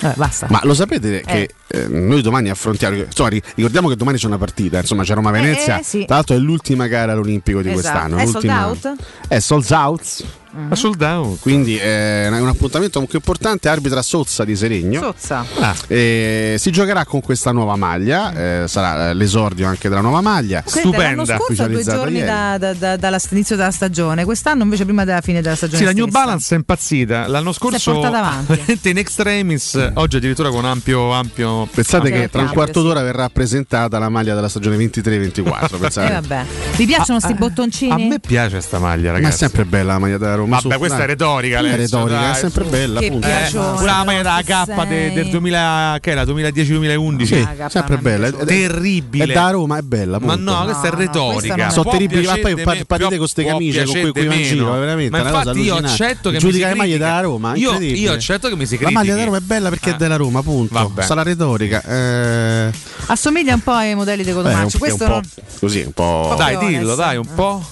Vabbè, 0.00 0.14
basta. 0.16 0.46
Ma 0.50 0.60
lo 0.62 0.74
sapete 0.74 1.22
che 1.26 1.42
eh, 1.42 1.48
noi 1.88 2.22
domani 2.22 2.50
affrontiamo. 2.50 2.96
Insomma, 2.96 3.28
ri- 3.28 3.42
ricordiamo 3.54 3.88
che 3.88 3.96
domani 3.96 4.18
c'è 4.18 4.26
una 4.26 4.38
partita. 4.38 4.78
Insomma, 4.78 5.02
c'è 5.04 5.14
Roma 5.14 5.30
Venezia. 5.30 5.78
Eh, 5.78 5.82
sì. 5.82 6.04
Tra 6.04 6.16
l'altro, 6.16 6.34
è 6.36 6.38
l'ultima 6.38 6.86
gara 6.86 7.12
all'Olimpico 7.12 7.60
di 7.62 7.70
Esatto. 7.70 7.80
quest'anno. 7.82 8.16
È 8.16 8.22
sold 8.22 8.32
l'ultima- 8.34 8.66
out? 8.66 8.94
È 9.28 9.38
sold 9.38 9.70
out. 9.70 10.24
Ma 10.50 10.74
sold 10.74 11.00
out. 11.02 11.38
Quindi 11.40 11.76
è 11.76 12.26
un 12.30 12.40
un 12.40 12.48
appuntamento 12.48 12.98
molto 12.98 13.16
importante. 13.16 13.68
Arbitra 13.68 14.00
Sozza 14.02 14.44
di 14.44 14.56
Seregno. 14.56 15.00
Sozza. 15.00 15.44
Ah. 15.60 15.74
Eh, 15.86 16.56
si 16.58 16.70
giocherà 16.72 17.04
con 17.04 17.20
questa 17.20 17.52
nuova 17.52 17.76
maglia. 17.76 18.32
eh, 18.62 18.66
sarà 18.66 19.10
eh, 19.10 19.14
l'esordio 19.14 19.66
anche 19.68 19.88
della 19.90 20.00
nuova 20.00 20.20
maglia. 20.22 20.62
Senti, 20.64 20.96
L'anno 20.96 21.24
scorso 21.26 21.66
due 21.66 21.82
giorni 21.84 22.16
ieri. 22.16 22.26
da, 22.26 22.56
da, 22.58 22.72
da- 22.72 22.96
dall'inizio 22.96 23.56
della 23.56 23.70
stagione, 23.70 24.24
quest'anno 24.24 24.62
invece 24.62 24.84
prima 24.84 25.04
della 25.04 25.20
fine 25.20 25.42
della 25.42 25.54
stagione. 25.54 25.78
Sì, 25.78 25.84
la 25.84 25.92
New. 25.92 26.06
Balance 26.06 26.54
è 26.54 26.58
impazzita. 26.58 27.26
L'anno 27.28 27.52
scorso 27.52 27.92
portata 27.92 28.18
avanti. 28.18 28.78
in 28.88 28.98
extremis, 28.98 29.90
oggi 29.94 30.16
addirittura 30.16 30.48
con 30.48 30.64
ampio 30.64 31.12
ampio 31.12 31.57
Pensate 31.66 32.10
che 32.10 32.28
tra 32.30 32.42
un 32.42 32.48
quarto 32.52 32.82
d'ora 32.82 33.02
verrà 33.02 33.28
presentata 33.28 33.98
la 33.98 34.08
maglia 34.08 34.34
della 34.34 34.48
stagione 34.48 34.76
23-24. 34.76 35.46
Eh, 35.78 35.78
pensate. 35.78 36.12
vabbè. 36.12 36.44
Vi 36.76 36.86
piacciono 36.86 37.20
sti 37.20 37.34
bottoncini? 37.34 37.90
A 37.92 37.96
me 37.96 38.20
piace 38.20 38.60
sta 38.60 38.78
maglia, 38.78 39.10
Ma 39.12 39.18
è 39.18 39.20
ragazzi. 39.20 39.38
sempre 39.38 39.64
bella 39.64 39.92
la 39.94 39.98
maglia 39.98 40.18
della 40.18 40.34
Roma. 40.34 40.56
Vabbè, 40.60 40.72
su, 40.72 40.78
questa 40.78 40.96
dai. 40.96 41.04
è 41.04 41.08
retorica, 41.08 41.58
È 41.58 41.76
retorica, 41.76 42.20
dai, 42.20 42.30
è 42.30 42.34
sempre 42.34 42.64
su. 42.64 42.70
bella. 42.70 43.00
Che 43.00 43.06
appunto. 43.06 43.26
piacione, 43.26 43.80
Una 43.82 44.04
maglia 44.04 44.22
da 44.22 44.40
che 44.44 44.52
K 44.52 44.86
de- 44.88 45.12
del 45.12 45.28
2000, 45.30 45.98
che 46.00 46.10
era 46.10 46.24
2010-2011. 46.24 47.24
Sì, 47.24 47.48
Ah, 47.58 47.68
sempre 47.68 47.96
bella. 47.98 48.26
è- 48.28 48.32
Terribile. 48.44 49.24
È 49.24 49.34
da 49.34 49.50
Roma, 49.50 49.78
è 49.78 49.82
bella. 49.82 50.18
Ma 50.20 50.34
no, 50.36 50.64
questa 50.64 50.86
è 50.88 50.90
No, 50.90 50.96
no, 50.96 51.00
retorica. 51.02 51.54
questa 51.54 51.70
Sono 51.70 51.90
terribili, 51.90 52.26
ma 52.26 52.36
poi 52.40 52.54
partite 52.62 53.08
con 53.08 53.16
queste 53.18 53.44
camicie 53.44 53.84
con 53.84 54.00
cui 54.00 54.12
qui 54.12 54.24
in 54.24 54.42
giro, 54.42 54.72
veramente. 54.72 55.10
Ma 55.10 55.18
è 55.18 55.20
una 55.20 55.30
cosa 55.30 55.50
infatti 55.50 55.60
io 55.66 55.76
accetto 55.76 56.30
che 56.30 56.38
Giudica 56.38 56.66
mi 56.66 56.68
le 56.68 56.72
si 56.72 56.78
maglie 56.78 56.90
critica. 56.92 57.06
della 57.08 57.20
Roma. 57.20 57.54
Io, 57.54 58.12
accetto 58.12 58.48
che 58.48 58.56
mi 58.56 58.66
si 58.66 58.72
La 58.72 58.78
critichi. 58.78 58.92
maglia 58.94 59.12
della 59.14 59.24
Roma 59.26 59.36
è 59.38 59.40
bella 59.40 59.68
perché 59.68 59.90
Ah. 59.90 59.94
è 59.94 59.96
della 59.96 60.16
Roma, 60.16 60.38
appunto. 60.40 60.74
Vabbè. 60.74 61.02
Sarà 61.02 61.22
retorica. 61.22 61.47
Eh, 61.84 62.72
Assomiglia 63.06 63.54
un 63.54 63.62
po' 63.62 63.72
ai 63.72 63.94
modelli 63.94 64.22
di 64.24 64.30
beh, 64.30 64.36
è 64.36 64.36
un, 64.38 64.42
Cotomaccio. 64.44 64.68
è 64.68 64.72
un 64.74 64.78
Questo 64.78 65.04
po' 65.04 65.10
non- 65.10 65.22
così, 65.60 65.80
un 65.86 65.92
po'. 65.92 66.34
Dai, 66.36 66.58
dillo, 66.58 66.94
dai, 66.94 67.16
un 67.16 67.34
po'. 67.34 67.64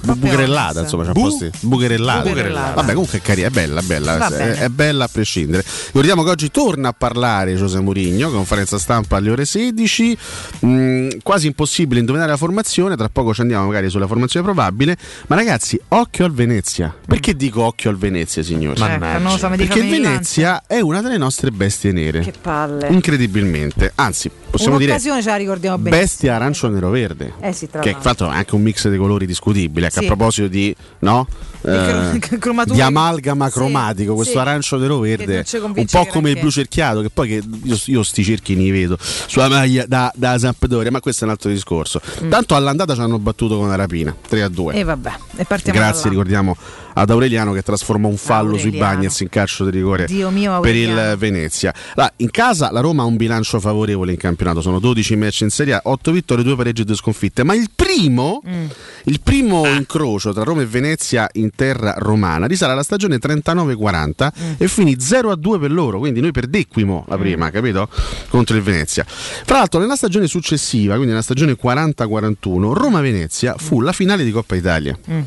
Bu- 0.00 0.14
bucherellata, 0.14 0.80
insomma, 0.80 1.04
c'ha 1.04 1.12
Bu? 1.12 1.22
posti. 1.22 1.50
Bucherellata. 1.60 2.28
Bucherellata. 2.28 2.74
Vabbè, 2.74 2.92
comunque 2.92 3.18
è 3.18 3.22
carina, 3.22 3.48
è 3.48 3.50
bella, 3.50 3.80
è 3.80 3.84
bella, 3.84 4.28
è, 4.28 4.50
è 4.54 4.68
bella 4.68 5.04
a 5.04 5.08
prescindere. 5.10 5.64
Ricordiamo 5.86 6.22
che 6.22 6.30
oggi 6.30 6.50
torna 6.50 6.88
a 6.88 6.92
parlare 6.92 7.56
Giuseppe 7.56 7.82
Mourinho, 7.82 8.30
conferenza 8.30 8.78
stampa 8.78 9.16
alle 9.16 9.30
ore 9.30 9.44
16. 9.44 10.18
Mm, 10.66 11.08
quasi 11.22 11.46
impossibile 11.46 12.00
indovinare 12.00 12.30
la 12.30 12.36
formazione, 12.36 12.96
tra 12.96 13.08
poco 13.08 13.34
ci 13.34 13.40
andiamo 13.40 13.66
magari 13.66 13.88
sulla 13.90 14.06
formazione 14.06 14.44
probabile. 14.44 14.96
Ma 15.26 15.36
ragazzi, 15.36 15.78
occhio 15.88 16.24
al 16.24 16.32
Venezia. 16.32 16.94
Perché 17.06 17.34
dico 17.34 17.62
occhio 17.62 17.90
al 17.90 17.96
Venezia, 17.96 18.42
signori? 18.42 18.80
Ecco, 18.80 19.48
mi 19.48 19.56
dica 19.56 19.74
Perché 19.74 19.78
il. 19.78 19.90
Venezia 19.90 20.62
è 20.66 20.80
una 20.80 21.00
delle 21.02 21.18
nostre 21.18 21.50
bestie 21.50 21.92
nere. 21.92 22.20
Che 22.20 22.32
palle. 22.40 22.88
Incredibilmente, 22.88 23.92
anzi, 23.94 24.30
possiamo 24.50 24.76
dire 24.78 24.90
Un'occasione 24.90 25.22
ce 25.22 25.28
la 25.28 25.36
ricordiamo 25.36 25.78
bene. 25.78 25.96
bestia 25.96 26.34
arancio 26.34 26.68
nero 26.68 26.90
verde. 26.90 27.34
Eh 27.40 27.52
sì, 27.52 27.66
che 27.66 27.90
tra 27.92 28.00
l'altro 28.02 28.30
è 28.30 28.34
anche 28.34 28.54
un 28.54 28.62
mix 28.62 28.88
di 28.88 28.96
colori 28.96 29.26
discutibile. 29.26 29.90
Sì. 29.90 30.00
A 30.00 30.02
proposito 30.06 30.48
di 30.48 30.74
no? 31.00 31.26
Eh, 31.60 32.18
di 32.66 32.80
amalgama 32.80 33.46
Sì, 33.46 33.52
cromatico, 33.52 34.14
questo 34.14 34.34
sì. 34.34 34.38
arancio 34.38 34.76
nero 34.78 34.98
verde, 34.98 35.44
un 35.60 35.84
po' 35.90 36.06
come 36.06 36.30
il 36.30 36.38
blu 36.38 36.50
cerchiato. 36.50 37.00
Che 37.02 37.10
poi 37.10 37.28
che 37.28 37.42
io, 37.64 37.78
io 37.86 38.02
sti 38.02 38.22
cerchi 38.24 38.54
li 38.56 38.70
vedo 38.70 38.96
sulla 39.00 39.48
maglia 39.48 39.84
da, 39.86 40.12
da 40.14 40.38
Sampdoria, 40.38 40.90
ma 40.90 41.00
questo 41.00 41.24
è 41.24 41.26
un 41.26 41.32
altro 41.32 41.50
discorso. 41.50 42.00
Tanto 42.28 42.54
all'andata 42.54 42.94
ci 42.94 43.00
hanno 43.00 43.18
battuto 43.18 43.56
con 43.58 43.68
la 43.68 43.74
rapina 43.74 44.14
3 44.28 44.42
a 44.42 44.48
2. 44.48 44.74
E 44.74 44.84
vabbè, 44.84 45.12
e 45.36 45.44
partiamo 45.44 45.78
Grazie, 45.78 46.02
da 46.02 46.06
là. 46.08 46.10
ricordiamo 46.10 46.56
ad 46.94 47.10
Aureliano 47.10 47.52
che 47.52 47.62
trasformò 47.62 48.08
un 48.08 48.16
fallo 48.16 48.56
sui 48.56 48.66
Aureliano. 48.70 48.94
Bagnets 48.94 49.20
in 49.20 49.28
calcio 49.28 49.64
di 49.64 49.70
rigore 49.70 50.06
mio, 50.08 50.60
per 50.60 50.74
il 50.74 51.14
Venezia. 51.18 51.72
Allora, 51.94 52.12
in 52.16 52.30
casa 52.30 52.70
la 52.72 52.80
Roma 52.80 53.02
ha 53.02 53.06
un 53.06 53.16
bilancio 53.16 53.60
favorevole 53.60 54.12
in 54.12 54.18
campionato, 54.18 54.60
sono 54.60 54.78
12 54.80 55.16
match 55.16 55.40
in 55.42 55.50
Serie 55.50 55.74
A, 55.74 55.80
8 55.84 56.10
vittorie, 56.12 56.42
2 56.44 56.56
pareggi 56.56 56.82
e 56.82 56.84
2 56.84 56.96
sconfitte, 56.96 57.42
ma 57.44 57.54
il 57.54 57.68
primo, 57.74 58.42
Mm. 58.48 58.66
il 59.04 59.20
primo 59.20 59.66
incrocio 59.66 60.32
tra 60.32 60.42
Roma 60.42 60.62
e 60.62 60.66
Venezia 60.66 61.28
in 61.34 61.47
terra 61.54 61.94
romana 61.98 62.46
risale 62.46 62.72
alla 62.72 62.82
stagione 62.82 63.18
39-40 63.18 64.32
Mm. 64.38 64.52
e 64.58 64.68
finì 64.68 64.96
0 64.98 65.30
a 65.30 65.36
2 65.36 65.58
per 65.58 65.72
loro, 65.72 65.98
quindi 65.98 66.20
noi 66.20 66.32
perdecquimo 66.32 67.04
la 67.08 67.16
prima, 67.18 67.50
capito? 67.50 67.88
Contro 68.28 68.56
il 68.56 68.62
Venezia. 68.62 69.04
Fra 69.08 69.58
l'altro 69.58 69.80
nella 69.80 69.96
stagione 69.96 70.26
successiva, 70.26 70.92
quindi 70.94 71.10
nella 71.10 71.22
stagione 71.22 71.56
40-41, 71.56 72.72
Roma-Venezia 72.72 73.54
fu 73.56 73.80
la 73.80 73.92
finale 73.92 74.24
di 74.24 74.30
Coppa 74.30 74.54
Italia. 74.56 74.96
Mm. 75.10 75.20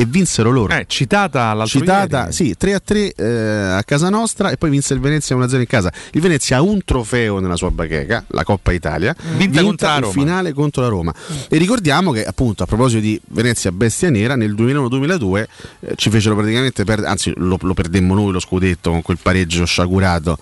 E 0.00 0.06
vinsero 0.06 0.50
loro. 0.50 0.72
Eh, 0.72 0.86
citata 0.88 1.52
l'altro 1.52 1.78
Citata, 1.78 2.20
ieri. 2.20 2.32
sì, 2.32 2.56
3 2.56 2.72
a 2.72 2.80
3 2.80 3.12
eh, 3.12 3.26
a 3.26 3.82
casa 3.84 4.08
nostra 4.08 4.48
e 4.48 4.56
poi 4.56 4.70
vinse 4.70 4.94
il 4.94 5.00
Venezia 5.00 5.36
1 5.36 5.44
a 5.44 5.48
0 5.48 5.60
in 5.60 5.66
casa. 5.66 5.92
Il 6.12 6.22
Venezia 6.22 6.56
ha 6.56 6.62
un 6.62 6.82
trofeo 6.82 7.38
nella 7.38 7.56
sua 7.56 7.70
bacheca, 7.70 8.24
la 8.28 8.42
Coppa 8.42 8.72
Italia, 8.72 9.14
Vinta 9.36 9.60
contro 9.60 9.88
la 9.88 9.96
in 9.98 10.10
finale 10.10 10.52
contro 10.54 10.80
la 10.80 10.88
Roma. 10.88 11.14
E 11.50 11.58
ricordiamo 11.58 12.12
che 12.12 12.24
appunto 12.24 12.62
a 12.62 12.66
proposito 12.66 13.02
di 13.02 13.20
Venezia 13.26 13.72
Bestia 13.72 14.08
Nera, 14.08 14.36
nel 14.36 14.54
2001-2002 14.54 15.44
eh, 15.80 15.92
ci 15.96 16.08
fecero 16.08 16.34
praticamente 16.34 16.82
perdere, 16.84 17.10
anzi 17.10 17.34
lo, 17.36 17.58
lo 17.60 17.74
perdemmo 17.74 18.14
noi 18.14 18.32
lo 18.32 18.40
scudetto 18.40 18.90
con 18.92 19.02
quel 19.02 19.18
pareggio 19.20 19.66
sciagurato 19.66 20.38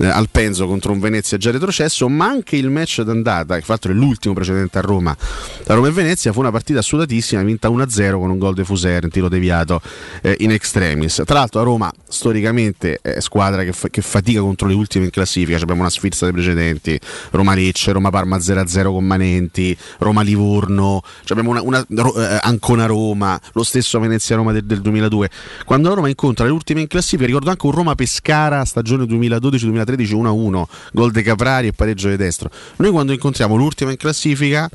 eh, 0.00 0.06
al 0.06 0.28
Penzo 0.30 0.66
contro 0.66 0.92
un 0.92 1.00
Venezia 1.00 1.38
già 1.38 1.50
retrocesso, 1.50 2.10
ma 2.10 2.26
anche 2.26 2.56
il 2.56 2.68
match 2.68 3.00
d'andata, 3.00 3.56
che 3.56 3.64
l'altro 3.66 3.90
è 3.90 3.94
l'ultimo 3.94 4.34
precedente 4.34 4.76
a 4.76 4.82
Roma, 4.82 5.16
da 5.64 5.72
Roma 5.72 5.88
e 5.88 5.92
Venezia, 5.92 6.30
fu 6.30 6.40
una 6.40 6.50
partita 6.50 6.82
sudatissima, 6.82 7.42
vinta 7.42 7.70
1-0 7.70 8.18
con 8.18 8.28
un 8.28 8.36
gol 8.36 8.52
di 8.52 8.64
Fuser, 8.64 8.96
un 9.06 9.10
tiro 9.10 9.28
deviato 9.28 9.80
eh, 10.22 10.36
in 10.40 10.50
extremis. 10.50 11.22
Tra 11.24 11.38
l'altro 11.38 11.60
a 11.60 11.64
Roma 11.64 11.92
storicamente 12.08 12.98
è 13.02 13.20
squadra 13.20 13.64
che, 13.64 13.72
fa- 13.72 13.88
che 13.88 14.02
fatica 14.02 14.40
contro 14.40 14.66
le 14.66 14.74
ultime 14.74 15.06
in 15.06 15.10
classifica, 15.10 15.58
abbiamo 15.58 15.80
una 15.80 15.90
sfilza 15.90 16.24
dei 16.24 16.34
precedenti, 16.34 16.98
Roma 17.30 17.54
Lecce, 17.54 17.92
Roma 17.92 18.10
Parma 18.10 18.36
0-0 18.36 18.84
con 18.84 19.04
Manenti, 19.04 19.76
Roma 19.98 20.22
Livorno, 20.22 21.02
cioè 21.24 21.38
abbiamo 21.38 21.50
una, 21.50 21.62
una 21.62 21.84
eh, 22.16 22.38
Ancona 22.42 22.86
Roma, 22.86 23.40
lo 23.52 23.62
stesso 23.62 23.98
Venezia 23.98 24.36
Roma 24.36 24.52
del, 24.52 24.64
del 24.64 24.80
2002. 24.80 25.30
Quando 25.64 25.88
la 25.88 25.94
Roma 25.94 26.08
incontra 26.08 26.44
le 26.44 26.52
ultime 26.52 26.80
in 26.80 26.86
classifica, 26.86 27.26
ricordo 27.26 27.50
anche 27.50 27.66
un 27.66 27.72
Roma 27.72 27.94
Pescara 27.94 28.64
stagione 28.64 29.04
2012-2013 29.04 30.14
1-1, 30.14 30.62
gol 30.92 31.10
de 31.10 31.22
Caprari 31.22 31.66
e 31.68 31.72
pareggio 31.72 32.08
di 32.08 32.16
destro. 32.16 32.50
Noi 32.76 32.90
quando 32.90 33.12
incontriamo 33.12 33.56
l'ultima 33.56 33.90
in 33.90 33.96
classifica 33.96 34.68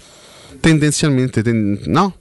tendenzialmente 0.59 1.41
ten- 1.41 1.79
no? 1.85 2.15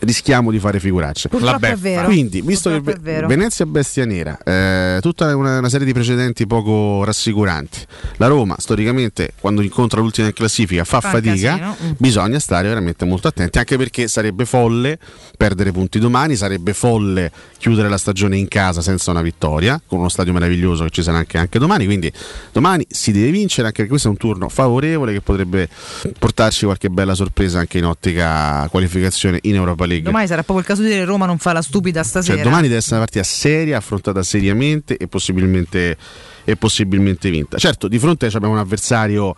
Rischiamo 0.00 0.50
di 0.50 0.58
fare 0.58 0.80
figuracce. 0.80 1.28
Purtroppo 1.28 1.66
è 1.66 1.76
vero. 1.76 2.06
Quindi, 2.06 2.40
visto 2.40 2.70
che 2.70 2.76
Purtroppo 2.76 2.98
è 2.98 3.02
vero. 3.02 3.26
Venezia 3.26 3.66
Bestia 3.66 4.04
Nera, 4.04 4.38
eh, 4.42 4.98
tutta 5.00 5.34
una, 5.34 5.58
una 5.58 5.68
serie 5.68 5.86
di 5.86 5.92
precedenti 5.92 6.46
poco 6.46 7.04
rassicuranti. 7.04 7.78
La 8.16 8.26
Roma, 8.26 8.56
storicamente, 8.58 9.32
quando 9.40 9.62
incontra 9.62 10.00
l'ultima 10.00 10.28
in 10.28 10.32
classifica, 10.32 10.84
fa, 10.84 11.00
Fa 11.00 11.10
fatica. 11.10 11.58
casino, 11.58 11.76
mm. 11.82 11.90
Bisogna 11.96 12.38
stare 12.38 12.68
veramente 12.68 13.04
molto 13.04 13.28
attenti, 13.28 13.58
anche 13.58 13.76
perché 13.76 14.08
sarebbe 14.08 14.44
folle 14.44 14.98
perdere 15.36 15.72
punti 15.72 15.98
domani, 15.98 16.36
sarebbe 16.36 16.74
folle 16.74 17.30
chiudere 17.58 17.88
la 17.88 17.98
stagione 17.98 18.36
in 18.36 18.48
casa 18.48 18.80
senza 18.80 19.10
una 19.10 19.22
vittoria, 19.22 19.80
con 19.86 19.98
uno 19.98 20.08
stadio 20.08 20.32
meraviglioso 20.32 20.84
che 20.84 20.90
ci 20.90 21.02
sarà 21.02 21.18
anche, 21.18 21.38
anche 21.38 21.58
domani. 21.58 21.84
Quindi 21.84 22.12
domani 22.52 22.86
si 22.88 23.12
deve 23.12 23.30
vincere, 23.30 23.66
anche 23.66 23.78
perché 23.78 23.88
questo 23.88 24.08
è 24.08 24.10
un 24.10 24.16
turno 24.16 24.48
favorevole 24.48 25.12
che 25.12 25.20
potrebbe 25.20 25.68
portarci 26.18 26.64
qualche 26.64 26.90
bella 26.90 27.14
sorpresa 27.14 27.58
anche 27.58 27.78
in 27.78 27.84
ottica 27.84 28.66
qualificazione 28.70 29.38
in 29.42 29.54
Europa 29.54 29.69
Europa 29.70 29.86
League. 29.86 30.04
Domani 30.04 30.26
sarà 30.26 30.42
proprio 30.42 30.60
il 30.60 30.66
caso 30.66 30.82
di 30.82 30.88
dire 30.88 31.04
Roma 31.04 31.26
non 31.26 31.38
fa 31.38 31.52
la 31.52 31.62
stupida 31.62 32.02
stasera. 32.02 32.34
Cioè, 32.34 32.44
domani 32.44 32.64
deve 32.64 32.76
essere 32.76 32.96
una 32.96 33.04
partita 33.04 33.24
seria, 33.24 33.76
affrontata 33.78 34.22
seriamente 34.22 34.96
e 34.96 35.08
possibilmente, 35.08 35.96
e 36.44 36.56
possibilmente 36.56 37.30
vinta. 37.30 37.58
Certo, 37.58 37.88
di 37.88 37.98
fronte 37.98 38.26
abbiamo 38.26 38.54
un 38.54 38.58
avversario 38.58 39.34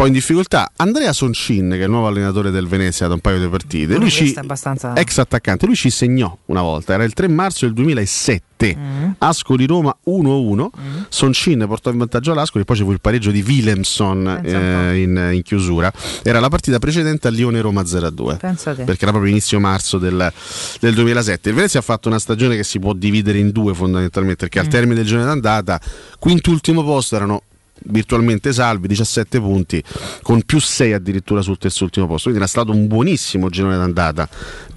po' 0.00 0.06
in 0.06 0.12
difficoltà. 0.14 0.72
Andrea 0.76 1.12
Soncin, 1.12 1.68
che 1.72 1.80
è 1.80 1.84
il 1.84 1.90
nuovo 1.90 2.06
allenatore 2.06 2.50
del 2.50 2.66
Venezia 2.66 3.06
da 3.06 3.12
un 3.12 3.20
paio 3.20 3.38
di 3.38 3.46
partite, 3.48 3.96
lui 3.98 4.10
ci, 4.10 4.32
abbastanza... 4.34 4.94
ex 4.94 5.18
attaccante, 5.18 5.66
lui 5.66 5.74
ci 5.76 5.90
segnò 5.90 6.34
una 6.46 6.62
volta, 6.62 6.94
era 6.94 7.04
il 7.04 7.12
3 7.12 7.28
marzo 7.28 7.66
del 7.66 7.74
2007. 7.74 8.76
Mm. 8.76 9.10
Ascoli 9.18 9.66
Roma 9.66 9.94
1-1, 10.06 10.68
Soncin 11.10 11.64
portò 11.66 11.90
in 11.90 11.98
vantaggio 11.98 12.32
l'Ascoli, 12.32 12.64
poi 12.64 12.76
ci 12.76 12.82
fu 12.82 12.92
il 12.92 13.00
pareggio 13.00 13.30
di 13.30 13.42
Willemson 13.46 14.40
eh, 14.42 15.02
in, 15.02 15.30
in 15.34 15.42
chiusura. 15.42 15.92
Era 16.22 16.40
la 16.40 16.48
partita 16.48 16.78
precedente 16.78 17.28
a 17.28 17.30
Lione 17.30 17.60
Roma 17.60 17.82
0-2 17.82 18.38
Pensa 18.38 18.74
te. 18.74 18.84
perché 18.84 19.02
era 19.02 19.10
proprio 19.12 19.30
inizio 19.30 19.60
marzo 19.60 19.98
del, 19.98 20.32
del 20.80 20.94
2007. 20.94 21.50
Il 21.50 21.54
Venezia 21.54 21.80
ha 21.80 21.82
fatto 21.82 22.08
una 22.08 22.18
stagione 22.18 22.56
che 22.56 22.64
si 22.64 22.78
può 22.78 22.94
dividere 22.94 23.38
in 23.38 23.50
due 23.50 23.74
fondamentalmente, 23.74 24.46
perché 24.46 24.58
al 24.60 24.66
Mm. 24.66 24.70
termine 24.70 24.94
del 24.94 25.04
girone 25.06 25.24
d'andata, 25.26 25.80
quintultimo 26.18 26.82
posto 26.84 27.16
erano 27.16 27.42
virtualmente 27.84 28.52
salvi, 28.52 28.88
17 28.88 29.40
punti, 29.40 29.82
con 30.22 30.42
più 30.42 30.60
6 30.60 30.92
addirittura 30.92 31.42
sul 31.42 31.58
terzultimo 31.58 32.06
posto, 32.06 32.30
quindi 32.30 32.40
era 32.40 32.48
stato 32.48 32.72
un 32.72 32.86
buonissimo 32.86 33.48
girone 33.48 33.76
d'andata 33.76 34.28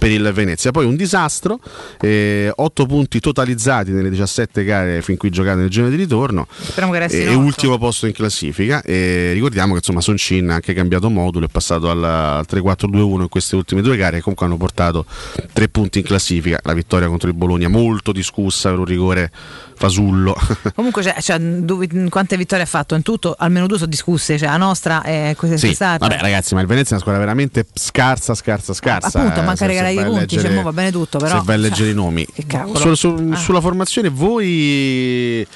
per 0.04 0.12
il 0.12 0.32
Venezia. 0.34 0.70
Poi 0.70 0.84
un 0.84 0.96
disastro, 0.96 1.58
8 1.98 2.86
punti 2.86 3.20
totalizzati 3.20 3.90
nelle 3.92 4.10
17 4.10 4.62
gare 4.62 5.00
fin 5.00 5.16
qui 5.16 5.30
giocate 5.30 5.60
nel 5.60 5.70
girone 5.70 5.90
di 5.90 5.96
ritorno 5.96 6.46
resti 6.92 7.22
e 7.22 7.28
otto. 7.28 7.38
ultimo 7.38 7.78
posto 7.78 8.06
in 8.06 8.12
classifica 8.12 8.82
e 8.82 9.30
ricordiamo 9.32 9.70
che 9.72 9.78
insomma 9.78 10.02
Soncin 10.02 10.50
ha 10.50 10.54
anche 10.54 10.74
cambiato 10.74 11.08
modulo 11.08 11.46
è 11.46 11.48
passato 11.48 11.88
al, 11.88 12.04
al 12.04 12.44
3-4-2-1 12.48 13.22
in 13.22 13.28
queste 13.28 13.56
ultime 13.56 13.80
due 13.80 13.96
gare 13.96 14.16
che 14.16 14.22
comunque 14.22 14.46
hanno 14.46 14.58
portato 14.58 15.06
tre 15.52 15.68
punti 15.68 16.00
in 16.00 16.04
classifica 16.04 16.60
la 16.62 16.74
vittoria 16.74 17.08
contro 17.08 17.28
il 17.28 17.34
Bologna 17.34 17.68
molto 17.68 18.12
discussa 18.12 18.68
per 18.68 18.80
un 18.80 18.84
rigore 18.84 19.30
fasullo 19.76 20.36
Comunque, 20.74 21.02
cioè, 21.02 21.16
cioè, 21.20 21.38
dove- 21.38 21.88
quante 22.08 22.36
vittorie 22.36 22.64
ha 22.64 22.66
fatto? 22.66 22.94
In 22.94 23.02
tutto, 23.02 23.34
almeno 23.36 23.66
due 23.66 23.76
sono 23.76 23.90
discusse. 23.90 24.38
Cioè, 24.38 24.48
la 24.48 24.56
nostra 24.56 25.02
è 25.02 25.34
questa 25.36 25.56
sì, 25.56 25.74
vabbè 25.74 26.18
ragazzi 26.20 26.54
ma 26.54 26.60
il 26.60 26.66
Venezia 26.66 26.90
è 26.90 26.92
una 26.94 27.00
squadra 27.00 27.20
veramente 27.20 27.66
scarsa 27.72 28.34
scarsa 28.34 28.72
scarsa 28.72 29.18
Appunto, 29.18 29.40
eh, 29.40 29.42
manca 29.42 29.56
se 29.56 29.66
regalare 29.66 29.93
i 30.00 30.04
punti, 30.04 30.18
leggere- 30.36 30.54
cioè, 30.54 30.62
va 30.62 30.72
bene 30.72 30.90
tutto, 30.90 31.18
però. 31.18 31.38
se 31.38 31.42
vai 31.44 31.56
a 31.56 31.58
cioè, 31.60 31.68
leggere 31.68 31.90
i 31.90 31.94
nomi 31.94 32.26
Che 32.32 32.44
cavolo. 32.46 32.78
Su- 32.78 32.94
su- 32.94 33.28
Ah. 33.32 33.36
sulla 33.36 33.60
formazione 33.60 34.08
voi 34.08 35.46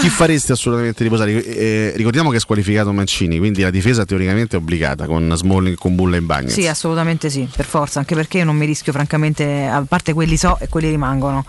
chi 0.00 0.08
fareste 0.08 0.52
assolutamente 0.52 1.02
riposare? 1.02 1.44
Eh, 1.44 1.92
ricordiamo 1.96 2.30
che 2.30 2.36
è 2.36 2.40
squalificato 2.40 2.92
Mancini, 2.92 3.38
quindi 3.38 3.62
la 3.62 3.70
difesa 3.70 4.04
teoricamente 4.04 4.56
è 4.56 4.58
obbligata 4.58 5.06
con 5.06 5.32
Smalling, 5.34 5.76
con 5.76 5.94
Bulla 5.94 6.16
e 6.16 6.20
Bagnets. 6.20 6.54
Sì, 6.54 6.66
assolutamente 6.66 7.30
sì, 7.30 7.48
per 7.54 7.64
forza, 7.64 7.98
anche 7.98 8.14
perché 8.14 8.38
io 8.38 8.44
non 8.44 8.56
mi 8.56 8.66
rischio 8.66 8.92
francamente, 8.92 9.66
a 9.66 9.84
parte 9.86 10.12
quelli 10.12 10.36
so 10.36 10.58
e 10.60 10.68
quelli 10.68 10.88
rimangono. 10.90 11.44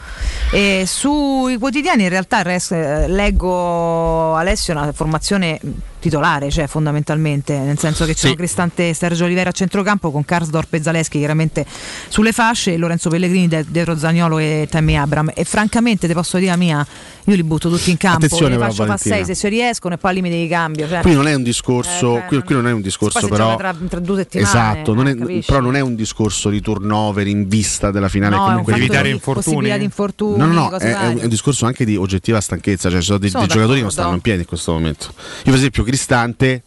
E 0.51 0.83
sui 0.87 1.57
quotidiani 1.57 2.03
in 2.03 2.09
realtà 2.09 2.41
resto, 2.41 2.75
eh, 2.75 3.07
leggo 3.07 4.35
Alessio 4.35 4.73
una 4.73 4.91
formazione 4.91 5.59
titolare, 6.01 6.49
cioè 6.49 6.65
fondamentalmente, 6.65 7.57
nel 7.57 7.77
senso 7.77 8.05
che 8.05 8.15
c'è 8.15 8.29
Sì. 8.29 8.35
Cristante 8.35 8.89
e 8.89 8.93
Sergio 8.95 9.25
Olivera 9.25 9.51
a 9.51 9.53
centrocampo 9.53 10.11
con 10.11 10.25
Karsdorp 10.25 10.73
e 10.73 10.81
Zaleschi 10.81 11.19
chiaramente 11.19 11.63
sulle 12.09 12.31
fasce 12.31 12.73
e 12.73 12.77
Lorenzo 12.77 13.09
Pellegrini 13.09 13.47
dietro 13.67 13.95
Zagnolo 13.95 14.39
e 14.39 14.67
Tammy 14.69 14.95
Abram 14.95 15.31
e 15.33 15.43
francamente 15.43 16.07
te 16.07 16.13
posso 16.13 16.39
dire 16.39 16.49
la 16.49 16.57
mia, 16.57 16.85
io 17.25 17.35
li 17.35 17.43
butto 17.43 17.69
tutti 17.69 17.90
in 17.91 17.97
campo, 17.97 18.25
Attenzione 18.25 18.51
li 18.51 18.57
però, 18.57 18.65
faccio 18.69 18.81
fa 18.81 18.85
Valentina. 18.87 19.15
6 19.15 19.25
se 19.25 19.35
ci 19.35 19.47
riescono 19.49 19.93
e 19.93 19.97
poi 19.97 20.09
al 20.09 20.15
limite 20.15 20.35
di 20.37 20.47
cambio. 20.47 20.87
Cioè, 20.87 21.01
Qui 21.01 21.13
non 21.13 21.27
è 21.27 21.33
un 21.33 21.43
discorso, 21.43 22.17
Eh, 22.17 22.25
qui, 22.25 22.41
qui 22.43 22.55
non 22.55 22.67
è 22.67 22.71
un 22.71 22.81
discorso 22.81 23.19
si 23.19 23.27
però 23.27 23.55
tra, 23.55 23.75
tra 23.87 23.99
due 23.99 24.17
settimane. 24.17 24.49
Esatto, 24.49 24.93
non 24.93 25.07
eh, 25.07 25.11
è- 25.39 25.43
però 25.45 25.59
non 25.59 25.75
è 25.75 25.79
un 25.79 25.95
discorso 25.95 26.49
di 26.49 26.61
turnover 26.61 27.27
in 27.27 27.47
vista 27.47 27.91
della 27.91 28.09
finale 28.09 28.35
No, 28.35 28.43
comunque 28.45 28.75
evitare 28.75 29.07
di 29.09 29.13
infortuni. 29.13 29.77
di 29.77 29.83
infortuni, 29.83 30.37
No, 30.37 30.45
no, 30.47 30.53
no, 30.53 30.69
cose 30.69 30.87
è, 30.91 30.97
è 30.97 31.07
un, 31.23 31.29
discorso 31.29 31.65
anche 31.65 31.85
di 31.85 31.95
oggettiva 31.95 32.39
stanchezza, 32.41 32.89
cioè 32.89 32.99
ci 32.99 33.05
sono 33.05 33.17
dei, 33.19 33.29
Sono 33.29 33.45
dei 33.45 33.53
giocatori 33.53 33.77
che 33.77 33.83
non 33.83 33.91
stanno 33.91 34.13
in 34.13 34.21
piedi 34.21 34.39
in 34.41 34.45
questo 34.47 34.71
momento. 34.71 35.05
Io 35.15 35.43
per 35.43 35.53
esempio 35.55 35.83
Cristante 35.83 36.63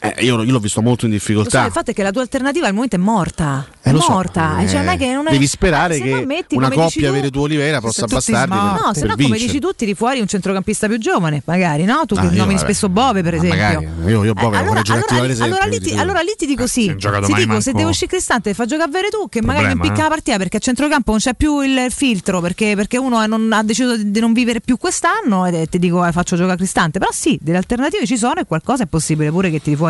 eh, 0.00 0.14
io, 0.24 0.42
io 0.42 0.52
l'ho 0.52 0.58
visto 0.60 0.80
molto 0.82 1.06
in 1.06 1.12
Lo 1.12 1.18
so, 1.18 1.24
difficoltà. 1.26 1.64
il 1.66 1.72
fatto 1.72 1.90
è 1.90 1.94
che 1.94 2.02
la 2.02 2.10
tua 2.12 2.22
alternativa 2.22 2.66
al 2.66 2.72
momento 2.74 2.96
è 2.96 2.98
morta. 2.98 3.66
È 3.80 3.90
Eh, 3.92 3.98
so, 3.98 4.10
morta. 4.12 4.60
eh, 4.60 4.68
Cioè, 4.68 4.78
non 4.84 4.88
è 4.88 4.96
che 4.98 5.12
non 5.12 5.26
è- 5.26 5.30
devi 5.32 5.46
sperare 5.46 5.94
se 5.96 6.02
che 6.02 6.10
non 6.10 6.24
metti, 6.24 6.54
una 6.56 6.70
coppia 6.70 7.08
avere 7.08 7.30
tu 7.30 7.40
Olivera 7.40 7.80
possa 7.80 8.02
tutti 8.02 8.14
bastarli 8.14 8.54
per, 8.54 8.58
No, 8.60 8.94
se 8.94 9.00
no, 9.06 9.12
come 9.12 9.14
vincere. 9.16 9.38
dici 9.46 9.58
tu, 9.58 9.72
tiri 9.74 9.94
fuori 9.94 10.20
un 10.20 10.26
centrocampista 10.28 10.86
più 10.86 10.98
giovane, 10.98 11.42
magari, 11.46 11.84
no? 11.84 12.02
Tu 12.06 12.14
Ah, 12.14 12.20
che 12.20 12.26
nomini 12.26 12.54
vabbè. 12.54 12.58
spesso 12.58 12.88
Bove, 12.88 13.22
per 13.22 13.32
Ma 13.36 13.38
esempio. 13.44 13.58
magari, 13.60 13.84
io- 14.10 14.24
io 14.24 14.32
Bove 14.34 14.46
vorrei 14.46 14.60
allora, 14.60 14.80
allora, 14.86 15.20
per 15.20 15.30
esempio, 15.30 15.44
allora 15.56 15.64
lì 15.64 15.80
ti, 15.80 15.94
allora 15.98 16.20
lì 16.20 16.34
ti 16.36 16.46
dico 16.46 16.66
sì. 16.66 16.84
se 16.84 16.96
gioca 16.96 17.20
Ti 17.20 17.26
dico, 17.32 17.38
se 17.40 17.46
manco- 17.46 17.72
devo 17.78 17.88
uscire 17.90 18.06
Cristante, 18.10 18.54
fa 18.54 18.66
giocare 18.66 19.08
tu, 19.10 19.28
che 19.28 19.40
magari 19.42 19.66
mi 19.66 19.70
Problema, 19.72 19.72
impicca 19.72 19.98
eh. 19.98 20.02
la 20.02 20.08
partita 20.08 20.36
perché 20.36 20.56
a 20.58 20.60
centrocampo 20.60 21.10
non 21.10 21.20
c'è 21.20 21.34
più 21.34 21.60
il 21.60 21.86
filtro, 21.90 22.40
perché, 22.40 22.74
perché 22.76 22.98
uno 22.98 23.24
non- 23.26 23.52
ha 23.52 23.62
deciso 23.62 23.96
di 23.96 24.20
non 24.20 24.32
vivere 24.32 24.60
più 24.60 24.76
quest'anno 24.76 25.46
e 25.46 25.66
ti 25.68 25.78
dico 25.78 26.04
eh, 26.04 26.12
faccio 26.12 26.36
giocare 26.36 26.56
Cristante. 26.56 26.98
Però 26.98 27.10
sì, 27.12 27.38
delle 27.40 27.56
alternative 27.58 28.06
ci 28.06 28.16
sono 28.16 28.40
e 28.40 28.44
qualcosa 28.44 28.82
è 28.84 28.86
possibile 28.86 29.30
pure 29.30 29.50
che 29.50 29.60
tiri 29.62 29.76
fuori 29.76 29.87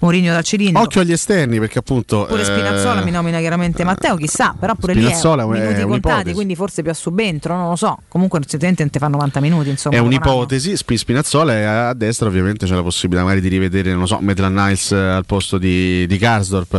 Mourinho 0.00 0.32
dal 0.32 0.44
cilindro. 0.44 0.82
Occhio 0.82 1.00
agli 1.00 1.12
esterni 1.12 1.58
perché 1.58 1.78
appunto 1.78 2.26
Pure 2.28 2.42
eh, 2.42 2.44
Spinazzola 2.44 3.02
mi 3.02 3.10
nomina 3.10 3.38
chiaramente 3.38 3.84
Matteo, 3.84 4.16
chissà, 4.16 4.54
però 4.58 4.74
pure 4.74 4.92
Spinazzola 4.92 5.44
lì 5.44 5.58
è 5.58 5.62
è 5.62 5.84
minuti 5.84 5.90
contati, 6.00 6.32
quindi 6.32 6.54
forse 6.54 6.82
più 6.82 6.90
a 6.90 6.94
subentro, 6.94 7.56
non 7.56 7.68
lo 7.68 7.76
so. 7.76 7.98
Comunque 8.08 8.38
non 8.38 8.48
ti 8.48 8.98
fa 8.98 9.08
90 9.08 9.40
minuti, 9.40 9.70
insomma. 9.70 9.96
è 9.96 9.98
un'ipotesi, 9.98 10.76
Spi- 10.76 10.96
Spinazzola 10.96 11.56
e 11.56 11.64
a, 11.64 11.94
destra 11.94 12.28
ovviamente 12.28 12.66
c'è 12.66 12.74
la 12.74 12.82
possibilità 12.82 13.24
magari 13.24 13.40
di 13.40 13.48
rivedere, 13.48 13.90
non 13.90 14.00
lo 14.00 14.06
so, 14.06 14.18
Maitland 14.20 14.56
Niles 14.56 14.92
eh, 14.92 14.96
al 14.96 15.26
posto 15.26 15.58
di, 15.58 16.06
di 16.06 16.18
Karsdorp. 16.18 16.72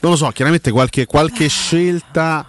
Non 0.00 0.12
lo 0.12 0.16
so, 0.16 0.28
chiaramente 0.30 0.70
qualche, 0.70 1.06
qualche 1.06 1.48
scelta 1.48 2.46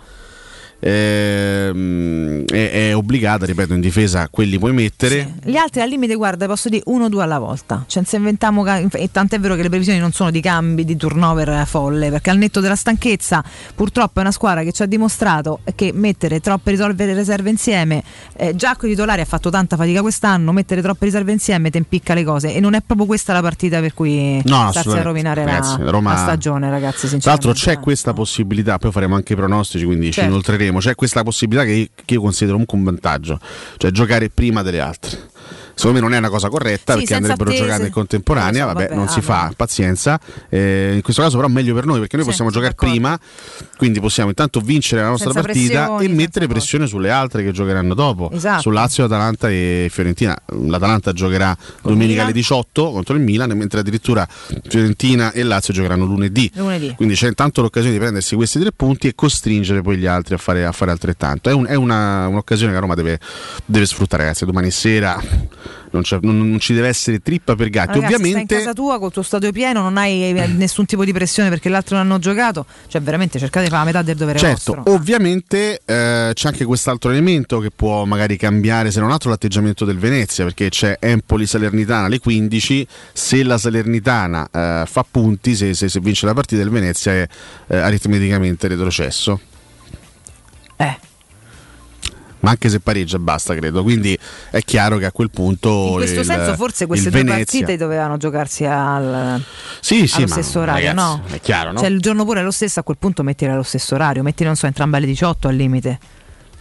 ehm, 0.80 2.46
è, 2.46 2.90
è 2.90 2.96
obbligata, 2.96 3.46
ripeto, 3.46 3.74
in 3.74 3.82
difesa 3.82 4.28
quelli 4.30 4.58
puoi 4.58 4.74
mettere. 4.74 5.36
Gli 5.44 5.56
altri 5.56 5.82
al 5.82 5.90
limite, 5.90 6.16
guarda, 6.16 6.46
posso 6.46 6.70
dire 6.70 6.84
uno 6.86 7.06
o 7.06 7.10
due 7.10 7.24
alla 7.24 7.40
volta. 7.40 7.84
Cioè, 7.88 8.04
se 8.04 8.18
inventiamo. 8.18 8.66
E 8.66 9.10
tant'è 9.12 9.40
vero 9.40 9.56
che 9.56 9.64
le 9.64 9.70
previsioni 9.70 10.00
non 10.00 10.12
sono 10.12 10.32
di 10.32 10.42
cambi, 10.42 10.86
di 10.86 10.96
turnover 10.96 11.66
folle, 11.66 12.10
perché 12.10 12.30
al 12.30 12.38
netto 12.38 12.60
della 12.60 12.76
stanchezza, 12.76 13.44
purtroppo 13.76 14.20
è 14.20 14.22
una 14.22 14.32
squadra 14.32 14.64
che 14.64 14.72
ci 14.72 14.82
ha 14.84 14.86
dimostrato 14.86 15.60
che 15.76 15.92
mettere 15.94 16.40
troppe 16.40 16.72
riserve 16.72 17.50
insieme. 17.50 18.04
Eh, 18.36 18.56
già 18.56 18.76
con 18.76 18.90
i 18.90 18.92
titolari 18.92 19.22
ha 19.22 19.26
fatto 19.26 19.50
tanta 19.50 19.76
fatica 19.76 20.02
quest'anno, 20.02 20.52
mettere 20.52 20.82
troppe 20.82 21.06
riserve 21.06 21.32
insieme 21.32 21.70
ti 21.70 21.78
impicca 21.78 22.14
le 22.14 22.24
cose. 22.24 22.54
E 22.54 22.60
non 22.60 22.74
è 22.74 22.82
proprio 22.82 23.08
questa 23.08 23.34
la 23.34 23.42
partita 23.42 23.80
per 23.80 23.94
cui 23.94 24.42
No, 24.46 24.70
starsi 24.72 24.98
a 24.98 25.02
rovinare 25.02 25.44
la, 25.44 25.52
Ragazzi, 25.52 25.78
Roma- 25.80 26.14
la 26.14 26.18
stagione, 26.20 26.70
ragazzi. 26.70 27.08
Tra 27.08 27.32
l'altro 27.32 27.52
c'è 27.54 27.80
questa 27.80 28.14
possibilità, 28.14 28.78
poi 28.78 28.92
faremo 28.92 29.16
anche 29.16 29.34
i 29.34 29.36
pronostici, 29.36 29.86
quindi 29.86 30.08
ci 30.08 30.14
Certo. 30.14 30.32
Inoltreremo, 30.68 30.80
c'è 30.80 30.96
questa 30.96 31.24
possibilità 31.24 31.66
che, 31.66 31.90
che 32.06 32.14
io 32.14 32.22
considero 32.22 32.54
comunque 32.54 32.78
un 32.78 32.84
vantaggio, 32.84 33.40
cioè 33.78 33.92
giocare 33.92 34.30
prima 34.30 34.62
delle 34.62 34.80
altre. 34.80 35.30
Secondo 35.78 36.00
me 36.00 36.04
non 36.04 36.16
è 36.16 36.18
una 36.18 36.30
cosa 36.30 36.50
corretta 36.50 36.94
Sì, 36.94 37.00
perché 37.00 37.14
andrebbero 37.14 37.50
attese. 37.52 37.64
giocate 37.66 37.86
in 37.86 37.92
contemporanea, 37.92 38.66
vabbè, 38.66 38.84
vabbè, 38.88 38.96
non 38.96 39.08
si 39.10 39.20
ah, 39.20 39.22
fa, 39.22 39.34
vabbè. 39.44 39.54
pazienza. 39.54 40.20
Eh, 40.50 40.94
in 40.96 41.02
questo 41.04 41.22
caso 41.22 41.36
però 41.36 41.48
meglio 41.48 41.76
per 41.76 41.86
noi 41.86 42.00
perché 42.00 42.16
noi 42.16 42.26
Sì, 42.26 42.32
possiamo 42.32 42.50
giocare 42.52 42.74
prima, 42.74 43.18
quindi 43.78 44.00
possiamo 44.00 44.30
intanto 44.30 44.60
vincere 44.60 45.04
la 45.04 45.10
nostra 45.10 45.32
Senza 45.32 45.46
partita 45.48 45.98
e 46.00 46.08
mettere 46.08 46.48
pressione 46.48 46.88
sulle 46.88 47.12
altre 47.12 47.44
che 47.44 47.52
giocheranno 47.52 47.94
dopo, 47.94 48.32
Esatto. 48.32 48.62
su 48.62 48.70
Lazio, 48.72 49.06
Atalanta 49.06 49.50
e 49.52 49.88
Fiorentina. 49.92 50.36
L'Atalanta 50.66 51.14
giocherà 51.14 51.56
domenica 51.84 52.06
Milan. 52.08 52.24
alle 52.26 52.34
18 52.34 52.92
contro 52.92 53.14
il 53.16 53.22
Milan, 53.22 53.52
mentre 53.52 53.82
addirittura 53.82 54.28
Fiorentina 54.68 55.32
e 55.32 55.44
Lazio 55.44 55.76
giocheranno 55.76 56.06
lunedì. 56.06 56.52
Lunedì. 56.56 56.94
Quindi 56.96 57.14
c'è 57.14 57.28
intanto 57.28 57.62
l'occasione 57.62 57.94
di 57.94 58.00
prendersi 58.00 58.36
questi 58.36 58.60
tre 58.60 58.72
punti 58.72 59.08
e 59.08 59.14
costringere 59.14 59.84
poi 59.84 59.98
gli 59.98 60.08
altri 60.08 60.34
a 60.34 60.38
fare, 60.40 60.66
a 60.66 60.72
fare 60.72 60.90
altrettanto. 60.90 61.50
È, 61.50 61.54
un- 61.54 61.68
è 61.68 61.76
una- 61.76 62.28
un'occasione 62.28 62.74
che 62.74 62.80
Roma 62.80 62.96
deve, 62.96 63.20
deve 63.64 63.86
sfruttare, 63.86 64.24
ragazzi. 64.24 64.44
Domani 64.46 64.72
sera 64.72 65.22
non, 65.92 66.04
non- 66.22 66.50
non 66.50 66.60
ci 66.60 66.74
deve 66.74 66.88
essere 66.88 67.20
trippa 67.20 67.56
per 67.56 67.70
gatti. 67.70 68.00
Ragazzi, 68.00 68.14
Ovviamente. 68.16 68.46
stai 68.46 68.58
in 68.60 68.64
casa 68.66 68.74
tua 68.74 69.00
col 69.00 69.12
tuo 69.12 69.22
stadio 69.24 69.52
pieno, 69.52 69.82
non 69.82 69.98
hai 69.98 70.30
eh, 70.38 70.48
nessun 70.56 70.86
tipo 70.86 71.04
di 71.06 71.12
pressione 71.14 71.50
perché 71.50 71.70
l'altro 71.70 71.96
non 71.98 72.06
hanno 72.06 72.20
giocato. 72.20 72.66
Cioè, 72.88 73.02
veramente 73.02 73.40
cercate 73.40 73.66
di 73.66 73.72
fare 73.72 73.82
la 73.86 73.92
metà 73.92 74.02
del 74.02 74.16
dovere 74.16 74.40
Certo, 74.40 74.74
vostro. 74.76 74.94
ovviamente 74.94 75.82
eh, 75.86 76.32
c'è 76.34 76.48
anche 76.48 76.66
quest'altro 76.66 77.10
elemento 77.12 77.60
che 77.60 77.72
può 77.76 78.06
magari 78.06 78.38
cambiare, 78.38 78.92
se 78.92 79.00
non 79.00 79.12
altro, 79.12 79.30
l'atteggiamento 79.30 79.86
del 79.86 79.98
Venezia, 79.98 80.44
perché 80.44 80.70
c'è 80.70 80.98
Empoli-Salernitana 81.00 82.06
alle 82.06 82.20
15, 82.20 82.88
se 83.14 83.44
la 83.44 83.58
Salernitana 83.58 84.48
eh, 84.52 84.84
fa 84.86 85.06
punti, 85.10 85.56
se, 85.56 85.74
se- 85.74 85.90
se 85.90 86.00
vince 86.00 86.26
la 86.26 86.34
partita, 86.34 86.62
il 86.62 86.70
Venezia 86.70 87.12
è 87.14 87.28
eh, 87.68 87.78
aritmeticamente 87.78 88.68
retrocesso. 88.68 89.40
Eh. 90.78 90.98
Ma 92.40 92.52
anche 92.52 92.70
se 92.70 92.80
pareggia 92.80 93.18
basta, 93.20 93.56
credo. 93.56 93.82
Quindi 93.84 94.18
è 94.52 94.62
chiaro 94.62 94.98
che 94.98 95.06
a 95.06 95.12
quel 95.12 95.30
punto. 95.32 95.70
In 95.88 95.94
questo 95.96 96.20
il- 96.20 96.26
senso, 96.26 96.56
forse 96.56 96.86
queste 96.86 97.10
due 97.10 97.24
Venezia- 97.24 97.60
partite 97.62 97.78
dovevano 97.78 98.18
giocarsi 98.18 98.66
al, 98.66 99.42
Sì, 99.80 100.08
sì, 100.08 100.26
stesso 100.28 100.60
orario, 100.60 100.88
ragazzi, 100.94 101.08
no? 101.08 101.22
È 101.36 101.40
chiaro, 101.42 101.72
no? 101.72 101.80
Cioè, 101.80 101.90
il 101.90 102.00
giorno 102.00 102.26
pure 102.26 102.42
è 102.42 102.44
lo 102.44 102.52
stesso, 102.52 102.80
a 102.80 102.84
quel 102.84 102.98
punto 103.00 103.24
mettila 103.24 103.54
allo 103.54 103.64
stesso 103.64 103.96
orario, 103.96 104.22
metti, 104.24 104.44
non 104.44 104.56
so, 104.56 104.66
entrambe 104.68 104.98
alle 104.98 105.08
18 105.08 105.48
al 105.48 105.56
limite. 105.56 106.00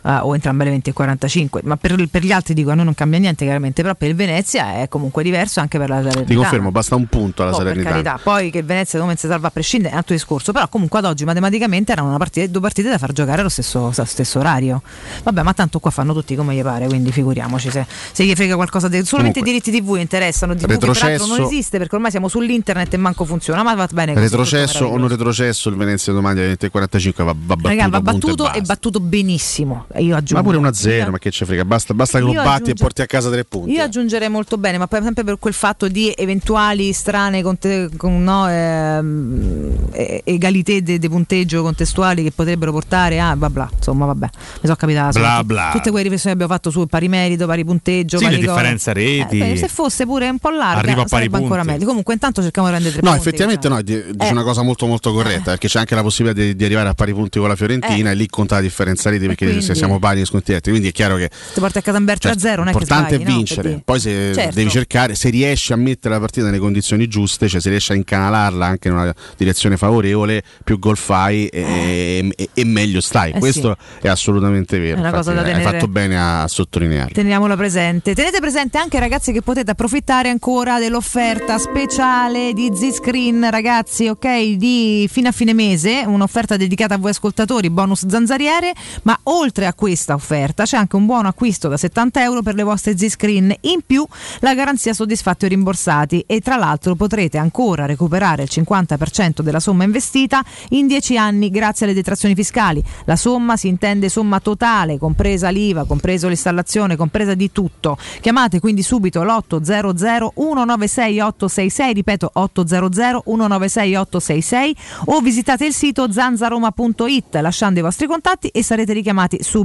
Eh, 0.07 0.19
o 0.23 0.35
entrambe 0.35 0.63
alle 0.63 0.73
20 0.73 0.91
e 0.91 0.93
45. 0.93 1.61
Ma 1.65 1.77
per, 1.77 2.07
per 2.09 2.23
gli 2.23 2.33
altri 2.33 2.55
dico 2.55 2.71
a 2.71 2.75
noi 2.75 2.85
non 2.85 2.95
cambia 2.95 3.19
niente 3.19 3.45
chiaramente, 3.45 3.83
però 3.83 3.95
per 3.95 4.09
il 4.09 4.15
Venezia 4.15 4.75
è 4.81 4.89
comunque 4.89 5.23
diverso 5.23 5.61
anche 5.61 5.79
per 5.79 5.89
la 5.89 5.97
Salernitana. 5.97 6.27
Ti 6.27 6.35
confermo, 6.35 6.71
basta 6.71 6.95
un 6.95 7.07
punto 7.07 7.43
alla 7.43 7.53
Oh, 7.53 7.57
Salernitana. 7.57 8.21
poi 8.23 8.51
che 8.51 8.59
il 8.59 8.65
Venezia 8.65 9.01
come 9.01 9.17
si 9.17 9.27
salva 9.27 9.49
a 9.49 9.51
prescindere 9.51 9.91
è 9.91 9.93
un 9.93 9.99
altro 9.99 10.15
discorso, 10.15 10.53
però 10.53 10.69
comunque 10.69 10.99
ad 10.99 11.07
oggi 11.07 11.25
matematicamente 11.25 11.93
erano 11.93 12.09
una 12.09 12.19
partita, 12.19 12.47
due 12.47 12.61
partite 12.61 12.89
da 12.89 12.99
far 12.99 13.13
giocare 13.13 13.41
allo 13.41 13.49
stesso, 13.49 13.93
allo 13.95 14.05
stesso 14.05 14.39
orario. 14.39 14.83
Vabbè, 15.23 15.43
ma 15.43 15.55
tanto 15.55 15.79
qua 15.79 15.91
fanno 15.91 16.13
tutti 16.13 16.35
come 16.35 16.55
gli 16.55 16.63
pare, 16.63 16.87
quindi 16.87 17.13
figuriamoci 17.13 17.71
se, 17.71 17.87
se 18.13 18.25
gli 18.25 18.35
frega 18.35 18.55
qualcosa 18.57 18.89
di... 18.89 19.05
Solamente 19.05 19.41
Comunque, 19.41 19.41
i 19.41 19.71
diritti 19.71 19.83
TV 19.85 19.97
interessano, 20.01 20.55
che 20.55 20.67
peraltro 20.67 20.87
non 20.89 20.97
retrocesso- 20.97 21.47
esiste 21.47 21.79
perché 21.79 21.95
ormai 21.95 22.11
siamo 22.11 22.29
sull'internet 22.29 22.93
e 22.95 22.97
manco 22.97 23.25
funziona, 23.25 23.63
ma 23.63 23.75
va 23.75 23.89
bene 23.93 24.13
così. 24.13 24.25
Retrocesso 24.25 24.85
o 24.87 24.97
non 24.97 25.09
retrocesso, 25.09 25.69
il 25.69 25.77
Venezia 25.77 26.13
domani 26.13 26.41
alle 26.41 26.57
20.45 26.57 27.13
va, 27.17 27.25
va 27.25 27.33
battuto. 27.33 27.69
Raga, 27.69 27.89
va 27.89 28.01
battuto 28.01 28.53
e 28.53 28.57
e 28.57 28.61
battuto 28.63 29.01
benissimo. 29.01 29.87
Io 29.99 30.15
aggiungo. 30.17 30.43
Ma 30.43 30.59
pure 30.59 30.71
1-0, 30.71 31.11
ma 31.11 31.19
che 31.19 31.31
ci 31.31 31.45
frega? 31.45 31.65
Basta, 31.65 31.95
basta 31.95 32.19
che 32.19 32.25
lo 32.25 32.33
batti 32.33 32.49
aggiungo- 32.49 32.71
e 32.71 32.75
porti 32.75 33.03
a 33.03 33.07
casa 33.07 33.31
tre 33.31 33.45
punti. 33.45 33.73
Io 33.73 33.83
aggiungerei 33.83 34.29
molto 34.29 34.57
bene, 34.59 34.79
ma 34.79 34.87
poi 34.87 35.03
sempre 35.03 35.25
per 35.25 35.39
quel 35.39 35.55
fatto 35.55 35.89
di 35.89 36.13
eventuali 36.17 36.93
strane 36.93 37.43
conte- 37.43 37.89
con, 37.97 38.23
no, 38.23 38.49
ehm, 38.49 39.89
e- 39.93 40.21
egalité 40.25 40.83
de, 40.83 40.99
de 40.99 41.09
punteggio 41.09 41.63
contestuali 41.63 42.23
che 42.23 42.31
potrebbero 42.33 42.73
portare 42.73 43.21
a 43.21 43.35
bla 43.37 43.51
bla. 43.51 43.69
Insomma, 43.75 44.07
vabbè, 44.07 44.27
mi 44.33 44.61
sono 44.63 44.77
capita 44.77 45.09
Bla 45.11 45.45
bla. 45.45 45.71
tutte 45.73 45.91
quelle 45.91 46.05
riflessioni 46.05 46.37
che 46.37 46.43
abbiamo 46.43 46.53
fatto 46.53 46.71
su 46.71 46.87
pari 46.87 47.09
merito, 47.09 47.47
pari 47.47 47.65
punteggio, 47.65 48.19
Sì, 48.19 48.25
pari 48.25 48.37
le 48.41 48.47
cose. 48.47 48.55
differenze 48.57 48.93
reti. 48.93 49.39
Eh, 49.41 49.57
se 49.57 49.69
fosse 49.69 50.05
pure 50.07 50.29
un 50.29 50.39
po' 50.39 50.51
larga, 50.51 50.81
Arriva 50.81 51.07
sarebbe 51.07 51.37
ancora 51.37 51.61
punti. 51.61 51.73
meglio. 51.73 51.87
Comunque, 51.87 52.15
intanto 52.15 52.43
cerchiamo 52.43 52.69
di 52.69 52.75
rendere 52.75 52.95
tre 52.95 53.03
No, 53.05 53.11
punti, 53.15 53.27
effettivamente 53.29 53.69
diciamo. 53.69 53.81
no, 53.81 53.83
di- 53.83 54.13
dice 54.17 54.29
Eh. 54.29 54.33
una 54.33 54.43
cosa 54.43 54.63
molto 54.63 54.87
molto 54.87 55.13
corretta, 55.13 55.51
perché 55.53 55.69
c'è 55.69 55.79
anche 55.79 55.95
la 55.95 56.03
possibilità 56.03 56.41
di, 56.41 56.57
di 56.57 56.65
arrivare 56.65 56.89
a 56.89 56.95
pari 56.95 57.13
punti 57.15 57.39
con 57.39 57.49
la 57.49 57.57
Fiorentina 57.57 58.09
Eh. 58.11 58.13
e 58.13 58.15
lì 58.15 58.27
conta 58.29 58.57
la 58.57 58.61
differenza 58.63 59.11
reti 59.11 59.27
perché 59.27 59.45
quindi- 59.47 59.65
se 59.65 59.75
siamo 59.87 59.99
pari 59.99 60.25
sconti 60.25 60.55
quindi 60.71 60.89
è 60.89 60.93
chiaro 60.93 61.17
che 61.17 61.29
Ti 61.55 61.61
porti 61.61 61.79
a 61.79 61.83
casa 61.83 61.99
un 61.99 62.09
a 62.09 62.39
zero, 62.39 62.63
non 62.63 62.69
è 62.69 62.73
che 62.73 62.79
l'importante 62.79 63.15
sbagli, 63.15 63.27
è 63.27 63.31
no? 63.31 63.37
vincere, 63.37 63.71
Per 63.71 63.81
poi 63.85 64.01
se 64.01 64.33
Certo. 64.35 64.55
devi 64.55 64.71
cercare, 64.71 65.15
se 65.15 65.29
riesci 65.31 65.73
a 65.73 65.77
mettere 65.77 66.15
la 66.15 66.21
partita 66.21 66.47
nelle 66.47 66.59
condizioni 66.59 67.09
giuste, 67.09 67.49
cioè 67.49 67.61
se 67.61 67.69
riesci 67.71 67.93
a 67.93 67.95
incanalarla 67.95 68.67
anche 68.67 68.89
in 68.89 68.95
una 68.95 69.15
direzione 69.37 69.77
favorevole, 69.77 70.43
più 70.65 70.79
gol 70.79 70.97
fai 70.97 71.47
e, 71.47 72.29
e- 72.35 72.49
e 72.53 72.65
meglio 72.65 73.01
stai. 73.01 73.33
Eh 73.33 73.39
Questo 73.39 73.77
è 74.01 74.09
assolutamente 74.09 74.79
vero. 74.79 74.97
È 74.97 75.01
una 75.01 75.11
cosa 75.13 75.31
infatti 75.31 75.51
da 75.51 75.57
hai 75.57 75.63
tenere- 75.63 75.79
fatto 75.79 75.91
bene 75.91 76.19
a, 76.19 76.49
sottolinearlo. 76.49 77.13
Teniamola 77.15 77.57
presente. 77.57 78.15
Tenete 78.15 78.41
presente 78.41 78.79
anche 78.79 78.99
ragazzi 78.99 79.33
che 79.33 79.43
potete 79.43 79.71
approfittare 79.71 80.29
ancora 80.29 80.79
dell'offerta 80.79 81.59
speciale 81.59 82.53
di 82.53 82.71
Z-Screen, 82.75 83.49
ragazzi, 83.51 84.09
ok? 84.09 84.43
Di 84.57 85.09
fino 85.11 85.29
a 85.29 85.33
fine 85.33 85.53
mese, 85.53 86.03
un'offerta 86.07 86.57
dedicata 86.57 86.95
a 86.95 86.99
voi 86.99 87.11
ascoltatori, 87.11 87.71
bonus 87.71 88.07
zanzariere, 88.07 88.73
ma 89.03 89.19
oltre 89.25 89.66
a 89.67 89.75
questa 89.75 90.15
offerta 90.15 90.65
c'è 90.65 90.77
anche 90.77 90.97
un 90.97 91.07
buono 91.07 91.29
acquisto 91.29 91.69
da 91.69 91.77
70 91.77 92.23
euro 92.23 92.43
per 92.43 92.55
le 92.55 92.63
vostre 92.63 92.97
Z-Screen, 92.97 93.55
in 93.63 93.81
più 93.85 94.07
la 94.41 94.55
garanzia 94.55 94.95
soddisfatti 94.95 95.45
o 95.45 95.49
rimborsati 95.49 96.25
e 96.27 96.41
tra 96.41 96.57
l'altro 96.57 96.95
potrete 96.95 97.39
ancora 97.39 97.87
recuperare 97.87 98.45
il 98.45 98.49
50% 98.53 99.41
della 99.43 99.61
somma 99.61 99.85
investita 99.85 100.43
in 100.71 100.87
10 100.87 101.19
anni 101.19 101.51
grazie 101.51 101.87
alle 101.87 101.95
detrazioni 101.95 102.35
fiscali. 102.35 102.83
La 103.05 103.17
somma 103.17 103.57
si 103.57 103.69
intende 103.69 104.09
somma 104.09 104.41
totale, 104.41 104.99
compresa 104.99 105.49
l'IVA, 105.49 105.85
compreso 105.85 106.29
l'installazione, 106.29 106.97
compresa 106.97 107.35
di 107.35 107.51
tutto. 107.53 107.99
Chiamate 108.21 108.61
quindi 108.61 108.83
subito 108.83 109.23
l'800 109.23 110.31
196 110.35 111.21
866, 111.21 111.93
ripeto 111.93 112.31
800 112.33 113.23
196 113.25 113.95
866 113.97 114.77
o 115.07 115.21
visitate 115.21 115.67
il 115.67 115.75
sito 115.75 116.11
zanzaroma.it 116.11 117.35
lasciando 117.37 117.81
i 117.81 117.83
vostri 117.83 118.07
contatti 118.07 118.49
e 118.49 118.63
sarete 118.63 118.93
richiamati 118.93 119.39
subito. 119.43 119.56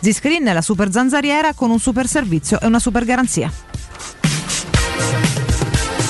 Ziscreen 0.00 0.46
è 0.46 0.52
la 0.52 0.62
super 0.62 0.90
zanzariera 0.90 1.52
con 1.54 1.70
un 1.70 1.78
super 1.78 2.06
servizio 2.06 2.60
e 2.60 2.66
una 2.66 2.78
super 2.78 3.04
garanzia. 3.04 3.52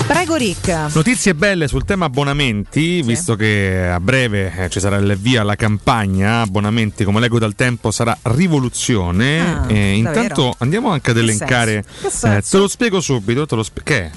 Prego 0.06 0.36
Rick. 0.36 0.94
Notizie 0.94 1.34
belle 1.34 1.68
sul 1.68 1.84
tema 1.84 2.06
abbonamenti, 2.06 3.02
visto 3.02 3.36
che 3.36 3.86
a 3.92 4.00
breve 4.00 4.50
eh, 4.56 4.68
ci 4.70 4.80
sarà 4.80 4.96
il 4.96 5.18
via 5.18 5.42
alla 5.42 5.54
campagna, 5.54 6.40
abbonamenti 6.40 7.04
come 7.04 7.20
leggo 7.20 7.38
dal 7.38 7.54
tempo 7.54 7.90
sarà 7.90 8.16
rivoluzione. 8.22 9.40
Ah, 9.40 9.64
Eh, 9.68 9.96
intanto 9.96 10.54
andiamo 10.58 10.90
anche 10.90 11.10
ad 11.10 11.18
elencare, 11.18 11.84
eh, 12.24 12.42
te 12.42 12.56
lo 12.56 12.68
spiego 12.68 13.00
subito, 13.02 13.44
te 13.44 13.54
lo 13.54 13.62
spie- 13.62 13.82
che 13.82 14.00
è? 14.04 14.10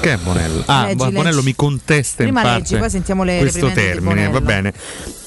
Che 0.00 0.12
è 0.12 0.16
Bonello? 0.16 0.62
Ah, 0.66 0.84
Leggi, 0.86 0.96
Bonello 0.96 1.22
leggi. 1.36 1.44
mi 1.44 1.54
contesta 1.56 2.22
Prima 2.22 2.40
in 2.40 2.46
parte 2.46 2.60
leggi, 2.62 2.76
poi 2.76 2.90
sentiamo 2.90 3.24
le 3.24 3.38
questo 3.38 3.70
termine, 3.72 4.28
va 4.28 4.40
bene. 4.40 4.72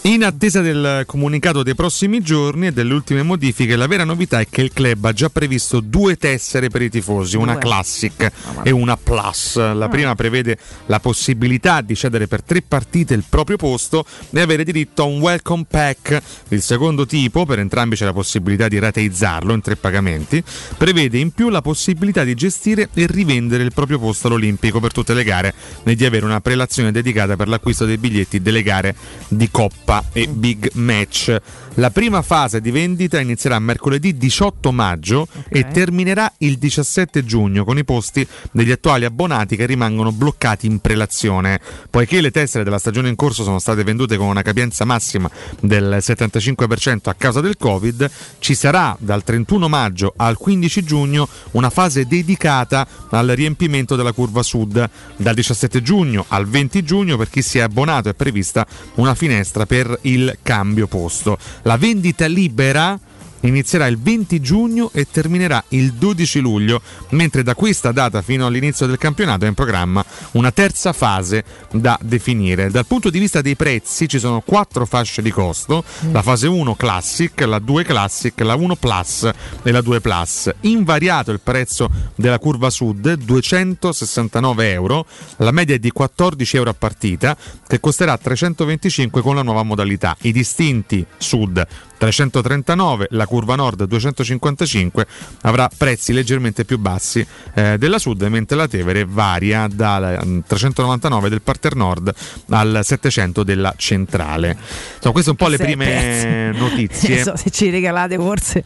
In 0.05 0.23
attesa 0.23 0.61
del 0.61 1.01
comunicato 1.07 1.63
dei 1.63 1.73
prossimi 1.73 2.21
giorni 2.21 2.67
e 2.67 2.71
delle 2.71 2.93
ultime 2.93 3.23
modifiche, 3.23 3.75
la 3.75 3.87
vera 3.87 4.03
novità 4.03 4.39
è 4.39 4.47
che 4.47 4.61
il 4.61 4.71
club 4.71 5.03
ha 5.05 5.13
già 5.13 5.29
previsto 5.29 5.79
due 5.79 6.15
tessere 6.15 6.69
per 6.69 6.83
i 6.83 6.91
tifosi, 6.91 7.37
una 7.37 7.57
classic 7.57 8.31
e 8.61 8.69
una 8.69 8.97
plus. 8.97 9.55
La 9.55 9.87
prima 9.89 10.13
prevede 10.13 10.59
la 10.85 10.99
possibilità 10.99 11.81
di 11.81 11.95
cedere 11.95 12.27
per 12.27 12.43
tre 12.43 12.61
partite 12.61 13.15
il 13.15 13.23
proprio 13.27 13.57
posto 13.57 14.05
e 14.29 14.39
avere 14.39 14.63
diritto 14.63 15.01
a 15.01 15.05
un 15.05 15.19
welcome 15.21 15.65
pack. 15.67 16.21
Il 16.49 16.61
secondo 16.61 17.07
tipo, 17.07 17.47
per 17.47 17.57
entrambi 17.57 17.95
c'è 17.95 18.05
la 18.05 18.13
possibilità 18.13 18.67
di 18.67 18.77
rateizzarlo 18.77 19.53
in 19.53 19.61
tre 19.61 19.75
pagamenti, 19.75 20.43
prevede 20.77 21.17
in 21.17 21.31
più 21.31 21.49
la 21.49 21.63
possibilità 21.63 22.23
di 22.23 22.35
gestire 22.35 22.89
e 22.93 23.07
rivendere 23.07 23.63
il 23.63 23.73
proprio 23.73 23.97
posto 23.97 24.27
all'Olimpico 24.27 24.79
per 24.79 24.91
tutte 24.91 25.15
le 25.15 25.23
gare 25.23 25.51
e 25.83 25.95
di 25.95 26.05
avere 26.05 26.25
una 26.25 26.41
prelazione 26.41 26.91
dedicata 26.91 27.35
per 27.35 27.47
l'acquisto 27.47 27.85
dei 27.85 27.97
biglietti 27.97 28.39
delle 28.39 28.61
gare 28.61 28.95
di 29.29 29.49
Coppa 29.49 29.94
e 30.13 30.27
Big 30.27 30.71
Match. 30.75 31.29
La 31.77 31.91
prima 31.91 32.21
fase 32.21 32.61
di 32.61 32.71
vendita 32.71 33.19
inizierà 33.19 33.59
mercoledì 33.59 34.15
18 34.15 34.71
maggio 34.71 35.27
e 35.49 35.67
terminerà 35.67 36.31
il 36.37 36.57
17 36.57 37.25
giugno 37.25 37.65
con 37.65 37.77
i 37.77 37.83
posti 37.83 38.25
degli 38.51 38.71
attuali 38.71 39.03
abbonati 39.03 39.57
che 39.57 39.65
rimangono 39.65 40.13
bloccati 40.13 40.67
in 40.67 40.79
prelazione. 40.79 41.59
Poiché 41.89 42.21
le 42.21 42.31
tessere 42.31 42.63
della 42.63 42.79
stagione 42.79 43.09
in 43.09 43.15
corso 43.15 43.43
sono 43.43 43.59
state 43.59 43.83
vendute 43.83 44.15
con 44.15 44.27
una 44.27 44.41
capienza 44.41 44.85
massima 44.85 45.29
del 45.59 45.97
75% 45.99 47.09
a 47.09 47.13
causa 47.13 47.41
del 47.41 47.57
Covid, 47.57 48.09
ci 48.39 48.55
sarà 48.55 48.95
dal 48.97 49.25
31 49.25 49.67
maggio 49.67 50.13
al 50.15 50.37
15 50.37 50.81
giugno 50.81 51.27
una 51.51 51.69
fase 51.69 52.05
dedicata 52.05 52.87
al 53.09 53.27
riempimento 53.27 53.97
della 53.97 54.13
curva 54.13 54.43
sud. 54.43 54.89
Dal 55.17 55.33
17 55.35 55.81
giugno 55.81 56.23
al 56.29 56.47
20 56.47 56.83
giugno 56.83 57.17
per 57.17 57.29
chi 57.29 57.41
si 57.41 57.57
è 57.57 57.61
abbonato 57.63 58.07
è 58.07 58.13
prevista 58.13 58.65
una 58.95 59.13
finestra 59.13 59.65
per 59.65 59.99
il 60.03 60.37
cambio 60.41 60.87
posto. 60.87 61.37
La 61.65 61.77
vendita 61.77 62.27
libera 62.27 62.99
inizierà 63.47 63.87
il 63.87 63.99
20 63.99 64.41
giugno 64.41 64.89
e 64.93 65.07
terminerà 65.09 65.63
il 65.69 65.93
12 65.93 66.39
luglio, 66.39 66.81
mentre 67.09 67.43
da 67.43 67.55
questa 67.55 67.91
data 67.91 68.21
fino 68.21 68.45
all'inizio 68.45 68.85
del 68.85 68.97
campionato 68.97 69.45
è 69.45 69.47
in 69.47 69.53
programma 69.53 70.03
una 70.31 70.51
terza 70.51 70.93
fase 70.93 71.43
da 71.71 71.97
definire. 72.01 72.69
Dal 72.69 72.85
punto 72.85 73.09
di 73.09 73.19
vista 73.19 73.41
dei 73.41 73.55
prezzi 73.55 74.07
ci 74.07 74.19
sono 74.19 74.41
quattro 74.41 74.85
fasce 74.85 75.21
di 75.21 75.31
costo, 75.31 75.83
la 76.11 76.21
fase 76.21 76.47
1 76.47 76.75
Classic, 76.75 77.39
la 77.41 77.59
2 77.59 77.83
Classic, 77.83 78.39
la 78.41 78.55
1 78.55 78.75
Plus 78.75 79.29
e 79.63 79.71
la 79.71 79.81
2 79.81 80.01
Plus. 80.01 80.51
Invariato 80.61 81.31
il 81.31 81.39
prezzo 81.41 81.89
della 82.15 82.39
curva 82.39 82.69
sud, 82.69 83.13
269 83.13 84.71
euro, 84.71 85.05
la 85.37 85.51
media 85.51 85.75
è 85.75 85.79
di 85.79 85.91
14 85.91 86.57
euro 86.57 86.69
a 86.71 86.73
partita, 86.73 87.37
che 87.67 87.79
costerà 87.79 88.17
325 88.17 89.21
con 89.21 89.35
la 89.35 89.43
nuova 89.43 89.63
modalità. 89.63 90.15
I 90.21 90.31
distinti 90.31 91.05
sud 91.17 91.65
339, 91.97 93.07
la 93.11 93.25
curva 93.25 93.34
nord 93.43 93.83
255 93.83 95.05
avrà 95.41 95.69
prezzi 95.75 96.13
leggermente 96.13 96.63
più 96.65 96.77
bassi 96.79 97.25
eh, 97.53 97.77
della 97.77 97.99
sud, 97.99 98.21
mentre 98.23 98.55
la 98.55 98.67
Tevere 98.67 99.05
varia 99.05 99.67
dal 99.71 100.19
mm, 100.25 100.39
399 100.47 101.29
del 101.29 101.41
parter 101.41 101.75
nord 101.75 102.13
al 102.49 102.79
700 102.83 103.43
della 103.43 103.73
centrale. 103.77 104.57
Insomma, 104.95 105.13
queste 105.13 105.29
un 105.31 105.35
po' 105.35 105.47
le 105.47 105.57
prime 105.57 105.85
prezzi. 105.85 106.59
notizie. 106.59 107.23
So, 107.25 107.35
se 107.35 107.49
ci 107.49 107.69
regalate 107.71 108.17
forse 108.17 108.63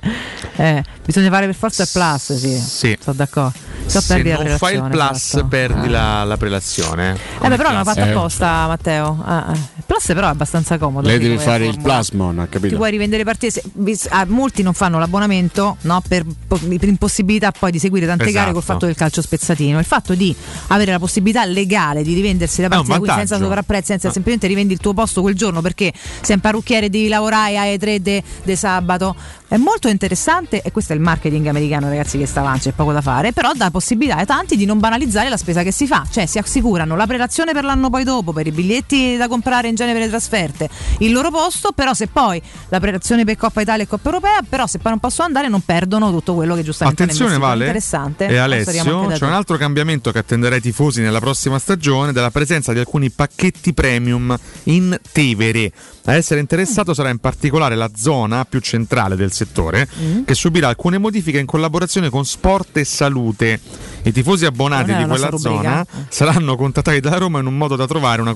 eh, 0.58 0.84
bisogna 1.06 1.30
fare 1.30 1.46
per 1.46 1.56
forza 1.56 1.84
il 1.84 1.90
plus, 1.92 2.36
sì. 2.36 2.58
Sì. 2.60 2.98
Sono 3.02 3.16
d'accordo. 3.16 3.58
So, 3.86 4.02
Se 4.02 4.22
non 4.22 4.58
fai 4.58 4.76
il 4.76 4.88
plus, 4.90 5.12
esatto. 5.16 5.46
perdi 5.48 5.88
la, 5.88 6.24
la 6.26 6.36
prelazione. 6.38 7.18
Eh 7.42 7.48
beh, 7.48 7.56
però 7.56 7.72
l'hanno 7.72 7.84
fatto 7.86 8.02
Eh. 8.02 8.10
apposta, 8.12 8.68
Matteo. 8.68 9.24
Ah, 9.26 9.46
ah. 9.46 9.54
Il 9.54 9.84
plus 9.86 10.06
però 10.08 10.28
è 10.28 10.32
abbastanza 10.32 10.78
comodo. 10.78 11.08
Lei 11.08 11.18
deve 11.18 11.38
fare 11.38 11.64
il 11.66 11.72
formula. 11.72 11.94
plasmon, 11.94 12.40
ha 12.40 12.44
Ti 12.44 12.50
capito? 12.50 12.76
puoi 12.76 12.92
rivendere 12.92 13.24
partite. 13.24 13.52
se- 13.52 13.64
vis- 13.76 14.08
ah, 14.12 14.26
molti 14.60 14.64
non 14.64 14.74
fanno 14.74 15.00
l'abbonamento 15.00 15.78
no, 15.82 16.02
per, 16.08 16.26
per 16.48 16.88
impossibilità 16.88 17.52
poi 17.52 17.72
di 17.72 17.80
seguire 17.80 18.06
tante 18.06 18.24
Esatto. 18.26 18.40
gare 18.40 18.54
col 18.54 18.64
fatto 18.64 18.86
del 18.86 18.96
calcio 18.96 19.22
spezzatino. 19.22 19.80
Il 19.80 19.86
fatto 19.86 20.14
di 20.16 20.36
avere 20.68 20.92
la 20.92 21.00
possibilità 21.00 21.46
legale 21.46 22.04
di 22.04 22.14
rivendersi 22.14 22.62
la 22.62 22.68
partita 22.70 22.98
quindi 22.98 23.08
senza 23.18 23.36
vantaggio. 23.36 23.44
sovrapprezzi, 23.44 23.86
senza 23.88 24.08
Ah. 24.10 24.12
semplicemente 24.12 24.48
rivendi 24.48 24.74
il 24.74 24.80
tuo 24.80 24.94
posto 24.94 25.22
quel 25.22 25.36
giorno 25.36 25.62
perché 25.62 25.94
sei 26.22 26.36
un 26.36 26.42
parrucchiere 26.42 26.88
e 26.88 26.90
devi 26.90 27.08
lavorare 27.08 27.58
alle 27.58 27.78
3 27.78 28.02
de, 28.02 28.24
de 28.44 28.56
sabato. 28.56 29.16
È 29.48 29.58
molto 29.58 29.88
interessante 29.88 30.62
e 30.62 30.72
questo 30.72 30.94
è 30.94 30.96
il 30.96 31.02
marketing 31.02 31.48
americano, 31.48 31.90
ragazzi, 31.90 32.18
che 32.20 32.28
sta 32.28 32.42
avanti, 32.42 32.70
c'è 32.70 32.72
poco 32.72 32.92
da 32.92 33.02
fare, 33.02 33.34
però 33.34 33.52
dà 33.56 33.72
possibilità 33.72 34.18
ai 34.18 34.26
tanti 34.26 34.56
di 34.56 34.66
non 34.66 34.78
banalizzare 34.80 35.28
la 35.30 35.38
spesa 35.38 35.64
che 35.64 35.72
si 35.72 35.88
fa, 35.88 36.06
cioè 36.10 36.26
si 36.28 36.38
assicurano 36.38 36.96
la 36.96 37.08
prelazione 37.08 37.52
per 37.52 37.64
l'anno 37.64 37.90
poi 37.90 38.04
dopo, 38.04 38.32
per 38.32 38.46
i 38.46 38.52
biglietti 38.52 39.18
da 39.18 39.28
comprare 39.28 39.68
in 39.68 39.76
genere 39.76 39.98
per 39.98 40.06
le 40.08 40.10
trasferte, 40.12 40.70
il 41.00 41.12
loro 41.12 41.32
posto, 41.32 41.72
però 41.72 41.94
se 41.96 42.08
poi 42.08 42.40
la 42.70 42.80
prelazione 42.80 43.24
per 43.26 43.38
Coppa 43.38 43.62
Italia 43.62 43.84
e 43.84 43.88
Coppa 43.88 44.10
Europea, 44.10 44.39
però 44.48 44.68
se 44.68 44.78
poi 44.80 44.92
non 44.92 45.00
possono 45.00 45.28
andare 45.28 45.48
non 45.50 45.62
perdono 45.62 46.12
tutto 46.12 46.34
quello 46.34 46.56
che 46.56 46.64
giustamente 46.64 47.04
Attenzione. 47.04 47.38
Vale 47.38 47.66
interessante. 47.66 48.28
e 48.28 48.38
Alessio, 48.38 48.84
c'è 48.84 48.92
un 48.92 49.18
te. 49.18 49.26
altro 49.26 49.58
cambiamento 49.58 50.12
che 50.12 50.20
attenderà 50.20 50.56
i 50.56 50.62
tifosi 50.62 51.02
nella 51.02 51.20
prossima 51.20 51.58
stagione 51.60 52.12
della 52.12 52.32
presenza 52.32 52.74
di 52.74 52.80
alcuni 52.80 53.10
pacchetti 53.10 53.74
premium 53.74 54.38
in 54.64 54.98
Tevere. 55.12 55.72
A 56.06 56.16
essere 56.16 56.40
interessato 56.40 56.94
sarà 56.94 57.10
in 57.10 57.20
particolare 57.20 57.76
la 57.76 57.90
zona 57.96 58.44
più 58.46 58.60
centrale 58.60 59.16
del 59.16 59.32
settore 59.32 59.88
Mm. 60.00 60.24
che 60.24 60.34
subirà 60.36 60.68
alcune 60.70 60.98
modifiche 60.98 61.40
in 61.40 61.46
collaborazione 61.46 62.10
con 62.10 62.26
Sport 62.26 62.78
e 62.78 62.84
Salute. 62.86 63.60
I 64.04 64.12
tifosi 64.12 64.46
abbonati 64.46 64.94
di 64.94 65.02
la 65.02 65.08
quella 65.08 65.38
zona 65.38 65.86
saranno 66.08 66.56
contattati 66.56 67.00
dalla 67.00 67.18
Roma 67.18 67.40
in 67.40 67.46
un 67.46 67.58
modo 67.58 67.76
da 67.76 67.86
trovare 67.86 68.22
una 68.22 68.34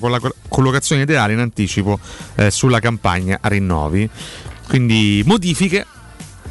collocazione 0.48 1.02
ideale 1.02 1.32
in 1.32 1.38
anticipo 1.40 1.98
eh, 2.36 2.50
sulla 2.50 2.80
campagna 2.80 3.38
rinnovi. 3.42 4.08
Quindi 4.68 5.22
modifiche 5.26 5.86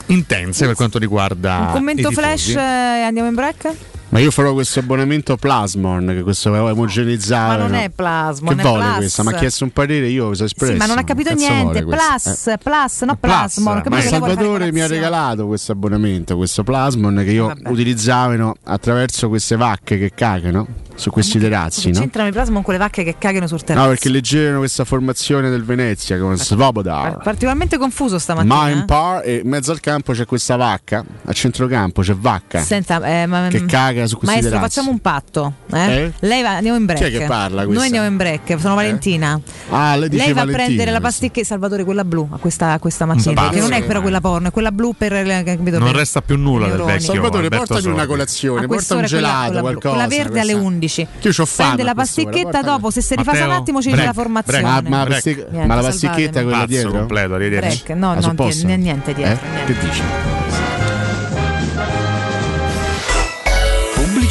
intense 0.07 0.65
per 0.65 0.76
quanto 0.76 0.98
riguarda 0.99 1.57
Un 1.60 1.72
commento 1.72 2.11
flash 2.11 2.45
tifosi. 2.48 2.57
eh, 2.57 2.99
e 2.99 3.02
andiamo 3.03 3.30
in 3.30 3.36
break? 3.36 3.74
Ma 4.14 4.19
io 4.19 4.30
farò 4.30 4.53
questo 4.53 4.77
abbonamento 4.80 5.38
Plasmon, 5.38 6.06
che 6.15 6.22
questo 6.22 6.53
è 6.53 6.61
omogenizzare. 6.61 7.57
Ma 7.57 7.64
non 7.64 7.72
no? 7.72 7.77
è 7.80 7.90
Plasmon, 7.90 8.56
Che 8.56 8.61
è 8.61 8.64
vuole 8.64 8.84
Plus. 8.84 8.95
questa? 8.98 9.23
Mi 9.23 9.30
ha 9.30 9.38
chiesto 9.38 9.64
un 9.64 9.72
parere, 9.72 10.07
io 10.07 10.34
sono 10.35 10.45
espresso. 10.45 10.72
Sì, 10.73 10.77
ma 10.77 10.85
non 10.85 10.99
ha 10.99 11.03
capito 11.03 11.30
Cazzo 11.30 11.48
niente. 11.52 11.84
Plus, 11.84 12.48
Eh. 12.48 12.57
plus, 12.60 13.02
no 13.02 13.15
Plus, 13.15 13.34
Plasmon. 13.34 13.81
ma 13.90 14.02
Salvatore 14.02 14.72
mi 14.72 14.81
ha 14.81 14.88
regalato 14.88 15.48
questo 15.48 15.72
abbonamento, 15.72 16.35
questo 16.35 16.61
Plasmon 16.61 17.23
che 17.26 17.31
io 17.31 17.56
utilizzavo 17.65 18.56
attraverso 18.65 19.30
queste 19.30 19.56
vacche 19.56 19.98
che 19.98 20.11
cagano 20.14 20.68
su 20.95 21.10
questi 21.10 21.40
terrazzi, 21.40 21.90
no? 21.90 21.99
C'entrano 21.99 22.30
i 22.30 22.31
Plasmon 22.31 22.61
con 22.61 22.73
le 22.73 22.80
vacche 22.80 23.03
che 23.03 23.15
cagano 23.18 23.48
sul 23.48 23.64
terrazzo. 23.64 23.85
No, 23.88 23.91
perché 23.94 24.10
leggevano 24.10 24.60
questa 24.60 24.85
formazione 24.85 25.49
del 25.49 25.64
Venezia 25.64 26.19
con 26.19 26.38
Svoboda. 26.38 27.19
Particolarmente 27.23 27.80
confuso 27.80 28.19
stamattina. 28.19 28.53
Ma 28.53 28.69
in 28.69 28.77
eh? 28.77 28.85
par 28.85 29.22
e 29.26 29.41
in 29.44 29.49
mezzo 29.49 29.72
al 29.72 29.80
campo 29.80 30.14
c'è 30.14 30.26
questa 30.26 30.56
vacca, 30.56 31.03
a 31.26 31.34
centrocampo 31.34 32.02
c'è 32.03 32.14
Vacca 32.14 32.61
Senta, 32.61 33.02
eh, 33.02 33.26
ma- 33.26 33.48
che 33.48 33.65
caga 33.65 34.03
su 34.08 34.18
questi 34.18 34.36
Maestro, 34.36 34.60
facciamo 34.60 34.90
un 34.92 35.00
patto. 35.00 35.54
eh? 35.72 35.78
Eh? 35.80 36.12
Lei 36.20 36.42
va, 36.42 36.56
andiamo 36.56 36.78
in 36.78 36.86
break. 36.86 37.00
Chi 37.02 37.06
è 37.16 37.20
che 37.20 37.26
parla 37.26 37.64
questa? 37.64 37.74
Noi 37.74 37.84
andiamo 37.86 38.08
in 38.08 38.18
break. 38.18 38.60
Sono 38.60 38.76
Valentina. 38.76 39.40
Ah, 39.70 39.96
lei 39.96 40.10
dice 40.10 40.24
Lei 40.26 40.34
va 40.34 40.42
a 40.42 40.44
Valentina, 40.46 40.66
prendere 40.66 40.92
la 40.92 41.00
pasticchetta 41.02 41.46
Salvatore, 41.48 41.84
quella 41.84 42.04
blu 42.04 42.28
a 42.32 42.38
questa, 42.38 42.72
a 42.74 42.80
questa 42.80 43.06
mattina. 43.06 43.34
Pazzo. 43.34 43.52
Che 43.54 43.60
non 43.60 43.74
è 43.74 43.84
però 43.84 44.02
quella 44.02 44.22
porno, 44.22 44.48
è 44.48 44.52
quella 44.52 44.72
blu 44.72 44.94
per 44.98 45.12
capito, 45.44 45.78
Non 45.80 45.88
per- 45.90 45.96
resta 45.98 46.22
più 46.22 46.38
nulla 46.38 46.68
del 46.68 46.82
vecchio 46.82 47.00
Salvatore, 47.14 47.44
Alberto 47.44 47.58
portami 47.58 47.82
Sordi. 47.82 47.98
una 47.98 48.06
colazione, 48.08 48.66
A 48.66 48.68
porta 48.68 48.96
un 48.96 49.06
gelato, 49.06 49.46
quella, 49.46 49.62
qualcosa. 49.62 49.90
quella 49.96 50.08
verde 50.08 50.40
alle 50.40 50.52
questa- 50.52 50.68
11. 50.70 51.08
Io 51.22 51.32
c'ho 51.32 51.46
fame 51.46 51.68
Prende 51.74 51.84
la 51.84 51.92
a 51.92 51.96
pasticchetta 51.96 52.42
portami- 52.42 52.66
dopo, 52.66 52.90
se 52.92 53.02
si 53.02 53.16
rifasa 53.16 53.46
un 53.46 53.52
attimo 53.52 53.82
ci 53.82 53.90
dice 53.90 54.02
break, 54.02 54.16
la 54.16 54.22
formazione. 54.22 54.62
Ma, 54.62 54.70
ma, 54.70 54.80
Break. 54.82 55.08
pastic- 55.08 55.48
Niente, 55.50 55.68
ma 55.68 55.76
la 55.76 55.82
pasticchetta 55.82 56.40
è 56.40 56.44
quella 56.44 56.66
dietro? 56.66 56.92
completo, 56.92 57.34
arrivederci. 57.34 57.84
No, 57.94 58.14
no, 58.14 58.34
niente, 58.76 59.14
dietro. 59.14 59.46
Eh? 59.46 59.50
niente. 59.50 59.74
Che 59.74 59.80
dici? 59.80 60.02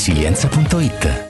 laresilienza.it. 0.00 1.29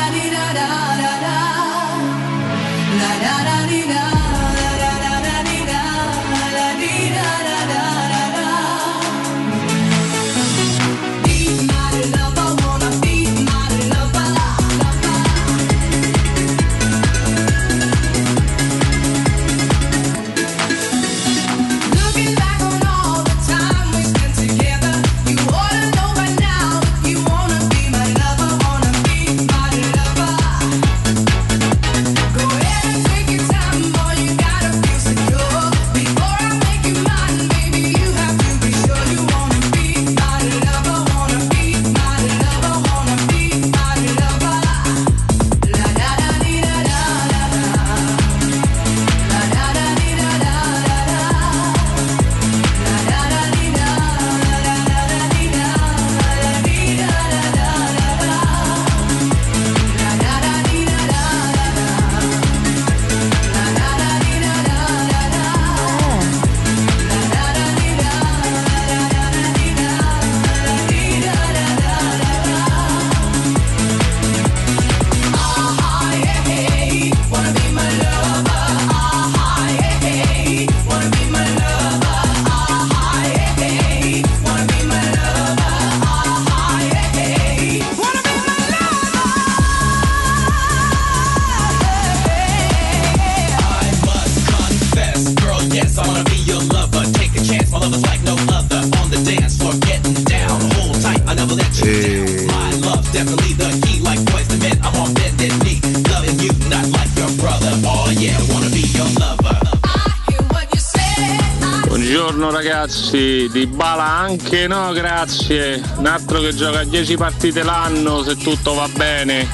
Anche 114.53 114.67
no, 114.67 114.91
grazie. 114.91 115.81
Un 115.95 116.07
altro 116.07 116.41
che 116.41 116.53
gioca 116.53 116.83
10 116.83 117.15
partite 117.15 117.63
l'anno 117.63 118.21
se 118.21 118.35
tutto 118.35 118.73
va 118.73 118.85
bene. 118.93 119.47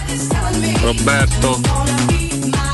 Roberto. 0.81 1.61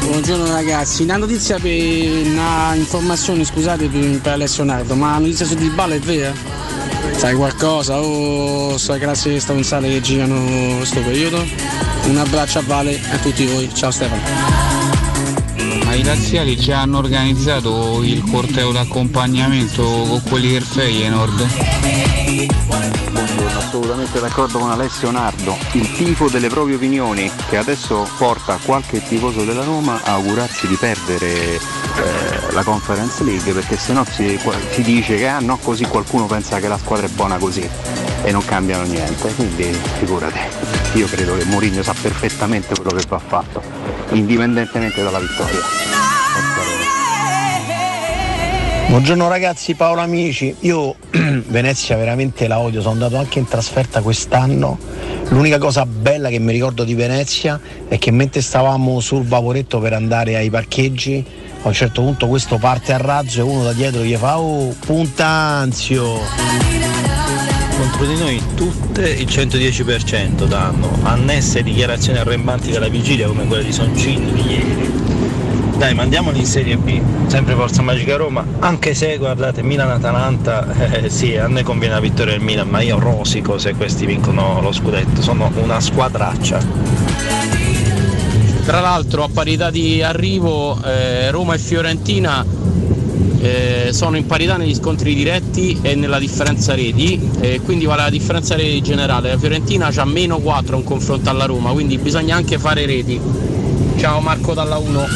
Buongiorno 0.05 0.47
ragazzi, 0.47 1.03
una 1.03 1.17
notizia 1.17 1.59
per 1.59 2.25
una 2.25 2.75
informazione, 2.75 3.43
scusate 3.43 3.89
per, 3.89 4.31
Alessio 4.31 4.63
Nardo, 4.63 4.95
ma 4.95 5.11
la 5.11 5.17
notizia 5.17 5.45
su 5.45 5.55
Di 5.55 5.67
Bala 5.67 5.95
è 5.95 5.99
vera? 5.99 6.33
Sai 7.17 7.35
qualcosa 7.35 7.99
o 7.99 8.77
sai 8.77 8.99
grazie 8.99 9.37
stronzate 9.41 9.89
che 9.89 9.99
girano 9.99 10.77
questo 10.77 11.01
periodo? 11.01 11.45
Un 12.05 12.17
abbraccio 12.17 12.59
a 12.59 12.63
Vale 12.65 12.91
e 12.91 13.15
a 13.15 13.17
tutti 13.17 13.45
voi, 13.45 13.69
ciao 13.73 13.91
Stefano. 13.91 14.62
I 15.93 16.03
laziali 16.03 16.57
già 16.57 16.81
hanno 16.81 16.97
organizzato 16.97 18.01
il 18.01 18.23
corteo 18.29 18.71
d'accompagnamento 18.71 19.83
con 19.83 20.23
quelli 20.27 20.51
del 20.51 20.63
Feyenoord? 20.63 21.47
Buongiorno, 23.11 23.57
assolutamente 23.59 24.19
d'accordo 24.19 24.57
con 24.57 24.71
Alessio 24.71 25.11
Nardo. 25.11 25.55
Il 25.73 25.91
tifo 25.93 26.29
delle 26.29 26.47
proprie 26.47 26.75
opinioni 26.75 27.29
che 27.47 27.57
adesso 27.57 28.07
porta 28.17 28.57
qualche 28.65 29.03
tifoso 29.03 29.45
della 29.45 29.63
Roma 29.63 30.01
a 30.03 30.13
augurarsi 30.13 30.67
di 30.67 30.75
perdere 30.75 31.27
eh, 31.27 31.59
la 32.51 32.63
Conference 32.63 33.23
League 33.23 33.53
perché 33.53 33.77
sennò 33.77 34.03
si, 34.03 34.39
si 34.71 34.81
dice 34.81 35.15
che 35.15 35.27
ah 35.27 35.39
no 35.39 35.57
così 35.57 35.85
qualcuno 35.85 36.25
pensa 36.25 36.59
che 36.59 36.67
la 36.67 36.79
squadra 36.79 37.05
è 37.05 37.09
buona 37.09 37.37
così 37.37 37.69
e 38.23 38.31
non 38.31 38.43
cambiano 38.43 38.83
niente, 38.85 39.31
quindi 39.35 39.71
figurati. 39.99 40.62
Io 40.93 41.07
credo 41.07 41.35
che 41.35 41.43
Mourinho 41.45 41.81
sa 41.81 41.95
perfettamente 41.99 42.75
quello 42.75 42.91
che 42.91 43.03
va 43.07 43.17
fatto, 43.17 43.63
indipendentemente 44.11 45.01
dalla 45.01 45.17
vittoria. 45.17 45.59
Buongiorno 48.89 49.27
ragazzi, 49.27 49.73
Paolo 49.73 50.01
amici. 50.01 50.55
Io 50.59 50.95
Venezia 51.09 51.97
veramente 51.97 52.47
la 52.47 52.59
odio, 52.59 52.81
sono 52.81 52.93
andato 52.93 53.17
anche 53.17 53.39
in 53.39 53.47
trasferta 53.47 54.01
quest'anno. 54.01 54.77
L'unica 55.29 55.57
cosa 55.57 55.83
bella 55.87 56.29
che 56.29 56.37
mi 56.37 56.51
ricordo 56.51 56.83
di 56.83 56.93
Venezia 56.93 57.59
è 57.87 57.97
che 57.97 58.11
mentre 58.11 58.41
stavamo 58.41 58.99
sul 58.99 59.23
vaporetto 59.23 59.79
per 59.79 59.93
andare 59.93 60.35
ai 60.35 60.51
parcheggi, 60.51 61.25
a 61.63 61.69
un 61.69 61.73
certo 61.73 62.03
punto 62.03 62.27
questo 62.27 62.59
parte 62.59 62.93
a 62.93 62.97
razzo 62.97 63.39
e 63.39 63.41
uno 63.41 63.63
da 63.63 63.73
dietro 63.73 64.03
gli 64.03 64.15
fa 64.15 64.37
Oh, 64.37 64.75
puntanzio! 64.85 66.19
Contro 67.77 68.05
di 68.05 68.17
noi 68.17 68.41
tutte 68.55 69.09
il 69.09 69.27
110% 69.27 70.45
danno, 70.45 70.97
annesse 71.03 71.63
dichiarazioni 71.63 72.19
arrembanti 72.19 72.71
della 72.71 72.87
vigilia 72.87 73.27
come 73.27 73.45
quella 73.47 73.63
di 73.63 73.71
Soncini 73.71 74.31
di 74.31 74.41
ieri. 74.41 74.91
Dai, 75.77 75.95
mandiamoli 75.95 76.39
in 76.39 76.45
Serie 76.45 76.77
B, 76.77 77.01
sempre 77.27 77.55
Forza 77.55 77.81
Magica 77.81 78.15
Roma, 78.15 78.45
anche 78.59 78.93
se 78.93 79.17
guardate 79.17 79.63
Milan-Atalanta, 79.63 80.91
eh, 80.91 81.09
sì, 81.09 81.35
a 81.35 81.47
noi 81.47 81.63
conviene 81.63 81.95
la 81.95 81.99
vittoria 81.99 82.33
del 82.33 82.41
Milan, 82.41 82.69
ma 82.69 82.79
io 82.81 82.99
rosico 82.99 83.57
se 83.57 83.73
questi 83.73 84.05
vincono 84.05 84.61
lo 84.61 84.71
scudetto, 84.71 85.21
sono 85.21 85.51
una 85.55 85.81
squadraccia. 85.81 86.59
Tra 88.65 88.79
l'altro 88.79 89.23
a 89.23 89.29
parità 89.33 89.69
di 89.71 90.01
arrivo 90.01 90.81
eh, 90.85 91.29
Roma 91.31 91.55
e 91.55 91.57
Fiorentina 91.57 92.45
eh, 93.43 93.89
sono 93.91 94.15
in 94.15 94.25
parità 94.25 94.55
negli 94.55 94.73
scontri 94.73 95.13
diretti 95.13 95.77
e 95.81 95.95
nella 95.95 96.17
differenza 96.17 96.73
reti, 96.75 97.19
eh, 97.41 97.59
quindi 97.61 97.83
vale 97.83 98.03
la 98.03 98.09
differenza 98.09 98.55
reti 98.55 98.81
generale. 98.81 99.31
La 99.31 99.37
Fiorentina 99.37 99.91
ha 99.93 100.05
meno 100.05 100.39
4 100.39 100.77
in 100.77 100.83
confronto 100.85 101.29
alla 101.29 101.45
Roma, 101.45 101.71
quindi 101.71 101.97
bisogna 101.97 102.37
anche 102.37 102.57
fare 102.57 102.85
reti. 102.85 103.19
Ciao 103.97 104.21
Marco 104.21 104.53
dalla 104.53 104.77
1. 104.77 105.07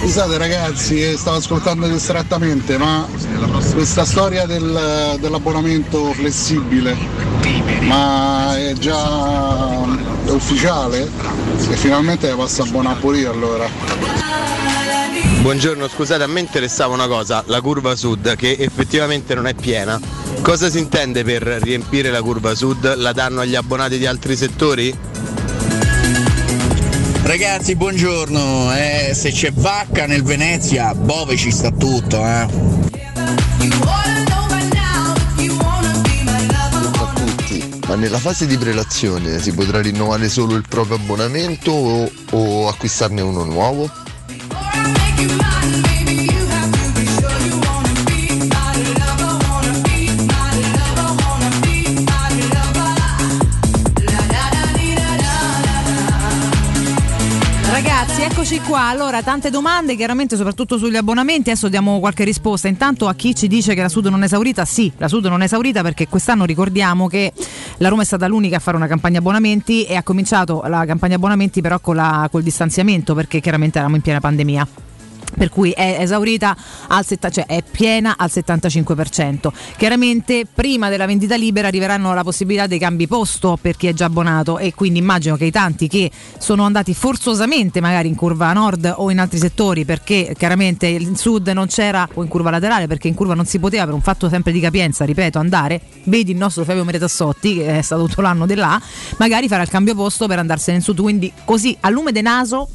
Scusate 0.00 0.38
ragazzi, 0.38 1.02
eh, 1.02 1.16
stavo 1.18 1.36
ascoltando 1.36 1.86
distrattamente, 1.86 2.78
ma 2.78 3.06
questa 3.74 4.06
storia 4.06 4.46
del- 4.46 5.18
dell'abbonamento 5.20 6.12
flessibile, 6.14 6.96
ma 7.82 8.56
è 8.56 8.72
già 8.72 9.82
è 10.24 10.30
ufficiale? 10.30 11.10
E 11.70 11.76
finalmente 11.76 12.34
passa 12.34 12.62
a 12.62 12.66
abbonare 12.66 12.98
pure 13.00 13.18
io 13.18 13.30
allora. 13.30 14.73
Buongiorno, 15.44 15.88
scusate, 15.88 16.22
a 16.22 16.26
me 16.26 16.40
interessava 16.40 16.94
una 16.94 17.06
cosa, 17.06 17.44
la 17.48 17.60
curva 17.60 17.94
sud 17.96 18.34
che 18.34 18.56
effettivamente 18.58 19.34
non 19.34 19.46
è 19.46 19.52
piena. 19.52 20.00
Cosa 20.40 20.70
si 20.70 20.78
intende 20.78 21.22
per 21.22 21.42
riempire 21.42 22.10
la 22.10 22.22
curva 22.22 22.54
sud? 22.54 22.96
La 22.96 23.12
danno 23.12 23.42
agli 23.42 23.54
abbonati 23.54 23.98
di 23.98 24.06
altri 24.06 24.36
settori? 24.36 24.96
Ragazzi, 27.24 27.76
buongiorno. 27.76 28.74
Eh, 28.74 29.12
se 29.12 29.32
c'è 29.32 29.52
vacca 29.52 30.06
nel 30.06 30.22
Venezia, 30.22 30.94
Bove 30.94 31.36
ci 31.36 31.50
sta 31.50 31.70
tutto, 31.70 32.24
eh. 32.24 32.46
a 37.02 37.12
tutti, 37.14 37.80
ma 37.86 37.94
nella 37.96 38.18
fase 38.18 38.46
di 38.46 38.56
prelazione 38.56 39.38
si 39.42 39.52
potrà 39.52 39.82
rinnovare 39.82 40.30
solo 40.30 40.54
il 40.54 40.64
proprio 40.66 40.96
abbonamento 40.96 41.70
o, 41.70 42.10
o 42.30 42.68
acquistarne 42.68 43.20
uno 43.20 43.44
nuovo? 43.44 43.90
Qua. 58.66 58.88
Allora, 58.88 59.22
tante 59.22 59.50
domande, 59.50 59.94
chiaramente 59.94 60.36
soprattutto 60.36 60.78
sugli 60.78 60.96
abbonamenti. 60.96 61.50
Adesso 61.50 61.68
diamo 61.68 62.00
qualche 62.00 62.24
risposta. 62.24 62.66
Intanto 62.66 63.08
a 63.08 63.14
chi 63.14 63.34
ci 63.34 63.46
dice 63.46 63.74
che 63.74 63.82
la 63.82 63.88
Sud 63.88 64.06
non 64.06 64.22
è 64.22 64.24
esaurita, 64.24 64.64
sì, 64.64 64.90
la 64.96 65.06
Sud 65.06 65.26
non 65.26 65.42
è 65.42 65.44
esaurita 65.44 65.82
perché 65.82 66.08
quest'anno 66.08 66.44
ricordiamo 66.44 67.06
che 67.06 67.32
la 67.76 67.88
Roma 67.88 68.02
è 68.02 68.04
stata 68.04 68.26
l'unica 68.26 68.56
a 68.56 68.60
fare 68.60 68.76
una 68.76 68.86
campagna 68.86 69.18
abbonamenti 69.18 69.84
e 69.84 69.96
ha 69.96 70.02
cominciato 70.02 70.62
la 70.66 70.84
campagna 70.86 71.16
abbonamenti 71.16 71.60
però 71.60 71.78
la- 71.92 72.26
col 72.30 72.42
distanziamento 72.42 73.14
perché 73.14 73.40
chiaramente 73.40 73.76
eravamo 73.76 73.96
in 73.96 74.02
piena 74.02 74.20
pandemia. 74.20 74.68
Per 75.36 75.48
cui 75.48 75.70
è 75.70 75.96
esaurita 76.00 76.56
al 76.88 77.04
setta- 77.04 77.30
cioè 77.30 77.46
è 77.46 77.62
piena 77.68 78.14
al 78.16 78.30
75%. 78.32 79.52
Chiaramente 79.76 80.46
prima 80.52 80.88
della 80.88 81.06
vendita 81.06 81.36
libera 81.36 81.68
arriveranno 81.68 82.14
la 82.14 82.22
possibilità 82.22 82.66
dei 82.66 82.78
cambi 82.78 83.06
posto 83.06 83.58
per 83.60 83.76
chi 83.76 83.88
è 83.88 83.92
già 83.92 84.06
abbonato 84.06 84.58
e 84.58 84.74
quindi 84.74 84.98
immagino 84.98 85.36
che 85.36 85.44
i 85.46 85.50
tanti 85.50 85.88
che 85.88 86.10
sono 86.38 86.64
andati 86.64 86.94
forzosamente 86.94 87.80
magari 87.80 88.08
in 88.08 88.14
curva 88.14 88.52
nord 88.52 88.92
o 88.96 89.10
in 89.10 89.18
altri 89.18 89.38
settori 89.38 89.84
perché 89.84 90.34
chiaramente 90.36 90.86
il 90.86 91.16
sud 91.18 91.48
non 91.48 91.66
c'era 91.66 92.08
o 92.14 92.22
in 92.22 92.28
curva 92.28 92.50
laterale 92.50 92.86
perché 92.86 93.08
in 93.08 93.14
curva 93.14 93.34
non 93.34 93.46
si 93.46 93.58
poteva 93.58 93.84
per 93.84 93.94
un 93.94 94.00
fatto 94.00 94.28
sempre 94.28 94.52
di 94.52 94.60
capienza, 94.60 95.04
ripeto, 95.04 95.38
andare, 95.38 95.80
vedi 96.04 96.32
il 96.32 96.36
nostro 96.36 96.64
Fabio 96.64 96.84
Meretassotti 96.84 97.54
che 97.56 97.78
è 97.78 97.82
stato 97.82 98.06
tutto 98.06 98.20
l'anno 98.20 98.46
di 98.46 98.54
là, 98.54 98.80
magari 99.18 99.48
farà 99.48 99.62
il 99.62 99.68
cambio 99.68 99.94
posto 99.94 100.26
per 100.26 100.38
andarsene 100.38 100.78
in 100.78 100.82
sud, 100.82 101.00
quindi 101.00 101.32
così 101.44 101.76
a 101.80 101.88
lume 101.90 102.12
de 102.12 102.22
naso 102.22 102.68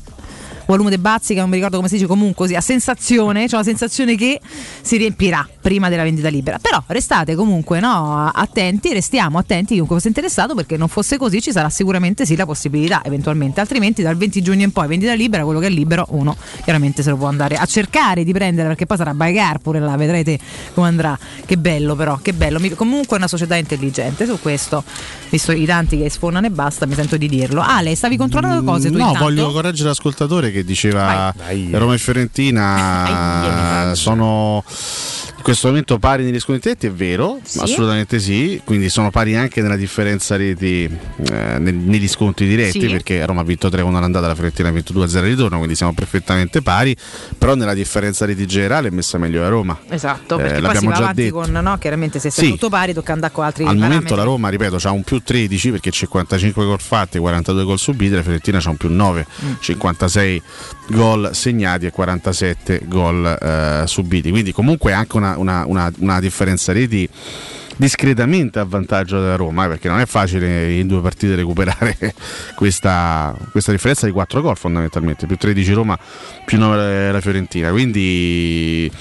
o 0.69 0.73
a 0.73 0.77
lume 0.77 0.91
de 0.91 0.99
bazzi, 0.99 1.33
che 1.33 1.39
non 1.39 1.49
mi 1.49 1.55
ricordo 1.55 1.77
come 1.77 1.89
si 1.89 1.95
dice, 1.95 2.05
comunque 2.05 2.45
così, 2.45 2.55
a 2.55 2.61
sensazione, 2.61 3.47
c'è 3.47 3.55
la 3.55 3.63
sensazione 3.63 4.15
che 4.15 4.39
si 4.81 4.97
riempirà 4.97 5.47
prima 5.59 5.89
della 5.89 6.03
vendita 6.03 6.29
libera. 6.29 6.59
Però 6.59 6.81
restate 6.87 7.33
comunque 7.35 7.79
no, 7.79 8.29
attenti, 8.31 8.93
restiamo 8.93 9.39
attenti 9.39 9.73
chiunque 9.73 9.95
fosse 9.95 10.09
interessato 10.09 10.53
perché 10.53 10.77
non 10.77 10.87
fosse 10.87 11.17
così 11.17 11.41
ci 11.41 11.51
sarà 11.51 11.69
sicuramente 11.69 12.25
sì 12.25 12.35
la 12.35 12.45
possibilità 12.45 13.01
eventualmente, 13.03 13.59
altrimenti 13.59 14.03
dal 14.03 14.15
20 14.15 14.41
giugno 14.43 14.63
in 14.63 14.71
poi 14.71 14.87
vendita 14.87 15.13
libera, 15.13 15.43
quello 15.43 15.59
che 15.59 15.67
è 15.67 15.69
libero 15.71 16.05
uno 16.11 16.35
chiaramente 16.63 17.01
se 17.01 17.09
lo 17.09 17.17
può 17.17 17.27
andare 17.27 17.55
a 17.55 17.65
cercare 17.65 18.23
di 18.23 18.31
prendere 18.31 18.67
perché 18.67 18.85
poi 18.85 18.97
sarà 18.97 19.13
Baigar 19.15 19.57
pure 19.57 19.79
là, 19.79 19.95
vedrete 19.97 20.37
come 20.75 20.87
andrà. 20.87 21.17
Che 21.45 21.57
bello 21.57 21.95
però, 21.95 22.19
che 22.21 22.33
bello. 22.33 22.59
Mi- 22.59 22.69
comunque 22.75 23.15
è 23.15 23.19
una 23.19 23.27
società 23.27 23.55
intelligente 23.55 24.25
su 24.27 24.39
questo, 24.39 24.83
visto 25.29 25.51
i 25.51 25.65
tanti 25.65 25.97
che 25.97 26.09
sfonano 26.11 26.45
e 26.45 26.51
basta, 26.51 26.85
mi 26.85 26.93
sento 26.93 27.17
di 27.17 27.27
dirlo. 27.27 27.61
Ale, 27.61 27.95
stavi 27.95 28.17
controllando 28.17 28.63
cose 28.63 28.89
tu 28.91 28.97
No, 28.97 29.07
intanto? 29.07 29.23
voglio 29.23 29.51
correggere 29.51 29.89
l'ascoltatore 29.89 30.51
che 30.51 30.58
diceva 30.63 31.33
Roma 31.71 31.93
e 31.93 31.97
Fiorentina 31.97 33.91
sono 33.93 34.63
in 35.39 35.45
questo 35.45 35.67
momento 35.69 35.97
pari 35.99 36.23
negli 36.25 36.39
scontri 36.39 36.61
diretti, 36.75 36.87
è 36.87 36.91
vero, 36.91 37.39
Sì. 37.43 37.59
assolutamente 37.59 38.19
sì, 38.19 38.61
quindi 38.65 38.89
sono 38.89 39.09
pari 39.09 39.37
anche 39.37 39.61
nella 39.61 39.77
differenza 39.77 40.35
reti 40.35 40.83
eh, 40.83 41.57
negli 41.59 42.07
scontri 42.09 42.45
diretti, 42.45 42.81
Sì. 42.81 42.87
perché 42.87 43.25
Roma 43.25 43.39
ha 43.41 43.43
vinto 43.45 43.69
3 43.69 43.81
con 43.81 43.93
l'andata, 43.93 44.27
la 44.27 44.35
Fiorentina 44.35 44.67
ha 44.67 44.71
vinto 44.73 44.91
2-0 44.93 45.17
al 45.23 45.23
ritorno, 45.29 45.55
quindi 45.57 45.75
siamo 45.75 45.93
perfettamente 45.93 46.61
pari, 46.61 46.93
però 47.37 47.55
nella 47.55 47.73
differenza 47.73 48.25
reti 48.25 48.45
generale 48.45 48.89
è 48.89 48.91
messa 48.91 49.17
meglio 49.17 49.39
la 49.41 49.47
Roma. 49.47 49.79
Esatto, 49.87 50.35
Eh, 50.37 50.41
perché 50.41 50.55
si 50.57 50.61
l'abbiamo 50.61 50.91
già 50.91 50.97
avanti 50.97 51.21
detto. 51.23 51.35
con 51.35 51.51
no, 51.51 51.77
chiaramente 51.77 52.19
se 52.19 52.29
sta 52.29 52.41
Sì. 52.41 52.49
tutto 52.49 52.69
pari 52.69 52.93
tocca 52.93 53.13
andare 53.13 53.31
con 53.33 53.45
altri 53.45 53.63
Al 53.63 53.69
parametri. 53.69 53.93
momento 53.95 54.15
la 54.17 54.23
Roma, 54.23 54.49
ripeto, 54.49 54.77
ha 54.83 54.91
un 54.91 55.03
più 55.03 55.19
13 55.23 55.71
perché 55.71 55.89
55 55.89 56.65
gol 56.65 56.81
fatti, 56.81 57.17
42 57.17 57.63
gol 57.63 57.79
subiti, 57.79 58.13
la 58.13 58.21
Fiorentina 58.23 58.59
ha 58.61 58.69
un 58.69 58.77
più 58.77 58.89
9, 58.91 59.25
Mm. 59.45 59.51
56 59.61 60.41
gol 60.89 61.29
segnati 61.33 61.85
e 61.85 61.91
47 61.91 62.81
gol 62.85 63.25
eh, 63.25 63.83
subiti. 63.87 64.29
Quindi 64.31 64.51
comunque 64.51 64.91
anche 64.91 65.15
una, 65.17 65.28
una- 65.37 65.65
una- 65.65 65.91
una 65.99 66.19
differenza 66.19 66.71
reti 66.73 67.07
discretamente 67.75 68.59
a 68.59 68.65
vantaggio 68.65 69.21
della 69.21 69.37
Roma, 69.37 69.63
eh, 69.65 69.67
perché 69.69 69.87
non 69.87 69.99
è 70.01 70.05
facile 70.05 70.73
in 70.73 70.87
due 70.87 70.99
partite 71.01 71.35
recuperare 71.35 71.95
questa, 72.55 73.33
questa 73.51 73.71
differenza 73.71 74.05
di 74.05 74.11
4 74.11 74.41
gol 74.41 74.57
fondamentalmente, 74.57 75.25
più 75.27 75.37
13 75.37 75.71
Roma, 75.73 75.97
più 76.45 76.57
9 76.57 77.11
la 77.11 77.21
Fiorentina. 77.21 77.69
Quindi 77.71 78.91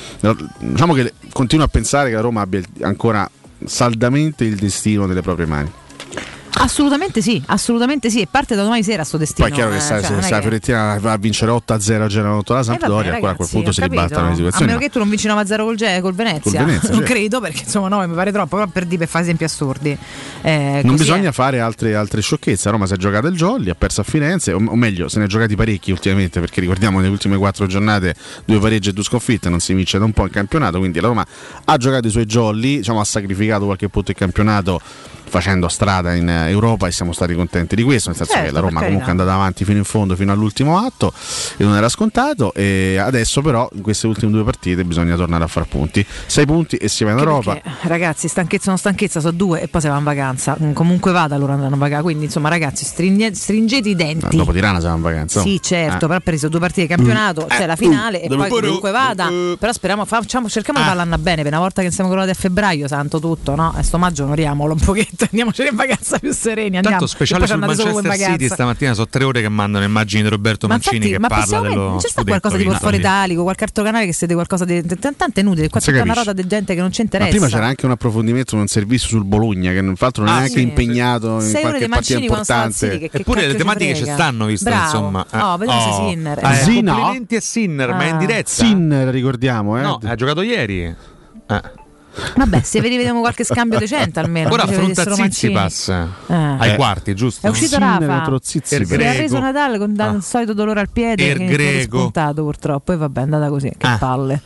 diciamo 0.60 0.94
che 0.94 1.12
continuo 1.32 1.64
a 1.64 1.68
pensare 1.68 2.08
che 2.08 2.14
la 2.14 2.20
Roma 2.20 2.42
abbia 2.42 2.60
ancora 2.82 3.28
saldamente 3.64 4.44
il 4.44 4.54
destino 4.54 5.06
nelle 5.06 5.22
proprie 5.22 5.46
mani. 5.46 5.70
Assolutamente 6.60 7.22
sì, 7.22 7.40
assolutamente 7.46 8.10
sì. 8.10 8.20
E 8.20 8.26
parte 8.30 8.54
da 8.56 8.62
domani 8.62 8.82
sera 8.82 9.04
sto 9.04 9.16
destino. 9.16 9.46
Poi 9.48 9.56
è 9.56 9.60
chiaro 9.60 9.70
che 9.76 9.78
eh, 9.78 9.86
cioè, 9.88 10.02
se- 10.02 10.22
se 10.22 10.30
la 10.30 10.40
Fiorentina 10.40 10.98
va 11.00 11.12
a 11.12 11.16
vincere 11.16 11.52
8-0 11.52 12.02
a 12.02 12.06
Genoa 12.08 12.32
la 12.34 12.38
Eh, 12.38 12.42
vabbè, 12.44 12.64
Sampdoria, 12.64 13.14
ancora 13.14 13.32
a 13.32 13.34
quel 13.36 13.48
punto 13.48 13.72
si 13.72 13.80
ribaltano 13.80 14.26
le 14.26 14.32
A 14.32 14.34
situazioni. 14.34 14.66
meno 14.66 14.78
ma- 14.78 14.84
che 14.84 14.90
tu 14.90 14.98
non 14.98 15.08
vinci 15.08 15.28
9-0 15.28 15.64
col, 15.64 15.76
Ge- 15.76 16.00
col 16.00 16.14
Venezia. 16.14 16.58
Col 16.58 16.66
Venezia, 16.66 16.88
non 16.90 16.98
sì. 16.98 17.04
credo 17.12 17.40
perché 17.40 17.62
insomma 17.62 17.88
9 17.88 18.06
mi 18.08 18.14
pare 18.14 18.32
troppo, 18.32 18.56
però 18.56 18.68
per 18.68 18.84
dire 18.84 18.98
per 18.98 19.08
fare 19.08 19.24
esempi 19.24 19.44
assurdi. 19.44 19.96
Eh, 20.42 20.80
Non 20.84 20.96
bisogna 20.96 21.28
è. 21.28 21.32
fare 21.32 21.60
altre, 21.60 21.94
altre 21.94 22.20
sciocchezze. 22.22 22.68
A 22.68 22.72
Roma 22.72 22.86
si 22.86 22.94
è 22.94 22.96
giocato 22.96 23.28
il 23.28 23.36
Jolly, 23.36 23.70
ha 23.70 23.74
perso 23.76 24.00
a 24.00 24.04
Firenze, 24.04 24.52
o, 24.52 24.56
o 24.64 24.74
meglio, 24.76 25.08
se 25.08 25.18
ne 25.20 25.26
è 25.26 25.28
giocati 25.28 25.54
parecchi 25.54 25.90
ultimamente, 25.92 26.40
perché 26.40 26.60
ricordiamo 26.60 26.98
nelle 26.98 27.10
ultime 27.10 27.36
quattro 27.36 27.66
giornate 27.66 28.14
due 28.44 28.58
pareggi 28.58 28.88
e 28.88 28.92
due 28.92 29.04
sconfitte, 29.04 29.48
non 29.48 29.60
si 29.60 29.72
vince 29.74 29.98
da 29.98 30.04
un 30.04 30.12
po' 30.12 30.22
in 30.24 30.30
campionato, 30.30 30.78
quindi 30.78 31.00
la 31.00 31.06
Roma 31.08 31.26
ha 31.64 31.76
giocato 31.76 32.06
i 32.08 32.10
suoi 32.10 32.24
Jolly, 32.26 32.78
diciamo, 32.78 33.00
ha 33.00 33.04
sacrificato 33.04 33.64
qualche 33.64 33.88
punto 33.88 34.10
in 34.10 34.16
campionato 34.16 34.80
facendo 35.28 35.68
strada 35.68 36.14
in 36.14 36.28
eh, 36.28 36.50
Europa 36.50 36.86
e 36.86 36.92
siamo 36.92 37.12
stati 37.12 37.34
contenti 37.34 37.76
di 37.76 37.82
questo, 37.82 38.08
nel 38.08 38.18
senso 38.18 38.32
Certo, 38.32 38.48
che 38.48 38.52
la 38.54 38.60
Roma 38.60 38.78
per 38.80 38.88
comunque 38.88 39.08
è 39.08 39.10
andata 39.10 39.32
avanti 39.34 39.64
fino 39.64 39.78
in 39.78 39.84
fondo, 39.84 40.16
fino 40.16 40.32
all'ultimo 40.32 40.78
atto 40.78 41.12
e 41.56 41.64
non 41.64 41.76
era 41.76 41.88
scontato 41.88 42.52
e 42.54 42.96
adesso 42.98 43.40
però 43.42 43.68
in 43.74 43.82
queste 43.82 44.06
ultime 44.06 44.30
due 44.32 44.44
partite 44.44 44.84
bisogna 44.84 45.16
tornare 45.16 45.44
a 45.44 45.46
far 45.46 45.66
punti. 45.66 46.04
Sei 46.26 46.46
punti 46.46 46.76
e 46.76 46.88
si 46.88 47.04
va 47.04 47.12
in 47.12 47.18
Europa. 47.18 47.52
perché, 47.54 47.70
ragazzi, 47.88 48.28
stanchezza 48.28 48.68
non 48.70 48.78
stanchezza, 48.78 49.20
sono 49.20 49.32
due 49.32 49.60
e 49.62 49.68
poi 49.68 49.80
se 49.80 49.88
va 49.88 49.98
in 49.98 50.04
vacanza. 50.04 50.56
Mm, 50.60 50.72
Comunque 50.72 51.12
vada, 51.12 51.36
loro 51.36 51.52
andranno 51.52 51.74
in 51.74 51.80
vacanza. 51.80 52.02
Quindi, 52.02 52.24
insomma, 52.26 52.48
ragazzi, 52.48 52.84
stringe- 52.84 53.34
stringete 53.34 53.88
i 53.88 53.94
denti. 53.94 54.36
Dopo 54.36 54.52
Tirana 54.52 54.80
siamo 54.80 54.96
in 54.96 55.02
vacanza. 55.02 55.40
Sì, 55.40 55.60
certo, 55.62 55.94
Eh. 55.96 56.08
però 56.08 56.14
ha 56.14 56.20
preso 56.20 56.48
due 56.48 56.60
partite 56.60 56.86
di 56.86 56.94
campionato, 56.94 57.44
Mm. 57.44 57.48
c'è 57.48 57.66
la 57.66 57.72
Eh, 57.74 57.76
finale 57.76 58.18
uh, 58.18 58.32
e 58.32 58.36
poi 58.36 58.48
comunque 58.48 58.90
vada. 58.90 59.26
uh, 59.28 59.56
Però 59.58 59.72
speriamo, 59.72 60.04
facciamo, 60.04 60.48
cerchiamo 60.48 60.78
di 60.80 60.84
farla 60.86 61.02
andare 61.02 61.20
bene. 61.22 61.42
Per 61.42 61.52
una 61.52 61.60
volta 61.60 61.82
che 61.82 61.90
siamo 61.90 62.08
colorati 62.08 62.32
a 62.32 62.34
febbraio, 62.34 62.86
santo 62.88 63.18
tutto, 63.20 63.54
no? 63.54 63.74
E 63.78 63.82
sto 63.82 63.98
maggio 63.98 64.24
onoriamolo 64.24 64.72
un 64.74 64.80
pochetto, 64.80 65.17
andiamocene 65.30 65.68
in 65.70 65.76
vacanza 65.76 66.18
più 66.18 66.32
sereni. 66.32 66.76
Andiamo. 66.76 66.90
Tanto 66.98 67.06
speciale 67.06 67.46
sul 67.46 67.58
Manchester 67.58 68.16
City 68.30 68.48
stamattina 68.48 68.94
sono 68.94 69.08
tre 69.08 69.24
ore 69.24 69.40
che 69.40 69.48
mandano 69.48 69.84
immagini 69.84 70.22
di 70.22 70.28
Roberto 70.28 70.66
Ma 70.66 70.74
Mancini 70.74 70.96
infatti, 70.96 71.12
che 71.12 71.18
ma 71.18 71.28
parla 71.28 71.42
possiamo 71.44 71.68
dello 71.68 71.88
non 71.88 71.98
c'è 71.98 72.08
sta 72.08 72.24
qualcosa 72.24 72.56
di 72.56 72.62
vinto 72.64 72.78
fuori 72.78 72.96
italico, 72.96 73.42
qualche 73.42 73.64
altro 73.64 73.84
canale 73.84 74.06
che 74.06 74.12
siete 74.12 74.34
qualcosa 74.34 74.64
di 74.64 74.82
tante 74.98 75.42
nude, 75.42 75.68
qua 75.68 75.80
c'è 75.80 76.00
una 76.00 76.12
roba 76.12 76.32
di 76.32 76.46
gente 76.46 76.74
che 76.74 76.80
non 76.80 76.92
ci 76.92 77.00
Ma 77.00 77.04
interessa. 77.04 77.30
prima 77.30 77.46
c'era 77.48 77.66
anche 77.66 77.84
un 77.86 77.92
approfondimento 77.92 78.56
un 78.56 78.66
servizio 78.66 79.08
sul 79.08 79.24
Bologna 79.24 79.72
che 79.72 79.80
l'altro 79.82 80.24
non 80.24 80.32
è 80.32 80.36
Ah, 80.36 80.40
neanche 80.40 80.60
impegnato 80.60 81.40
in 81.42 81.52
qualche 81.60 81.78
di 81.78 81.88
partita 81.88 82.18
importante. 82.18 83.10
Eppure 83.10 83.46
le 83.46 83.54
tematiche 83.54 83.94
ci 83.94 84.04
stanno, 84.04 84.46
visto 84.46 84.68
Bravo. 84.68 84.84
insomma. 84.84 85.26
Eh. 85.32 85.38
Oh, 85.38 85.56
vediamo 85.56 85.80
se 85.80 86.10
Sinner. 86.10 86.38
Eh, 86.38 86.80
no? 86.82 86.94
complimenti 86.94 87.36
a 87.36 87.40
Sinner, 87.40 87.88
ma 87.90 88.02
è 88.02 88.08
in 88.08 88.14
Ah. 88.14 88.18
diretta. 88.18 88.48
Sinner 88.50 89.08
ricordiamo, 89.08 89.78
eh? 89.78 89.82
No, 89.82 89.98
ha 90.02 90.14
giocato 90.14 90.42
ieri. 90.42 90.82
Eh. 90.84 91.62
Vabbè, 92.36 92.60
se 92.62 92.80
vedi 92.80 92.96
vediamo 92.96 93.20
qualche 93.20 93.44
scambio 93.44 93.78
decente 93.78 94.18
almeno. 94.20 94.50
Ora 94.52 94.62
affronta 94.64 95.04
Mancini. 95.08 95.30
Zizipas 95.32 95.88
Eh. 95.88 96.34
ai 96.34 96.70
Eh. 96.72 96.76
quarti, 96.76 97.14
giusto? 97.14 97.46
È 97.46 97.50
uscito 97.50 97.76
Sinner 97.76 98.00
Rafa 98.00 98.14
contro 98.16 98.38
Zizipas. 98.42 98.86
si 98.88 98.94
è 98.94 99.16
reso 99.16 99.38
Natale 99.38 99.78
con 99.78 99.94
dal 99.94 100.22
solito 100.22 100.52
dolore 100.52 100.80
al 100.80 100.88
piede 100.90 101.28
Er 101.28 101.36
che 101.38 101.78
è 101.78 101.82
spuntato 101.82 102.42
purtroppo 102.42 102.92
e 102.92 102.96
vabbè 102.96 103.20
è 103.20 103.22
andata 103.22 103.48
così 103.48 103.72
che 103.76 103.86
Ah. 103.86 103.96
palle 103.98 104.40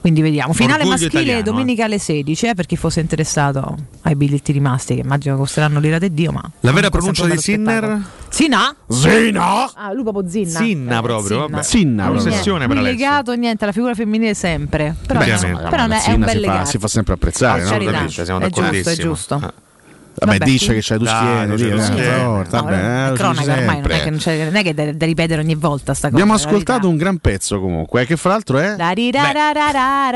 quindi 0.00 0.20
vediamo 0.20 0.52
finale 0.52 0.82
Orgoglio 0.82 0.90
maschile 0.90 1.22
italiano, 1.22 1.42
domenica 1.42 1.84
alle 1.84 1.98
16 1.98 2.46
eh, 2.46 2.54
per 2.54 2.66
chi 2.66 2.76
fosse 2.76 3.00
interessato 3.00 3.74
ai 4.02 4.14
biglietti 4.14 4.52
rimasti 4.52 4.94
che 4.94 5.00
immagino 5.00 5.36
costeranno 5.36 5.80
l'ira 5.80 5.98
di 5.98 6.12
Dio 6.12 6.32
ma 6.32 6.42
La 6.60 6.72
vera 6.72 6.90
pronuncia 6.90 7.26
di 7.26 7.36
Sinner? 7.38 8.00
Sina? 8.28 8.74
Sina? 8.88 9.72
Ah, 9.74 9.92
lui 9.92 10.02
proprio 10.02 10.28
Zinna. 10.28 10.58
Sinna 10.58 10.98
Eh, 10.98 11.02
proprio, 11.02 11.26
Sinna. 11.38 11.46
vabbè. 11.46 11.62
Sinna. 11.62 12.10
Ossessione 12.10 12.66
per 12.66 12.76
Alessio. 12.76 12.98
legato 12.98 13.32
niente 13.34 13.64
alla 13.64 13.72
figura 13.72 13.94
femminile 13.94 14.34
sempre 14.34 14.94
però, 15.06 15.20
Beh, 15.20 15.30
no, 15.30 15.36
sì. 15.38 15.46
però 15.46 15.76
non 15.86 15.92
è, 15.92 15.96
un 15.96 16.00
Sinna 16.02 16.26
bel 16.26 16.40
legato 16.40 16.66
si 16.68 16.78
fa 16.78 16.88
sempre 16.88 17.05
apprezzare, 17.14 17.62
Per 17.62 17.70
no? 17.70 17.76
siamo 18.24 18.40
è 18.40 18.48
giusto, 18.48 18.60
è 18.66 18.70
d'accordissimo. 18.72 19.12
giusto 19.12 19.34
Ah. 19.34 19.52
Vabbè, 20.18 20.38
Vabbè, 20.38 20.50
dice 20.50 20.66
sì. 20.66 20.72
che 20.74 20.80
c'è 20.80 20.94
eh, 20.94 20.98
tu 20.98 21.04
schiene. 21.04 21.56
forza, 22.24 22.56
No, 22.60 22.62
vabbè, 22.64 23.06
è 23.08 23.10
eh, 23.10 23.14
cronaca 23.14 23.52
ormai 23.52 23.80
non 23.80 23.90
è 23.90 24.02
che, 24.02 24.10
non 24.10 24.18
c'è- 24.18 24.44
non 24.44 24.56
è 24.56 24.62
che 24.62 24.74
da, 24.74 24.92
da 24.92 25.06
ripetere 25.06 25.40
ogni 25.42 25.54
volta 25.54 25.92
sta 25.94 26.08
cosa 26.10 26.20
Abbiamo 26.22 26.38
la 26.38 26.44
ascoltato 26.46 26.88
un 26.88 26.96
gran 26.96 27.18
pezzo 27.18 27.60
comunque, 27.60 28.02
eh, 28.02 28.06
che 28.06 28.16
fra 28.16 28.30
l'altro 28.30 28.58
è 28.58 28.76
ra 28.76 28.92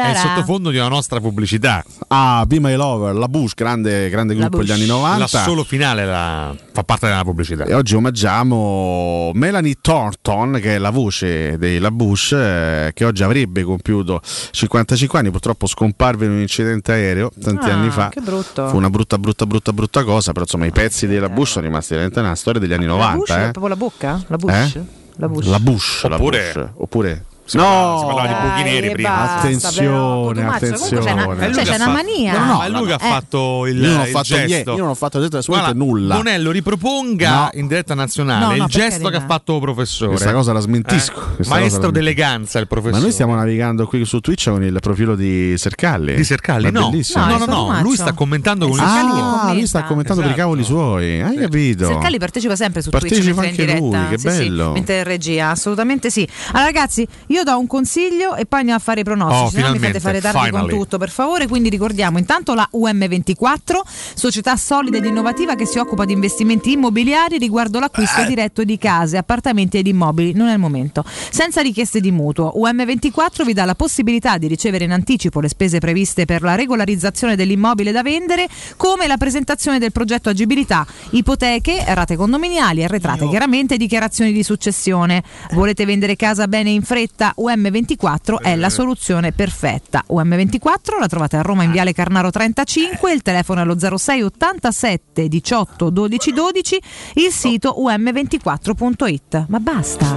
È 0.06 0.10
il 0.10 0.16
sottofondo 0.16 0.70
di 0.70 0.78
una 0.78 0.88
nostra 0.88 1.20
pubblicità. 1.20 1.84
Ah, 2.08 2.44
Be 2.46 2.60
My 2.60 2.74
Lover, 2.76 3.14
la 3.14 3.28
Bush, 3.28 3.52
grande, 3.54 4.08
grande 4.08 4.34
La 4.34 4.40
gruppo 4.40 4.58
degli 4.58 4.68
Bush. 4.68 4.76
anni 4.78 4.86
90. 4.86 5.18
L'assolo 5.18 5.64
finale 5.64 6.04
la- 6.06 6.54
fa 6.72 6.82
parte 6.82 7.06
della 7.06 7.22
pubblicità. 7.24 7.64
E 7.64 7.74
oggi 7.74 7.94
omaggiamo 7.94 9.30
Melanie 9.34 9.74
Thornton, 9.80 10.58
che 10.62 10.76
è 10.76 10.78
la 10.78 10.90
voce 10.90 11.58
della 11.58 11.90
Bush, 11.90 12.32
eh, 12.32 12.90
che 12.94 13.04
oggi 13.04 13.22
avrebbe 13.22 13.62
compiuto 13.62 14.20
55 14.50 15.18
anni, 15.18 15.30
purtroppo 15.30 15.66
scomparve 15.66 16.24
in 16.26 16.32
un 16.32 16.40
incidente 16.40 16.92
aereo 16.92 17.30
tanti 17.42 17.68
Ah, 17.68 17.74
anni 17.74 17.90
fa. 17.90 18.08
che 18.08 18.20
brutto. 18.20 18.68
Fu 18.68 18.76
una 18.76 18.88
brutta, 18.90 19.18
brutta, 19.18 19.46
brutta, 19.46 19.72
brutta 19.72 19.88
cosa, 20.04 20.32
però 20.32 20.44
insomma 20.44 20.66
i 20.66 20.70
pezzi 20.70 21.06
della 21.06 21.28
Bush 21.28 21.50
sono 21.52 21.66
rimasti 21.66 21.90
veramente 21.90 22.20
nella 22.20 22.34
storia 22.34 22.60
degli 22.60 22.72
anni 22.72 22.86
La 22.86 22.92
90. 22.92 23.16
Bush 23.16 23.28
è 23.30 23.32
eh. 23.34 23.50
proprio 23.50 23.68
la 23.68 23.76
bocca? 23.76 24.22
La 24.28 24.36
Bush? 24.36 24.74
Eh? 24.74 24.82
La 25.16 25.28
Bush. 25.28 25.46
La 25.46 25.58
Bush, 25.60 26.04
la 26.04 26.14
Oppure- 26.14 26.52
Bush. 26.54 26.68
Oppure... 26.76 27.24
Si 27.50 27.56
parlava- 27.56 27.98
si 27.98 28.04
parlava 28.04 28.28
di 28.28 28.34
buchi 28.48 28.62
neri 28.62 28.86
e 28.86 28.90
prima. 28.92 29.08
basta, 29.08 29.36
Attenzione, 29.38 29.86
però, 29.88 30.00
comunque 30.10 30.34
c'è 30.34 30.40
una- 30.42 30.54
attenzione. 30.54 31.52
cioè, 31.52 31.64
c'è 31.64 31.74
una 31.74 31.88
mania. 31.88 32.32
No, 32.38 32.44
no, 32.44 32.52
No, 32.52 32.62
è 32.62 32.68
lui 32.68 32.78
no, 32.80 32.84
che 32.86 32.92
ha 32.92 33.06
eh. 33.06 33.08
fatto 33.10 33.66
il, 33.66 33.76
Io 33.82 33.88
non 33.88 33.98
ho 33.98 34.02
il 34.04 34.08
fatto 34.10 34.24
gesto. 34.24 34.46
niente, 34.46 34.70
io 34.70 34.76
non 34.76 34.88
ho 34.88 34.94
fatto 34.94 35.18
assolutamente 35.18 35.74
nulla. 35.78 36.14
Bonello 36.16 36.50
riproponga 36.52 37.30
No. 37.30 37.50
in 37.54 37.66
diretta 37.66 37.94
nazionale 37.94 38.44
No, 38.44 38.50
no, 38.56 38.64
il 38.64 38.70
gesto 38.70 39.08
che 39.08 39.16
ha 39.16 39.24
fatto 39.26 39.54
il 39.56 39.60
professore. 39.60 40.10
Questa 40.12 40.32
cosa 40.32 40.52
la 40.52 40.60
smentisco. 40.60 41.20
Eh? 41.38 41.48
Maestro 41.48 41.90
d'eleganza 41.90 42.58
il 42.60 42.66
professore. 42.68 42.96
Ma 42.96 43.02
noi 43.02 43.12
stiamo 43.12 43.34
navigando 43.34 43.86
qui 43.86 44.04
su 44.04 44.20
Twitch 44.20 44.48
con 44.50 44.62
il 44.62 44.76
profilo 44.80 45.16
di 45.16 45.54
Sercalli. 45.58 46.14
di 46.14 46.24
Sercalli? 46.24 46.70
No, 46.70 46.90
bellissimo. 46.90 47.24
no, 47.26 47.38
No, 47.38 47.44
no, 47.46 47.70
no, 47.72 47.80
lui 47.82 47.96
sta 47.96 48.12
commentando 48.12 48.68
con 48.68 48.78
Eh, 48.78 48.82
il 48.82 48.88
suo. 48.88 49.40
Ah, 49.40 49.52
lui 49.52 49.66
sta 49.66 49.82
commentando 49.84 50.20
per 50.22 50.30
i 50.30 50.34
Esatto. 50.34 50.48
cavoli 50.48 50.64
suoi. 50.64 51.20
Hai 51.20 51.36
capito? 51.36 51.86
Sercalli 51.86 52.18
partecipa 52.18 52.54
sempre 52.56 52.82
su 52.82 52.90
Partecipa 52.90 53.18
Twitch 53.42 53.58
in 53.58 53.68
anche 53.70 53.78
lui, 53.78 53.96
che 54.10 54.16
bello. 54.18 54.72
mentre 54.72 55.02
regia, 55.02 55.50
assolutamente 55.50 56.10
sì. 56.10 56.26
Allora, 56.52 56.64
ragazzi, 56.64 57.06
io 57.28 57.39
do 57.42 57.58
un 57.58 57.66
consiglio 57.66 58.34
e 58.34 58.46
poi 58.46 58.60
andiamo 58.60 58.78
a 58.80 58.82
fare 58.82 59.00
i 59.00 59.04
pronostici. 59.04 59.62
Oh, 59.62 59.66
no 59.66 59.72
mi 59.72 59.78
fate 59.78 60.00
fare 60.00 60.20
tardi 60.20 60.46
finally. 60.46 60.68
con 60.68 60.78
tutto, 60.78 60.98
per 60.98 61.10
favore. 61.10 61.46
Quindi 61.46 61.68
ricordiamo 61.68 62.18
intanto 62.18 62.54
la 62.54 62.68
UM24, 62.72 63.80
società 64.14 64.56
solida 64.56 64.98
ed 64.98 65.04
innovativa 65.04 65.54
che 65.54 65.66
si 65.66 65.78
occupa 65.78 66.04
di 66.04 66.12
investimenti 66.12 66.72
immobiliari 66.72 67.38
riguardo 67.38 67.78
l'acquisto 67.78 68.24
diretto 68.24 68.64
di 68.64 68.78
case, 68.78 69.16
appartamenti 69.16 69.78
ed 69.78 69.86
immobili. 69.86 70.32
Non 70.34 70.48
è 70.48 70.52
il 70.52 70.58
momento. 70.58 71.04
Senza 71.06 71.60
richieste 71.60 72.00
di 72.00 72.10
mutuo. 72.10 72.52
UM24 72.56 73.44
vi 73.44 73.52
dà 73.52 73.64
la 73.64 73.74
possibilità 73.74 74.38
di 74.38 74.46
ricevere 74.46 74.84
in 74.84 74.92
anticipo 74.92 75.40
le 75.40 75.48
spese 75.48 75.78
previste 75.78 76.24
per 76.24 76.42
la 76.42 76.54
regolarizzazione 76.54 77.36
dell'immobile 77.36 77.92
da 77.92 78.02
vendere, 78.02 78.48
come 78.76 79.06
la 79.06 79.16
presentazione 79.16 79.78
del 79.78 79.92
progetto 79.92 80.28
agibilità, 80.28 80.86
ipoteche, 81.10 81.84
rate 81.86 82.16
condominiali, 82.16 82.84
arretrate 82.84 83.28
chiaramente 83.28 83.76
dichiarazioni 83.76 84.32
di 84.32 84.42
successione. 84.42 85.22
Volete 85.52 85.84
vendere 85.84 86.16
casa 86.16 86.46
bene 86.48 86.70
in 86.70 86.82
fretta? 86.82 87.29
UM24 87.38 88.40
è 88.40 88.56
la 88.56 88.70
soluzione 88.70 89.32
perfetta. 89.32 90.04
UM24 90.10 90.98
la 90.98 91.06
trovate 91.06 91.36
a 91.36 91.42
Roma 91.42 91.62
in 91.64 91.70
Viale 91.72 91.92
Carnaro 91.92 92.30
35, 92.30 93.12
il 93.12 93.22
telefono 93.22 93.62
è 93.62 93.64
lo 93.64 93.76
06 93.78 94.22
87 94.22 95.28
18 95.28 95.90
12 95.90 96.32
12, 96.32 96.82
il 97.14 97.30
sito 97.32 97.76
um24.it. 97.78 99.44
Ma 99.48 99.58
basta. 99.60 100.16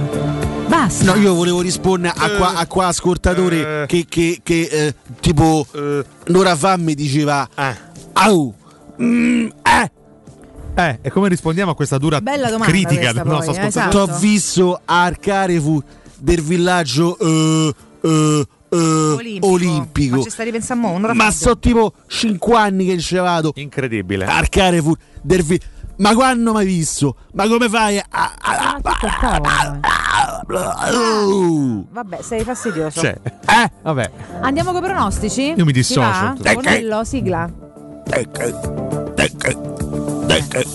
Basta. 0.66 1.04
No, 1.04 1.14
io 1.20 1.34
volevo 1.34 1.60
rispondere 1.60 2.14
a 2.16 2.30
qua, 2.30 2.54
a 2.54 2.66
qua 2.66 2.86
ascoltatore 2.86 3.84
che, 3.86 4.06
che, 4.08 4.40
che 4.42 4.60
eh, 4.70 4.94
tipo 5.20 5.66
un'ora 6.26 6.56
fa 6.56 6.76
mi 6.76 6.94
diceva 6.94 7.46
Au! 8.14 8.54
mm, 9.00 9.46
eh, 9.62 9.90
Eh, 10.74 10.98
e 11.02 11.10
come 11.10 11.28
rispondiamo 11.28 11.70
a 11.70 11.74
questa 11.74 11.98
dura 11.98 12.20
Bella 12.20 12.48
domanda 12.48 12.66
critica 12.72 13.12
questa 13.12 13.22
del 13.22 13.26
nostro 13.32 13.52
poi, 13.52 13.62
eh, 13.62 13.66
ascoltatore? 13.66 13.88
esatto. 13.90 14.12
T'ho 14.12 14.18
visto 14.18 14.80
al 14.84 15.18
Carrefour 15.18 15.82
del 16.24 16.40
villaggio 16.42 17.18
eh, 17.18 17.74
eh, 18.00 18.46
eh, 18.70 18.76
Olimpico. 18.76 19.46
olimpico. 19.46 20.16
Ma 20.16 20.22
ci 20.22 20.30
ripensando 20.42 20.88
un'ora 20.88 21.12
Ma 21.14 21.30
tipo 21.58 21.92
5 22.06 22.56
anni 22.56 22.86
che 22.86 22.98
ci 22.98 23.16
vado 23.16 23.52
Incredibile. 23.56 24.24
al 24.24 24.48
Carrefour 24.48 24.96
del 25.22 25.42
vi- 25.42 25.60
Ma 25.96 26.12
quando 26.14 26.52
mai 26.52 26.66
visto? 26.66 27.14
Ma 27.34 27.46
come 27.46 27.68
fai 27.68 27.98
a... 27.98 28.04
a- 28.08 28.32
Ah, 28.40 28.76
il 28.78 29.12
cavolo, 29.20 30.72
eh. 30.84 30.94
Oh! 30.96 31.84
Vabbè, 31.90 32.20
sei 32.22 32.42
fastidioso. 32.42 33.00
Cioè, 33.00 33.16
eh, 33.24 33.70
vabbè. 33.82 34.10
Andiamo 34.40 34.72
con 34.72 34.82
i 34.82 34.86
pronostici? 34.86 35.54
Io 35.56 35.64
mi 35.64 35.72
dissocio. 35.72 36.00
va? 36.00 36.34
Ecco. 36.42 36.60
Bonello, 36.60 37.04
sigla. 37.04 37.48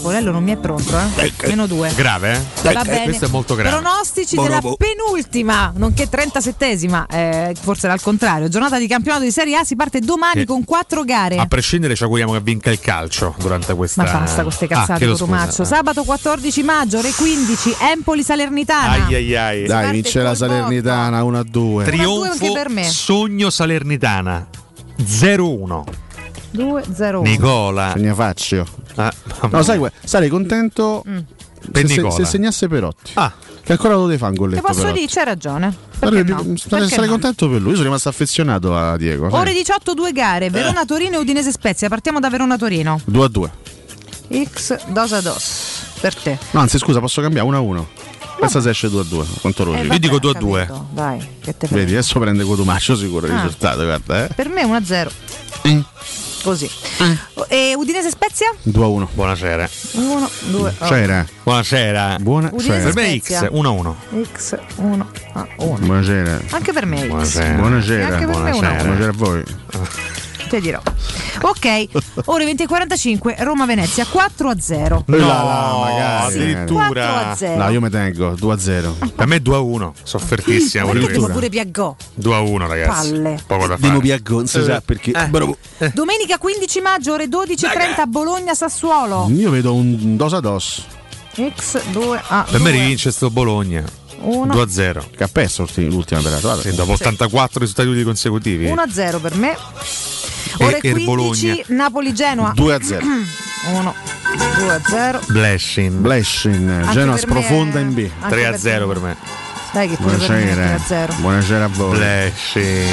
Bonello 0.02 0.31
non 0.31 0.44
mi 0.44 0.52
è 0.52 0.57
pronto, 0.57 0.98
eh? 0.98 1.34
Meno 1.48 1.68
due. 1.68 1.91
Grave, 1.95 2.34
eh? 2.61 2.72
Va 2.73 2.84
bene. 2.84 3.03
Questo 3.03 3.26
è 3.26 3.27
molto 3.30 3.56
grave. 3.56 3.77
Pronostici 3.77 4.36
Buon 4.36 4.48
della 4.48 4.60
uomo. 4.64 4.76
penultima, 4.77 5.72
nonché 5.76 6.07
37esima, 6.10 7.06
eh, 7.10 7.56
forse 7.60 7.86
era 7.86 7.94
al 7.94 8.02
contrario. 8.02 8.48
Giornata 8.48 8.77
di 8.77 8.88
campionato 8.88 9.23
di 9.23 9.31
Serie 9.31 9.57
A 9.57 9.64
si 9.64 9.76
parte 9.76 9.99
domani 9.99 10.40
Che- 10.41 10.45
con 10.45 10.64
quattro 10.64 11.03
gare. 11.03 11.38
A 11.38 11.45
prescindere 11.48 11.95
ci 11.95 12.03
auguriamo 12.03 12.31
che 12.34 12.41
vinca 12.41 12.69
il 12.69 12.80
calcio 12.80 13.36
durante 13.40 13.73
questa 13.76 14.03
Ma 14.03 14.11
basta 14.11 14.36
con 14.36 14.44
queste 14.45 14.65
Ah, 14.65 14.68
cazzate, 14.80 15.07
Cotumaccio. 15.07 15.52
scusa. 15.52 15.76
Sabato 15.76 16.03
14 16.03 16.64
maggio, 16.64 16.98
ore 16.99 17.11
15, 17.11 17.76
Empoli 17.91 18.23
Salernitana. 18.23 19.06
Ai 19.07 19.15
ai 19.15 19.36
ai. 19.36 19.65
Dai, 19.65 19.91
vince 19.91 20.22
la 20.22 20.36
Salernitana 20.36 21.23
1 21.23 21.38
a 21.40 21.44
2. 21.44 21.84
Tri- 21.84 21.98
Trionfo. 21.98 22.84
Sogno 22.90 23.49
Salernitana 23.49 24.48
0-1. 25.06 25.84
2 26.52 26.84
0 26.94 27.20
1. 27.22 27.30
Nicola. 27.30 27.92
Segna 27.94 28.14
Faccio. 28.14 28.66
Ah, 28.96 29.14
No, 29.50 29.62
sai, 29.64 29.80
sarei 30.04 30.30
contento 30.30 31.04
Per 31.72 31.88
se, 31.88 31.94
se, 32.02 32.12
se 32.12 32.26
segnasse 32.26 32.68
Perotti. 32.68 33.12
Ah. 33.16 33.32
Che 33.64 33.74
ancora 33.74 33.94
lo 33.96 34.06
deve 34.08 34.18
fare 34.18 34.32
un 34.32 34.38
Te 34.38 34.44
golletto. 34.44 34.62
posso 34.62 34.80
Perotti. 34.80 35.00
dire, 35.00 35.12
c'è 35.12 35.24
ragione. 35.26 35.76
Sarei, 36.00 36.24
Perché 36.24 36.32
no? 36.32 36.40
sarei- 36.58 36.64
Perché 36.70 36.88
sarei 36.88 37.06
no? 37.06 37.12
contento 37.12 37.50
per 37.50 37.60
lui. 37.62 37.70
Io 37.70 37.76
sono 37.76 37.88
rimasto 37.88 38.10
affezionato 38.10 38.76
a 38.76 38.98
Diego. 38.98 39.28
Ore 39.32 39.54
18, 39.54 39.94
due 39.94 40.12
gare, 40.12 40.50
Verona 40.50 40.86
Torino 40.86 41.16
e 41.18 41.20
Udinese 41.20 41.52
Spezia. 41.52 41.88
Partiamo 41.90 42.20
da 42.20 42.30
Verona 42.30 42.58
Torino. 42.58 43.00
2 43.06 43.26
a 43.26 43.28
2. 43.28 43.52
X 44.46 44.86
dos 44.90 45.12
a 45.14 45.22
dos. 45.22 45.84
Per 46.02 46.16
te. 46.16 46.38
No, 46.52 46.60
anzi, 46.62 46.78
scusa, 46.78 47.00
posso 47.00 47.22
cambiare 47.22 47.48
1 47.48 47.58
a 47.58 47.60
1. 47.60 47.88
Pensa 48.40 48.62
se 48.62 48.70
esce 48.70 48.90
2 48.90 49.02
a 49.02 49.04
2 49.04 49.26
contro 49.42 49.66
Roma. 49.66 49.80
Eh, 49.80 49.86
Io 49.86 50.00
dico 50.00 50.18
2 50.20 50.32
a 50.32 50.40
2. 50.40 50.66
capito. 50.66 50.88
Dai, 50.94 51.20
che 51.42 51.58
te 51.58 51.68
frega. 51.68 51.82
Vedi, 51.84 51.92
adesso 51.94 52.20
prende 52.20 52.44
Cotumaccio 52.44 52.96
sicuro 52.96 53.26
il 53.28 53.34
Ah. 53.34 53.42
risultato, 53.42 53.84
guarda, 53.84 54.26
eh. 54.26 54.34
Per 54.34 54.48
me 54.50 54.64
1 54.64 54.76
a 54.76 54.84
0. 54.84 55.12
Mm. 55.68 55.80
Così. 56.50 56.68
E 57.48 57.76
Udinese 57.76 58.10
Spezia? 58.10 58.52
2 58.64 58.84
a 58.84 58.88
1. 58.88 59.10
Buonasera. 59.14 59.70
1, 59.92 60.30
2 60.50 60.74
C'era. 60.80 61.24
Buonasera. 61.44 62.18
Buona 62.20 62.50
Udinese 62.52 62.92
Per 62.92 62.96
me. 62.96 63.20
X 63.20 63.48
1 63.52 63.70
a 63.70 63.72
1. 63.72 63.96
X 64.34 64.58
1 64.78 65.12
a 65.34 65.48
1. 65.58 65.78
Buonasera. 65.86 66.40
Anche 66.50 66.74
per 66.74 66.88
me 66.88 67.02
X. 67.02 67.08
Buonasera. 67.08 67.54
Buonasera. 67.54 68.16
Anche 68.16 68.26
per 68.26 68.42
me 68.42 68.52
una. 68.52 68.74
Buonasera 68.74 69.10
a 69.10 69.14
voi. 69.16 69.44
Te 70.50 70.60
dirò. 70.60 70.82
Ok, 71.42 71.88
ore 72.26 72.44
20 72.44 72.64
e 72.64 72.68
45, 72.68 73.36
Roma-Venezia 73.40 74.06
4 74.10 74.50
a 74.50 74.60
0. 74.60 75.04
No, 75.06 75.18
magari. 75.18 76.26
addirittura. 76.26 76.86
4 76.88 77.02
a 77.04 77.36
0. 77.36 77.64
No, 77.64 77.70
io 77.70 77.82
mi 77.82 77.90
tengo 77.90 78.36
2 78.36 78.54
a 78.54 78.58
0. 78.58 78.98
Per 79.16 79.28
me 79.28 79.40
2 79.40 79.56
a 79.56 79.60
1. 79.60 79.94
Soffertissima 80.02 80.86
pure 80.86 81.06
pure 81.08 81.50
Piaggò. 81.50 81.96
2 82.16 82.36
a 82.36 82.40
1, 82.40 82.68
ragazzi. 82.68 83.12
Palle. 83.12 83.40
Poco 83.46 83.68
da 83.68 83.76
Dimo 83.76 83.88
fare. 83.88 84.00
Piaggo, 84.02 84.36
non 84.38 84.48
si 84.48 84.64
sa 84.64 84.82
perché. 84.84 85.12
Bravo. 85.30 85.56
Domenica 85.94 86.38
15 86.40 86.82
maggio, 86.82 87.14
ore 87.14 87.28
12.30, 87.28 88.08
Bologna-Sassuolo. 88.08 89.28
Io 89.32 89.52
vedo 89.52 89.74
un 89.76 90.18
dos 90.18 90.34
a 90.34 90.40
dos. 90.40 90.84
X 91.36 91.80
2 91.92 92.22
a 92.28 92.46
Per 92.50 92.60
me 92.60 92.72
2. 92.72 92.80
rivince 92.80 93.12
sto 93.12 93.30
Bologna. 93.30 93.84
Uno. 94.22 94.52
2 94.52 94.62
a 94.62 94.68
0. 94.68 95.06
Che 95.16 95.24
ha 95.24 95.30
perso 95.32 95.66
l'ultima 95.76 96.22
perata. 96.22 96.60
Sì, 96.60 96.74
dopo 96.74 96.94
84 96.94 97.60
risultati 97.60 98.04
consecutivi. 98.04 98.66
1 98.66 98.82
a 98.82 98.90
0 98.92 99.20
per 99.20 99.36
me. 99.36 99.56
E- 100.58 100.64
Ore 100.66 100.80
e 100.82 100.88
il 100.90 101.04
15 101.04 101.06
Bologna. 101.06 101.64
Napoli-Genoa. 101.68 102.52
2 102.56 102.74
a 102.74 102.82
0. 102.82 103.06
1 103.74 103.96
2 104.58 104.70
a 104.72 104.82
0. 104.88 105.20
Blessing. 105.28 105.94
Blessing. 106.00 106.70
Anche 106.70 106.92
Genoa 106.94 107.18
sprofonda 107.18 107.80
in 107.80 107.94
B. 107.94 108.10
anche 108.20 108.36
3 108.36 108.46
a 108.46 108.50
per 108.52 108.60
0 108.60 108.88
me. 108.88 108.94
per 108.94 109.02
me. 109.02 109.18
Dai 109.72 109.88
che 109.90 109.96
pure 109.98 110.18
per 110.18 110.30
me 110.30 110.50
è 110.50 110.54
3 110.54 110.64
a 110.64 110.66
Buonasera. 110.66 110.80
0. 110.86 111.14
Buonasera 111.20 111.64
a 111.66 111.68
voi. 111.68 111.98
Blessing. 111.98 112.90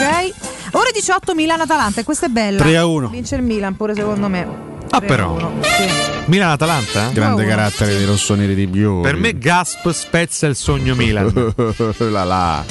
Ok. 0.00 0.32
Ore 0.72 0.90
18 0.92 1.34
Milan-Atalanta 1.34 2.00
e 2.00 2.04
questa 2.04 2.26
è 2.26 2.28
bella. 2.28 2.62
3 2.62 2.76
a 2.76 2.86
1. 2.86 3.08
Vince 3.08 3.34
il 3.36 3.42
Milan 3.42 3.76
pure 3.76 3.94
secondo 3.94 4.28
me. 4.28 4.72
Ah, 4.90 4.98
3 4.98 5.06
a 5.06 5.08
però. 5.08 5.32
1, 5.32 5.52
sì. 5.62 5.88
Milan-Atalanta? 6.26 7.08
Grande 7.12 7.42
uno. 7.42 7.50
carattere 7.50 7.96
dei 7.96 8.04
rossoneri 8.06 8.54
di 8.54 8.66
Biori. 8.66 9.02
Per 9.02 9.16
me 9.16 9.36
Gasp 9.36 9.90
spezza 9.90 10.46
il 10.46 10.56
sogno 10.56 10.94
Milan. 10.94 11.52
là 11.98 12.24
là. 12.24 12.64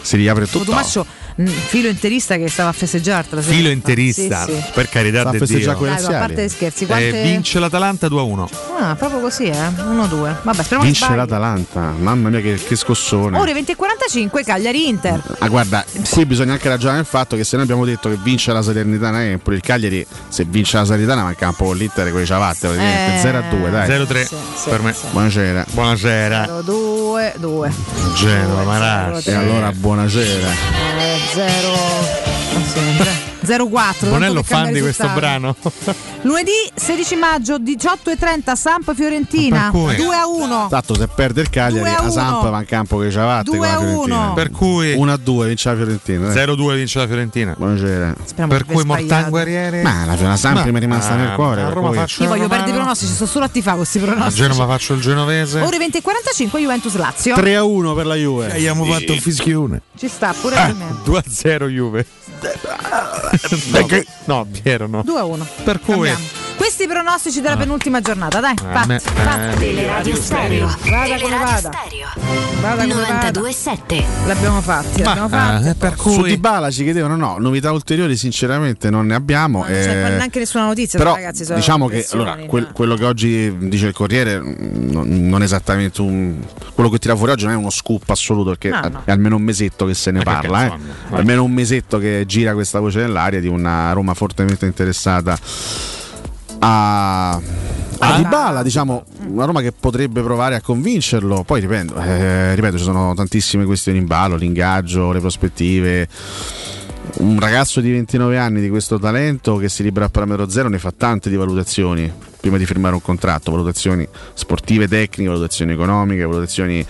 Si 0.00 0.16
riapre 0.16 0.46
tutto. 0.46 0.72
Mh, 0.72 1.04
filo 1.46 1.88
interista 1.88 2.36
che 2.36 2.48
stava 2.48 2.70
a 2.70 2.72
festeggiare 2.72 3.26
la 3.30 3.42
sera. 3.42 3.54
Filo 3.54 3.68
interista, 3.68 4.44
Sì, 4.44 4.52
sì. 4.52 4.64
per 4.74 4.88
carità 4.88 5.20
Sta 5.20 5.28
a 5.28 5.32
di 5.32 5.38
Dio. 5.38 5.74
Dai, 5.74 6.04
a 6.04 6.18
parte 6.18 6.44
gli 6.44 6.48
scherzi, 6.48 6.86
quante... 6.86 7.08
Eh, 7.20 7.22
vince 7.30 7.58
l'Atalanta 7.60 8.08
2 8.08 8.20
a 8.20 8.22
1. 8.22 8.48
Ah, 8.80 8.94
proprio 8.96 9.20
così, 9.20 9.44
eh? 9.44 9.52
1-2. 9.52 10.36
Vabbè, 10.42 10.62
speriamo 10.62 10.82
che 10.82 10.84
Vince 10.84 11.04
sbagli. 11.04 11.16
l'Atalanta. 11.16 11.92
Mamma 11.98 12.28
mia, 12.28 12.40
che, 12.40 12.54
che 12.54 12.76
scossone. 12.76 13.38
Ore 13.38 13.52
20 13.52 13.72
e 13.72 13.76
45, 13.76 14.42
Cagliari-Inter. 14.44 15.22
Ah, 15.38 15.48
guarda, 15.48 15.84
qui 16.10 16.26
bisogna 16.26 16.52
anche 16.54 16.68
ragionare 16.68 17.00
il 17.00 17.06
fatto 17.06 17.36
che 17.36 17.44
se 17.44 17.54
noi 17.56 17.64
abbiamo 17.64 17.84
detto 17.84 18.08
che 18.08 18.18
vince 18.22 18.52
la 18.52 18.62
Salernitana 18.62 19.24
Empoli, 19.24 19.56
il 19.56 19.62
Cagliari, 19.62 20.04
se 20.28 20.44
vince 20.44 20.76
la 20.76 20.84
Salernitana 20.84 21.22
manca 21.22 21.46
un 21.48 21.54
po' 21.54 21.72
l'Inter 21.72 22.10
con 22.10 22.20
i 22.20 22.26
ciabatte, 22.26 22.66
praticamente 22.68 23.16
Eh, 23.16 23.20
0 23.20 23.38
a 23.38 23.42
2, 23.42 23.70
dai. 23.70 23.88
0-3 23.88 24.24
Sì, 24.26 24.34
sì, 24.56 24.68
per 24.70 24.82
me. 24.82 24.92
sì. 24.92 25.06
Buonasera. 25.10 25.66
Buonasera. 25.70 26.60
2 26.64 27.34
2 27.38 27.72
Genova, 28.16 28.62
Marassi. 28.64 29.28
E 29.30 29.34
allora 29.34 29.70
buonasera. 29.72 31.26
0 31.34 33.07
4 33.56 34.10
Bonello 34.10 34.42
fan 34.42 34.72
di 34.72 34.80
questo 34.80 35.08
brano. 35.14 35.56
Lunedì 36.22 36.50
16 36.74 37.14
maggio 37.16 37.56
18.30 37.58 38.54
Samp 38.54 38.94
Fiorentina 38.94 39.70
Per 39.70 39.80
cui? 39.80 39.96
2 39.96 40.14
a 40.16 40.26
1 40.26 40.66
Tanto 40.68 40.94
se 40.94 41.06
perde 41.08 41.40
il 41.40 41.48
Cagliari, 41.50 41.88
2 41.88 41.94
a 41.98 42.02
la 42.02 42.10
Samp 42.10 42.42
1. 42.42 42.50
va 42.50 42.58
in 42.60 42.66
campo 42.66 42.96
con 42.96 43.06
i 43.06 43.10
ciabatte. 43.10 43.44
Due 43.44 43.56
con 43.58 43.66
la 43.66 43.72
a 43.74 43.78
Fiorentina. 43.78 44.16
uno. 44.24 44.32
Per 44.34 44.50
cui 44.50 44.94
1 44.94 45.12
a 45.12 45.16
2 45.16 45.46
vince 45.46 45.68
la 45.70 45.76
Fiorentina. 45.76 46.32
dai. 46.32 46.46
0-2 46.46 46.74
vince 46.74 46.98
la 46.98 47.06
Fiorentina. 47.06 47.54
Buonasera. 47.56 48.14
Speriamo 48.24 48.52
Per 48.52 48.64
che 48.66 48.72
cui 48.74 48.84
Mortan. 48.84 49.30
Guerriere. 49.30 49.82
Ma 49.82 50.04
la, 50.04 50.14
la 50.20 50.36
Samp 50.36 50.64
mi 50.66 50.76
è 50.76 50.80
rimasta 50.80 51.14
nel 51.14 51.34
cuore. 51.34 51.62
A 51.62 51.68
Roma 51.70 51.88
cui- 51.88 51.96
faccio 51.96 52.22
Io 52.22 52.28
voglio 52.28 52.40
una 52.44 52.48
perdere 52.50 52.70
i 52.72 52.74
pronostici 52.74 53.12
sto 53.12 53.26
solo 53.26 53.44
a 53.44 53.48
tifare 53.48 53.76
questi 53.76 53.98
A 53.98 54.02
pronostici 54.02 54.42
Genova 54.42 54.66
faccio 54.66 54.92
il 54.94 55.00
genovese. 55.00 55.60
Ore 55.60 55.78
20 55.78 55.98
e 55.98 56.02
45 56.02 56.60
Juventus 56.60 56.94
Lazio 56.96 57.34
3 57.34 57.56
a 57.56 57.62
1 57.64 57.94
per 57.94 58.06
la 58.06 58.14
Juve. 58.16 58.50
Abbiamo 58.52 58.84
fatto 58.84 59.12
un 59.12 59.20
fischione. 59.20 59.82
ci 59.96 60.08
sta 60.08 60.34
pure 60.38 60.54
per 60.56 60.74
me 60.74 60.96
2 61.04 61.18
a 61.18 61.22
0 61.26 61.68
Juve. 61.68 62.06
No, 64.26 64.44
no, 64.44 64.46
Piero 64.46 64.88
no. 64.88 65.02
2 65.02 65.16
a 65.16 65.24
1 65.24 65.46
Per 65.64 65.80
cui 65.80 66.10
questi 66.58 66.86
pronostici 66.86 67.40
della 67.40 67.56
penultima 67.56 68.00
giornata 68.00 68.40
dai 68.40 68.54
me- 68.86 68.98
fatti 69.00 69.54
eh, 69.54 69.56
Teleradio 69.58 70.14
Stereo. 70.16 70.66
vada 70.66 71.18
come 71.20 71.38
vada 71.38 71.70
vada 72.60 72.82
come 72.82 72.94
vada 72.94 73.30
92.7. 73.30 74.04
l'abbiamo 74.26 74.60
fatti 74.60 75.02
l'abbiamo 75.02 75.28
Ma, 75.28 75.36
fatti 75.60 75.68
eh, 75.68 75.74
per 75.76 75.94
Su 75.96 76.02
cui 76.18 76.28
Dybala 76.30 76.70
ci 76.70 76.82
chiedevano 76.82 77.16
no, 77.16 77.36
novità 77.38 77.70
ulteriori 77.72 78.16
sinceramente 78.16 78.90
non 78.90 79.06
ne 79.06 79.14
abbiamo. 79.14 79.58
non 79.60 79.68
c'è 79.68 80.06
eh, 80.12 80.16
neanche 80.16 80.40
nessuna 80.40 80.64
notizia 80.66 80.98
però 80.98 81.14
ragazzi 81.14 81.44
sono 81.44 81.58
diciamo 81.58 81.86
che 81.86 82.04
allora, 82.10 82.36
quel- 82.46 82.64
no. 82.64 82.72
quello 82.72 82.96
che 82.96 83.04
oggi 83.04 83.56
dice 83.68 83.86
il 83.86 83.92
Corriere 83.94 84.40
mm, 84.40 84.90
non, 84.90 85.28
non 85.28 85.40
è 85.42 85.44
esattamente 85.44 86.00
un 86.02 86.36
quello 86.74 86.90
che 86.90 86.98
tira 86.98 87.14
fuori 87.16 87.32
oggi 87.32 87.44
non 87.44 87.54
è 87.54 87.56
uno 87.56 87.70
scoop 87.70 88.10
assoluto 88.10 88.50
perché 88.50 88.68
No, 88.70 88.80
è- 88.82 88.88
no. 88.90 89.02
è 89.04 89.10
almeno 89.12 89.36
un 89.36 89.42
mesetto 89.42 89.86
che 89.86 89.94
se 89.94 90.10
ne 90.10 90.20
Eh, 90.20 90.24
perché, 90.24 90.48
parla, 90.48 90.74
eh. 90.74 90.78
almeno 91.16 91.44
un 91.44 91.52
mesetto 91.52 91.98
che 91.98 92.24
gira 92.26 92.52
questa 92.52 92.80
voce 92.80 92.98
nell'aria 93.00 93.40
di 93.40 93.46
una 93.48 93.92
Roma 93.92 94.12
fortemente 94.14 94.66
interessata 94.66 95.38
a 96.58 97.40
a 98.00 98.16
Dybala, 98.16 98.62
diciamo, 98.62 99.04
una 99.26 99.44
Roma 99.44 99.60
che 99.60 99.72
potrebbe 99.72 100.22
provare 100.22 100.54
a 100.54 100.60
convincerlo. 100.60 101.42
Poi 101.42 101.60
ripeto, 101.60 102.00
eh, 102.00 102.54
ripeto, 102.54 102.78
ci 102.78 102.84
sono 102.84 103.12
tantissime 103.14 103.64
questioni 103.64 103.98
in 103.98 104.06
ballo, 104.06 104.36
l'ingaggio, 104.36 105.10
le 105.10 105.20
prospettive. 105.20 106.08
Un 107.18 107.40
ragazzo 107.40 107.80
di 107.80 107.90
29 107.90 108.38
anni 108.38 108.60
di 108.60 108.68
questo 108.68 108.98
talento 108.98 109.56
che 109.56 109.68
si 109.68 109.82
libera 109.82 110.06
a 110.06 110.08
parametro 110.10 110.48
zero 110.48 110.68
ne 110.68 110.78
fa 110.78 110.92
tante 110.96 111.30
di 111.30 111.36
valutazioni 111.36 112.12
prima 112.40 112.56
di 112.56 112.66
firmare 112.66 112.94
un 112.94 113.02
contratto, 113.02 113.50
valutazioni 113.50 114.06
sportive, 114.34 114.88
tecniche, 114.88 115.28
valutazioni 115.28 115.72
economiche, 115.72 116.24
valutazioni 116.24 116.84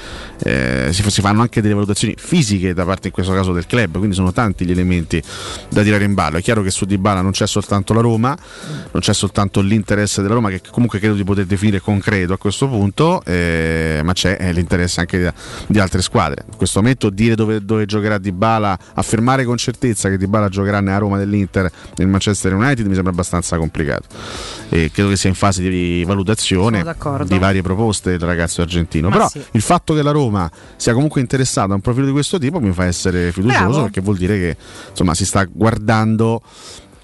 eh, 0.44 0.88
si, 0.92 1.10
si 1.10 1.20
fanno 1.20 1.42
anche 1.42 1.60
delle 1.60 1.74
valutazioni 1.74 2.14
fisiche 2.16 2.74
da 2.74 2.84
parte 2.84 3.08
in 3.08 3.12
questo 3.12 3.32
caso 3.32 3.52
del 3.52 3.66
club, 3.66 3.96
quindi 3.96 4.14
sono 4.14 4.32
tanti 4.32 4.64
gli 4.64 4.70
elementi 4.70 5.22
da 5.68 5.82
tirare 5.82 6.04
in 6.04 6.14
ballo. 6.14 6.38
È 6.38 6.42
chiaro 6.42 6.62
che 6.62 6.70
su 6.70 6.84
Dybala 6.84 7.22
non 7.22 7.32
c'è 7.32 7.46
soltanto 7.46 7.92
la 7.92 8.00
Roma, 8.00 8.36
non 8.90 9.00
c'è 9.00 9.14
soltanto 9.14 9.60
l'interesse 9.60 10.22
della 10.22 10.34
Roma 10.34 10.50
che 10.50 10.60
comunque 10.70 10.98
credo 10.98 11.14
di 11.14 11.24
poter 11.24 11.46
definire 11.46 11.80
concreto 11.80 12.32
a 12.32 12.38
questo 12.38 12.68
punto, 12.68 13.22
eh, 13.24 14.00
ma 14.04 14.12
c'è 14.12 14.36
eh, 14.38 14.52
l'interesse 14.52 15.00
anche 15.00 15.18
di, 15.18 15.28
di 15.68 15.78
altre 15.78 16.02
squadre. 16.02 16.44
In 16.50 16.56
questo 16.56 16.80
momento 16.80 17.10
dire 17.10 17.34
dove, 17.34 17.64
dove 17.64 17.86
giocherà 17.86 18.18
Dybala, 18.18 18.78
affermare 18.94 19.44
con 19.44 19.56
certezza 19.56 20.08
che 20.08 20.18
Dybala 20.18 20.48
giocherà 20.48 20.80
nella 20.80 20.98
Roma 20.98 21.18
dell'Inter 21.18 21.70
nel 21.96 22.08
Manchester 22.08 22.54
United 22.54 22.86
mi 22.86 22.94
sembra 22.94 23.12
abbastanza 23.12 23.56
complicato. 23.56 24.06
E 24.70 24.90
credo 24.92 25.08
che 25.10 25.16
sia 25.16 25.30
in 25.30 25.34
fase 25.38 25.68
di 25.68 26.04
valutazione 26.04 26.84
di 27.24 27.38
varie 27.38 27.62
proposte 27.62 28.10
del 28.10 28.26
ragazzo 28.26 28.60
argentino. 28.60 29.08
Ma 29.08 29.14
Però 29.14 29.28
sì. 29.28 29.42
il 29.52 29.62
fatto 29.62 29.94
che 29.94 30.02
la 30.02 30.10
Roma 30.10 30.50
sia 30.76 30.92
comunque 30.92 31.20
interessata 31.20 31.72
a 31.72 31.74
un 31.76 31.80
profilo 31.80 32.06
di 32.06 32.12
questo 32.12 32.38
tipo 32.38 32.60
mi 32.60 32.72
fa 32.72 32.84
essere 32.84 33.30
fiducioso 33.30 33.68
Bravo. 33.68 33.82
perché 33.84 34.00
vuol 34.00 34.16
dire 34.16 34.38
che 34.38 34.56
insomma 34.90 35.14
si 35.14 35.24
sta 35.24 35.44
guardando 35.44 36.42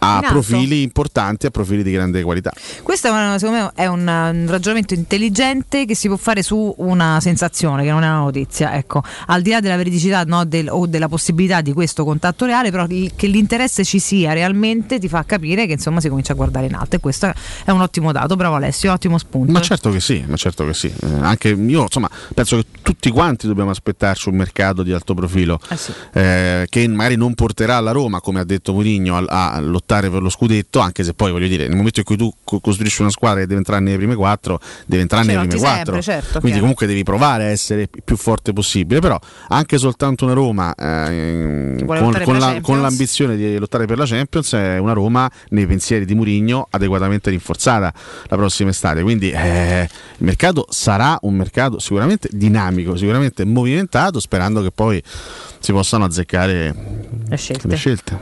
a 0.04 0.20
In 0.22 0.28
profili 0.28 0.82
importanti, 0.82 1.46
a 1.46 1.50
profili 1.50 1.82
di 1.82 1.90
grande 1.90 2.22
qualità. 2.22 2.52
Questo 2.82 3.10
una- 3.10 3.38
secondo 3.38 3.60
me 3.64 3.72
è 3.74 3.86
un, 3.86 4.00
un 4.00 4.46
ragionamento 4.48 4.94
intelligente 4.94 5.84
che 5.86 5.94
si 5.94 6.08
può 6.08 6.16
fare 6.16 6.42
su 6.42 6.74
una 6.78 7.18
sensazione 7.20 7.82
che 7.84 7.90
non 7.90 8.02
è 8.02 8.06
una 8.08 8.18
notizia. 8.18 8.74
Ecco, 8.74 9.02
al 9.26 9.42
di 9.42 9.50
là 9.50 9.60
della 9.60 9.76
veridicità 9.76 10.24
no, 10.24 10.44
del- 10.44 10.68
o 10.68 10.86
della 10.86 11.08
possibilità 11.08 11.60
di 11.60 11.72
questo 11.72 12.04
contatto 12.04 12.44
reale, 12.44 12.70
però 12.70 12.86
che 12.86 13.26
l'interesse 13.26 13.84
ci 13.84 13.98
sia 13.98 14.32
realmente 14.32 14.98
ti 14.98 15.08
fa 15.08 15.24
capire 15.24 15.66
che 15.66 15.72
insomma 15.72 16.00
si 16.00 16.08
comincia 16.08 16.32
a 16.32 16.36
guardare 16.36 16.66
in 16.66 16.74
alto 16.74 16.96
e 16.96 17.00
questo 17.00 17.32
è 17.64 17.70
un 17.70 17.80
ottimo 17.80 18.12
dato. 18.12 18.36
Bravo 18.36 18.56
Alessio, 18.56 18.92
ottimo 18.92 19.18
spunto. 19.18 19.52
Ma 19.52 19.60
certo 19.60 19.90
che 19.90 20.00
sì, 20.00 20.24
ma 20.26 20.36
certo 20.36 20.64
che 20.66 20.74
sì. 20.74 20.86
Eh, 20.86 21.06
anche 21.20 21.48
io, 21.50 21.82
insomma, 21.82 22.10
penso 22.34 22.56
che 22.56 22.66
tutti 22.82 23.10
quanti 23.10 23.46
dobbiamo 23.46 23.70
aspettarci 23.70 24.28
un 24.28 24.36
mercato 24.36 24.82
di 24.82 24.92
alto 24.92 25.14
profilo 25.14 25.58
Eh 25.68 25.76
sì. 25.76 25.92
eh, 26.12 26.66
che 26.68 26.86
magari 26.88 27.16
non 27.16 27.34
porterà 27.34 27.80
la 27.80 27.90
Roma, 27.92 28.20
come 28.20 28.40
ha 28.40 28.44
detto 28.44 28.72
Mourinho, 28.72 29.16
a, 29.16 29.52
a 29.52 29.60
lottare 29.94 30.10
per 30.10 30.22
lo 30.22 30.28
scudetto, 30.28 30.80
anche 30.80 31.04
se 31.04 31.14
poi 31.14 31.30
voglio 31.30 31.46
dire, 31.46 31.66
nel 31.66 31.76
momento 31.76 32.00
in 32.00 32.04
cui 32.04 32.16
tu 32.16 32.32
co- 32.42 32.58
costruisci 32.60 33.02
una 33.02 33.10
squadra 33.10 33.40
che 33.40 33.46
deve 33.46 33.58
entrare 33.58 33.82
nelle 33.82 33.96
prime 33.96 34.14
quattro, 34.14 34.58
deve 34.86 35.02
entrare 35.02 35.24
Cioè, 35.24 35.34
nelle 35.34 35.46
prime 35.48 35.62
quattro. 35.62 36.02
certo, 36.02 36.28
Quindi 36.40 36.48
chiaro. 36.48 36.60
comunque 36.60 36.86
devi 36.86 37.02
provare 37.04 37.44
a 37.44 37.48
essere 37.48 37.82
il 37.82 37.88
più 38.04 38.16
forte 38.16 38.52
possibile, 38.52 39.00
però 39.00 39.18
anche 39.48 39.78
soltanto 39.78 40.24
una 40.24 40.34
Roma 40.34 40.74
eh, 40.74 41.82
con, 41.86 42.20
con 42.24 42.38
la 42.38 42.60
con 42.60 42.80
l'ambizione 42.80 43.36
di 43.36 43.58
lottare 43.58 43.86
per 43.86 43.98
la 43.98 44.06
Champions 44.06 44.52
è 44.54 44.78
una 44.78 44.92
Roma 44.92 45.30
nei 45.50 45.66
pensieri 45.66 46.04
di 46.04 46.14
Murigno 46.14 46.66
adeguatamente 46.70 47.30
rinforzata 47.30 47.92
la 48.26 48.36
prossima 48.36 48.70
estate. 48.70 49.02
Quindi 49.02 49.30
eh, 49.30 49.88
il 50.18 50.24
mercato 50.24 50.66
sarà 50.70 51.16
un 51.22 51.34
mercato 51.34 51.78
sicuramente 51.78 52.28
dinamico, 52.32 52.96
sicuramente 52.96 53.44
movimentato, 53.44 54.18
sperando 54.20 54.62
che 54.62 54.70
poi 54.70 55.02
si 55.58 55.72
possano 55.72 56.04
azzeccare 56.04 56.74
Le 57.28 57.36
scelte. 57.36 57.68
le 57.68 57.76
scelte. 57.76 58.18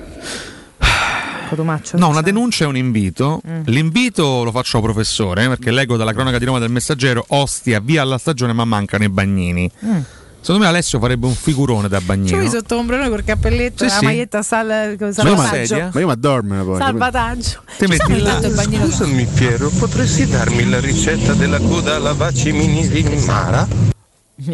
Cotumaccio, 1.56 1.98
No, 1.98 2.08
una 2.08 2.22
denuncia 2.22 2.64
e 2.64 2.66
un 2.66 2.76
invito. 2.76 3.40
Mm. 3.46 3.60
L'invito 3.66 4.42
lo 4.42 4.50
faccio 4.50 4.78
al 4.78 4.82
professore, 4.82 5.46
perché 5.48 5.70
leggo 5.70 5.96
dalla 5.98 6.12
cronaca 6.14 6.38
di 6.38 6.46
Roma 6.46 6.58
del 6.58 6.70
Messaggero, 6.70 7.24
Ostia, 7.28 7.78
via 7.80 8.00
alla 8.02 8.16
stagione, 8.16 8.52
ma 8.54 8.64
mancano 8.64 9.04
i 9.04 9.08
bagnini. 9.10 9.70
Mm. 9.84 9.98
Secondo 10.40 10.62
me 10.62 10.68
Alessio 10.68 10.98
farebbe 10.98 11.26
un 11.26 11.34
figurone 11.34 11.86
da 11.88 11.98
Ci 12.00 12.04
bagnino. 12.04 12.36
vuoi 12.38 12.48
sotto 12.48 12.76
ombrellone 12.76 13.08
col 13.10 13.22
cappelletto 13.22 13.84
Sì, 13.84 13.90
la 13.90 13.98
sì. 13.98 14.04
maglietta 14.06 14.42
sal- 14.42 14.96
salvataggio. 15.12 15.90
ma 15.92 16.00
io 16.00 16.06
mi 16.06 16.12
addormeno 16.12 16.64
poi. 16.64 16.78
Salvataggio. 16.78 17.62
Ti 17.78 17.86
metti 17.86 18.18
là. 18.20 18.40
bagnino 18.52 18.86
Scusami 18.86 19.24
Piero, 19.26 19.68
potresti 19.68 20.26
darmi 20.26 20.68
la 20.68 20.80
ricetta 20.80 21.34
della 21.34 21.60
coda 21.60 21.94
alla 21.94 22.12
vacimini 22.14 22.98
in 22.98 23.22
mara? 23.24 23.68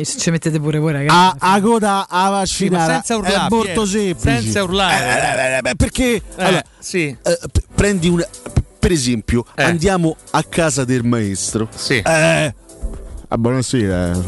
Ci 0.05 0.31
mettete 0.31 0.59
pure 0.61 0.79
voi, 0.79 0.93
ragazzi. 0.93 1.37
A, 1.41 1.53
a 1.55 1.61
coda 1.61 2.07
a 2.09 2.45
Sì, 2.45 2.69
vaccinare 2.69 2.93
senza 2.95 3.17
urlare, 3.17 3.35
è 3.35 3.47
molto 3.49 3.87
semplice. 3.87 4.41
senza 4.43 4.63
urlare. 4.63 5.05
Eh, 5.63 5.67
eh, 5.67 5.71
eh, 5.71 5.75
perché 5.77 6.23
allora, 6.37 6.63
sì. 6.79 7.07
eh, 7.23 7.39
p- 7.51 7.63
prendi 7.75 8.09
un 8.09 8.25
per 8.79 8.93
esempio, 8.93 9.45
Eh. 9.55 9.63
andiamo 9.65 10.17
a 10.31 10.43
casa 10.45 10.85
del 10.85 11.05
maestro. 11.05 11.69
Sì. 11.75 11.97
Eh, 12.05 12.55
ah, 13.29 13.37
buonasera. 13.39 14.19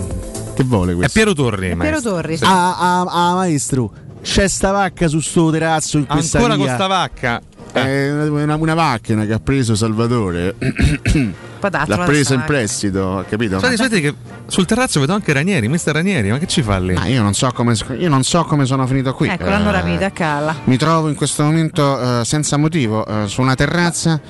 Che 0.54 0.64
vuole 0.64 0.92
È 0.92 0.96
questo? 0.96 1.12
Piero 1.14 1.32
Torri, 1.34 1.76
Piero 1.76 2.00
Torri. 2.00 2.36
sì. 2.36 2.44
Ah, 2.44 2.76
ah, 2.78 3.00
ah, 3.30 3.34
maestro, 3.34 3.92
c'è 4.22 4.48
sta 4.48 4.70
vacca 4.72 5.08
su 5.08 5.20
sto 5.20 5.50
terrazzo 5.50 5.98
in 5.98 6.06
questa 6.06 6.38
Ancora 6.38 6.56
con 6.56 6.64
via. 6.64 6.74
sta 6.74 6.86
vacca. 6.86 7.40
È 7.72 8.10
una, 8.10 8.42
una- 8.42 8.56
una 8.56 8.74
macchina 8.74 9.24
che 9.24 9.32
ha 9.32 9.38
preso 9.38 9.74
Salvatore. 9.76 10.54
L'ha 11.60 12.04
presa 12.04 12.24
sta 12.24 12.34
in 12.34 12.42
prestito, 12.44 13.24
capito? 13.28 13.58
Senti, 13.60 13.76
senti 13.76 14.00
che 14.00 14.14
sul 14.46 14.66
terrazzo 14.66 14.98
vedo 15.00 15.12
anche 15.14 15.32
Ranieri, 15.32 15.68
mister 15.68 15.94
Ranieri, 15.94 16.30
ma 16.30 16.38
che 16.38 16.46
ci 16.46 16.62
fa 16.62 16.78
lì? 16.78 16.94
Ma 16.94 17.06
io 17.06 17.22
non 17.22 17.34
so 17.34 17.50
come, 17.52 17.74
io 17.98 18.08
non 18.08 18.22
so 18.24 18.44
come 18.44 18.64
sono 18.64 18.86
finito 18.86 19.12
qui. 19.14 19.28
Ecco, 19.28 19.44
l'hanno 19.44 19.68
Eh, 19.68 19.72
rapita 19.72 20.06
a 20.06 20.10
calla. 20.10 20.54
Mi 20.64 20.76
trovo 20.76 21.08
in 21.08 21.14
questo 21.14 21.42
momento 21.44 22.20
eh, 22.20 22.24
senza 22.24 22.56
motivo 22.56 23.06
eh, 23.06 23.26
su 23.28 23.40
una 23.42 23.54
terrazza 23.54 24.20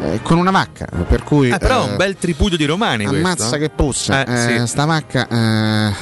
eh, 0.00 0.20
con 0.22 0.38
una 0.38 0.50
vacca. 0.50 0.86
Per 1.06 1.22
cui. 1.22 1.50
Eh, 1.50 1.58
però 1.58 1.84
è 1.84 1.88
eh, 1.88 1.90
un 1.90 1.96
bel 1.96 2.16
tripudio 2.16 2.56
di 2.56 2.64
romani 2.64 3.04
Ammazza 3.04 3.56
questo. 3.56 3.56
che 3.58 3.68
puzza. 3.70 4.24
Eh, 4.24 4.32
Eh, 4.54 4.58
sì. 4.60 4.66
Sta 4.66 4.84
vacca 4.84 5.28
eh, 5.28 5.92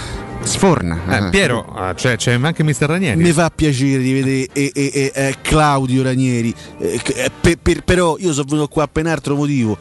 sforna. 0.42 1.26
Eh, 1.26 1.30
Piero, 1.30 1.64
ah, 1.74 1.94
c'è, 1.94 2.16
c'è 2.16 2.38
anche 2.40 2.62
mister 2.62 2.88
Ranieri. 2.88 3.20
Mi 3.20 3.32
fa 3.32 3.50
piacere 3.54 3.98
di 4.02 4.12
vedere 4.12 4.48
eh, 4.52 4.70
eh, 4.74 4.90
eh, 4.94 5.12
eh, 5.14 5.36
Claudio 5.42 6.02
Ranieri, 6.02 6.54
eh, 6.78 7.00
eh, 7.14 7.30
per- 7.40 7.58
per- 7.60 7.82
però 7.82 8.16
io 8.18 8.32
sono 8.32 8.46
venuto 8.48 8.68
qua 8.68 8.86
per 8.86 9.04
un 9.04 9.10
altro 9.10 9.34
motivo. 9.34 9.76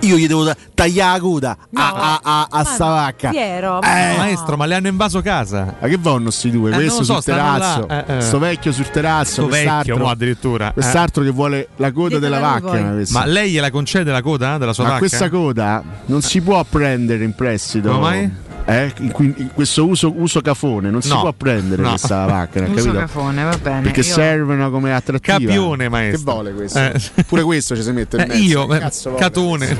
Io 0.00 0.16
gli 0.16 0.26
devo 0.26 0.44
ta- 0.44 0.56
tagliare 0.74 1.12
la 1.14 1.20
coda 1.20 1.56
a, 1.74 1.92
a- 1.92 2.20
a- 2.22 2.46
a 2.50 2.64
sta 2.64 2.86
vacca. 2.86 3.30
Piero, 3.30 3.80
Eh, 3.82 4.14
Maestro, 4.16 4.56
ma 4.56 4.66
le 4.66 4.74
hanno 4.74 4.88
invaso 4.88 5.20
casa. 5.22 5.74
Ma 5.80 5.88
che 5.88 5.96
vanno 5.98 6.30
sti 6.30 6.50
due? 6.50 6.70
Eh, 6.70 6.74
Questo 6.74 7.02
so, 7.02 7.14
sul 7.14 7.24
terrazzo, 7.24 7.86
là, 7.88 8.06
eh, 8.06 8.16
eh. 8.16 8.20
sto 8.20 8.38
vecchio 8.38 8.72
sul 8.72 8.88
terrazzo, 8.90 9.32
Sto 9.32 9.46
vecchio, 9.46 9.58
quest'altro, 9.70 9.96
mo 9.98 10.08
addirittura. 10.10 10.68
Eh. 10.68 10.72
quest'altro 10.74 11.22
che 11.22 11.30
vuole 11.30 11.68
la 11.76 11.92
coda 11.92 12.18
della 12.18 12.38
vacca. 12.38 12.94
Ma 13.10 13.24
lei 13.24 13.50
gliela 13.52 13.70
concede 13.70 14.12
la 14.12 14.22
coda 14.22 14.58
della 14.58 14.72
sua 14.72 14.84
Ma 14.84 14.90
vacca? 14.90 15.00
questa 15.00 15.28
coda 15.30 15.82
non 16.06 16.22
si 16.22 16.40
può 16.40 16.62
prendere 16.68 17.24
in 17.24 17.34
prestito. 17.34 17.88
Come 17.90 18.00
mai? 18.00 18.30
Eh, 18.68 18.92
in, 18.98 19.12
in 19.36 19.50
questo 19.54 19.86
uso, 19.86 20.12
uso 20.16 20.40
cafone 20.40 20.90
non 20.90 21.00
si 21.00 21.08
No. 21.08 21.20
può 21.20 21.32
prendere 21.32 21.82
No. 21.82 21.90
questa 21.90 22.24
vacca, 22.24 22.60
Uso 22.62 22.72
capito? 22.74 22.92
cafone, 22.94 23.44
va 23.44 23.56
bene. 23.62 23.80
Perché 23.82 24.00
Io- 24.00 24.06
servono 24.06 24.70
come 24.72 24.92
attrattiva. 24.92 25.38
Capione, 25.38 25.88
maestro. 25.88 26.18
Che 26.18 26.32
vuole 26.32 26.52
questo? 26.52 26.78
Eh. 26.80 27.00
Pure 27.28 27.42
questo 27.44 27.76
ci 27.76 27.82
si 27.82 27.92
mette 27.92 28.16
in 28.16 28.22
Eh, 28.22 28.26
mezzo. 28.26 28.40
io, 28.42 28.66
Che 28.66 28.76
eh, 28.76 28.78
cazzo 28.80 29.10
vuole? 29.10 29.24
catone. 29.24 29.78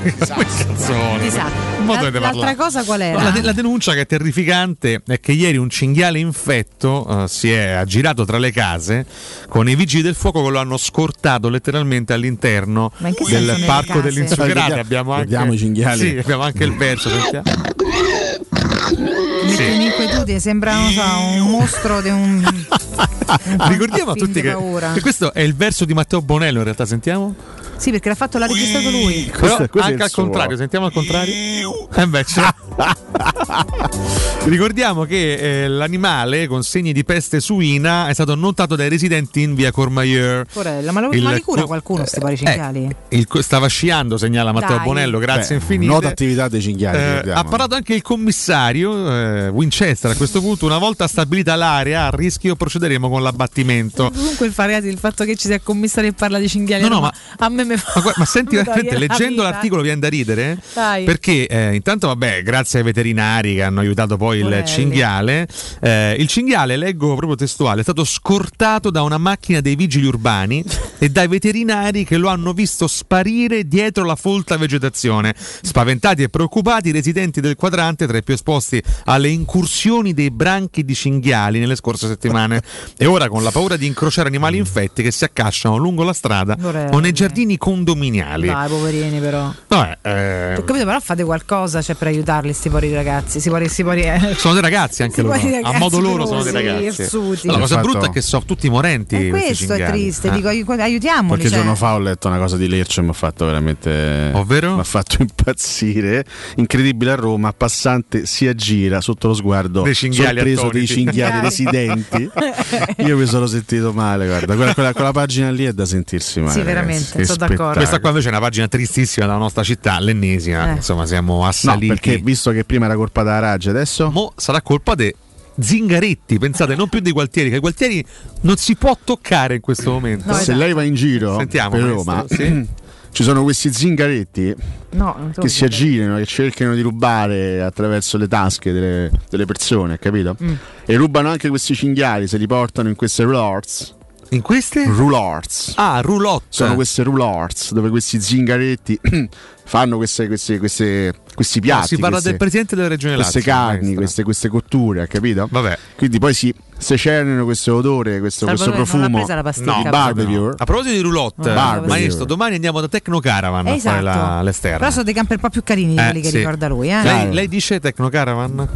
Disastro. 1.20 2.20
L'altra 2.20 2.54
cosa 2.56 2.84
qual 2.84 3.00
era? 3.00 3.22
La, 3.22 3.30
de- 3.30 3.42
la 3.42 3.52
denuncia 3.52 3.92
che 3.92 4.02
è 4.02 4.06
terrificante 4.06 5.02
è 5.06 5.18
che 5.20 5.32
ieri 5.32 5.56
un 5.56 5.68
cinghiale 5.68 6.18
infetto 6.20 7.24
eh, 7.24 7.28
si 7.28 7.50
è 7.50 7.70
aggirato 7.70 8.24
tra 8.24 8.38
le 8.38 8.52
case 8.52 9.04
con 9.48 9.68
i 9.68 9.74
vigili 9.74 10.02
del 10.02 10.14
fuoco 10.14 10.44
che 10.44 10.50
lo 10.50 10.58
hanno 10.60 10.76
scortato 10.76 11.48
letteralmente 11.48 12.12
all'interno 12.12 12.92
del 12.98 13.64
parco. 13.66 14.00
Vediamo- 14.00 14.74
Abbiamo 14.86 15.12
anche, 15.12 15.24
vediamo 15.24 15.52
i 15.52 15.58
cinghiali. 15.58 15.98
Sì, 15.98 16.16
abbiamo 16.18 16.42
anche 16.42 16.62
il 16.64 16.76
verso. 16.76 17.08
sentiamo. 17.10 17.44
Mi 18.94 19.50
mette 19.50 19.62
in 19.64 19.80
inquietudine, 19.80 20.38
sembra 20.38 20.74
non 20.74 20.90
so, 20.92 21.02
un 21.42 21.50
mostro 21.50 22.00
di 22.00 22.08
un. 22.08 22.42
un 22.44 23.68
Ricordiamo 23.68 24.12
a 24.12 24.14
tutti 24.14 24.40
che, 24.40 24.50
paura. 24.52 24.92
che 24.92 25.00
questo 25.00 25.32
è 25.32 25.40
il 25.40 25.54
verso 25.54 25.84
di 25.84 25.94
Matteo 25.94 26.22
Bonello. 26.22 26.58
In 26.58 26.64
realtà, 26.64 26.84
sentiamo. 26.86 27.34
Sì, 27.76 27.90
perché 27.90 28.08
l'ha 28.08 28.14
fatto, 28.14 28.38
l'ha 28.38 28.46
registrato 28.46 28.88
lui. 28.90 29.30
Però 29.38 29.56
questo 29.56 29.78
anche 29.80 29.94
il 29.96 30.02
al 30.02 30.08
suo. 30.10 30.22
contrario, 30.22 30.56
sentiamo 30.56 30.86
al 30.86 30.92
contrario. 30.92 31.88
Eh 31.94 32.06
beh, 32.06 32.24
c'è. 32.24 32.42
Ricordiamo 34.44 35.04
che 35.04 35.64
eh, 35.64 35.68
l'animale 35.68 36.46
con 36.46 36.62
segni 36.62 36.92
di 36.92 37.04
peste 37.04 37.40
suina 37.40 38.08
è 38.08 38.12
stato 38.14 38.34
notato 38.34 38.76
dai 38.76 38.88
residenti 38.88 39.42
in 39.42 39.54
via 39.54 39.72
Courmayeur. 39.72 40.46
Porella, 40.52 40.92
ma, 40.92 41.00
lo, 41.00 41.10
Il- 41.10 41.22
ma 41.22 41.32
li 41.32 41.40
cura 41.42 41.64
qualcuno 41.64 42.00
questi 42.00 42.20
pari 42.20 42.36
cinghiali? 42.36 42.88
Il 43.08 43.26
co- 43.26 43.42
stava 43.42 43.66
sciando, 43.66 44.16
segnala 44.16 44.52
Matteo 44.52 44.76
Dai. 44.76 44.84
Bonello, 44.84 45.18
grazie 45.18 45.56
Beh, 45.56 45.62
infinite. 45.62 45.92
Nota 45.92 46.08
attività 46.08 46.48
dei 46.48 46.60
cinghiali. 46.62 47.28
Eh, 47.28 47.32
ha 47.32 47.44
parlato 47.44 47.74
anche 47.74 47.94
il 47.94 48.02
commissario 48.02 48.75
eh, 48.82 49.48
Winchester 49.48 50.10
a 50.10 50.14
questo 50.14 50.40
punto. 50.40 50.66
Una 50.66 50.78
volta 50.78 51.06
stabilita 51.06 51.54
l'area 51.54 52.06
a 52.06 52.10
rischio, 52.10 52.56
procederemo 52.56 53.08
con 53.08 53.22
l'abbattimento. 53.22 54.10
Comunque 54.10 54.46
il, 54.46 54.52
fare- 54.52 54.76
il 54.78 54.98
fatto 54.98 55.24
che 55.24 55.36
ci 55.36 55.46
sia 55.46 55.56
il 55.56 55.62
commissario 55.62 56.10
che 56.10 56.16
parla 56.16 56.38
di 56.38 56.48
cinghiali 56.48 56.82
No, 56.82 56.88
no, 56.88 56.94
Roma, 56.96 57.14
a 57.38 57.48
me 57.48 57.64
mi 57.64 57.76
fa. 57.76 58.02
Ma, 58.04 58.12
ma 58.16 58.24
senti, 58.26 58.56
veramente, 58.56 58.92
la 58.92 58.98
leggendo 58.98 59.42
vita. 59.42 59.50
l'articolo 59.50 59.82
viene 59.82 60.00
da 60.00 60.08
ridere 60.08 60.58
Dai. 60.74 61.04
perché 61.04 61.46
eh, 61.46 61.74
intanto 61.74 62.08
vabbè 62.08 62.42
grazie 62.42 62.80
ai 62.80 62.84
veterinari 62.84 63.54
che 63.54 63.62
hanno 63.62 63.80
aiutato 63.80 64.16
poi 64.16 64.38
il 64.38 64.42
Porelli. 64.44 64.66
cinghiale 64.66 65.48
eh, 65.80 66.16
il 66.18 66.26
cinghiale 66.26 66.76
leggo 66.76 67.14
proprio 67.14 67.36
testuale 67.36 67.80
è 67.80 67.82
stato 67.82 68.04
scortato 68.04 68.90
da 68.90 69.02
una 69.02 69.18
macchina 69.18 69.60
dei 69.60 69.76
vigili 69.76 70.06
urbani 70.06 70.64
e 70.98 71.08
dai 71.08 71.28
veterinari 71.28 72.04
che 72.04 72.16
lo 72.16 72.28
hanno 72.28 72.52
visto 72.52 72.86
sparire 72.86 73.66
dietro 73.66 74.04
la 74.04 74.16
folta 74.16 74.56
vegetazione 74.56 75.34
spaventati 75.36 76.22
e 76.22 76.28
preoccupati 76.28 76.88
i 76.88 76.92
residenti 76.92 77.40
del 77.40 77.54
quadrante 77.54 78.06
tra 78.06 78.16
i 78.18 78.22
più 78.22 78.34
esposti 78.34 78.65
alle 79.04 79.28
incursioni 79.28 80.12
dei 80.14 80.30
branchi 80.30 80.84
di 80.84 80.94
cinghiali 80.94 81.58
nelle 81.58 81.76
scorse 81.76 82.06
settimane 82.06 82.62
e 82.96 83.06
ora 83.06 83.28
con 83.28 83.42
la 83.42 83.50
paura 83.50 83.76
di 83.76 83.86
incrociare 83.86 84.28
animali 84.28 84.56
infetti 84.58 85.02
che 85.02 85.10
si 85.10 85.24
accasciano 85.24 85.76
lungo 85.76 86.02
la 86.02 86.12
strada 86.12 86.56
Porelli. 86.56 86.94
o 86.94 86.98
nei 86.98 87.12
giardini 87.12 87.56
condominiali 87.56 88.46
Dai, 88.48 88.68
poverini, 88.68 89.18
però. 89.20 89.52
Vabbè, 89.68 89.98
eh, 90.02 90.54
Ho 90.56 90.64
capito, 90.64 90.84
però 90.84 91.00
fate 91.00 91.24
qualcosa 91.24 91.82
cioè, 91.82 91.94
per 91.96 92.08
aiutarli, 92.08 92.52
sti 92.52 92.68
poveri 92.68 92.94
ragazzi. 92.94 93.40
Si 93.40 93.48
può, 93.48 93.58
si 93.66 93.82
può, 93.82 93.92
eh. 93.92 94.34
sono 94.36 94.54
dei 94.54 94.62
ragazzi 94.62 95.02
anche 95.02 95.16
Si 95.16 95.22
loro. 95.22 95.38
dire 95.38 95.60
A 95.62 95.72
modo 95.78 95.96
ragazzi 95.96 96.00
loro 96.16 96.26
sono 96.26 96.42
dei 96.42 96.52
ragazzi. 96.52 97.02
irsuti. 97.02 97.46
La 97.46 97.58
cosa 97.58 97.76
fatto- 97.76 97.88
brutta 97.88 98.06
è 98.06 98.10
che 98.10 98.20
sono 98.20 98.44
tutti 98.44 98.68
morenti. 98.68 99.26
E 99.26 99.30
questo 99.30 99.72
è 99.74 99.86
triste, 99.86 100.28
Eh. 100.28 100.32
dico, 100.32 100.48
aiu- 100.48 100.68
aiutiamoli. 100.68 101.26
Qualche 101.28 101.48
cioè. 101.48 101.58
giorno 101.58 101.74
fa 101.74 101.94
ho 101.94 101.98
letto 101.98 102.28
una 102.28 102.38
cosa 102.38 102.56
di 102.56 102.68
Lercio 102.68 103.00
e 103.00 103.02
mi 103.04 103.10
ha 103.10 103.14
fatto 103.14 103.44
veramente. 103.46 104.30
Ovvero? 104.34 104.74
Mi 104.74 104.80
ha 104.80 104.84
fatto 104.84 105.16
impazzire. 105.20 106.24
Incredibile 106.56 107.12
a 107.12 107.14
Roma, 107.16 107.52
passante 107.52 108.26
si 108.26 108.46
aggira 108.56 109.00
sotto 109.02 109.28
lo 109.28 109.34
sguardo 109.34 109.82
Dei 109.82 109.94
cinghiali 109.94 110.38
sorpreso 110.54 110.68
dei 110.70 110.86
cinghiali 110.86 111.40
residenti. 111.40 112.30
Io 113.04 113.16
mi 113.16 113.26
sono 113.26 113.46
sentito 113.46 113.92
male, 113.92 114.26
guarda. 114.26 114.56
Quella, 114.56 114.72
quella- 114.74 114.92
quella 114.94 115.12
pagina 115.12 115.50
lì 115.50 115.64
è 115.64 115.72
da 115.72 115.84
sentirsi 115.84 116.40
male. 116.40 116.52
Sì, 116.52 116.62
veramente, 116.62 117.24
sono 117.24 117.36
d'accordo. 117.46 117.78
Questa 117.78 118.00
qua 118.00 118.08
invece 118.08 118.28
è 118.28 118.30
una 118.30 118.40
pagina 118.40 118.66
tristissima 118.68 119.26
della 119.26 119.38
nostra 119.38 119.62
città, 119.62 119.98
l'ennesima. 120.00 120.70
Eh. 120.72 120.76
Insomma, 120.76 121.06
siamo 121.06 121.34
No, 121.36 121.46
assaliti. 121.46 121.86
perché 121.88 122.18
visto 122.18 122.50
che 122.50 122.64
prima 122.64 122.86
era 122.86 122.96
colpa 122.96 123.22
della 123.22 123.38
Raggi, 123.38 123.68
adesso. 123.68 124.10
Mo 124.10 124.32
sarà 124.36 124.62
colpa 124.62 124.94
dei 124.94 125.14
Zingaretti, 125.58 126.38
pensate, 126.38 126.74
non 126.74 126.88
più 126.88 127.00
dei 127.00 127.12
Gualtieri, 127.12 127.48
che 127.50 127.56
i 127.56 127.60
Gualtieri 127.60 128.04
non 128.42 128.56
si 128.56 128.76
può 128.76 128.96
toccare 129.02 129.54
in 129.56 129.60
questo 129.60 129.90
momento. 129.90 130.32
se 130.34 130.54
lei 130.54 130.72
va 130.72 130.82
in 130.82 130.94
giro 130.94 131.38
Sentiamo, 131.38 131.70
per 131.70 131.80
maestro, 131.82 132.02
Roma, 132.02 132.24
sì. 132.28 132.66
ci 133.16 133.22
sono 133.22 133.42
questi 133.44 133.72
zingaretti 133.72 134.54
No, 134.90 135.30
che 135.38 135.48
si 135.48 135.64
aggirano, 135.64 136.18
che 136.18 136.26
cercano 136.26 136.74
di 136.74 136.82
rubare 136.82 137.62
attraverso 137.62 138.18
le 138.18 138.28
tasche 138.28 138.72
delle, 138.72 139.10
delle 139.30 139.46
persone, 139.46 139.98
capito? 139.98 140.36
Mm. 140.42 140.52
E 140.84 140.96
rubano 140.96 141.30
anche 141.30 141.48
questi 141.48 141.74
cinghiali, 141.74 142.28
se 142.28 142.36
li 142.36 142.46
portano 142.46 142.90
in 142.90 142.94
queste 142.94 143.22
roulottes. 143.22 143.94
In 144.30 144.42
queste? 144.42 144.84
Roulottes. 144.84 145.72
Ah, 145.76 146.00
roulotte. 146.02 146.44
Sono 146.50 146.74
queste 146.74 147.04
roulottes 147.04 147.72
dove 147.72 147.88
questi 147.88 148.20
zingaretti 148.20 149.00
fanno 149.64 149.96
queste, 149.96 150.26
queste, 150.26 150.58
queste 150.58 151.14
questi 151.36 151.60
piatti. 151.60 151.86
si 151.88 151.94
parla 151.96 152.08
queste- 152.10 152.30
del 152.30 152.38
presidente 152.38 152.74
della 152.74 152.88
regione 152.88 153.14
Queste 153.14 153.38
Lazio, 153.38 153.52
carni, 153.52 153.76
maestra. 153.78 153.94
queste, 153.96 154.22
queste 154.24 154.48
cotture, 154.48 155.06
capito? 155.06 155.46
Vabbè. 155.48 155.78
Quindi 155.96 156.18
poi 156.18 156.34
si 156.34 156.52
secernono 156.78 157.44
questo 157.44 157.74
odore, 157.76 158.18
questo, 158.18 158.46
questo 158.46 158.70
profumo. 158.72 159.08
presa 159.18 159.34
la 159.36 159.42
pasticca, 159.42 159.74
però. 159.82 159.90
barbecue. 159.90 160.54
A 160.56 160.64
proposito 160.64 160.94
di 160.94 161.00
roulotte, 161.00 161.52
Barbecue. 161.52 161.88
maestro, 161.88 162.24
domani 162.24 162.54
andiamo 162.56 162.80
da 162.80 162.88
Tecno 162.88 163.20
Caravan 163.20 163.60
a 163.60 163.64
fare 163.64 163.76
Esatto. 163.76 164.02
la- 164.02 164.42
l'esterna. 164.42 164.78
Però 164.78 164.90
sono 164.90 165.04
dei 165.04 165.14
camper 165.14 165.36
un 165.36 165.42
po' 165.42 165.50
più 165.50 165.62
carini 165.62 165.94
di 165.94 166.00
Eh, 166.00 166.04
quelli 166.04 166.20
che 166.22 166.28
sì. 166.30 166.38
ricorda 166.38 166.66
lui. 166.68 166.90
Eh? 166.90 167.02
Lei, 167.02 167.32
lei 167.32 167.48
dice 167.48 167.78
Tecno 167.80 168.08
Caravan? 168.08 168.68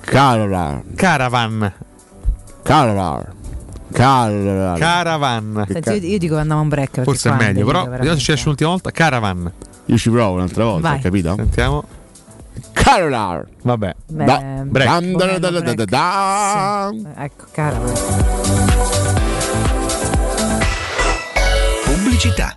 Caravan. 0.00 0.82
Caravan. 0.96 1.72
Caravan. 2.62 3.24
Caravan. 3.92 4.78
Caravan. 4.78 5.66
Senti, 5.68 5.88
io, 5.90 5.96
io 6.12 6.18
dico 6.18 6.34
che 6.34 6.40
andiamo 6.40 6.60
a 6.60 6.62
un 6.62 6.68
break. 6.68 7.02
Forse 7.02 7.30
è 7.30 7.32
meglio, 7.32 7.64
però 7.66 7.80
veramente. 7.84 7.96
vediamo 7.98 8.18
se 8.18 8.24
ci 8.24 8.32
esce 8.32 8.44
l'ultima 8.46 8.70
volta. 8.70 8.90
Caravan. 8.90 9.52
Io 9.90 9.98
ci 9.98 10.08
provo 10.08 10.34
un'altra 10.34 10.62
volta, 10.64 10.82
Vai. 10.82 10.96
hai 10.98 11.02
capito? 11.02 11.34
Sentiamo. 11.34 11.82
Caravan. 12.72 13.44
Vabbè. 13.62 13.94
Beh, 14.06 14.24
Da- 14.24 14.38
break. 14.64 15.00
Da- 15.16 15.38
da- 15.38 15.50
da- 15.50 15.60
da- 15.74 15.84
da- 15.84 16.90
Sì. 16.92 17.06
Ecco, 17.16 17.46
cara. 17.50 17.78
Pubblicità. 21.84 22.56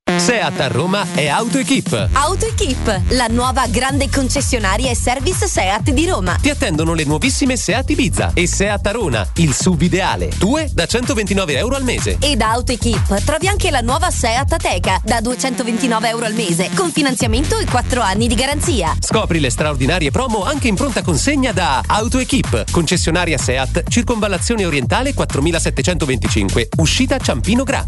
Seat 0.21 0.59
a 0.59 0.67
Roma 0.67 1.03
è 1.15 1.27
AutoEquip. 1.29 2.09
AutoEquip, 2.13 3.01
la 3.09 3.25
nuova 3.25 3.65
grande 3.65 4.07
concessionaria 4.07 4.91
e 4.91 4.95
service 4.95 5.47
Seat 5.47 5.89
di 5.89 6.05
Roma. 6.05 6.37
Ti 6.39 6.51
attendono 6.51 6.93
le 6.93 7.05
nuovissime 7.05 7.57
Seat 7.57 7.89
Ibiza 7.89 8.29
e 8.35 8.45
Seat 8.45 8.85
Arona, 8.85 9.27
il 9.37 9.55
sub 9.55 9.81
ideale. 9.81 10.29
Due 10.37 10.69
da 10.71 10.85
129 10.85 11.57
euro 11.57 11.75
al 11.75 11.83
mese. 11.83 12.17
E 12.19 12.35
da 12.35 12.51
AutoEquip 12.51 13.23
trovi 13.23 13.47
anche 13.47 13.71
la 13.71 13.79
nuova 13.81 14.11
Seat 14.11 14.53
Ateca 14.53 15.01
da 15.03 15.21
229 15.21 16.09
euro 16.09 16.25
al 16.25 16.35
mese, 16.35 16.69
con 16.75 16.91
finanziamento 16.91 17.57
e 17.57 17.65
4 17.65 18.01
anni 18.01 18.27
di 18.27 18.35
garanzia. 18.35 18.95
Scopri 18.99 19.39
le 19.39 19.49
straordinarie 19.49 20.11
promo 20.11 20.45
anche 20.45 20.67
in 20.67 20.75
pronta 20.75 21.01
consegna 21.01 21.51
da 21.51 21.81
AutoEquip, 21.83 22.69
concessionaria 22.69 23.39
Seat, 23.39 23.85
circonvallazione 23.89 24.65
orientale 24.65 25.15
4725, 25.15 26.69
uscita 26.77 27.17
Ciampino 27.17 27.63
Gra. 27.63 27.87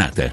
nerede? 0.00 0.32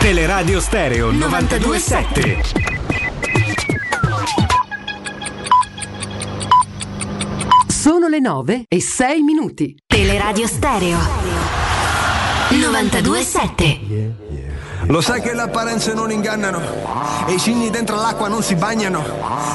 Teleradio 0.00 0.60
Stereo 0.60 1.10
927. 1.10 2.42
Sono 7.66 8.06
le 8.08 8.20
9 8.20 8.64
e 8.68 8.80
6 8.80 9.22
minuti. 9.22 9.74
Teleradio 9.86 10.46
Stereo 10.46 10.98
927. 12.50 14.55
Lo 14.88 15.00
sai 15.00 15.20
che 15.20 15.34
le 15.34 15.42
apparenze 15.42 15.94
non 15.94 16.12
ingannano 16.12 16.60
e 17.26 17.32
i 17.32 17.40
cigni 17.40 17.70
dentro 17.70 17.96
l'acqua 17.96 18.28
non 18.28 18.42
si 18.42 18.54
bagnano. 18.54 19.04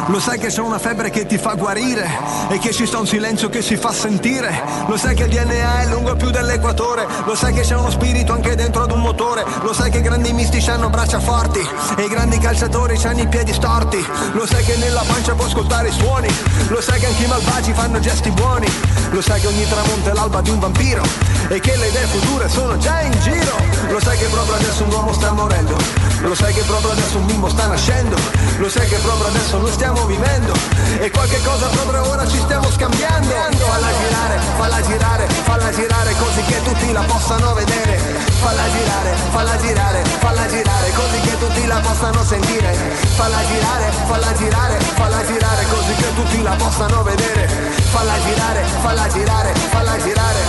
Lo 0.07 0.19
sai 0.19 0.37
che 0.37 0.47
c'è 0.47 0.59
una 0.59 0.77
febbre 0.77 1.09
che 1.09 1.25
ti 1.25 1.37
fa 1.37 1.53
guarire 1.53 2.09
e 2.49 2.57
che 2.59 2.73
ci 2.73 2.85
sta 2.85 2.99
un 2.99 3.07
silenzio 3.07 3.47
che 3.47 3.61
si 3.61 3.77
fa 3.77 3.93
sentire. 3.93 4.61
Lo 4.87 4.97
sai 4.97 5.15
che 5.15 5.23
il 5.23 5.29
DNA 5.29 5.81
è 5.83 5.85
lungo 5.87 6.15
più 6.15 6.31
dell'equatore. 6.31 7.07
Lo 7.23 7.33
sai 7.33 7.53
che 7.53 7.61
c'è 7.61 7.77
uno 7.77 7.89
spirito 7.89 8.33
anche 8.33 8.55
dentro 8.55 8.83
ad 8.83 8.91
un 8.91 8.99
motore. 8.99 9.45
Lo 9.61 9.71
sai 9.71 9.89
che 9.89 9.99
i 9.99 10.01
grandi 10.01 10.33
mistici 10.33 10.69
hanno 10.69 10.89
braccia 10.89 11.21
forti 11.21 11.65
e 11.95 12.03
i 12.03 12.09
grandi 12.09 12.37
calciatori 12.37 12.99
hanno 13.03 13.21
i 13.21 13.27
piedi 13.27 13.53
storti. 13.53 14.05
Lo 14.33 14.45
sai 14.45 14.65
che 14.65 14.75
nella 14.75 15.03
pancia 15.07 15.33
può 15.33 15.45
ascoltare 15.45 15.87
i 15.87 15.93
suoni. 15.93 16.27
Lo 16.67 16.81
sai 16.81 16.99
che 16.99 17.05
anche 17.05 17.23
i 17.23 17.27
malvagi 17.27 17.73
fanno 17.73 17.99
gesti 17.99 18.31
buoni. 18.31 18.67
Lo 19.11 19.21
sai 19.21 19.39
che 19.39 19.47
ogni 19.47 19.65
tramonto 19.67 20.09
è 20.09 20.13
l'alba 20.13 20.41
di 20.41 20.49
un 20.49 20.59
vampiro 20.59 21.03
e 21.47 21.59
che 21.59 21.75
le 21.75 21.87
idee 21.87 22.05
future 22.05 22.49
sono 22.49 22.77
già 22.77 23.01
in 23.01 23.11
giro. 23.21 23.55
Lo 23.89 23.99
sai 23.99 24.17
che 24.17 24.25
proprio 24.27 24.55
adesso 24.55 24.83
un 24.83 24.91
uomo 24.91 25.11
sta 25.13 25.20
morendo. 25.29 25.77
Lo 26.21 26.33
sai 26.35 26.53
che 26.53 26.61
proprio 26.61 26.91
adesso 26.91 27.17
un 27.17 27.25
bimbo 27.25 27.49
sta 27.49 27.67
nascendo. 27.67 28.15
Lo 28.57 28.69
sai 28.69 28.87
che 28.87 28.97
proprio 28.97 29.27
adesso 29.27 29.57
noi 29.57 29.71
stiamo 29.71 30.05
vivendo. 30.05 30.53
E 30.99 31.11
qualche 31.11 31.39
cosa 31.43 31.67
proprio 31.67 32.09
ora 32.09 32.27
ci 32.27 32.37
stiamo 32.37 32.69
scambiando. 32.71 33.29
Falla 33.29 33.91
girare, 34.01 34.39
falla 34.57 34.81
girare, 34.81 35.27
falla 35.43 35.71
girare 35.71 36.15
così 36.17 36.41
che 36.43 36.61
tutti 36.63 36.91
la 36.91 37.01
possano 37.01 37.53
vedere. 37.53 37.97
Falla 38.41 38.63
girare, 38.69 39.15
falla 39.31 39.57
girare, 39.57 40.03
falla 40.19 40.47
girare 40.47 40.91
così 40.91 41.19
che 41.21 41.37
tutti 41.37 41.65
la 41.67 41.79
possano 41.79 42.23
sentire. 42.23 42.73
Falla 43.15 43.41
girare, 43.45 43.91
falla 44.07 44.33
girare, 44.33 44.79
falla 44.79 45.25
girare 45.25 45.65
così 45.69 45.93
che 45.95 46.13
tutti 46.15 46.41
la 46.41 46.55
possano 46.55 47.03
vedere. 47.03 47.47
Falla 47.91 48.13
girare, 48.23 48.63
falla 48.81 49.07
girare, 49.07 49.53
falla 49.69 49.97
girare. 49.97 50.39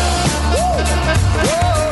Le 1.43 1.92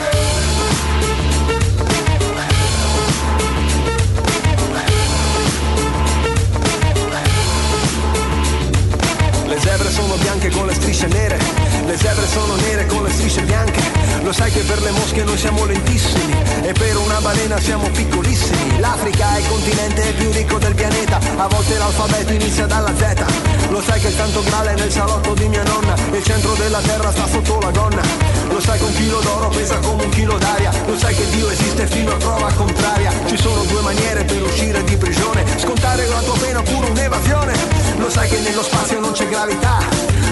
zebre 9.61 9.91
sono 9.91 10.15
bianche 10.17 10.49
con 10.51 10.67
le 10.67 10.75
strisce 10.75 11.07
nere, 11.07 11.39
le 11.85 11.97
zebre 11.97 12.27
sono 12.27 12.57
nere 12.57 12.87
con 12.87 13.03
le 13.03 13.11
strisce 13.11 13.43
bianche. 13.43 13.81
Lo 14.23 14.33
sai 14.33 14.51
che 14.51 14.61
per 14.61 14.81
le 14.83 14.91
mosche 14.91 15.23
noi 15.23 15.37
siamo 15.37 15.65
lentissimi 15.65 16.35
e 16.63 16.73
per 16.73 16.97
una 16.97 17.21
balena 17.21 17.59
siamo 17.61 17.89
piccolissimi. 17.91 18.81
L'Africa 18.81 19.37
è 19.37 19.39
il 19.39 19.49
continente 19.49 20.13
più 20.13 20.31
ricco 20.31 20.59
del 20.59 20.75
pianeta, 20.75 21.19
a 21.37 21.47
volte 21.47 21.77
l'alfabeto 21.77 22.33
inizia 22.33 22.67
dalla 22.67 22.93
Z. 22.97 23.69
Lo 23.71 23.83
sai 23.83 24.01
che 24.01 24.09
il 24.09 24.15
santo 24.15 24.43
grale 24.43 24.73
è 24.73 24.77
nel 24.77 24.91
salotto 24.91 25.35
di 25.35 25.49
mia 25.49 25.63
nonna, 25.63 25.95
il 26.13 26.23
centro 26.23 26.55
della 26.55 26.81
terra 26.81 27.11
sta 27.11 27.27
sotto 27.27 27.61
la 27.61 27.71
gonna. 27.71 28.03
Lo 28.49 28.61
sai 28.61 28.79
che 28.79 28.85
un 28.85 28.95
chilo 28.95 29.21
d'oro 29.21 29.49
pesa 29.49 29.79
come 29.79 30.05
un 30.05 30.11
chilo 30.11 30.39
d'aria, 30.39 30.73
lo 30.87 30.99
sai 30.99 31.15
che 31.15 31.29
Dio 31.31 31.51
esiste 31.51 31.87
fino 31.87 32.13
a 32.13 32.17
prova 32.17 32.53
contraria. 32.53 33.13
Ci 33.27 33.37
sono 33.37 33.63
due 33.65 33.81
maniere 33.81 34.25
per 34.25 34.43
uscire 34.43 34.83
di 34.85 34.97
prigione, 34.97 35.45
scontare 35.57 36.07
la 36.07 36.21
tua 36.21 36.37
pena 36.39 36.59
oppure 36.59 36.91
un'evasione. 36.91 37.53
Lo 37.99 38.09
sai 38.09 38.29
che 38.29 38.39
nello 38.39 38.63
spazio 38.63 38.99
non 38.99 39.13
c'è 39.13 39.29
gravità, 39.29 39.50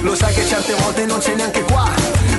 lo 0.03 0.15
sai 0.15 0.32
che 0.32 0.47
certe 0.47 0.74
volte 0.74 1.05
non 1.05 1.19
c'è 1.19 1.35
neanche 1.35 1.62
qua. 1.62 1.90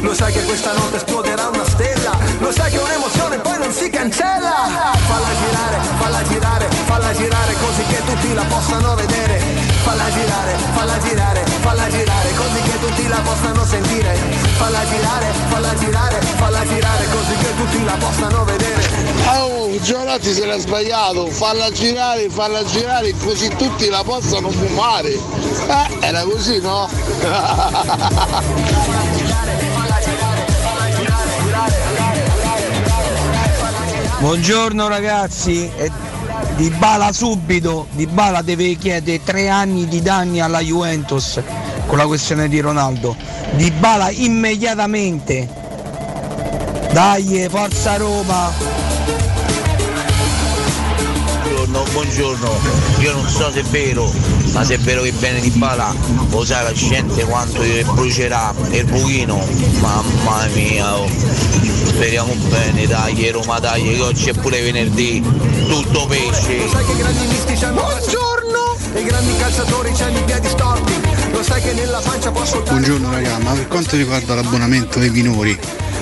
Lo 0.02 0.14
sai 0.14 0.32
che 0.32 0.44
questa 0.44 0.74
notte 0.74 0.96
esploderà 0.96 1.50
una 1.50 1.66
stella, 1.66 2.18
lo 2.40 2.52
sai 2.52 2.72
che 2.72 2.78
un'emozione 2.78 3.38
poi 3.38 3.58
non 3.58 3.72
si 3.72 3.90
cancella. 3.90 4.96
Falla 5.08 5.34
girare, 5.44 5.78
falla 6.00 6.24
girare, 6.24 6.68
falla 6.86 7.14
girare 7.14 7.54
così 7.60 7.84
che 7.84 8.02
tutti 8.06 8.34
la 8.34 8.44
possano 8.44 8.96
vedere. 8.96 9.69
Falla 9.84 10.10
girare, 10.12 10.56
falla 10.74 11.00
girare, 11.00 11.46
falla 11.62 11.90
girare 11.90 12.34
così 12.36 12.62
che 12.62 12.80
tutti 12.80 13.08
la 13.08 13.20
possano 13.24 13.66
sentire. 13.66 14.16
Falla 14.58 14.86
girare, 14.86 15.34
falla 15.50 15.74
girare, 15.76 16.22
falla 16.38 16.66
girare 16.66 17.06
così 17.10 17.36
che 17.38 17.56
tutti 17.56 17.84
la 17.84 17.94
possano 17.94 18.44
vedere. 18.44 18.88
Oh, 19.28 19.80
Giorati 19.82 20.34
se 20.34 20.46
l'ha 20.46 20.58
sbagliato, 20.58 21.28
falla 21.28 21.72
girare, 21.72 22.30
falla 22.30 22.64
girare 22.66 23.14
così 23.24 23.48
tutti 23.56 23.88
la 23.90 24.04
possano 24.04 24.50
fumare. 24.50 25.12
Eh, 25.12 25.98
era 26.02 26.24
così, 26.24 26.60
no? 26.60 26.90
Buongiorno 34.20 34.88
ragazzi, 34.90 35.72
e 35.78 35.90
di 36.56 36.70
Bala 36.72 37.12
subito, 37.12 37.88
di 37.92 38.06
Bala 38.08 38.42
deve 38.42 38.76
chiedere 38.76 39.24
tre 39.24 39.50
anni 39.50 39.88
di 39.88 40.02
danni 40.02 40.42
alla 40.42 40.60
Juventus 40.60 41.42
con 41.88 41.98
la 41.98 42.06
questione 42.06 42.48
di 42.48 42.60
Ronaldo. 42.60 43.16
Di 43.54 43.72
Bala 43.72 44.10
immediatamente. 44.10 45.48
Dai, 46.92 47.48
forza 47.50 47.98
Roma! 47.98 48.89
Buongiorno, 51.50 51.84
buongiorno, 51.92 52.60
io 53.00 53.12
non 53.12 53.28
so 53.28 53.52
se 53.52 53.62
è 53.62 53.64
vero, 53.64 54.14
ma 54.54 54.64
se 54.64 54.76
è 54.76 54.78
vero 54.78 55.02
che 55.02 55.12
viene 55.12 55.40
di 55.42 55.50
bala, 55.50 55.96
lo 56.30 56.46
sai 56.46 56.64
la 56.64 56.72
gente 56.74 57.26
quanto 57.26 57.64
brucerà 57.94 58.54
il 58.70 58.86
buchino, 58.86 59.44
mamma 59.80 60.46
mia, 60.54 61.00
oh. 61.00 61.10
speriamo 61.86 62.36
bene, 62.50 62.86
dai 62.86 63.32
Roma, 63.32 63.58
dai, 63.58 63.82
che 63.82 64.00
oggi 64.00 64.30
è 64.30 64.34
pure 64.34 64.62
venerdì, 64.62 65.22
tutto 65.68 66.06
pesce. 66.06 66.58
Lo 66.58 66.70
sai 66.70 66.86
che 66.86 66.92
i 66.92 66.98
grandi 66.98 67.26
mistici 67.26 67.66
hanno 67.66 67.82
Buongiorno! 67.82 68.78
E 68.94 69.00
i 69.00 69.04
grandi 69.04 69.36
calciatori 69.38 69.94
hanno 70.02 70.18
i 70.20 70.24
piedi 70.24 70.48
storti. 70.50 70.94
Lo 71.32 71.42
sai 71.42 71.62
che 71.64 71.74
nella 71.74 72.00
pancia 72.00 72.30
ascoltare. 72.30 72.80
Buongiorno 72.80 73.12
raga, 73.12 73.40
ma 73.40 73.54
per 73.54 73.68
quanto 73.68 73.96
riguarda 73.96 74.36
l'abbonamento 74.36 75.00
dei 75.00 75.10
minori, 75.10 75.60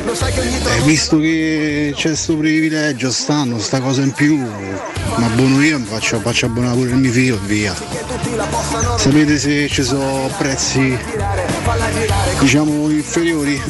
Lo 0.07 0.15
sai 0.15 0.31
che 0.31 0.39
ogni 0.39 0.55
eh, 0.55 0.81
visto 0.85 1.19
che 1.19 1.91
c'è 1.93 2.07
questo 2.07 2.37
privilegio, 2.37 3.11
stanno, 3.11 3.59
sta 3.59 3.81
cosa 3.81 4.03
in 4.03 4.13
più, 4.13 4.37
ma 4.37 5.25
abbono 5.25 5.61
io, 5.61 5.79
mi 5.79 5.85
faccio, 5.85 6.21
faccio 6.21 6.45
abbonare 6.45 6.77
pure 6.77 6.91
il 6.91 6.95
mio 6.95 7.11
figlio 7.11 7.35
e 7.35 7.39
via. 7.45 7.75
Sapete 8.95 9.37
se 9.37 9.67
ci 9.67 9.83
sono 9.83 10.31
prezzi 10.37 10.97
diciamo 12.39 12.89
inferiori? 12.89 13.61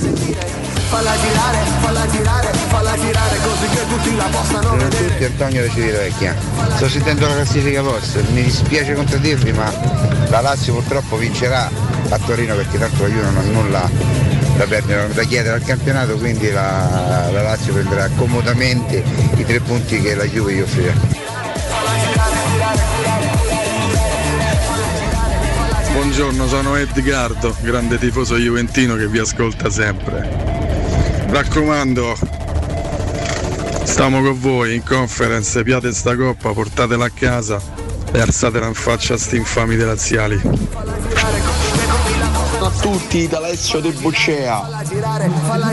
Falla 0.90 1.16
girare, 1.20 1.58
falla 1.80 2.08
girare, 2.08 2.54
falla 2.68 2.96
girare 3.00 3.38
così 3.42 3.68
che 3.76 3.88
tutti 3.88 4.16
la 4.16 4.26
possano 4.26 4.60
Buongiorno 4.60 4.84
a 4.84 4.90
vedere. 4.90 5.08
tutti, 5.08 5.24
Antonio 5.24 5.62
da 5.64 5.70
Civitavecchia. 5.72 6.36
Sto 6.76 6.88
sentendo 6.88 7.28
la 7.28 7.34
classifica 7.34 7.82
post, 7.82 8.24
mi 8.30 8.44
dispiace 8.44 8.94
contraddirvi 8.94 9.54
ma 9.54 9.74
la 10.30 10.42
Lazio 10.42 10.76
purtroppo 10.76 11.18
vincerà 11.18 11.68
a 12.10 12.20
Torino 12.20 12.54
perché 12.54 12.78
tanto 12.78 13.02
la 13.02 13.10
Juve 13.10 13.24
non 13.24 13.38
ha 13.38 13.42
nulla 13.42 14.37
da 14.58 14.66
perdere, 14.66 15.14
da 15.14 15.24
chiedere 15.24 15.56
al 15.56 15.64
campionato, 15.64 16.18
quindi 16.18 16.52
la, 16.52 17.30
la 17.32 17.42
Lazio 17.44 17.74
prenderà 17.74 18.10
comodamente 18.16 19.04
i 19.36 19.46
tre 19.46 19.60
punti 19.60 20.02
che 20.02 20.16
la 20.16 20.26
Juve 20.26 20.54
gli 20.54 20.62
offrirà. 20.62 20.94
Buongiorno, 25.94 26.48
sono 26.48 26.76
Edgardo, 26.76 27.56
grande 27.62 28.00
tifoso 28.00 28.36
juventino 28.38 28.96
che 28.96 29.08
vi 29.08 29.20
ascolta 29.20 29.70
sempre. 29.70 30.28
Raccomando, 31.30 32.16
Stiamo 33.84 34.22
con 34.22 34.40
voi 34.40 34.76
in 34.76 34.84
conference, 34.84 35.64
piate 35.64 35.92
sta 35.92 36.16
coppa, 36.16 36.52
portatela 36.52 37.06
a 37.06 37.10
casa 37.10 37.60
e 38.12 38.20
alzatela 38.20 38.68
in 38.68 38.74
faccia 38.74 39.16
a 39.16 39.18
sti 39.18 39.38
infami 39.38 39.76
dei 39.76 39.86
laziali. 39.86 40.40
A 42.68 42.72
tutti 42.82 43.30
da 43.30 43.38
Alessio 43.38 43.80
De 43.80 43.92
Boccea 43.94 44.84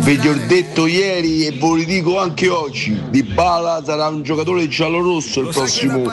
vi 0.03 0.29
ho 0.29 0.37
detto 0.47 0.87
ieri 0.87 1.45
e 1.45 1.51
ve 1.51 1.59
lo 1.59 1.83
dico 1.83 2.21
anche 2.21 2.49
oggi 2.49 3.03
Di 3.09 3.25
Bala 3.25 3.83
sarà 3.85 4.07
un 4.07 4.23
giocatore 4.23 4.69
giallorosso 4.69 5.41
il 5.41 5.49
prossimo 5.49 6.05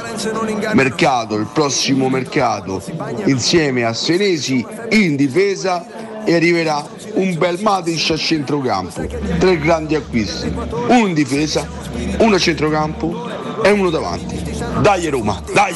mercato 0.74 1.36
il 1.36 1.48
prossimo 1.54 2.10
mercato. 2.10 2.82
Insieme 3.26 3.84
a 3.84 3.94
Senesi 3.94 4.66
in 4.90 5.16
difesa 5.16 5.86
e 6.26 6.34
arriverà 6.34 6.84
un 7.14 7.38
bel 7.38 7.60
Matic 7.62 8.10
a 8.12 8.18
centrocampo. 8.18 9.06
Tre 9.38 9.60
grandi 9.60 9.94
acquisti 9.94 10.52
uno 10.88 11.08
in 11.08 11.14
difesa 11.14 11.68
uno 12.18 12.36
a 12.36 12.40
centrocampo 12.40 13.30
e 13.62 13.70
uno 13.70 13.92
davanti 13.92 14.51
dai 14.80 15.08
Roma 15.10 15.42
dai 15.54 15.74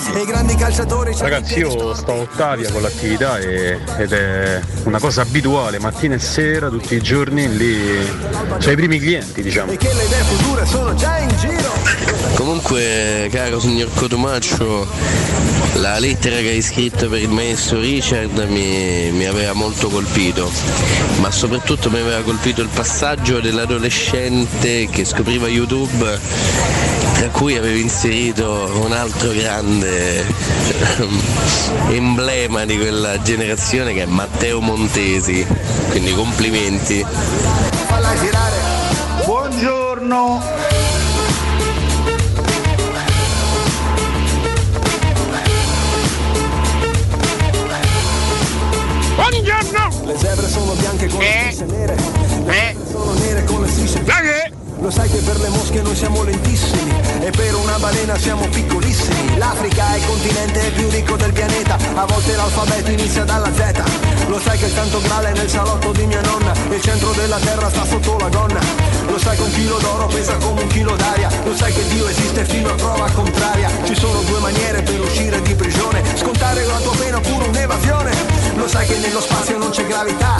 Ragazzi, 1.17 1.59
io 1.59 1.93
sto 1.93 2.11
a 2.11 2.15
Ottavia 2.15 2.71
con 2.71 2.81
l'attività 2.81 3.39
e- 3.39 3.79
ed 3.97 4.13
è 4.13 4.61
una 4.83 4.99
cosa 4.99 5.21
abituale, 5.21 5.79
mattina 5.79 6.15
e 6.15 6.19
sera, 6.19 6.69
tutti 6.69 6.95
i 6.95 7.01
giorni, 7.01 7.55
lì 7.55 7.97
c'è 8.57 8.71
i 8.71 8.75
primi 8.75 8.99
clienti, 8.99 9.41
diciamo. 9.41 9.75
che 9.75 9.93
le 9.93 10.03
idee 10.03 10.23
future 10.23 10.65
sono 10.65 10.93
già 10.95 11.17
in 11.17 11.29
giro 11.37 12.15
Comunque, 12.35 13.29
caro 13.31 13.59
signor 13.59 13.89
Cotumaccio, 13.93 14.85
la 15.75 15.97
lettera 15.99 16.37
che 16.37 16.49
hai 16.49 16.61
scritto 16.61 17.07
per 17.07 17.21
il 17.21 17.29
maestro 17.29 17.79
Richard 17.79 18.37
mi, 18.49 19.09
mi 19.11 19.25
aveva 19.25 19.53
molto 19.53 19.87
colpito, 19.87 20.51
ma 21.19 21.31
soprattutto 21.31 21.89
mi 21.89 21.99
aveva 21.99 22.21
colpito 22.21 22.61
il 22.61 22.67
passaggio 22.67 23.39
dell'adolescente 23.39 24.87
che 24.89 25.05
scopriva 25.05 25.47
YouTube, 25.47 26.19
tra 27.17 27.29
cui 27.29 27.55
avevi 27.55 27.81
inserito 27.81 28.69
un 28.83 28.91
altro 28.91 29.31
grande 29.31 30.19
ehm, 30.19 31.21
emblema 31.89 32.65
di 32.65 32.77
quella 32.77 33.21
generazione 33.21 33.93
che 33.93 34.03
è 34.03 34.05
Matteo 34.05 34.59
Montesi, 34.59 35.45
quindi 35.89 36.13
complimenti. 36.13 37.05
falla 37.87 38.13
girare 38.19 38.57
buongiorno 39.25 40.43
Buongiorno! 49.15 50.05
Le 50.05 50.17
zebre 50.17 50.47
sono 50.49 50.73
bianche 50.73 51.07
con 51.07 51.19
le 51.19 51.51
strisce 51.51 51.65
nere. 51.65 51.95
Le 52.45 52.75
sono 52.91 53.13
nere 53.13 53.43
con 53.45 53.61
le 53.61 53.67
strisce 53.69 53.99
Lo 54.79 54.91
sai 54.91 55.09
che 55.09 55.17
per 55.19 55.39
le 55.39 55.49
mosche 55.49 55.81
noi 55.81 55.95
siamo 55.95 56.23
lentissimi 56.23 56.93
e 57.21 57.31
per 57.31 57.55
una 57.55 57.77
balena 57.79 58.17
siamo 58.17 58.47
piccolissimi. 58.47 59.37
L'Africa 59.37 59.93
è 59.93 59.97
il 59.97 60.05
continente 60.05 60.71
più 60.71 60.89
ricco 60.89 61.15
del 61.15 61.31
pianeta, 61.31 61.77
a 61.95 62.05
volte 62.05 62.35
l'alfabeto 62.35 62.91
inizia 62.91 63.23
dalla 63.23 63.51
Z. 63.53 64.27
Lo 64.27 64.39
sai 64.39 64.57
che 64.57 64.65
il 64.65 64.73
santo 64.73 65.01
grale 65.01 65.31
è 65.31 65.33
nel 65.33 65.49
salotto 65.49 65.91
di 65.91 66.05
mia 66.05 66.21
nonna, 66.21 66.53
il 66.69 66.81
centro 66.81 67.11
della 67.13 67.37
terra 67.37 67.69
sta 67.69 67.85
sotto 67.85 68.17
la 68.19 68.29
gonna. 68.29 68.59
Lo 69.07 69.17
sai 69.17 69.37
che 69.37 69.43
un 69.43 69.51
chilo 69.51 69.77
d'oro 69.77 70.07
pesa 70.07 70.35
come 70.37 70.61
un 70.61 70.67
chilo 70.67 70.95
d'aria, 70.95 71.29
lo 71.43 71.55
sai 71.55 71.73
che 71.73 71.87
Dio 71.87 72.07
esiste 72.07 72.43
fino 72.45 72.69
a 72.69 72.75
prova 72.75 73.09
contraria. 73.11 73.69
Ci 73.83 73.95
sono 73.95 74.21
due 74.21 74.39
maniere 74.39 74.81
per 74.83 74.99
uscire 74.99 75.41
di 75.41 75.55
prigione, 75.55 76.03
scontare 76.15 76.65
la 76.65 76.79
tua 76.79 76.95
pena 76.95 77.17
oppure 77.17 77.47
un'evasione. 77.47 78.44
Lo 78.55 78.67
sai 78.67 78.87
che 78.87 78.97
nello 78.97 79.19
spazio 79.21 79.57
non 79.57 79.69
c'è 79.69 79.85
gravità, 79.85 80.37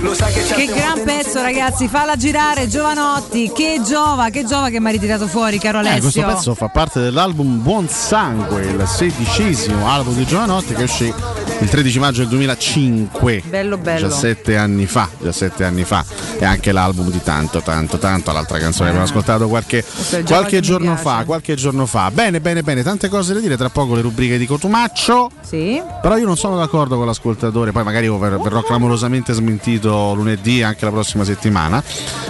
lo 0.00 0.14
sai 0.14 0.32
che 0.32 0.42
c'è 0.42 0.54
Che 0.54 0.66
gran 0.66 1.02
pezzo 1.02 1.40
ragazzi, 1.40 1.88
falla 1.88 2.14
girare 2.14 2.68
Giovanotti, 2.68 3.50
che 3.54 3.80
giova, 3.84 4.28
che 4.28 4.44
giova 4.44 4.68
che 4.68 4.78
mi 4.80 4.86
hai 4.86 4.92
ritirato 4.92 5.26
fuori 5.26 5.58
caro 5.58 5.78
Eh, 5.78 5.80
Alessio. 5.80 6.00
questo 6.02 6.22
pezzo 6.22 6.54
fa 6.54 6.68
parte 6.68 7.00
dell'album 7.00 7.62
Buon 7.62 7.88
Sangue, 7.88 8.62
il 8.64 8.86
sedicesimo 8.86 9.88
album 9.88 10.14
di 10.14 10.26
Giovanotti 10.26 10.74
che 10.74 10.82
uscì 10.82 11.12
il 11.60 11.68
13 11.68 11.98
maggio 11.98 12.18
del 12.20 12.28
2005. 12.28 13.42
Bello, 13.48 13.78
bello. 13.78 14.08
17 14.08 14.56
anni 14.56 14.86
fa, 14.86 15.08
17 15.18 15.64
anni 15.64 15.84
fa. 15.84 16.04
E 16.38 16.44
anche 16.44 16.72
l'album 16.72 17.10
di 17.10 17.22
tanto, 17.22 17.60
tanto, 17.60 17.96
tanto. 17.98 18.32
L'altra 18.32 18.58
canzone 18.58 18.90
che 18.90 18.96
abbiamo 18.96 19.04
ascoltato 19.04 19.48
qualche, 19.48 19.84
qualche 20.26 20.60
giorno 20.60 20.96
fa. 20.96 21.22
Qualche 21.24 21.54
giorno 21.54 21.86
fa. 21.86 22.10
Bene, 22.10 22.40
bene, 22.40 22.62
bene. 22.62 22.82
Tante 22.82 23.08
cose 23.08 23.34
da 23.34 23.40
dire. 23.40 23.56
Tra 23.56 23.68
poco 23.70 23.94
le 23.94 24.00
rubriche 24.00 24.36
di 24.36 24.46
Cotumaccio. 24.46 25.30
Sì. 25.42 25.80
Però 26.02 26.16
io 26.16 26.26
non 26.26 26.36
sono 26.36 26.56
d'accordo 26.56 26.96
con 26.96 27.06
l'ascoltatore, 27.06 27.52
poi 27.72 27.84
magari 27.84 28.08
ver- 28.08 28.40
verrò 28.40 28.62
clamorosamente 28.62 29.32
smentito 29.32 30.12
lunedì 30.14 30.62
anche 30.62 30.84
la 30.84 30.90
prossima 30.90 31.24
settimana. 31.24 31.82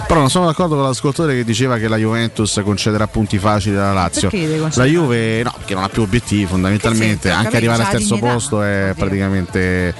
Però 0.07 0.19
non 0.19 0.29
sono 0.29 0.45
d'accordo 0.45 0.75
con 0.75 0.83
l'ascoltatore 0.83 1.35
che 1.35 1.43
diceva 1.43 1.77
che 1.77 1.87
la 1.87 1.97
Juventus 1.97 2.61
concederà 2.63 3.07
punti 3.07 3.37
facili 3.37 3.75
alla 3.75 3.93
Lazio. 3.93 4.29
La? 4.75 4.85
Juve 4.85 5.41
no, 5.43 5.53
perché 5.57 5.73
non 5.73 5.83
ha 5.83 5.89
più 5.89 6.03
obiettivi 6.03 6.45
fondamentalmente, 6.45 7.29
anche 7.31 7.57
arrivare 7.57 7.83
al 7.83 7.89
terzo 7.89 8.15
dignità. 8.15 8.33
posto 8.33 8.61
è 8.61 8.93
praticamente 8.95 9.93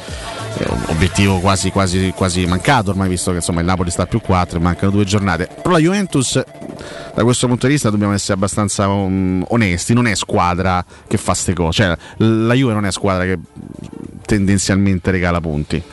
obiettivo 0.88 1.40
quasi, 1.40 1.70
quasi, 1.70 2.14
quasi 2.16 2.46
mancato 2.46 2.92
ormai 2.92 3.10
visto 3.10 3.32
che 3.32 3.38
insomma 3.38 3.60
il 3.60 3.66
Napoli 3.66 3.90
sta 3.90 4.04
a 4.04 4.06
più 4.06 4.22
4 4.22 4.60
mancano 4.60 4.92
due 4.92 5.04
giornate. 5.04 5.50
Però 5.62 5.72
la 5.72 5.80
Juventus 5.80 6.42
da 7.14 7.24
questo 7.24 7.48
punto 7.48 7.68
di 7.68 7.74
vista 7.74 7.90
dobbiamo 7.90 8.14
essere 8.14 8.34
abbastanza 8.34 8.88
um, 8.88 9.44
onesti. 9.50 9.94
Non 9.94 10.08
è 10.08 10.16
squadra 10.16 10.84
che 11.08 11.18
fa 11.18 11.34
ste 11.34 11.54
cose. 11.54 11.84
Cioè 11.84 11.98
la 12.18 12.54
Juve 12.54 12.74
non 12.74 12.86
è 12.86 12.92
squadra 12.92 13.24
che 13.24 13.40
tendenzialmente 14.26 15.12
regala 15.12 15.40
punti 15.40 15.84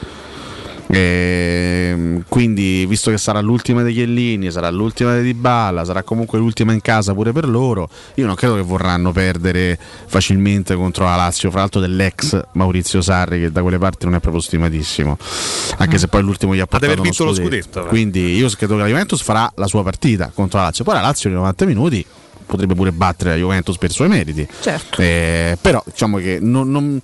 Ehm, 0.94 2.24
quindi 2.28 2.84
visto 2.86 3.10
che 3.10 3.16
sarà 3.16 3.40
l'ultima 3.40 3.82
degli 3.82 4.00
Ellini 4.02 4.50
sarà 4.50 4.68
l'ultima 4.70 5.16
di 5.16 5.22
Dybala 5.22 5.84
sarà 5.86 6.02
comunque 6.02 6.38
l'ultima 6.38 6.72
in 6.74 6.82
casa 6.82 7.14
pure 7.14 7.32
per 7.32 7.48
loro 7.48 7.88
io 8.16 8.26
non 8.26 8.34
credo 8.34 8.56
che 8.56 8.60
vorranno 8.62 9.10
perdere 9.10 9.78
facilmente 10.06 10.74
contro 10.74 11.04
la 11.04 11.16
Lazio 11.16 11.50
fra 11.50 11.60
l'altro 11.60 11.80
dell'ex 11.80 12.38
Maurizio 12.52 13.00
Sarri 13.00 13.40
che 13.40 13.50
da 13.50 13.62
quelle 13.62 13.78
parti 13.78 14.04
non 14.04 14.16
è 14.16 14.20
proprio 14.20 14.42
stimatissimo 14.42 15.16
anche 15.78 15.96
se 15.96 16.08
poi 16.08 16.22
l'ultimo 16.22 16.54
gli 16.54 16.60
ha 16.60 16.66
Ad 16.68 16.82
aver 16.82 16.96
portato 16.96 17.22
uno 17.22 17.32
vinto 17.32 17.42
lo 17.42 17.48
scudetto, 17.48 17.62
scudetto, 17.70 17.86
eh. 17.86 17.88
quindi 17.88 18.36
io 18.36 18.48
credo 18.50 18.74
che 18.74 18.80
la 18.82 18.88
Juventus 18.88 19.22
farà 19.22 19.50
la 19.56 19.66
sua 19.66 19.82
partita 19.82 20.30
contro 20.34 20.58
la 20.58 20.64
Lazio 20.66 20.84
poi 20.84 20.94
la 20.94 21.00
Lazio 21.00 21.30
nei 21.30 21.38
90 21.38 21.64
minuti 21.64 22.04
potrebbe 22.44 22.74
pure 22.74 22.92
battere 22.92 23.30
la 23.30 23.36
Juventus 23.36 23.78
per 23.78 23.88
i 23.88 23.92
suoi 23.94 24.08
meriti 24.08 24.46
Certo. 24.60 25.00
eh, 25.00 25.56
però 25.58 25.82
diciamo 25.86 26.18
che 26.18 26.38
non, 26.40 26.70
non- 26.70 27.00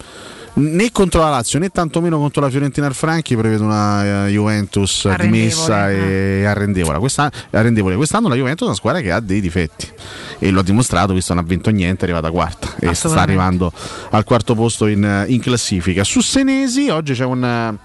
né 0.59 0.91
contro 0.91 1.21
la 1.21 1.31
Lazio 1.31 1.59
né 1.59 1.71
tantomeno 1.71 2.19
contro 2.19 2.43
la 2.43 2.51
Fiorentina 2.51 2.87
al 2.87 2.95
Franchi 2.95 3.37
prevedo 3.37 3.65
una 3.65 4.27
eh, 4.27 4.31
Juventus 4.31 5.09
dimessa 5.17 5.91
e 5.91 6.45
arrendevole. 6.45 6.99
Quest'anno, 6.99 7.31
arrendevole. 7.51 7.97
Quest'anno 7.97 8.29
la 8.29 8.35
Juventus 8.35 8.63
è 8.63 8.67
una 8.67 8.77
squadra 8.77 9.01
che 9.01 9.13
ha 9.13 9.21
dei 9.21 9.41
difetti 9.41 9.91
e 10.39 10.51
lo 10.51 10.61
ha 10.61 10.63
dimostrato 10.63 11.13
visto 11.13 11.33
che 11.33 11.39
non 11.39 11.45
ha 11.45 11.49
vinto 11.49 11.71
niente 11.71 12.03
è 12.03 12.05
arrivata 12.05 12.31
quarta 12.31 12.75
e 12.79 12.95
sta 12.95 13.09
arrivando 13.21 13.73
al 14.11 14.25
quarto 14.25 14.55
posto 14.55 14.87
in, 14.87 15.25
in 15.29 15.41
classifica 15.41 16.05
su 16.05 16.21
Senesi 16.21 16.89
oggi 16.91 17.15
c'è 17.15 17.25
un 17.25 17.45
eh, 17.45 17.79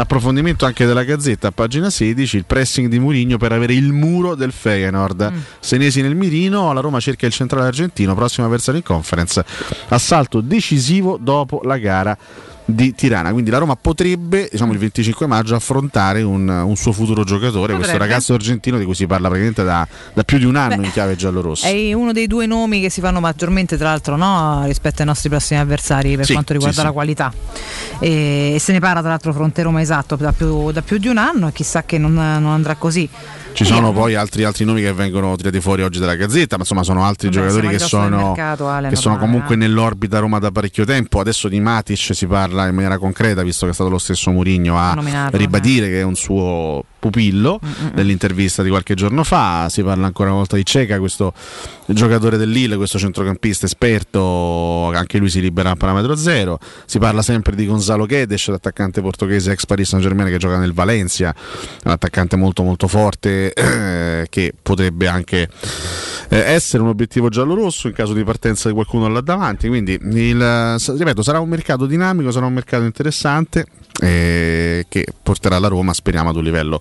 approfondimento 0.00 0.64
anche 0.64 0.86
della 0.86 1.02
Gazzetta 1.02 1.50
pagina 1.50 1.90
16 1.90 2.36
il 2.36 2.44
pressing 2.44 2.88
di 2.88 2.98
Mourinho 2.98 3.36
per 3.36 3.52
avere 3.52 3.74
il 3.74 3.92
muro 3.92 4.34
del 4.34 4.52
Feyenoord. 4.52 5.32
Senesi 5.58 6.02
nel 6.02 6.14
mirino 6.14 6.72
la 6.72 6.80
Roma 6.80 7.00
cerca 7.00 7.26
il 7.26 7.32
centrale 7.32 7.66
argentino 7.66 8.14
prossimo 8.14 8.46
avversario 8.46 8.80
in 8.80 8.86
conference. 8.86 9.44
Assalto 9.88 10.40
decisivo 10.40 11.18
dopo 11.20 11.60
la 11.64 11.78
gara 11.78 12.16
di 12.70 12.94
Tirana, 12.94 13.32
quindi 13.32 13.48
la 13.48 13.56
Roma 13.56 13.76
potrebbe 13.76 14.46
diciamo, 14.52 14.72
il 14.72 14.78
25 14.78 15.26
maggio 15.26 15.54
affrontare 15.54 16.20
un, 16.20 16.46
un 16.48 16.76
suo 16.76 16.92
futuro 16.92 17.24
giocatore, 17.24 17.72
questo 17.72 17.92
Potrebbe. 17.92 17.98
ragazzo 17.98 18.34
argentino 18.34 18.76
di 18.76 18.84
cui 18.84 18.94
si 18.94 19.06
parla 19.06 19.28
praticamente 19.28 19.64
da, 19.64 19.88
da 20.12 20.22
più 20.22 20.36
di 20.36 20.44
un 20.44 20.54
anno 20.56 20.84
in 20.84 20.90
chiave 20.92 21.16
giallo-rossa. 21.16 21.66
È 21.66 21.92
uno 21.94 22.12
dei 22.12 22.26
due 22.26 22.44
nomi 22.44 22.82
che 22.82 22.90
si 22.90 23.00
fanno 23.00 23.20
maggiormente, 23.20 23.78
tra 23.78 23.88
l'altro, 23.88 24.16
no, 24.16 24.64
rispetto 24.66 25.00
ai 25.00 25.06
nostri 25.06 25.30
prossimi 25.30 25.58
avversari 25.60 26.14
per 26.16 26.26
Sì, 26.26 26.32
quanto 26.34 26.52
riguarda 26.52 26.76
sì, 26.76 26.82
la 26.82 26.88
sì. 26.88 26.94
qualità. 26.94 27.32
E, 28.00 28.52
e 28.56 28.58
se 28.58 28.72
ne 28.72 28.80
parla, 28.80 29.00
tra 29.00 29.08
l'altro, 29.08 29.32
fronte 29.32 29.62
Roma 29.62 29.80
esatto 29.80 30.16
da 30.16 30.32
più, 30.32 30.70
da 30.70 30.82
più 30.82 30.98
di 30.98 31.08
un 31.08 31.16
anno 31.16 31.48
e 31.48 31.52
chissà 31.52 31.84
che 31.84 31.96
non, 31.96 32.12
non 32.12 32.46
andrà 32.48 32.74
così. 32.74 33.08
Ci 33.58 33.64
sono 33.64 33.92
poi 33.92 34.14
altri, 34.14 34.44
altri 34.44 34.64
nomi 34.64 34.82
che 34.82 34.92
vengono 34.92 35.34
tirati 35.34 35.60
fuori 35.60 35.82
oggi 35.82 35.98
dalla 35.98 36.14
Gazzetta, 36.14 36.54
ma 36.54 36.62
insomma 36.62 36.84
sono 36.84 37.02
altri 37.02 37.28
Vabbè, 37.28 37.40
giocatori 37.40 37.66
che 37.66 37.80
sono, 37.80 38.26
mercato, 38.28 38.68
Ale, 38.68 38.88
che 38.88 38.94
sono 38.94 39.18
comunque 39.18 39.56
eh. 39.56 39.58
nell'orbita 39.58 40.20
Roma 40.20 40.38
da 40.38 40.52
parecchio 40.52 40.84
tempo. 40.84 41.18
Adesso 41.18 41.48
di 41.48 41.58
Matic 41.58 42.14
si 42.14 42.28
parla 42.28 42.68
in 42.68 42.74
maniera 42.76 42.98
concreta, 42.98 43.42
visto 43.42 43.64
che 43.64 43.72
è 43.72 43.74
stato 43.74 43.90
lo 43.90 43.98
stesso 43.98 44.30
Mourinho 44.30 44.78
a 44.78 44.96
ribadire 45.32 45.88
che 45.88 45.98
è 45.98 46.04
un 46.04 46.14
suo 46.14 46.84
pupillo 46.98 47.60
nell'intervista 47.94 48.62
di 48.62 48.68
qualche 48.68 48.94
giorno 48.94 49.24
fa. 49.24 49.68
Si 49.70 49.82
parla 49.82 50.06
ancora 50.06 50.30
una 50.30 50.38
volta 50.38 50.56
di 50.56 50.64
Ceca, 50.64 50.98
questo 50.98 51.32
giocatore 51.86 52.36
del 52.36 52.50
Lille, 52.50 52.76
questo 52.76 52.98
centrocampista 52.98 53.66
esperto, 53.66 54.90
anche 54.92 55.18
lui 55.18 55.30
si 55.30 55.40
libera 55.40 55.70
a 55.70 55.76
parametro 55.76 56.16
zero. 56.16 56.58
Si 56.84 56.98
parla 56.98 57.22
sempre 57.22 57.54
di 57.54 57.66
Gonzalo 57.66 58.06
Guedes, 58.06 58.48
l'attaccante 58.48 59.00
portoghese 59.00 59.52
ex 59.52 59.66
Paris 59.66 59.88
Saint 59.88 60.04
Germain 60.04 60.28
che 60.28 60.38
gioca 60.38 60.58
nel 60.58 60.72
Valencia, 60.72 61.34
un 61.84 61.90
attaccante 61.90 62.36
molto 62.36 62.62
molto 62.62 62.88
forte 62.88 63.52
eh, 63.52 64.26
che 64.28 64.52
potrebbe 64.60 65.06
anche 65.08 65.48
eh, 66.28 66.38
essere 66.38 66.82
un 66.82 66.88
obiettivo 66.88 67.28
giallo-rosso 67.28 67.88
in 67.88 67.94
caso 67.94 68.12
di 68.12 68.24
partenza 68.24 68.68
di 68.68 68.74
qualcuno 68.74 69.08
là 69.08 69.20
davanti. 69.20 69.68
Quindi, 69.68 69.98
il, 70.00 70.76
ripeto, 70.78 71.22
sarà 71.22 71.40
un 71.40 71.48
mercato 71.48 71.86
dinamico, 71.86 72.30
sarà 72.30 72.46
un 72.46 72.54
mercato 72.54 72.84
interessante 72.84 73.66
eh, 74.00 74.86
che 74.88 75.06
porterà 75.22 75.58
la 75.58 75.68
Roma, 75.68 75.92
speriamo, 75.92 76.30
ad 76.30 76.36
un 76.36 76.44
livello 76.44 76.80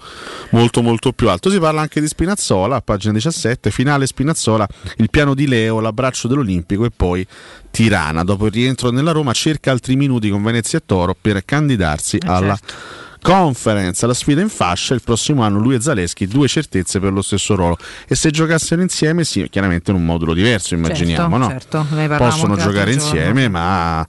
molto 0.51 0.81
molto 0.81 1.11
più 1.11 1.29
alto. 1.29 1.49
Si 1.49 1.59
parla 1.59 1.81
anche 1.81 2.01
di 2.01 2.07
Spinazzola, 2.07 2.77
a 2.77 2.81
pagina 2.81 3.13
17, 3.13 3.71
finale 3.71 4.07
Spinazzola, 4.07 4.67
il 4.97 5.09
piano 5.09 5.33
di 5.33 5.47
Leo, 5.47 5.79
l'abbraccio 5.79 6.27
dell'Olimpico 6.27 6.85
e 6.85 6.91
poi 6.95 7.25
Tirana. 7.71 8.23
Dopo 8.23 8.45
il 8.45 8.51
rientro 8.51 8.89
nella 8.91 9.11
Roma 9.11 9.33
cerca 9.33 9.71
altri 9.71 9.95
minuti 9.95 10.29
con 10.29 10.43
Venezia 10.43 10.79
e 10.79 10.83
Toro 10.85 11.15
per 11.19 11.43
candidarsi 11.45 12.17
Eh, 12.17 12.27
alla 12.27 12.55
certo. 12.55 13.05
Conference, 13.19 14.05
la 14.05 14.13
sfida 14.13 14.41
in 14.41 14.47
fascia, 14.47 14.93
il 14.93 15.01
prossimo 15.01 15.41
anno 15.41 15.59
lui 15.59 15.75
e 15.75 15.81
Zaleschi, 15.81 16.27
due 16.27 16.47
certezze 16.47 16.99
per 16.99 17.11
lo 17.11 17.21
stesso 17.21 17.55
ruolo. 17.55 17.77
E 18.07 18.15
se 18.15 18.29
giocassero 18.31 18.81
insieme, 18.81 19.25
sì, 19.25 19.45
chiaramente 19.49 19.91
in 19.91 19.97
un 19.97 20.05
modulo 20.05 20.33
diverso, 20.33 20.75
immaginiamo, 20.75 21.37
certo, 21.47 21.77
no? 21.77 21.87
certo, 21.87 22.15
Possono 22.17 22.55
giocare 22.55 22.93
insieme, 22.93 23.49
ma 23.49 24.05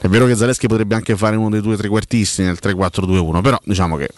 è 0.00 0.08
vero 0.08 0.26
che 0.26 0.34
Zaleschi 0.34 0.66
potrebbe 0.66 0.94
anche 0.96 1.14
fare 1.16 1.36
uno 1.36 1.50
dei 1.50 1.60
due 1.60 1.76
trequartisti 1.76 2.42
nel 2.42 2.58
3-4-2-1, 2.60 3.40
però 3.42 3.58
diciamo 3.62 3.96
che 3.96 4.08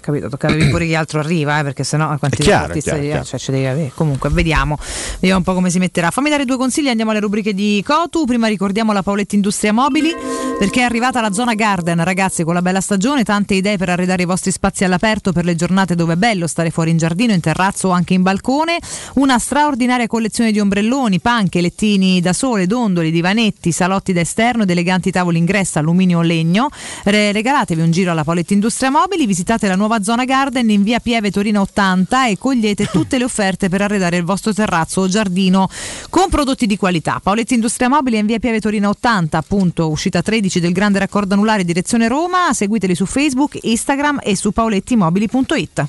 capito, 0.00 0.28
tocca 0.28 0.48
capire 0.48 0.68
pure 0.68 0.86
chi 0.86 0.94
altro 0.94 1.20
arriva, 1.20 1.58
eh, 1.58 1.62
perché 1.62 1.84
sennò 1.84 2.16
quanti 2.18 2.50
artisti 2.50 2.90
cioè, 3.24 3.38
ci 3.38 3.50
devi 3.50 3.66
avere. 3.66 3.92
Comunque, 3.94 4.30
vediamo. 4.30 4.78
Vediamo 5.14 5.38
un 5.38 5.44
po' 5.44 5.54
come 5.54 5.70
si 5.70 5.78
metterà. 5.78 6.10
Fammi 6.10 6.30
dare 6.30 6.44
due 6.44 6.56
consigli, 6.56 6.88
andiamo 6.88 7.10
alle 7.10 7.20
rubriche 7.20 7.54
di 7.54 7.82
Cotu. 7.86 8.24
Prima 8.24 8.46
ricordiamo 8.48 8.92
la 8.92 9.02
Paoletti 9.02 9.34
Industria 9.34 9.72
Mobili, 9.72 10.14
perché 10.62 10.82
è 10.82 10.84
arrivata 10.84 11.20
la 11.20 11.32
zona 11.32 11.54
Garden, 11.54 12.04
ragazzi, 12.04 12.44
con 12.44 12.54
la 12.54 12.62
bella 12.62 12.80
stagione, 12.80 13.24
tante 13.24 13.54
idee 13.54 13.76
per 13.76 13.88
arredare 13.88 14.22
i 14.22 14.26
vostri 14.26 14.52
spazi 14.52 14.84
all'aperto 14.84 15.32
per 15.32 15.44
le 15.44 15.56
giornate 15.56 15.96
dove 15.96 16.12
è 16.12 16.16
bello 16.16 16.46
stare 16.46 16.70
fuori 16.70 16.90
in 16.90 16.98
giardino, 16.98 17.32
in 17.32 17.40
terrazzo 17.40 17.88
o 17.88 17.90
anche 17.90 18.14
in 18.14 18.22
balcone. 18.22 18.78
Una 19.14 19.40
straordinaria 19.40 20.06
collezione 20.06 20.52
di 20.52 20.60
ombrelloni, 20.60 21.18
panche, 21.18 21.60
lettini 21.60 22.20
da 22.20 22.32
sole, 22.32 22.68
dondoli, 22.68 23.10
divanetti, 23.10 23.72
salotti 23.72 24.12
da 24.12 24.20
esterno 24.20 24.62
ed 24.62 24.70
eleganti 24.70 25.10
tavoli 25.10 25.38
ingresso, 25.38 25.80
alluminio 25.80 26.18
o 26.18 26.22
legno. 26.22 26.68
Re- 27.02 27.32
regalatevi 27.32 27.80
un 27.80 27.90
giro 27.90 28.12
alla 28.12 28.22
Paoletti 28.22 28.52
Industria 28.52 28.92
Mobili, 28.92 29.26
visitate 29.26 29.66
la 29.66 29.74
nuova 29.74 30.00
zona 30.04 30.24
Garden 30.24 30.70
in 30.70 30.84
via 30.84 31.00
Pieve 31.00 31.32
Torino 31.32 31.62
80 31.62 32.28
e 32.28 32.38
cogliete 32.38 32.86
tutte 32.86 33.18
le 33.18 33.24
offerte 33.24 33.68
per 33.68 33.82
arredare 33.82 34.16
il 34.16 34.22
vostro 34.22 34.54
terrazzo 34.54 35.00
o 35.00 35.08
giardino 35.08 35.68
con 36.08 36.28
prodotti 36.28 36.68
di 36.68 36.76
qualità. 36.76 37.18
Paoletti 37.20 37.54
Industria 37.54 37.88
Mobili 37.88 38.14
è 38.14 38.20
in 38.20 38.26
via 38.26 38.38
Pieve 38.38 38.60
Torino 38.60 38.90
80, 38.90 39.36
appunto, 39.36 39.88
uscita 39.88 40.22
13 40.22 40.50
del 40.60 40.72
grande 40.72 40.98
raccordo 40.98 41.34
anulare 41.34 41.64
direzione 41.64 42.08
Roma. 42.08 42.52
Seguiteli 42.52 42.94
su 42.94 43.06
Facebook, 43.06 43.58
Instagram 43.60 44.20
e 44.22 44.36
su 44.36 44.52
paolettimobili.it. 44.52 45.86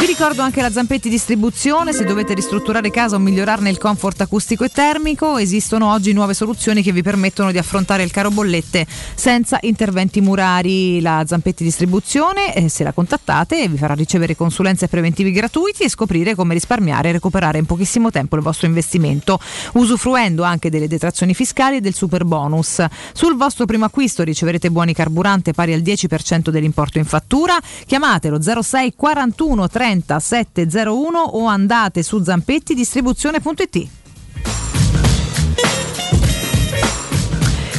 Vi 0.00 0.06
ricordo 0.06 0.40
anche 0.40 0.62
la 0.62 0.70
Zampetti 0.70 1.10
Distribuzione, 1.10 1.92
se 1.92 2.06
dovete 2.06 2.32
ristrutturare 2.32 2.90
casa 2.90 3.16
o 3.16 3.18
migliorarne 3.18 3.68
il 3.68 3.76
comfort 3.76 4.22
acustico 4.22 4.64
e 4.64 4.70
termico, 4.70 5.36
esistono 5.36 5.92
oggi 5.92 6.14
nuove 6.14 6.32
soluzioni 6.32 6.80
che 6.80 6.90
vi 6.90 7.02
permettono 7.02 7.52
di 7.52 7.58
affrontare 7.58 8.02
il 8.02 8.10
caro 8.10 8.30
bollette 8.30 8.86
senza 9.14 9.58
interventi 9.60 10.22
murari. 10.22 11.02
La 11.02 11.22
Zampetti 11.26 11.62
Distribuzione, 11.62 12.54
eh, 12.54 12.70
se 12.70 12.82
la 12.82 12.92
contattate, 12.92 13.68
vi 13.68 13.76
farà 13.76 13.92
ricevere 13.92 14.34
consulenze 14.34 14.88
preventivi 14.88 15.32
gratuiti 15.32 15.82
e 15.82 15.90
scoprire 15.90 16.34
come 16.34 16.54
risparmiare 16.54 17.10
e 17.10 17.12
recuperare 17.12 17.58
in 17.58 17.66
pochissimo 17.66 18.10
tempo 18.10 18.36
il 18.36 18.42
vostro 18.42 18.68
investimento, 18.68 19.38
usufruendo 19.74 20.44
anche 20.44 20.70
delle 20.70 20.88
detrazioni 20.88 21.34
fiscali 21.34 21.76
e 21.76 21.80
del 21.82 21.94
super 21.94 22.24
bonus. 22.24 22.82
Sul 23.12 23.36
vostro 23.36 23.66
primo 23.66 23.84
acquisto 23.84 24.22
riceverete 24.22 24.70
buoni 24.70 24.94
carburante 24.94 25.52
pari 25.52 25.74
al 25.74 25.80
10% 25.80 26.48
dell'importo 26.48 26.96
in 26.96 27.04
fattura. 27.04 27.58
Chiamatelo 27.84 28.40
06 28.40 28.94
41 28.96 29.68
30 29.68 29.88
701 29.98 31.18
o 31.18 31.46
andate 31.46 32.02
su 32.02 32.22
zampettidistribuzione.it. 32.22 33.88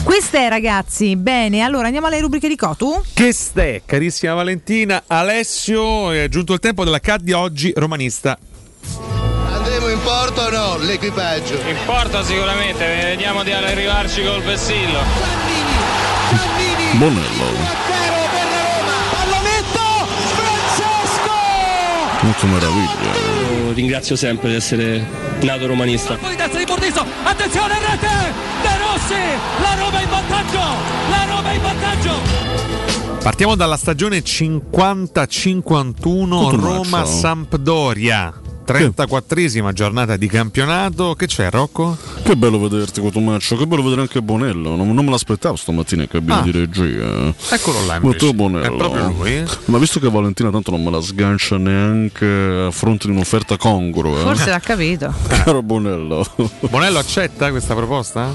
Queste 0.04 0.40
è 0.40 0.50
ragazzi, 0.50 1.16
bene, 1.16 1.62
allora 1.62 1.86
andiamo 1.86 2.08
alle 2.08 2.20
rubriche 2.20 2.50
di 2.50 2.58
Cotu. 2.58 3.02
Che 3.14 3.32
ste, 3.32 3.84
carissima 3.86 4.34
Valentina, 4.34 5.04
Alessio, 5.08 6.12
è 6.12 6.28
giunto 6.28 6.52
il 6.54 6.60
tempo 6.60 6.84
della 6.84 7.00
CAD 7.00 7.22
di 7.22 7.32
oggi 7.32 7.72
romanista. 7.76 8.38
Andremo 9.54 9.88
in 9.88 10.02
porto 10.02 10.42
o 10.42 10.50
no? 10.50 10.78
L'equipaggio. 10.78 11.54
In 11.54 11.78
porto 11.86 12.24
sicuramente, 12.24 12.86
vediamo 12.86 13.44
di 13.44 13.52
arrivarci 13.52 14.24
col 14.24 14.42
vessillo. 14.42 15.00
Bonello, 16.98 18.01
molto 22.22 22.46
meraviglia. 22.48 23.74
Ringrazio 23.74 24.16
sempre 24.16 24.50
di 24.50 24.56
essere 24.56 25.06
nato 25.42 25.68
romanista. 25.68 26.16
di 26.16 26.36
testa 26.36 26.58
di 26.58 26.66
Bordiso, 26.66 27.06
attenzione 27.24 27.74
rete, 27.80 28.08
De 28.62 28.78
Rossi, 28.78 29.22
la 29.62 29.76
Roma 29.76 30.02
in 30.02 30.10
vantaggio, 30.10 30.60
la 31.10 31.26
Roma 31.26 31.52
in 31.52 31.62
vantaggio. 31.62 32.14
Partiamo 33.24 33.56
dalla 33.56 33.78
stagione 33.78 34.20
50-51 34.20 35.94
Cotumaccio. 35.94 36.58
Roma-Sampdoria. 36.58 38.34
34esima 38.72 39.72
giornata 39.74 40.16
di 40.18 40.28
campionato. 40.28 41.14
Che 41.16 41.28
c'è 41.28 41.50
Rocco? 41.50 41.98
Che 42.24 42.36
bello 42.36 42.60
vederti 42.60 43.02
Cotumaccio, 43.02 43.56
che 43.58 43.66
bello 43.68 43.84
vedere 43.84 44.02
anche 44.02 44.22
Bonello. 44.22 44.76
Non, 44.76 44.94
non 44.94 45.04
me 45.06 45.12
l'aspettavo 45.12 45.56
stamattina 45.56 46.04
in 46.04 46.08
cabina 46.10 46.40
Ah. 46.40 46.42
di 46.42 46.52
regia. 46.52 47.34
Eccolo 47.50 47.86
là 47.86 47.96
invece. 47.96 48.34
Bonello. 48.34 48.74
È 48.74 48.78
proprio 48.78 49.08
lui? 49.18 49.44
Ma 49.66 49.78
visto 49.78 50.00
che 50.00 50.10
Valentina 50.10 50.50
tanto 50.50 50.72
non 50.72 50.84
me 50.84 50.90
la 50.92 51.02
sgancia 51.02 51.58
neanche 51.58 52.26
a 52.68 52.72
fronte 52.72 53.08
di 53.08 53.14
un'offerta 53.14 53.58
congrua. 53.58 54.20
eh? 54.20 54.22
Forse 54.24 54.50
l'ha 54.50 54.60
capito. 54.60 55.14
Caro 55.28 55.62
Bonello. 55.62 56.26
Bonello 56.70 57.00
accetta 57.00 57.50
questa 57.50 57.76
proposta? 57.76 58.34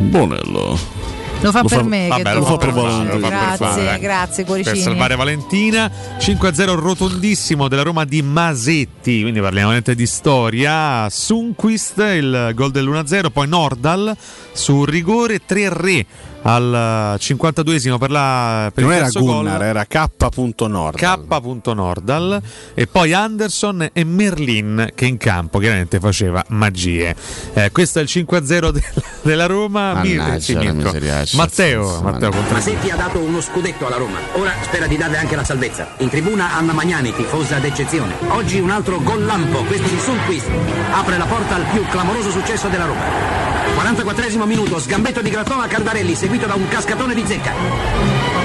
Bonello. 0.00 1.01
Lo 1.42 1.50
fa 1.50 1.62
Lo 1.62 1.68
per 1.68 1.78
fa- 1.78 1.84
me. 1.84 2.08
vabbè, 2.08 2.22
che 2.22 2.34
lo 2.34 2.44
fa 2.44 2.56
per 2.56 2.72
Valentina. 2.72 3.10
Per 3.10 3.28
Grazie, 3.58 3.98
grazie, 3.98 4.34
Per 4.36 4.44
cuoricini. 4.44 4.78
salvare 4.80 5.16
Valentina 5.16 5.90
5-0 6.18 6.74
rotondissimo 6.74 7.66
della 7.68 7.82
Roma 7.82 8.04
di 8.04 8.22
Masetti 8.22 9.20
quindi 9.22 9.40
parliamo 9.40 9.68
veramente 9.70 9.94
di 9.96 10.06
storia 10.06 11.08
Sunquist 11.10 11.98
il 11.98 12.52
gol 12.54 12.70
dell'1-0 12.70 13.30
poi 13.32 13.48
Nordal 13.48 14.16
su 14.52 14.84
rigore 14.84 15.40
3-3 15.46 16.04
al 16.42 17.16
52esimo 17.18 17.98
per, 17.98 18.10
la, 18.10 18.70
per 18.74 18.82
Non 18.84 18.92
il 18.92 18.98
era 18.98 19.08
terzo 19.08 19.20
gol 19.20 19.34
Gunnar, 19.36 19.62
era 19.62 19.84
K.Nord. 19.84 20.96
K. 20.96 21.66
Nordal 21.74 22.42
e 22.74 22.86
poi 22.86 23.12
Anderson 23.12 23.88
e 23.92 24.04
Merlin 24.04 24.90
che 24.94 25.06
in 25.06 25.16
campo 25.16 25.58
chiaramente 25.58 26.00
faceva 26.00 26.42
magie. 26.48 27.14
Eh, 27.54 27.70
questo 27.70 27.98
è 27.98 28.02
il 28.02 28.08
5-0 28.10 28.70
del- 28.70 28.82
della 29.22 29.46
Roma. 29.46 29.94
Mir- 30.02 30.16
Mannaggia 30.18 30.40
sì, 30.40 30.56
Mirko. 30.56 30.74
miseriaccia. 30.74 31.36
Matteo, 31.36 32.00
Matteo 32.02 32.30
Contreras. 32.30 32.66
Masetti 32.66 32.90
ha 32.90 32.96
dato 32.96 33.18
uno 33.20 33.40
scudetto 33.40 33.86
alla 33.86 33.96
Roma. 33.96 34.18
Ora 34.32 34.52
spera 34.62 34.86
di 34.86 34.96
darle 34.96 35.18
anche 35.18 35.36
la 35.36 35.44
salvezza. 35.44 35.94
In 35.98 36.08
tribuna 36.08 36.54
Anna 36.54 36.72
Magnani, 36.72 37.14
tifosa 37.14 37.58
d'eccezione. 37.58 38.14
Oggi 38.28 38.58
un 38.58 38.70
altro 38.70 39.00
gol 39.00 39.24
lampo, 39.24 39.62
questo 39.64 39.88
di 39.88 39.98
Sulquist. 39.98 40.48
Apre 40.92 41.18
la 41.18 41.26
porta 41.26 41.54
al 41.54 41.64
più 41.72 41.84
clamoroso 41.86 42.30
successo 42.30 42.68
della 42.68 42.84
Roma. 42.86 43.61
44 43.82 44.46
minuto, 44.46 44.78
sgambetto 44.78 45.20
di 45.22 45.28
Graton 45.28 45.60
a 45.60 45.66
Cardarelli, 45.66 46.14
seguito 46.14 46.46
da 46.46 46.54
un 46.54 46.68
cascatone 46.68 47.14
di 47.14 47.24
Zecca. 47.26 47.52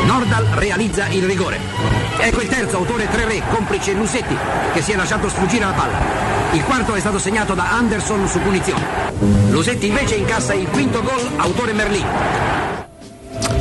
Nordal 0.06 0.46
realizza 0.56 1.08
il 1.10 1.24
rigore. 1.26 1.60
Ecco 2.18 2.42
il 2.42 2.48
terzo, 2.48 2.78
autore 2.78 3.08
3-re, 3.08 3.44
complice 3.52 3.94
Lusetti, 3.94 4.36
che 4.74 4.82
si 4.82 4.94
è 4.94 4.96
lasciato 4.96 5.30
sfuggire 5.30 5.66
la 5.66 5.74
palla. 5.74 6.00
Il 6.54 6.64
quarto 6.64 6.96
è 6.96 7.00
stato 7.00 7.20
segnato 7.20 7.54
da 7.54 7.70
Anderson 7.70 8.28
su 8.28 8.40
punizione. 8.40 8.84
Lusetti 9.50 9.88
invece 9.88 10.16
incassa 10.16 10.56
il 10.56 10.68
quinto 10.70 11.04
gol, 11.04 11.30
autore 11.38 11.74
Merlin. 11.74 12.77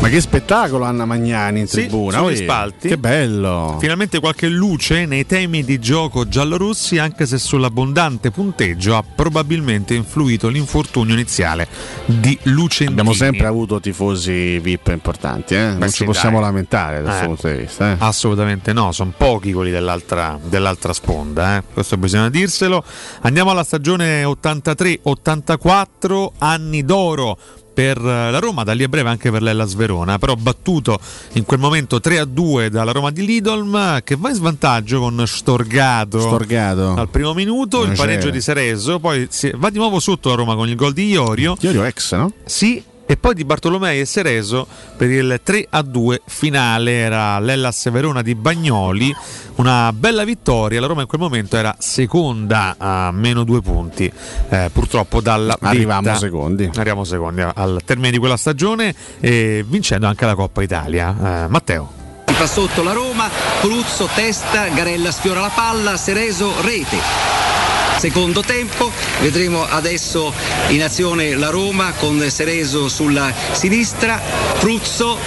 Ma 0.00 0.08
che 0.08 0.20
spettacolo 0.20 0.84
Anna 0.84 1.04
Magnani 1.04 1.60
in 1.60 1.66
Sì, 1.66 1.80
tribuna. 1.86 2.22
oi. 2.22 2.36
spalti. 2.36 2.88
Che 2.88 2.98
bello. 2.98 3.76
Finalmente 3.80 4.20
qualche 4.20 4.46
luce 4.48 5.04
nei 5.06 5.26
temi 5.26 5.64
di 5.64 5.78
gioco 5.80 6.28
giallorossi, 6.28 6.98
anche 6.98 7.24
se 7.26 7.38
sull'abbondante 7.38 8.30
punteggio 8.30 8.96
ha 8.96 9.02
probabilmente 9.02 9.94
influito 9.94 10.48
l'infortunio 10.48 11.14
iniziale 11.14 11.66
di 12.04 12.38
Lucentini. 12.44 13.00
Abbiamo 13.00 13.16
sempre 13.16 13.46
avuto 13.46 13.80
tifosi 13.80 14.58
VIP 14.60 14.88
importanti, 14.88 15.54
eh? 15.54 15.68
non 15.70 15.78
Beh, 15.78 15.86
ci 15.88 15.96
sì, 15.98 16.04
possiamo 16.04 16.38
dai. 16.40 16.48
lamentare 16.50 16.96
da 17.02 17.08
questo 17.08 17.22
Eh. 17.22 17.26
punto 17.26 17.48
di 17.48 17.56
vista. 17.58 17.92
eh. 17.92 17.96
Assolutamente 17.98 18.72
no, 18.72 18.92
sono 18.92 19.12
pochi 19.16 19.52
quelli 19.52 19.70
dell'altra, 19.72 20.38
dell'altra 20.42 20.92
sponda, 20.92 21.56
eh. 21.56 21.62
questo 21.72 21.96
bisogna 21.96 22.28
dirselo. 22.28 22.84
Andiamo 23.22 23.50
alla 23.50 23.64
stagione 23.64 24.22
83-84, 24.24 26.28
anni 26.38 26.84
d'oro 26.84 27.36
per 27.76 27.98
eh, 27.98 28.30
la 28.30 28.38
Roma, 28.38 28.64
da 28.64 28.72
lì 28.72 28.84
a 28.84 28.88
breve 28.88 29.10
anche 29.10 29.30
per 29.30 29.42
l'Ella 29.42 29.66
Sverona, 29.66 30.18
però 30.18 30.34
battuto 30.34 30.98
in 31.34 31.44
quel 31.44 31.60
momento 31.60 31.98
3-2 31.98 32.68
dalla 32.68 32.90
Roma 32.90 33.10
di 33.10 33.22
Lidolm 33.22 34.00
che 34.02 34.16
va 34.16 34.30
in 34.30 34.34
svantaggio 34.34 34.98
con 35.00 35.22
Storgato, 35.26 36.18
Storgato. 36.18 36.94
al 36.94 37.10
primo 37.10 37.34
minuto, 37.34 37.80
il 37.80 37.88
Buonasera. 37.88 38.08
pareggio 38.08 38.30
di 38.30 38.40
Sereso, 38.40 38.98
poi 38.98 39.28
va 39.56 39.68
di 39.68 39.76
nuovo 39.76 40.00
sotto 40.00 40.30
la 40.30 40.36
Roma 40.36 40.54
con 40.54 40.66
il 40.70 40.74
gol 40.74 40.94
di 40.94 41.08
Iorio. 41.08 41.54
Iorio 41.60 41.84
ex, 41.84 42.14
no? 42.14 42.32
Sì, 42.46 42.82
e 43.06 43.16
poi 43.16 43.34
di 43.34 43.44
Bartolomei 43.44 44.00
e 44.00 44.04
Sereso 44.04 44.66
per 44.96 45.10
il 45.10 45.40
3 45.42 45.66
a 45.70 45.82
2 45.82 46.22
finale. 46.26 46.92
Era 46.92 47.38
l'Ellas 47.38 47.88
Verona 47.90 48.22
di 48.22 48.34
Bagnoli, 48.34 49.14
una 49.56 49.92
bella 49.92 50.24
vittoria. 50.24 50.80
La 50.80 50.86
Roma 50.86 51.02
in 51.02 51.06
quel 51.06 51.20
momento 51.20 51.56
era 51.56 51.74
seconda 51.78 52.74
a 52.78 53.10
meno 53.12 53.44
due 53.44 53.62
punti, 53.62 54.10
eh, 54.48 54.70
purtroppo 54.72 55.20
dalla 55.20 55.56
Arrivamo 55.60 56.02
vetta. 56.02 56.18
secondi. 56.18 56.70
Arriviamo 56.74 57.04
secondi 57.04 57.42
al 57.42 57.80
termine 57.84 58.10
di 58.10 58.18
quella 58.18 58.36
stagione 58.36 58.94
e 59.20 59.64
vincendo 59.66 60.06
anche 60.06 60.24
la 60.26 60.34
Coppa 60.34 60.62
Italia. 60.62 61.44
Eh, 61.44 61.48
Matteo. 61.48 61.92
Va 62.38 62.46
sotto 62.46 62.82
la 62.82 62.92
Roma, 62.92 63.30
Pruzzo 63.62 64.08
testa, 64.14 64.66
Garella 64.68 65.10
sfiora 65.10 65.40
la 65.40 65.50
palla, 65.54 65.96
Sereso 65.96 66.52
rete. 66.60 67.55
Secondo 67.98 68.42
tempo, 68.42 68.92
vedremo 69.20 69.64
adesso 69.64 70.32
in 70.68 70.82
azione 70.82 71.34
la 71.34 71.48
Roma 71.48 71.92
con 71.92 72.22
Sereso 72.28 72.88
sulla 72.88 73.32
sinistra, 73.52 74.20
Pruzzo 74.58 75.18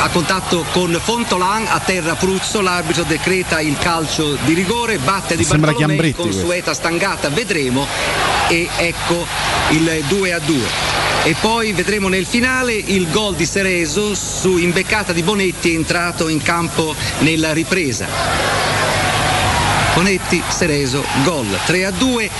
a 0.00 0.08
contatto 0.08 0.64
con 0.72 0.98
Fontolan, 1.02 1.66
a 1.68 1.80
terra 1.80 2.14
Pruzzo, 2.14 2.60
l'arbitro 2.60 3.02
decreta 3.02 3.60
il 3.60 3.76
calcio 3.78 4.38
di 4.44 4.54
rigore, 4.54 4.98
batte 4.98 5.36
di 5.36 5.42
Bartolomei 5.42 5.76
Chiambretti 5.76 6.14
con 6.14 6.24
questo. 6.26 6.46
Sueta 6.46 6.72
stangata, 6.72 7.28
vedremo 7.28 7.86
e 8.48 8.68
ecco 8.76 9.26
il 9.70 10.04
2 10.08 10.32
a 10.32 10.38
2. 10.38 10.56
E 11.24 11.36
poi 11.40 11.72
vedremo 11.72 12.08
nel 12.08 12.26
finale 12.26 12.72
il 12.72 13.10
gol 13.10 13.34
di 13.34 13.44
Sereso 13.44 14.14
su 14.14 14.56
imbeccata 14.56 15.12
di 15.12 15.22
Bonetti 15.22 15.74
entrato 15.74 16.28
in 16.28 16.40
campo 16.40 16.94
nella 17.18 17.52
ripresa. 17.52 18.97
Bonetti, 19.98 20.40
Sereso, 20.48 21.02
gol 21.24 21.44
3 21.66 21.84
a 21.86 21.90
2. 21.90 22.30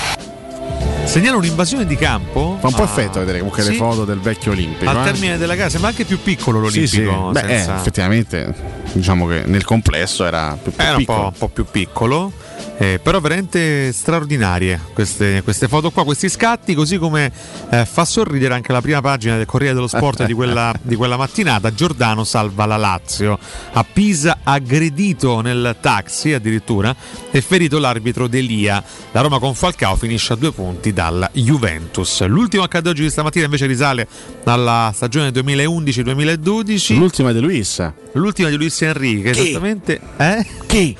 Segnala 1.06 1.38
un'invasione 1.38 1.86
di 1.86 1.96
campo. 1.96 2.56
Fa 2.60 2.68
un 2.68 2.72
po' 2.72 2.82
Ah, 2.82 2.84
effetto 2.84 3.18
vedere 3.18 3.38
comunque 3.38 3.64
le 3.64 3.70
sì. 3.72 3.76
foto 3.76 4.04
del 4.04 4.20
vecchio 4.20 4.52
olimpico. 4.52 4.88
Al 4.88 5.00
eh. 5.00 5.02
termine 5.10 5.38
della 5.38 5.56
gara 5.56 5.68
sembra 5.68 5.88
anche 5.90 6.04
più 6.04 6.22
piccolo 6.22 6.70
Sì, 6.70 6.86
sì. 6.86 7.02
l'Olimpico. 7.02 7.30
Beh, 7.32 7.46
eh, 7.48 7.74
effettivamente, 7.74 8.54
diciamo 8.92 9.26
che 9.26 9.42
nel 9.46 9.64
complesso 9.64 10.24
era 10.24 10.56
più, 10.62 10.70
più 10.72 10.84
Era 10.84 10.98
un 10.98 11.04
po', 11.04 11.12
piccolo. 11.14 11.26
un 11.26 11.32
po' 11.36 11.48
più 11.48 11.64
piccolo, 11.68 12.32
eh, 12.78 13.00
però 13.02 13.20
veramente 13.20 13.92
straordinarie 13.92 14.80
queste, 14.92 15.42
queste 15.42 15.66
foto 15.66 15.90
qua, 15.90 16.04
questi 16.04 16.28
scatti, 16.28 16.74
così 16.74 16.96
come 16.96 17.32
eh, 17.70 17.84
fa 17.84 18.04
sorridere 18.04 18.54
anche 18.54 18.72
la 18.72 18.80
prima 18.80 19.00
pagina 19.00 19.36
del 19.36 19.46
Corriere 19.46 19.74
dello 19.74 19.88
Sport 19.88 20.24
di, 20.24 20.32
quella, 20.32 20.72
di 20.80 20.94
quella 20.94 21.16
mattinata. 21.16 21.74
Giordano 21.74 22.24
salva 22.24 22.66
la 22.66 22.76
Lazio. 22.76 23.38
A 23.72 23.84
Pisa 23.84 24.38
aggredito 24.44 25.40
nel 25.40 25.76
taxi 25.80 26.32
addirittura 26.32 26.94
e 27.30 27.40
ferito 27.40 27.78
l'arbitro 27.78 28.28
Delia. 28.28 28.82
La 29.12 29.20
Roma 29.20 29.38
con 29.38 29.54
Falcao 29.54 29.96
finisce 29.96 30.34
a 30.34 30.36
due 30.36 30.52
punti 30.52 30.92
dalla 30.92 31.28
Juventus. 31.32 32.24
L'ultimo 32.26 32.62
accade 32.62 32.90
oggi 32.90 33.02
di 33.02 33.10
stamattina 33.10 33.46
invece 33.46 33.66
risale 33.66 34.06
alla 34.44 34.92
stagione 34.94 35.30
2011-2012. 35.30 36.96
L'ultima 36.96 37.32
di 37.32 37.40
Luis. 37.40 37.92
L'ultima 38.12 38.48
di 38.48 38.56
Luis 38.56 38.80
Enrique, 38.82 39.30
esattamente. 39.30 40.00
Eh? 40.16 40.46
Chi? 40.66 40.96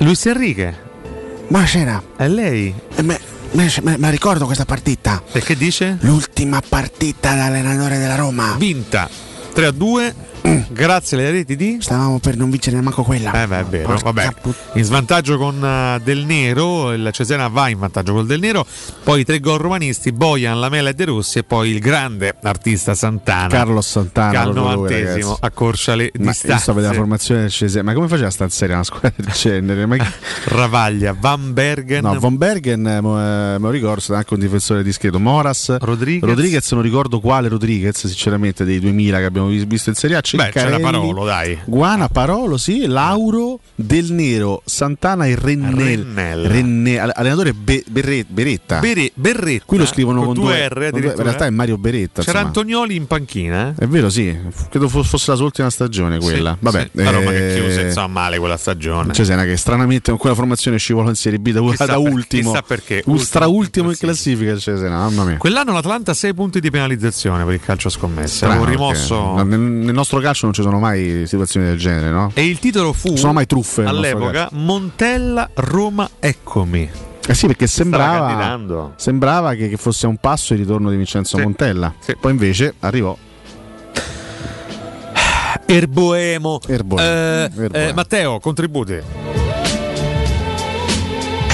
Luis 0.00 0.24
Enrique. 0.24 0.74
Buonasera. 1.48 2.02
È 2.16 2.26
lei? 2.26 2.74
Ma 3.02 4.08
ricordo 4.08 4.46
questa 4.46 4.64
partita. 4.64 5.22
E 5.30 5.40
che 5.42 5.56
dice? 5.56 5.98
L'ultima 6.00 6.62
partita 6.66 7.34
da 7.34 7.44
allenatore 7.44 7.98
della 7.98 8.14
Roma. 8.14 8.54
Vinta 8.56 9.08
3 9.52 9.66
a 9.66 9.70
2. 9.70 10.14
Grazie 10.70 11.16
alle 11.16 11.30
reti 11.30 11.56
di. 11.56 11.78
Stavamo 11.80 12.18
per 12.18 12.36
non 12.36 12.50
vincere 12.50 12.80
neanche 12.80 13.02
quella. 13.02 13.42
Eh 13.42 13.46
beh, 13.46 13.58
è 13.60 13.64
vero. 13.64 13.98
Vabbè. 14.02 14.32
In 14.74 14.84
svantaggio 14.84 15.36
con 15.36 15.62
eh, 15.62 16.00
Del 16.02 16.24
Nero, 16.24 16.92
il 16.92 17.08
Cesena 17.12 17.48
va 17.48 17.68
in 17.68 17.78
vantaggio 17.78 18.12
col 18.12 18.26
Del 18.26 18.40
Nero, 18.40 18.66
poi 19.02 19.24
tre 19.24 19.40
gol 19.40 19.58
romanisti, 19.58 20.12
Bojan, 20.12 20.58
Lamela 20.58 20.90
e 20.90 20.94
De 20.94 21.04
Rossi 21.04 21.38
e 21.38 21.44
poi 21.44 21.70
il 21.70 21.80
grande 21.80 22.34
artista 22.42 22.94
Santana. 22.94 23.48
Carlos 23.48 23.86
Santana 23.86 24.30
che 24.30 24.36
al 24.36 24.54
novantesimo 24.54 25.36
accorcia 25.40 25.94
le 25.94 26.10
Ma 26.18 26.32
io 26.32 26.58
sto 26.58 26.72
la 26.72 26.92
formazione 26.92 27.42
del 27.42 27.50
Cesena. 27.50 27.82
Ma 27.84 27.92
come 27.92 28.08
faceva 28.08 28.28
a 28.28 28.30
stare 28.30 28.50
in 28.50 28.56
serie 28.56 28.74
una 28.74 28.84
squadra 28.84 29.12
del 29.16 29.32
genere? 29.34 29.86
Ma 29.86 29.96
Ravaglia, 30.44 31.16
Van 31.18 31.52
Bergen. 31.52 32.02
No, 32.02 32.18
Von 32.18 32.36
Bergen, 32.36 32.86
eh, 32.86 32.96
eh, 32.96 33.00
me 33.00 33.58
lo 33.58 33.70
ricordo, 33.70 34.00
stato 34.00 34.18
anche 34.18 34.34
un 34.34 34.40
difensore 34.40 34.82
discreto. 34.82 35.18
Moras, 35.18 35.76
Rodriguez. 35.78 36.70
non 36.72 36.82
ricordo 36.82 37.20
quale 37.20 37.48
Rodriguez, 37.48 38.06
sinceramente, 38.06 38.64
dei 38.64 38.80
2000 38.80 39.18
che 39.18 39.24
abbiamo 39.24 39.48
vis- 39.48 39.66
visto 39.66 39.90
in 39.90 39.96
Serie 39.96 40.16
A. 40.16 40.20
Beh, 40.36 40.50
c'era 40.50 40.70
Ceccarelli, 40.70 40.82
Parolo, 40.82 41.24
dai. 41.24 41.58
Guana, 41.64 42.08
Parolo, 42.08 42.56
sì, 42.56 42.86
Lauro, 42.86 43.60
Del 43.74 44.12
Nero, 44.12 44.62
Santana 44.64 45.26
e 45.26 45.36
Rennel. 45.38 45.74
Rennell. 45.74 46.46
Renne- 46.46 46.98
all- 46.98 47.12
allenatore 47.14 47.52
Be- 47.54 47.84
Berre- 47.88 48.24
Beretta. 48.28 48.78
Bere- 48.80 49.10
Berretta. 49.14 49.64
Qui 49.66 49.78
lo 49.78 49.86
scrivono 49.86 50.22
con, 50.24 50.34
due 50.34 50.68
R 50.68 50.90
con 50.90 51.00
due-. 51.00 51.10
In 51.16 51.22
realtà 51.22 51.46
è 51.46 51.50
Mario 51.50 51.78
Beretta. 51.78 52.22
C'era 52.22 52.40
insomma. 52.40 52.46
Antonioli 52.46 52.96
in 52.96 53.06
panchina, 53.06 53.68
eh? 53.70 53.84
È 53.84 53.86
vero, 53.86 54.08
sì. 54.10 54.36
Credo 54.68 54.88
fo- 54.88 55.02
fosse 55.02 55.30
la 55.30 55.36
sua 55.36 55.46
ultima 55.46 55.70
stagione 55.70 56.18
quella. 56.18 56.52
Sì, 56.52 56.58
Vabbè, 56.60 56.90
sì. 56.94 57.02
La 57.02 57.10
Roma 57.10 57.30
che 57.30 57.52
eh, 57.56 57.60
chiuse 57.60 57.80
insomma 57.82 58.06
male 58.06 58.38
quella 58.38 58.56
stagione. 58.56 59.12
Cesena 59.12 59.44
che 59.44 59.56
stranamente 59.56 60.10
con 60.10 60.18
quella 60.18 60.34
formazione 60.36 60.78
scivolò 60.78 61.08
in 61.08 61.14
Serie 61.16 61.38
B 61.38 61.50
da, 61.50 61.60
Chissà 61.60 61.86
da 61.86 61.96
per- 62.00 62.12
ultimo. 62.12 62.50
chissà 62.50 62.62
perché. 62.62 63.02
Ultra 63.06 63.46
ultimo 63.46 63.90
in 63.90 63.96
classifica 63.96 64.52
il 64.52 64.60
Cesena, 64.60 64.98
mamma 64.98 65.24
mia. 65.24 65.36
Quell'anno 65.38 65.72
l'Atlanta 65.72 66.10
ha 66.12 66.14
6 66.14 66.34
punti 66.34 66.60
di 66.60 66.70
penalizzazione 66.70 67.44
per 67.44 67.54
il 67.54 67.60
calcio 67.60 67.88
a 67.88 67.90
scommesse. 67.90 68.36
Strano, 68.36 68.64
rimosso. 68.64 69.42
Nel, 69.42 69.58
nel 69.58 69.94
nostro 69.94 70.19
calcio 70.20 70.44
non 70.46 70.54
ci 70.54 70.62
sono 70.62 70.78
mai 70.78 71.24
situazioni 71.26 71.66
del 71.66 71.78
genere, 71.78 72.10
no? 72.10 72.30
E 72.34 72.44
il 72.46 72.58
titolo 72.58 72.92
fu 72.92 73.16
sono 73.16 73.32
mai 73.32 73.46
truffe 73.46 73.84
all'epoca 73.84 74.48
Montella 74.52 75.48
Roma 75.54 76.08
Eccomi. 76.18 76.90
Eh 77.26 77.34
sì, 77.34 77.46
perché 77.46 77.66
sembrava, 77.66 78.92
sembrava 78.96 79.54
che, 79.54 79.68
che 79.68 79.76
fosse 79.76 80.06
un 80.06 80.16
passo 80.16 80.52
il 80.54 80.60
ritorno 80.60 80.90
di 80.90 80.96
Vincenzo 80.96 81.36
Sì. 81.36 81.42
Montella. 81.42 81.94
Sì. 82.00 82.16
Poi 82.18 82.32
invece 82.32 82.74
arrivò. 82.80 83.16
Erboemo. 85.66 86.60
Erboemo. 86.66 87.00
Eh, 87.08 87.42
Erboemo. 87.44 87.74
eh, 87.74 87.92
Matteo, 87.92 88.40
contributi. 88.40 89.39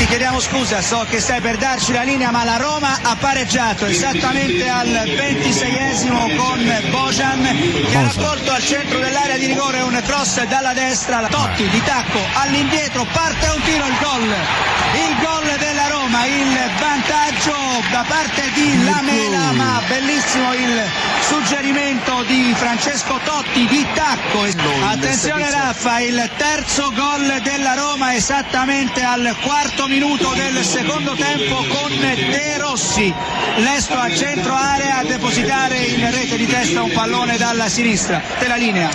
Ti 0.07 0.12
chiediamo 0.12 0.39
scusa, 0.39 0.81
so 0.83 1.05
che 1.10 1.18
stai 1.18 1.41
per 1.41 1.57
darci 1.57 1.93
la 1.93 2.05
linea, 2.05 2.31
ma 2.31 2.44
la 2.44 2.59
Roma 2.59 2.97
ha 3.02 3.17
pareggiato 3.17 3.86
esattamente 3.86 4.68
al 4.68 4.86
26esimo 4.86 6.36
con 6.36 6.91
Bojan 6.91 7.43
che 7.91 7.97
ha 7.97 8.02
raccolto 8.02 8.52
al 8.52 8.62
centro 8.62 9.01
dell'area 9.01 9.36
di 9.36 9.47
rigore 9.47 9.81
un 9.81 10.01
cross 10.07 10.44
dalla 10.44 10.73
destra, 10.75 11.26
Totti 11.28 11.68
di 11.68 11.83
tacco 11.83 12.20
all'indietro, 12.35 13.05
parte 13.12 13.49
un 13.49 13.60
tiro 13.62 13.85
il 13.85 13.97
gol. 14.01 14.35
Il 14.94 15.17
gol 15.20 15.57
della 15.59 15.89
Roma, 15.89 16.06
il 16.07 16.57
vantaggio 16.78 17.83
da 17.91 18.05
parte 18.07 18.43
di 18.55 18.85
Lamela, 18.85 19.51
ma 19.52 19.83
bellissimo 19.89 20.55
il 20.55 20.83
suggerimento 21.20 22.23
di 22.28 22.55
Francesco 22.55 23.18
Totti 23.25 23.67
di 23.67 23.85
tacco. 23.93 24.44
Attenzione 24.89 25.51
Raffa, 25.51 25.99
il 26.01 26.31
terzo 26.36 26.93
gol 26.94 27.41
della 27.43 27.75
Roma 27.75 28.15
esattamente 28.15 29.02
al 29.02 29.35
quarto 29.43 29.89
minuto 29.89 30.33
del 30.35 30.62
secondo 30.62 31.15
tempo 31.15 31.57
con 31.57 31.91
De 31.99 32.59
Rossi. 32.59 33.12
Lesto 33.57 33.94
a 33.94 34.09
centro 34.15 34.55
area 34.55 34.99
a 34.99 35.05
depositare 35.05 35.76
in 35.76 36.09
rete 36.09 36.36
di 36.36 36.47
testa 36.47 36.83
un 36.83 36.93
pallone 36.93 37.36
dalla 37.36 37.68
sinistra. 37.68 38.23
Della 38.39 38.57
linea. 38.57 38.91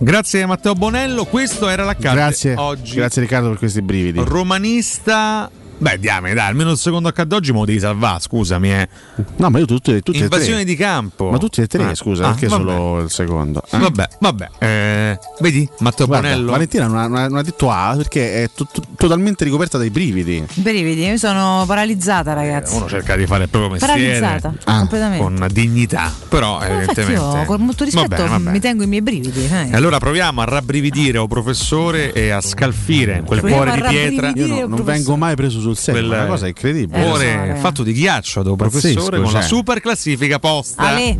Grazie 0.00 0.46
Matteo 0.46 0.74
Bonello, 0.74 1.24
questo 1.24 1.68
era 1.68 1.84
l'accadde 1.84 2.14
Grazie, 2.14 2.54
oggi. 2.56 2.94
grazie 2.94 3.22
Riccardo 3.22 3.50
per 3.50 3.58
questi 3.58 3.82
brividi. 3.82 4.20
Romanista. 4.24 5.50
Beh, 5.80 5.98
diamine, 6.00 6.34
dai, 6.34 6.48
almeno 6.48 6.72
il 6.72 6.76
secondo 6.76 7.06
accadde 7.08 7.36
oggi 7.36 7.52
me 7.52 7.58
lo 7.60 7.64
devi 7.64 7.78
salvare, 7.78 8.18
scusami. 8.20 8.72
Eh. 8.72 8.88
No, 9.36 9.48
ma 9.48 9.58
io 9.60 9.64
tutti, 9.64 10.02
tutti 10.02 10.18
e 10.18 10.22
Invasione 10.22 10.56
tre. 10.56 10.64
di 10.64 10.74
campo. 10.76 11.30
Ma 11.30 11.38
tutti 11.38 11.60
e 11.60 11.66
tre, 11.68 11.84
Ah, 11.84 11.94
scusa, 11.94 12.26
ah, 12.26 12.30
perché 12.30 12.48
vabbè. 12.48 12.62
solo 12.64 13.00
il 13.02 13.10
secondo? 13.12 13.62
Eh? 13.70 13.78
Vabbè, 13.78 14.08
vabbè. 14.18 14.48
Eh, 14.58 15.18
vedi, 15.38 15.68
Matteo 15.78 16.06
Guarda, 16.06 16.28
Bonello. 16.30 16.50
Valentina 16.50 16.86
non 16.88 16.96
ha, 16.96 17.06
non 17.06 17.16
ha- 17.18 17.28
non 17.28 17.38
ha 17.38 17.42
detto 17.42 17.70
A 17.70 17.94
perché 17.96 18.42
è 18.42 18.50
to- 18.52 18.66
to- 18.72 18.82
totalmente 18.96 19.44
ricoperta 19.44 19.78
dai 19.78 19.90
brividi. 19.90 20.44
Brividi, 20.54 21.04
io 21.06 21.16
sono 21.16 21.62
paralizzata, 21.64 22.32
ragazzi. 22.32 22.74
Uno 22.74 22.88
cerca 22.88 23.14
di 23.14 23.26
fare 23.26 23.44
il 23.44 23.48
proprio 23.48 23.70
mestiere 23.70 24.18
Paralizzata, 24.18 24.54
completamente. 24.64 25.22
con 25.22 25.46
dignità, 25.52 26.12
però 26.28 26.54
Infatti 26.54 26.72
evidentemente 26.72 27.20
io 27.38 27.44
con 27.44 27.60
molto 27.60 27.84
rispetto 27.84 28.08
bene, 28.08 28.28
va 28.28 28.36
bene. 28.38 28.50
mi 28.50 28.60
tengo 28.60 28.82
i 28.82 28.86
miei 28.88 29.02
brividi. 29.02 29.44
eh. 29.46 29.68
E 29.70 29.74
allora 29.76 29.98
proviamo 29.98 30.40
a 30.40 30.44
rabbrividire, 30.44 31.18
o 31.18 31.28
professore, 31.28 32.12
e 32.12 32.30
a 32.30 32.40
scalfire 32.40 33.22
quel 33.24 33.38
Proviamo 33.38 33.62
cuore 33.62 33.80
di 33.80 33.86
pietra. 33.88 34.32
Io 34.34 34.46
no- 34.46 34.54
non 34.60 34.68
professore. 34.70 34.92
vengo 34.92 35.16
mai 35.16 35.36
preso 35.36 35.60
sul 35.74 35.76
serio, 35.76 36.00
Quel 36.06 36.12
è 36.12 36.20
una 36.22 36.30
cosa 36.30 36.46
incredibile. 36.46 36.98
Eh, 36.98 37.14
so, 37.14 37.20
eh. 37.20 37.54
fatto 37.60 37.82
di 37.82 37.92
ghiaccio 37.92 38.42
do 38.42 38.56
Pazzesco, 38.56 38.80
professore 38.80 39.16
con 39.22 39.32
la 39.32 39.40
cioè. 39.40 39.48
super 39.48 39.80
classifica 39.80 40.38
posta. 40.38 40.82
Ale. 40.82 41.18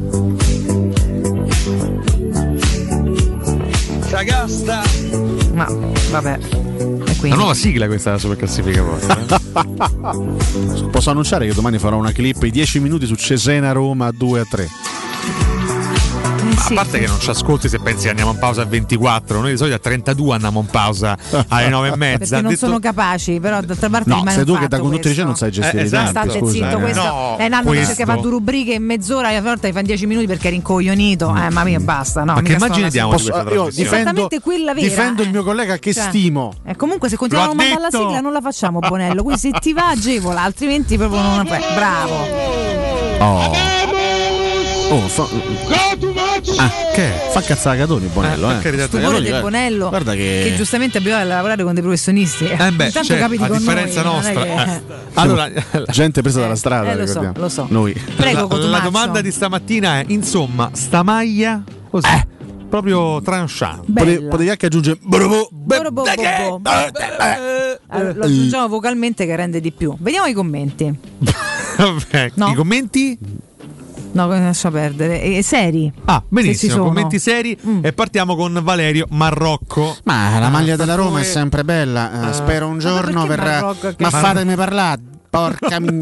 Sagasta. 4.06 4.82
Ma 5.52 5.66
vabbè. 6.10 6.38
La 6.38 7.14
quindi. 7.18 7.36
nuova 7.36 7.54
sigla 7.54 7.86
questa 7.86 8.10
della 8.10 8.20
super 8.20 8.36
classifica 8.36 8.82
posta. 8.82 9.18
eh? 9.18 10.86
Posso 10.90 11.10
annunciare 11.10 11.46
che 11.46 11.54
domani 11.54 11.78
farò 11.78 11.96
una 11.96 12.12
clip 12.12 12.42
i 12.44 12.50
10 12.50 12.80
minuti 12.80 13.06
su 13.06 13.14
Cesena 13.16 13.72
Roma 13.72 14.10
2 14.10 14.40
a 14.40 14.44
3. 14.48 14.68
A 16.58 16.60
sì. 16.60 16.74
parte 16.74 16.98
che 16.98 17.06
non 17.06 17.18
ci 17.20 17.30
ascolti 17.30 17.68
se 17.68 17.78
pensi 17.78 18.04
che 18.04 18.10
andiamo 18.10 18.32
in 18.32 18.38
pausa 18.38 18.62
a 18.62 18.64
24, 18.64 19.40
noi 19.40 19.52
di 19.52 19.56
solito 19.56 19.76
a 19.76 19.78
32 19.78 20.34
andiamo 20.34 20.60
in 20.60 20.66
pausa 20.66 21.16
alle 21.48 21.68
9 21.70 21.88
e 21.88 21.96
mezza. 21.96 22.18
Perché 22.18 22.34
non 22.42 22.50
detto- 22.52 22.66
sono 22.66 22.78
capaci, 22.80 23.38
però 23.40 23.60
d'altra 23.60 23.88
parte 23.88 24.08
No, 24.10 24.22
sei 24.26 24.44
tu 24.44 24.58
che 24.58 24.66
da 24.68 24.78
conduttore 24.78 25.00
questo. 25.14 25.24
non 25.24 25.36
sai 25.36 25.50
gestire 25.52 25.82
Eh, 25.82 25.86
i 25.86 25.88
tempi, 25.88 26.08
State 26.10 26.38
scusa, 26.38 26.52
zitto, 26.52 26.76
eh. 26.78 26.80
questo 26.80 27.02
No, 27.02 27.36
è 27.38 27.46
un 27.46 27.52
anno 27.52 27.62
che 27.62 27.76
questo. 27.76 27.94
cerca 27.94 28.12
fa 28.12 28.20
due 28.20 28.30
rubriche 28.30 28.72
in 28.74 28.82
mezz'ora, 28.84 29.28
a 29.28 29.40
volte 29.40 29.72
fai 29.72 29.82
10 29.84 30.06
minuti 30.06 30.26
perché 30.26 30.48
eri 30.48 30.56
incoglionito. 30.56 31.34
Eh, 31.34 31.48
ma 31.50 31.62
mia 31.64 31.78
basta. 31.80 32.24
No, 32.24 32.34
Ma 32.34 32.42
che 32.42 32.54
alla- 32.56 32.66
diamo 32.68 32.84
di 32.86 32.90
questa 32.90 33.06
Posso- 33.06 33.28
io 33.28 33.44
trasmissione? 33.44 33.70
difendo, 33.70 33.96
Esattamente 34.02 34.40
quella 34.40 34.74
vera, 34.74 34.86
difendo 34.88 35.22
il 35.22 35.28
eh. 35.28 35.30
mio 35.32 35.44
collega 35.44 35.76
che 35.78 35.94
Cioè, 35.94 36.02
stimo. 36.08 36.52
E 36.64 36.76
comunque 36.76 37.08
se 37.08 37.16
continuiamo 37.16 37.52
a 37.52 37.54
mandare 37.54 37.80
la 37.80 37.90
sigla 37.90 38.20
non 38.20 38.32
la 38.32 38.40
facciamo 38.40 38.80
Bonello, 38.80 39.22
quindi 39.22 39.40
se 39.40 39.50
ti 39.60 39.72
va 39.72 39.88
agevola, 39.90 40.42
altrimenti 40.42 40.96
proprio 40.98 41.20
non. 41.22 41.44
Bravo. 41.74 42.26
Oh. 43.20 43.76
Oh, 44.90 45.06
fa... 45.06 45.26
Ah, 46.58 46.70
che? 46.94 47.10
Fa 47.30 47.40
cazzare 47.40 47.78
Catoni 47.78 48.06
Bonello, 48.12 48.50
Eh, 48.50 48.54
eh. 48.56 48.58
carità, 48.60 48.86
Stupore 48.86 49.14
del 49.20 49.22
guarda- 49.22 49.40
Bonello 49.40 49.88
Guarda 49.88 50.12
che, 50.12 50.40
che 50.44 50.54
giustamente 50.56 50.98
abbiamo 50.98 51.18
da 51.18 51.24
lavorare 51.24 51.62
con 51.64 51.74
dei 51.74 51.82
professionisti. 51.82 52.44
Eh 52.46 52.56
beh, 52.56 52.86
Intanto 52.86 53.02
cioè, 53.04 53.18
capiti 53.18 53.42
a 53.42 53.48
con 53.48 53.58
differenza 53.58 54.02
noi, 54.02 54.14
nostra. 54.14 54.42
che- 54.42 54.52
eh. 54.52 54.80
Allora, 55.14 55.50
gente 55.90 56.22
presa 56.22 56.40
dalla 56.40 56.54
strada, 56.56 56.92
eh, 56.92 56.96
lo 56.96 57.06
so, 57.06 57.32
lo 57.34 57.48
so. 57.48 57.66
Noi. 57.70 57.92
Prego, 58.16 58.48
la, 58.56 58.66
la 58.68 58.78
domanda 58.80 59.20
di 59.20 59.30
stamattina 59.32 59.98
è: 60.00 60.04
insomma, 60.08 60.70
sta 60.74 61.02
maglia 61.02 61.62
così, 61.90 62.06
proprio 62.68 63.20
tranchant. 63.22 63.82
Bella. 63.86 64.28
Potevi, 64.28 64.50
anche 64.50 64.66
aggiungere 64.66 64.98
Boro 65.02 65.28
bo 65.28 65.48
bo 65.50 65.90
bo. 65.90 66.04
Allora, 67.90 68.12
lo 68.14 68.24
aggiungiamo 68.24 68.68
vocalmente 68.68 69.26
che 69.26 69.34
rende 69.34 69.60
di 69.60 69.72
più. 69.72 69.94
Vediamo 69.98 70.26
i 70.26 70.32
commenti. 70.34 70.92
Vabbè, 71.78 72.32
No. 72.34 72.48
I 72.50 72.54
commenti? 72.54 73.18
No, 74.12 74.26
lascia 74.26 74.70
perdere. 74.70 75.22
E, 75.22 75.42
seri. 75.42 75.92
Ah, 76.06 76.18
Se 76.20 76.26
benissimo, 76.28 76.72
sono. 76.72 76.84
commenti 76.84 77.18
seri 77.18 77.56
e 77.82 77.92
partiamo 77.92 78.34
con 78.36 78.58
Valerio 78.62 79.06
Marrocco. 79.10 79.96
Ma 80.04 80.38
la 80.38 80.48
maglia 80.48 80.76
della 80.76 80.94
Roma 80.94 81.20
è 81.20 81.24
sempre 81.24 81.64
bella. 81.64 82.30
eh, 82.30 82.32
spero 82.32 82.66
un 82.66 82.78
giorno 82.78 83.26
perché 83.26 83.42
verrà. 83.42 83.60
Marocco 83.60 83.88
che- 83.88 83.96
Ma 83.98 84.10
fatemi 84.10 84.54
parlare. 84.54 85.00
Porca 85.30 85.78
mi... 85.80 85.98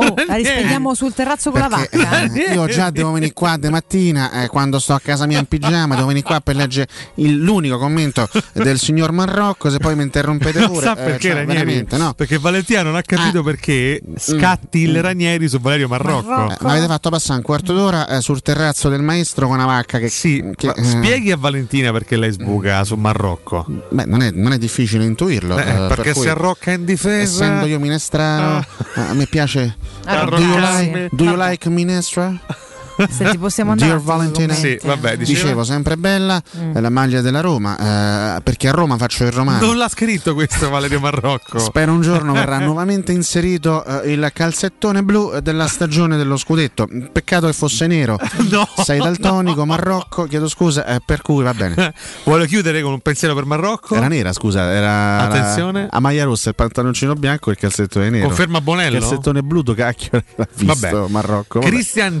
Oh, 0.00 0.14
la 0.26 0.34
rispediamo 0.34 0.94
sul 0.94 1.12
terrazzo 1.14 1.50
con 1.50 1.60
la 1.60 1.68
Perché 1.68 1.96
vacca. 1.98 2.32
eh, 2.32 2.54
io 2.54 2.66
già 2.66 2.90
devo 2.90 3.12
venire 3.12 3.32
qua 3.32 3.56
de 3.56 3.70
mattina 3.70 4.42
eh, 4.42 4.48
quando 4.48 4.78
sto 4.78 4.94
a 4.94 5.00
casa 5.00 5.26
mia 5.26 5.38
in 5.38 5.46
pigiama, 5.46 5.94
devo 5.94 6.06
venire 6.08 6.24
qua 6.26 6.40
per 6.40 6.56
leggere 6.56 6.88
il- 7.16 7.36
l'unico 7.42 7.78
commento 7.78 8.28
del 8.52 8.78
signor 8.78 9.12
Marrocco, 9.12 9.70
se 9.70 9.78
poi 9.78 9.94
mi 9.96 10.02
interrompete 10.02 10.58
Non 10.60 10.70
pure. 10.70 10.84
sa 10.86 10.92
eh, 10.92 11.02
perché 11.04 11.28
cioè, 11.30 11.44
Ranieri? 11.44 11.86
no? 11.90 12.14
Perché 12.14 12.38
Valentina 12.38 12.82
non 12.82 12.96
ha 12.96 13.02
capito 13.02 13.42
perché 13.42 14.00
scatti 14.16 14.78
il 14.80 15.00
Ranieri 15.02 15.48
su 15.48 15.58
Valerio 15.60 15.88
Marrocco. 15.88 16.50
Eh, 16.50 16.56
mi 16.60 16.70
avete 16.70 16.86
fatto 16.86 17.10
passare 17.10 17.38
un 17.38 17.44
quarto 17.44 17.72
d'ora 17.72 18.08
eh, 18.08 18.20
sul 18.20 18.42
terrazzo 18.42 18.88
del 18.88 19.02
maestro 19.02 19.46
con 19.46 19.56
una 19.56 19.66
vacca 19.66 19.98
che, 19.98 20.08
Sì, 20.08 20.42
che, 20.54 20.66
ma 20.68 20.74
eh, 20.74 20.84
spieghi 20.84 21.30
a 21.32 21.36
Valentina 21.36 21.92
perché 21.92 22.16
lei 22.16 22.32
sbuca 22.32 22.82
su 22.84 22.94
Marrocco. 22.96 23.64
beh, 23.90 24.04
non, 24.06 24.22
è, 24.22 24.30
non 24.30 24.52
è 24.52 24.58
difficile 24.58 25.04
intuirlo. 25.04 25.58
Eh, 25.58 25.60
eh, 25.62 25.64
per 25.74 25.86
perché 25.88 26.12
cui, 26.12 26.22
si 26.22 26.28
arrocca 26.28 26.70
in 26.72 26.84
difesa. 26.84 27.44
Essendo 27.44 27.66
io 27.66 27.78
minestrano, 27.78 28.60
eh, 28.94 29.00
a 29.00 29.14
me 29.14 29.26
piace. 29.26 29.76
Do, 30.04 30.42
you 30.42 30.60
like, 30.60 31.10
do 31.16 31.24
you 31.24 31.36
like 31.36 31.60
minestra? 31.64 32.40
Se 33.08 33.30
ti 33.30 33.38
possiamo 33.38 33.72
andare. 33.72 33.90
Dear 33.90 34.02
Valentina, 34.02 34.52
Sì, 34.54 34.78
vabbè, 34.82 35.16
diceva- 35.16 35.40
dicevo 35.42 35.64
sempre 35.64 35.96
bella 35.96 36.40
Mm. 36.58 36.74
è 36.74 36.80
la 36.80 36.90
maglia 36.90 37.20
della 37.20 37.40
Roma 37.40 38.36
eh, 38.36 38.40
perché 38.42 38.68
a 38.68 38.72
Roma 38.72 38.96
faccio 38.96 39.24
il 39.24 39.32
romano. 39.32 39.64
Non 39.64 39.76
l'ha 39.76 39.88
scritto 39.88 40.34
questo 40.34 40.68
Valerio 40.68 41.00
Marrocco. 41.00 41.58
Spero 41.58 41.92
un 41.92 42.00
giorno 42.02 42.32
verrà 42.32 42.58
nuovamente 42.60 43.12
inserito 43.12 43.84
eh, 43.84 44.12
il 44.12 44.30
calzettone 44.32 45.02
blu 45.02 45.38
della 45.40 45.66
stagione 45.66 46.16
dello 46.16 46.36
scudetto. 46.36 46.88
Peccato 47.12 47.46
che 47.46 47.52
fosse 47.52 47.86
nero. 47.86 48.18
No. 48.50 48.66
Sei 48.82 48.98
daltonico, 48.98 49.64
Marocco, 49.64 50.24
chiedo 50.24 50.48
scusa, 50.48 50.84
eh, 50.86 51.00
per 51.04 51.22
cui 51.22 51.44
va 51.44 51.54
bene. 51.54 51.92
Vuole 52.24 52.46
chiudere 52.48 52.82
con 52.82 52.92
un 52.92 53.00
pensiero 53.00 53.34
per 53.34 53.44
Marrocco? 53.44 53.94
Era 53.94 54.08
nera, 54.08 54.32
scusa, 54.32 54.70
era 54.72 55.18
Attenzione. 55.20 55.82
la- 55.82 55.88
a 55.90 56.00
maglia 56.00 56.24
rossa, 56.24 56.48
il 56.48 56.54
pantaloncino 56.56 57.14
bianco 57.14 57.50
e 57.50 57.52
il 57.52 57.58
calzettone 57.58 58.10
nero. 58.10 58.26
Conferma 58.26 58.60
Bonello? 58.60 58.96
Il 58.96 59.02
calzettone 59.02 59.42
blu, 59.42 59.62
cacchio, 59.74 60.22
l'ha 60.34 60.48
visto 60.54 60.88
Vabbè. 60.88 61.08
Marocco. 61.10 61.60
vabbè. 61.60 61.70
Cristian 61.70 62.20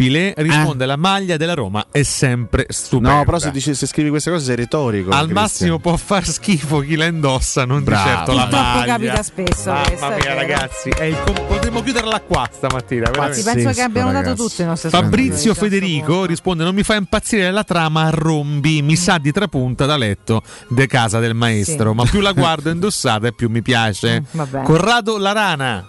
Giannobile 0.00 0.34
risponde: 0.36 0.86
La 0.86 0.96
maglia 0.96 1.36
della 1.36 1.54
Roma 1.54 1.86
è 1.90 2.02
sempre 2.02 2.66
stupenda. 2.68 3.16
No, 3.18 3.24
però 3.24 3.38
se, 3.38 3.50
dici- 3.50 3.74
se 3.74 3.86
scrivi 3.86 4.08
queste 4.08 4.30
cose 4.30 4.44
sei 4.46 4.56
retorico. 4.56 5.10
Al 5.10 5.16
Cristian. 5.24 5.42
massimo 5.42 5.78
può 5.78 5.96
far 5.96 6.26
schifo 6.26 6.78
chi 6.80 6.96
la 6.96 7.06
indossa, 7.06 7.64
non 7.64 7.84
Bravo. 7.84 8.02
di 8.02 8.08
certo 8.08 8.32
la 8.32 8.42
Purtroppo 8.42 8.64
maglia. 8.78 8.84
capita 8.86 9.22
spesso 9.22 9.70
Mamma 9.70 9.82
questo, 9.86 10.06
mia, 10.06 10.16
vero. 10.16 10.34
ragazzi, 10.34 10.88
è 10.90 11.02
il 11.04 11.16
com- 11.24 11.46
potremmo 11.46 11.82
chiuderla 11.82 12.20
qua 12.20 12.48
stamattina. 12.50 13.06
Sì, 13.06 13.12
veramente. 13.12 13.42
penso 13.52 13.70
che 13.72 13.82
abbiamo 13.82 14.12
dato 14.12 14.24
ragazzi. 14.30 14.48
tutte 14.48 14.62
le 14.62 14.68
nostre 14.68 14.90
Fabrizio 14.90 15.54
soluzioni. 15.54 15.68
Federico 15.70 16.24
risponde: 16.24 16.64
Non 16.64 16.74
mi 16.74 16.82
fa 16.82 16.94
impazzire 16.94 17.50
la 17.50 17.64
trama 17.64 18.04
a 18.06 18.10
rombi, 18.10 18.82
mi 18.82 18.96
sa 18.96 19.18
di 19.18 19.32
trapunta 19.32 19.86
da 19.86 19.96
letto 19.96 20.42
de 20.68 20.86
casa 20.86 21.18
del 21.18 21.34
maestro. 21.34 21.90
Sì. 21.90 21.96
Ma 21.96 22.04
più 22.04 22.20
la 22.20 22.32
guardo 22.32 22.70
indossata 22.70 23.26
e 23.26 23.32
più 23.32 23.48
mi 23.50 23.62
piace. 23.62 24.20
Mm, 24.20 24.24
va 24.32 24.46
bene. 24.46 24.64
Corrado 24.64 25.18
La 25.18 25.32
Rana. 25.32 25.88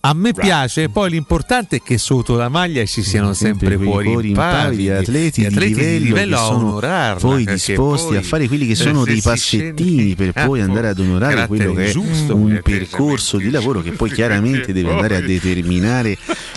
A 0.00 0.14
me 0.14 0.32
piace, 0.32 0.88
poi 0.88 1.10
l'importante 1.10 1.76
è 1.76 1.82
che 1.82 1.98
sotto 1.98 2.36
la 2.36 2.48
maglia 2.48 2.84
ci 2.84 3.02
siano 3.02 3.32
sempre 3.32 3.76
cuori 3.76 4.08
cuori 4.08 4.28
impavidi, 4.28 4.84
impavidi, 4.84 4.90
atleti, 4.90 5.46
di 5.48 5.98
livello, 6.04 6.36
che 6.36 6.42
a 6.42 6.46
sono 6.46 6.68
onorarla, 6.68 7.20
poi 7.20 7.44
disposti 7.44 8.08
poi, 8.08 8.16
a 8.16 8.22
fare 8.22 8.46
quelli 8.46 8.66
che 8.66 8.72
eh, 8.72 8.76
sono 8.76 9.04
dei 9.04 9.20
passettini 9.20 10.14
per 10.14 10.32
poi 10.32 10.60
Ah, 10.60 10.64
andare 10.64 10.88
ad 10.88 10.98
onorare 11.00 11.46
quello 11.48 11.72
che 11.74 11.86
è 11.86 11.90
giusto, 11.90 12.36
un 12.36 12.60
perché 12.62 12.70
percorso 12.78 13.36
di 13.38 13.50
lavoro 13.50 13.82
che 13.82 13.92
poi 13.92 14.10
chiaramente 14.12 14.72
deve 14.72 14.92
andare 14.92 15.16
a 15.16 15.20
determinare 15.20 16.16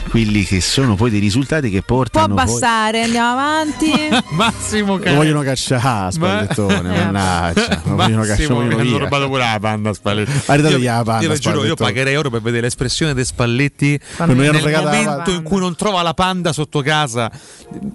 quelli 0.10 0.44
che 0.44 0.62
sono 0.62 0.96
poi 0.96 1.10
dei 1.10 1.20
risultati 1.20 1.70
che 1.70 1.82
Può 1.82 1.98
portano 1.98 2.36
poi 2.36 2.62
andiamo 2.64 3.32
avanti. 3.32 3.92
Massimo 4.32 4.98
lo 4.98 5.16
vogliono 5.16 5.42
cacciare 5.42 6.12
Spallettone 6.12 6.82
Ma- 6.90 7.04
mannaggia 7.12 7.82
lo 7.86 7.96
vogliono 7.96 8.22
cacciare 8.22 8.48
Massimo, 8.48 8.60
mi 8.62 8.70
vogliono 8.76 8.90
hanno 8.96 8.98
rubato 9.06 9.28
pure 9.28 9.40
la 9.40 9.58
panda 9.60 9.94
Spalletti. 9.94 10.32
Arredategli 10.46 10.84
Io- 10.84 10.92
la 10.92 11.04
panda, 11.04 11.24
Io 11.24 11.32
vi 11.34 11.40
giuro, 11.40 11.56
io 11.56 11.62
Spallettone. 11.62 11.90
pagherei 11.92 12.16
oro 12.16 12.30
per 12.30 12.42
vedere 12.42 12.70
l'espressione 12.92 13.14
dei 13.14 13.26
Spalletti 13.26 14.00
Quando 14.18 14.36
nel 14.36 14.62
la 14.62 14.82
momento 14.82 15.32
in 15.32 15.44
cui 15.44 15.60
non 15.60 15.76
trova 15.76 16.02
la 16.02 16.14
panda 16.14 16.52
sotto 16.54 16.82
casa. 16.82 17.32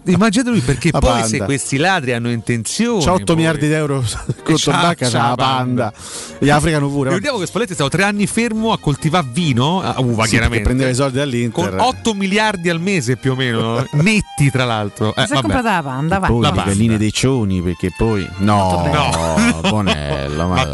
Immaginate 0.07 0.51
lui 0.51 0.61
perché 0.61 0.89
La 0.93 0.99
poi 0.99 1.11
panda. 1.11 1.27
se 1.27 1.39
questi 1.41 1.77
ladri 1.77 2.13
hanno 2.13 2.31
intenzioni. 2.31 3.05
c'ha 3.05 3.13
8 3.13 3.25
poi- 3.25 3.37
miliardi 3.37 3.67
di 3.69 3.73
euro 3.75 4.03
c'ha- 4.03 4.25
banca 4.73 4.95
c'ha 5.07 5.11
c'ha 5.11 5.19
la 5.23 5.29
la 5.29 5.35
panda 5.35 5.93
gli 6.39 6.49
africano 6.49 6.89
pure 6.89 7.09
Ricordiamo 7.11 7.39
che 7.39 7.47
Spalletti 7.47 7.73
è 7.73 7.75
stato 7.75 7.91
tre 7.91 8.05
anni 8.05 8.27
fermo 8.27 8.73
a 8.73 8.79
coltivare 8.79 9.27
vino, 9.33 9.83
a 9.83 9.95
uva 10.01 10.25
Sì, 10.25 10.31
chiaramente. 10.31 10.65
prendeva 10.65 10.91
i 10.91 10.95
soldi 10.95 11.19
dall'Inter 11.19 11.69
con 11.71 11.79
8 11.81 12.15
miliardi 12.15 12.71
al 12.71 12.81
mese 12.81 13.17
più 13.17 13.33
o 13.33 13.35
meno, 13.35 13.85
netti 13.93 14.51
tra 14.51 14.65
l'altro. 14.65 15.15
Eh, 15.15 15.27
Si 15.27 15.33
è 15.33 15.41
comprata 15.41 15.75
la 15.75 15.83
panda, 15.83 16.19
vai. 16.19 16.31
poi 16.31 16.41
La 16.43 16.51
galline 16.51 16.97
dei 16.97 17.13
cioni 17.13 17.61
perché 17.61 17.91
poi 17.97 18.27
no 18.39 18.55
No. 18.87 19.61
Bonello 19.69 20.47
Ma, 20.49 20.65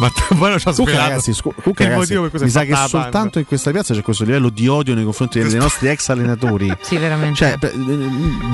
ma 0.00 0.10
ma 0.38 0.58
si 1.18 2.44
mi 2.44 2.50
è 2.50 2.52
sa 2.52 2.64
che 2.64 2.70
fatta 2.70 2.82
la 2.82 2.88
panda. 2.88 2.88
soltanto 2.88 3.38
in 3.38 3.46
questa 3.64 3.70
piazza 3.70 3.94
c'è 3.94 4.02
questo 4.02 4.24
livello 4.24 4.50
di 4.50 4.68
odio 4.68 4.94
nei 4.94 5.04
confronti 5.04 5.40
dei 5.40 5.58
nostri 5.58 5.88
ex 5.88 6.08
allenatori. 6.10 6.72
Sì, 6.84 6.96
veramente. 6.98 7.36
Cioè, 7.36 7.58
per- 7.58 7.72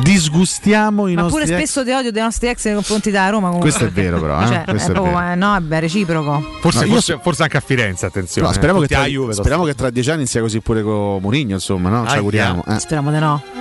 disgustiamo 0.02 1.08
i 1.08 1.14
Ma 1.14 1.22
pure 1.26 1.40
nostri 1.44 1.54
ex. 1.54 1.58
spesso 1.58 1.84
di 1.84 1.90
odio 1.92 2.12
dei 2.12 2.22
nostri 2.22 2.48
ex 2.48 2.64
nei 2.64 2.74
confronti 2.74 3.10
della 3.10 3.28
Roma. 3.28 3.46
Comunque. 3.48 3.70
Questo 3.70 3.86
è 3.88 3.90
vero, 3.90 4.20
però. 4.20 4.40
Eh? 4.42 4.46
Cioè, 4.46 4.64
è 4.64 4.72
è 4.72 4.92
proprio, 4.92 5.16
vero. 5.16 5.32
eh, 5.32 5.34
no, 5.34 5.56
è 5.56 5.80
reciproco. 5.80 6.42
Forse, 6.60 6.78
No, 6.80 6.84
io 6.86 6.92
forse, 6.92 7.18
forse 7.22 7.42
anche 7.42 7.56
a 7.56 7.60
Firenze, 7.60 8.06
attenzione. 8.06 8.46
No, 8.48 8.52
speriamo, 8.54 8.80
che 8.80 8.86
tra, 8.86 9.04
Juve, 9.06 9.32
speriamo 9.32 9.64
che 9.64 9.74
tra 9.74 9.90
dieci 9.90 10.10
anni 10.10 10.26
sia 10.26 10.40
così 10.40 10.60
pure 10.60 10.82
con 10.82 11.18
Mourinho, 11.20 11.54
insomma, 11.54 11.88
no? 11.88 12.06
Ci 12.06 12.16
auguriamo. 12.16 12.64
eh. 12.66 12.78
Speriamo 12.78 13.10
di 13.10 13.18
no. 13.18 13.59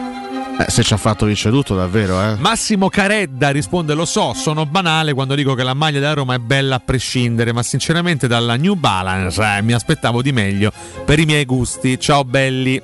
Eh, 0.60 0.70
se 0.70 0.84
ci 0.84 0.94
ha 0.94 0.98
fatto 0.98 1.26
vincere 1.26 1.56
tutto, 1.56 1.74
davvero, 1.74 2.22
eh. 2.22 2.36
Massimo 2.36 2.90
Caredda 2.90 3.50
risponde: 3.50 3.94
Lo 3.94 4.04
so, 4.04 4.34
sono 4.34 4.66
banale 4.66 5.14
quando 5.14 5.34
dico 5.34 5.54
che 5.54 5.64
la 5.64 5.74
maglia 5.74 6.02
della 6.02 6.14
Roma 6.14 6.34
è 6.34 6.38
bella 6.38 6.76
a 6.76 6.80
prescindere, 6.82 7.54
ma 7.54 7.64
sinceramente 7.64 8.28
dalla 8.28 8.58
New 8.58 8.74
Balance 8.74 9.42
eh, 9.42 9.62
mi 9.62 9.72
aspettavo 9.72 10.22
di 10.22 10.34
meglio 10.34 10.74
per 11.06 11.18
i 11.18 11.24
miei 11.24 11.46
gusti. 11.46 11.98
Ciao 11.98 12.26
belli. 12.26 12.82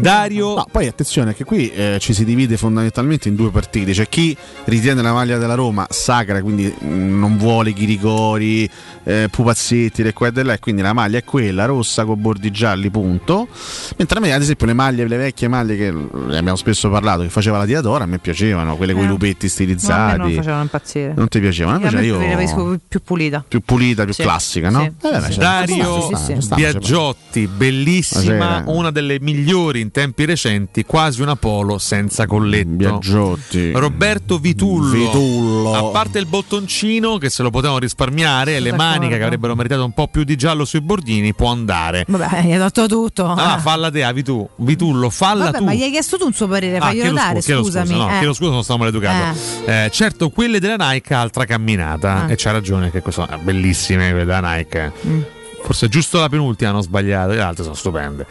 Dario. 0.00 0.54
No, 0.54 0.66
poi 0.70 0.86
attenzione 0.86 1.34
che 1.34 1.44
qui 1.44 1.70
eh, 1.70 1.98
ci 2.00 2.12
si 2.14 2.24
divide 2.24 2.56
fondamentalmente 2.56 3.28
in 3.28 3.34
due 3.34 3.50
partite. 3.50 3.92
C'è 3.92 4.08
chi 4.08 4.36
ritiene 4.64 5.02
la 5.02 5.12
maglia 5.12 5.38
della 5.38 5.54
Roma 5.54 5.86
sacra, 5.90 6.40
quindi 6.42 6.64
mh, 6.66 6.86
non 7.18 7.36
vuole 7.38 7.72
chiricori, 7.72 8.68
eh, 9.04 9.28
pupazzetti 9.30 10.02
e 10.02 10.12
qua 10.12 10.30
e 10.34 10.42
là, 10.42 10.52
e 10.54 10.58
quindi 10.58 10.82
la 10.82 10.92
maglia 10.92 11.18
è 11.18 11.24
quella 11.24 11.64
rossa 11.64 12.04
con 12.04 12.20
bordi 12.20 12.50
gialli, 12.50 12.90
punto. 12.90 13.48
Mentre 13.96 14.18
a 14.18 14.20
me, 14.20 14.32
ad 14.32 14.42
esempio, 14.42 14.66
le 14.66 14.72
maglie, 14.74 15.06
le 15.06 15.16
vecchie 15.16 15.48
maglie 15.48 15.76
che 15.76 15.90
ne 15.90 16.36
abbiamo 16.38 16.56
spesso 16.56 16.90
parlato, 16.90 17.22
che 17.22 17.28
faceva 17.28 17.58
la 17.58 17.64
Diadora, 17.66 18.04
a 18.04 18.06
me 18.06 18.18
piacevano, 18.18 18.76
quelle 18.76 18.92
con 18.92 19.02
i 19.02 19.06
Eh. 19.06 19.08
lupetti 19.08 19.32
No, 19.34 19.38
a 19.40 19.42
me 19.44 19.48
stilizzati. 19.48 20.18
non 20.18 20.32
facevano 20.32 20.62
impazzire. 20.62 21.12
non 21.16 21.28
ti 21.28 21.40
piacevano? 21.40 21.76
Invece 21.76 21.96
me 21.96 22.06
io 22.06 22.16
preferisco 22.18 22.78
più 22.88 23.00
pulita. 23.02 23.44
più 23.46 23.60
pulita, 23.60 24.04
più 24.04 24.12
Sì. 24.14 24.22
classica, 24.22 24.70
no? 24.70 24.80
Sì. 25.00 25.06
Eh, 25.08 25.20
sì. 25.22 25.32
cioè, 25.32 25.38
Dario 25.38 26.08
Biagiotti, 26.54 27.46
bellissima, 27.46 28.62
una 28.66 28.90
delle 28.90 29.18
migliori 29.20 29.80
in 29.84 29.90
tempi 29.92 30.24
recenti 30.24 30.84
quasi 30.84 31.22
una 31.22 31.36
polo 31.36 31.78
senza 31.78 32.26
colletto. 32.26 32.68
Viaggiotti. 32.76 33.70
Roberto 33.72 34.38
Vitullo. 34.38 34.90
Vitullo. 34.90 35.74
A 35.74 35.90
parte 35.92 36.18
il 36.18 36.26
bottoncino 36.26 37.18
che 37.18 37.30
se 37.30 37.42
lo 37.42 37.50
potevano 37.50 37.78
risparmiare 37.78 38.56
e 38.56 38.60
le 38.60 38.72
maniche 38.72 39.16
che 39.16 39.22
avrebbero 39.22 39.54
meritato 39.54 39.84
un 39.84 39.92
po' 39.92 40.08
più 40.08 40.24
di 40.24 40.36
giallo 40.36 40.64
sui 40.64 40.80
bordini, 40.80 41.34
può 41.34 41.50
andare. 41.50 42.04
Vabbè, 42.08 42.42
gli 42.42 42.52
hai 42.52 42.58
dato 42.58 42.86
tutto. 42.86 43.26
Ah, 43.26 43.56
Eh. 43.56 43.60
falla 43.60 43.90
te, 43.90 44.02
ah, 44.02 44.12
Vitu- 44.12 44.48
Vitullo, 44.56 45.10
falla 45.10 45.44
Vabbè, 45.44 45.58
tu. 45.58 45.64
ma 45.64 45.74
gli 45.74 45.82
hai 45.82 45.90
chiesto 45.90 46.16
tu 46.16 46.26
un 46.26 46.32
suo 46.32 46.48
parere, 46.48 46.78
Ah, 46.78 46.80
faglielo 46.80 47.02
chiedo 47.02 47.14
dare, 47.16 47.34
scusa, 47.34 47.44
chiedo 47.46 47.62
scusami. 47.64 47.86
scusa, 47.86 47.98
no, 48.02 48.08
eh. 48.08 48.18
chiedo 48.18 48.32
scusa, 48.32 48.50
non 48.50 48.62
stavo 48.64 48.78
maleducato. 48.80 49.38
Eh, 49.66 49.90
certo, 49.92 50.30
quelle 50.30 50.58
della 50.60 50.76
Nike, 50.90 51.14
altra 51.14 51.44
camminata. 51.44 52.24
Ah. 52.24 52.30
E 52.30 52.34
c'ha 52.36 52.50
ragione 52.52 52.90
che 52.90 53.02
sono 53.10 53.28
bellissime 53.42 54.10
quelle 54.10 54.24
della 54.24 54.54
Nike. 54.56 54.92
Mm. 55.06 55.20
Forse 55.64 55.88
giusto 55.88 56.20
la 56.20 56.28
penultima 56.28 56.68
hanno 56.70 56.82
sbagliato, 56.82 57.32
le 57.32 57.40
altre 57.40 57.62
sono 57.62 57.74
stupende. 57.74 58.26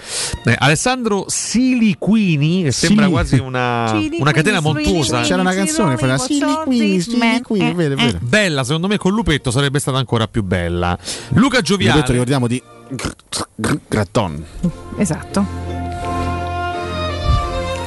Eh, 0.46 0.56
Alessandro 0.56 1.26
Siliquini, 1.28 2.62
che 2.62 2.72
sembra 2.72 3.06
Sili- 3.06 3.16
quasi 3.16 3.40
una, 3.40 3.92
una 4.20 4.32
catena 4.32 4.60
montuosa. 4.60 5.22
C'era 5.22 5.42
una 5.42 5.56
canzone, 5.56 5.98
fa 5.98 6.06
la 6.06 6.18
Siliquini, 6.20 7.00
Siliquini, 7.02 7.70
Eh, 7.70 7.74
vede, 7.74 7.96
vede. 7.96 8.20
Bella, 8.22 8.64
secondo 8.64 8.88
me 8.88 8.98
con 8.98 9.14
Lupetto 9.14 9.50
sarebbe 9.50 9.80
stata 9.80 9.98
ancora 9.98 10.28
più 10.28 10.44
bella. 10.44 10.96
Luca 11.30 11.62
Gioviale. 11.62 12.02
Detto, 12.02 12.12
ricordiamo 12.12 12.46
di 12.46 12.62
Gratton. 13.88 14.46
Esatto. 14.98 15.83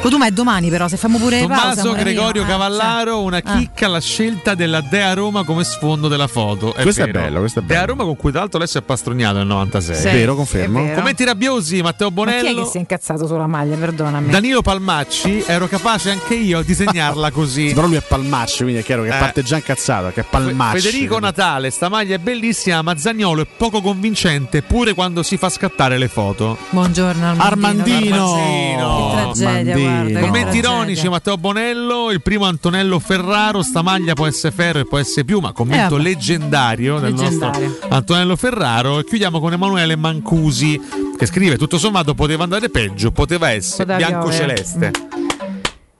Cotuma 0.01 0.27
è 0.27 0.31
domani 0.31 0.71
però, 0.71 0.87
se 0.87 0.97
famo 0.97 1.19
pure 1.19 1.39
pausa, 1.41 1.55
Tommaso 1.57 1.81
amore 1.89 2.03
Gregorio 2.05 2.43
mio. 2.45 2.51
Eh, 2.51 2.55
Cavallaro, 2.55 3.13
cioè, 3.17 3.25
una 3.25 3.41
ah. 3.43 3.57
chicca 3.59 3.87
alla 3.87 4.01
scelta 4.01 4.55
della 4.55 4.81
Dea 4.81 5.13
Roma 5.15 5.43
come 5.43 5.65
sfondo 5.65 6.07
della 6.07 6.29
foto. 6.29 6.75
È 6.75 6.83
Questo 6.83 7.03
è 7.03 7.07
vero. 7.07 7.19
bello, 7.25 7.39
questo 7.41 7.59
è 7.59 7.63
bello. 7.63 7.75
Dea 7.75 7.87
Roma 7.89 8.05
con 8.05 8.15
cui 8.17 8.31
tra 8.31 8.41
l'altro 8.41 8.59
adesso 8.61 8.79
è 8.79 8.83
pastrognato 8.83 9.39
nel 9.39 9.47
96. 9.49 9.97
Sì, 9.97 10.03
Vero, 10.05 10.37
confermo. 10.37 10.79
è 10.79 10.83
vero. 10.85 10.95
Commenti 10.97 11.25
rabbiosi, 11.25 11.83
Matteo 11.83 12.11
Ma 12.11 12.23
chi 12.25 12.31
è 12.31 12.35
che 12.37 12.41
Bonello. 12.43 12.67
si 12.67 12.77
è 12.77 12.81
incazzato 12.81 13.27
sulla 13.27 13.49
maglia, 13.49 13.75
perdonami. 13.77 14.31
Danilo 14.31 14.63
Palmacci, 14.63 15.43
ero 15.45 15.67
capace 15.67 16.11
anche 16.13 16.35
io 16.37 16.59
a 16.61 16.63
disegnarla 16.63 17.31
così. 17.33 17.69
Sì, 17.69 17.75
però 17.75 17.89
lui 17.89 17.97
è 17.97 18.03
Palmacci, 18.07 18.63
quindi 18.63 18.81
è 18.83 18.85
chiaro 18.85 19.03
che 19.03 19.09
Eh. 19.09 19.19
parte 19.19 19.43
già 19.43 19.57
incazzato, 19.57 20.13
che 20.13 20.21
è 20.21 20.25
Palmacci. 20.29 20.81
Federico 20.83 21.19
Natale, 21.19 21.71
sta 21.71 21.89
maglia 21.89 22.15
è 22.15 22.19
bellissima, 22.19 22.81
ma 22.83 22.97
Zagnolo 22.97 23.43
è 23.43 23.47
poco 23.57 23.81
convincente 23.81 24.63
pure 24.63 24.95
quando 24.95 25.25
si 25.25 25.37
fa 25.37 25.49
scattare 25.49 25.99
le 25.99 26.07
foto. 26.09 26.57
Buongiorno 26.71 27.35
Armandino. 27.39 28.35
Che 28.37 28.77
tragedia, 29.11 29.49
Armandino. 29.49 29.86
Guarda. 29.87 30.21
Commenti 30.21 30.61
tragedia. 30.61 30.71
ironici, 30.71 31.09
Matteo 31.09 31.37
Bonello, 31.39 32.11
il 32.11 32.23
primo 32.23 32.45
Antonello 32.45 32.99
Ferraro, 32.99 33.63
sta 33.63 33.83
maglia 33.83 34.15
può 34.15 34.27
essere 34.27 34.55
ferro 34.55 34.79
e 34.81 34.87
può 34.87 34.99
essere 34.99 35.25
piuma, 35.25 35.53
commento 35.53 35.97
Eh, 35.97 36.01
leggendario 36.01 36.99
del 36.99 37.15
Leggendario. 37.15 37.67
nostro 37.69 37.89
Antonello 37.89 38.37
Ferraro 38.37 38.99
e 38.99 39.05
chiudiamo 39.05 39.41
con 39.41 39.53
Emanuele 39.53 39.97
Mancusi 39.97 40.81
che 41.17 41.27
scrive 41.27 41.57
tutto 41.57 41.79
sommato 41.79 42.15
poteva 42.15 42.43
andare 42.45 42.69
peggio, 42.69 43.11
poteva 43.11 43.51
essere 43.51 43.85
Poteva 43.87 44.09
bianco-celeste. 44.09 44.91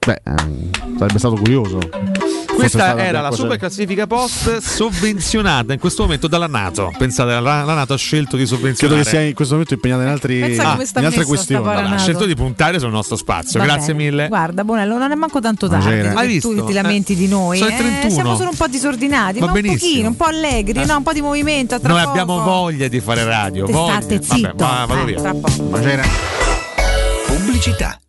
Beh, 0.05 0.21
ehm, 0.23 0.69
sarebbe 0.97 1.17
stato 1.17 1.35
curioso. 1.35 1.79
Questa 2.57 2.97
era 2.97 3.21
la 3.21 3.31
super 3.31 3.57
classifica 3.57 4.07
post 4.07 4.57
sovvenzionata 4.57 5.73
in 5.73 5.79
questo 5.79 6.03
momento 6.03 6.27
dalla 6.27 6.47
Nato. 6.47 6.91
Pensate, 6.97 7.31
la, 7.39 7.63
la 7.63 7.73
Nato 7.73 7.93
ha 7.93 7.97
scelto 7.97 8.35
di 8.35 8.43
Credo 8.45 8.55
sovvenzionare. 8.57 9.03
che 9.03 9.09
sia 9.09 9.21
in 9.21 9.33
questo 9.33 9.53
momento 9.53 9.73
impegnata 9.75 10.01
in, 10.03 10.07
altri, 10.09 10.53
sta 10.85 10.99
in 10.99 11.05
altre 11.05 11.23
questioni. 11.25 11.67
ha 11.67 11.97
scelto 11.97 12.25
di 12.25 12.35
puntare 12.35 12.79
sul 12.79 12.89
nostro 12.91 13.15
spazio. 13.15 13.59
Va 13.59 13.65
Grazie 13.65 13.93
bene. 13.93 14.09
mille. 14.09 14.27
Guarda, 14.27 14.63
Bonello, 14.63 14.97
non 14.97 15.11
è 15.11 15.15
manco 15.15 15.39
tanto 15.39 15.67
tardi. 15.67 15.87
Hai 16.07 16.27
visto? 16.27 16.53
Tu 16.53 16.65
ti 16.65 16.73
lamenti 16.73 17.15
di 17.15 17.27
noi. 17.27 17.59
Eh, 17.59 17.65
31. 17.75 18.09
siamo 18.09 18.35
solo 18.35 18.49
un 18.49 18.55
po' 18.57 18.67
disordinati, 18.67 19.39
Va 19.39 19.45
ma 19.47 19.51
un 19.53 19.61
pochino, 19.61 20.07
un 20.09 20.15
po' 20.15 20.25
allegri, 20.25 20.83
no? 20.85 20.97
un 20.97 21.03
po' 21.03 21.13
di 21.13 21.21
movimento. 21.21 21.77
Noi 21.81 21.97
poco. 21.99 22.09
abbiamo 22.09 22.41
voglia 22.41 22.87
di 22.87 22.99
fare 22.99 23.23
radio. 23.23 23.67
State 23.67 24.19
Vabbè, 24.19 24.23
zitto. 24.23 24.55
ma 24.65 24.85
vado 24.85 25.01
Eh, 25.01 25.05
via. 25.05 25.31
Buonasera. 25.33 26.03
Pubblicità. 27.27 27.99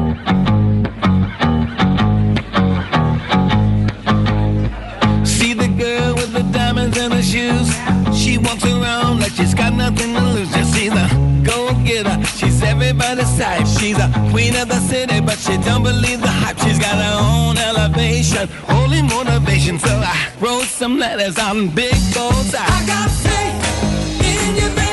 She's 13.33 13.97
a 13.97 14.09
queen 14.29 14.55
of 14.55 14.67
the 14.67 14.79
city, 14.79 15.19
but 15.19 15.39
she 15.39 15.57
don't 15.57 15.81
believe 15.83 16.21
the 16.21 16.27
hype. 16.27 16.57
She's 16.59 16.77
got 16.77 16.95
her 16.95 17.17
own 17.19 17.57
elevation, 17.57 18.47
holy 18.67 19.01
motivation. 19.01 19.79
So 19.79 19.89
I 19.89 20.29
wrote 20.39 20.65
some 20.65 20.99
letters 20.99 21.39
on 21.39 21.69
big 21.69 21.95
goals. 22.13 22.53
I, 22.53 22.67
got 22.85 23.09
faith 23.09 24.21
in 24.21 24.55
you, 24.55 24.75
baby. 24.75 24.92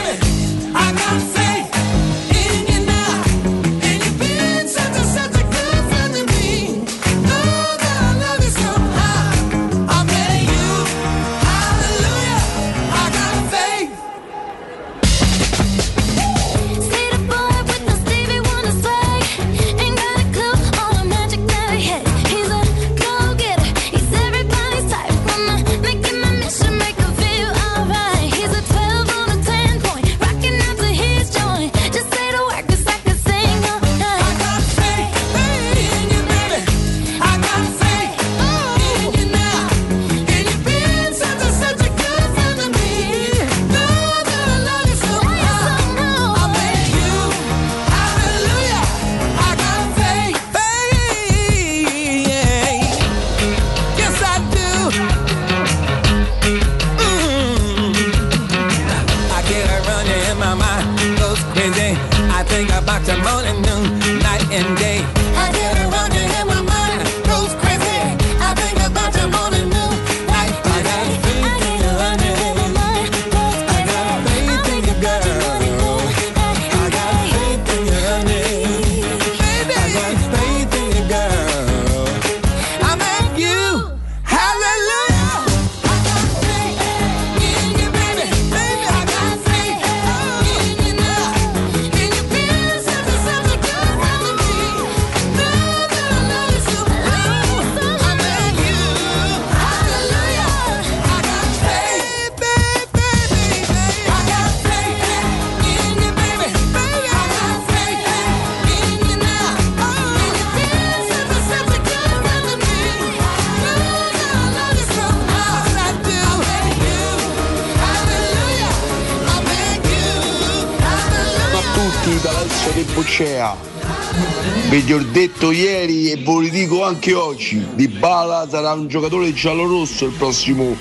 Vi 124.91 124.97
ho 124.97 125.07
detto 125.13 125.53
ieri 125.53 126.11
e 126.11 126.17
ve 126.17 126.25
lo 126.25 126.49
dico 126.49 126.83
anche 126.83 127.15
oggi, 127.15 127.65
Di 127.75 127.87
Bala 127.87 128.49
sarà 128.51 128.73
un 128.73 128.89
giocatore 128.89 129.33
giallorosso 129.33 130.07
il 130.07 130.11
prossimo 130.11 130.75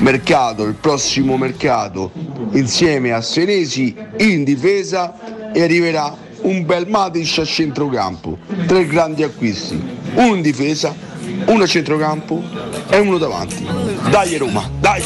mercato, 0.00 0.64
il 0.64 0.74
prossimo 0.74 1.38
mercato, 1.38 2.12
insieme 2.52 3.12
a 3.12 3.22
Senesi 3.22 3.96
in 4.18 4.44
difesa 4.44 5.52
e 5.54 5.62
arriverà 5.62 6.14
un 6.42 6.66
bel 6.66 6.86
Matic 6.86 7.38
a 7.38 7.46
centrocampo. 7.46 8.36
Tre 8.66 8.86
grandi 8.86 9.22
acquisti, 9.22 9.82
uno 10.16 10.34
in 10.34 10.42
difesa, 10.42 10.94
uno 11.46 11.62
a 11.62 11.66
centrocampo 11.66 12.42
e 12.90 12.98
uno 12.98 13.16
davanti. 13.16 13.79
Dai 14.10 14.36
Roma, 14.38 14.68
dai! 14.80 15.02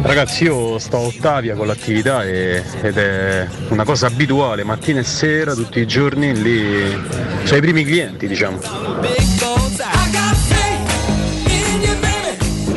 Ragazzi, 0.00 0.44
io 0.44 0.78
sto 0.78 0.96
a 0.96 1.00
Ottavia 1.00 1.54
con 1.54 1.66
l'attività 1.66 2.24
e- 2.24 2.62
ed 2.80 2.96
è 2.96 3.46
una 3.68 3.84
cosa 3.84 4.06
abituale, 4.06 4.64
mattina 4.64 5.00
e 5.00 5.04
sera, 5.04 5.54
tutti 5.54 5.80
i 5.80 5.86
giorni, 5.86 6.34
lì 6.34 6.98
sono 7.44 7.58
i 7.58 7.60
primi 7.60 7.84
clienti, 7.84 8.26
diciamo. 8.26 8.58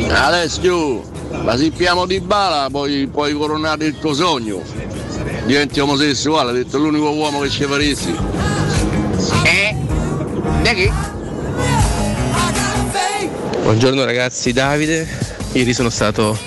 Alessio, 0.09 1.03
ma 1.41 1.55
se 1.55 1.71
piamo 1.71 2.05
di 2.05 2.19
bala 2.19 2.67
poi 2.69 3.07
puoi 3.07 3.33
coronare 3.33 3.85
il 3.85 3.97
tuo 3.99 4.13
sogno. 4.13 4.61
Diventi 5.45 5.79
omosessuale, 5.79 6.49
ha 6.49 6.53
detto 6.53 6.77
l'unico 6.77 7.11
uomo 7.11 7.39
che 7.39 7.49
ci 7.49 7.63
faresti. 7.63 8.13
Eh? 9.43 9.75
Da 10.63 10.73
che? 10.73 11.16
Buongiorno 13.67 14.05
ragazzi, 14.05 14.53
Davide. 14.53 15.05
Ieri 15.51 15.73
sono 15.73 15.89
stato 15.89 16.39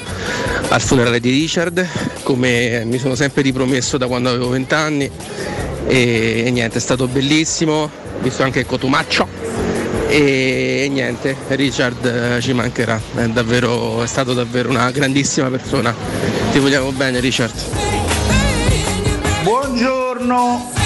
al 0.68 0.80
funerale 0.80 1.20
di 1.20 1.28
Richard, 1.28 1.86
come 2.22 2.82
mi 2.86 2.96
sono 2.96 3.14
sempre 3.14 3.42
ripromesso 3.42 3.98
da 3.98 4.06
quando 4.06 4.30
avevo 4.30 4.48
20 4.48 4.74
anni. 4.74 5.10
E, 5.86 6.44
e 6.46 6.50
niente, 6.50 6.78
è 6.78 6.80
stato 6.80 7.06
bellissimo, 7.08 7.90
visto 8.20 8.42
anche 8.42 8.64
cotumaccio. 8.64 9.28
E, 10.08 10.84
e 10.84 10.88
niente, 10.88 11.36
Richard 11.48 12.06
eh, 12.06 12.40
ci 12.40 12.54
mancherà, 12.54 12.98
è, 13.14 13.26
davvero, 13.26 14.02
è 14.02 14.06
stato 14.06 14.32
davvero 14.32 14.70
una 14.70 14.90
grandissima 14.90 15.50
persona. 15.50 15.94
Ti 16.52 16.58
vogliamo 16.58 16.90
bene 16.90 17.20
Richard. 17.20 17.52
Buongiorno! 19.42 20.79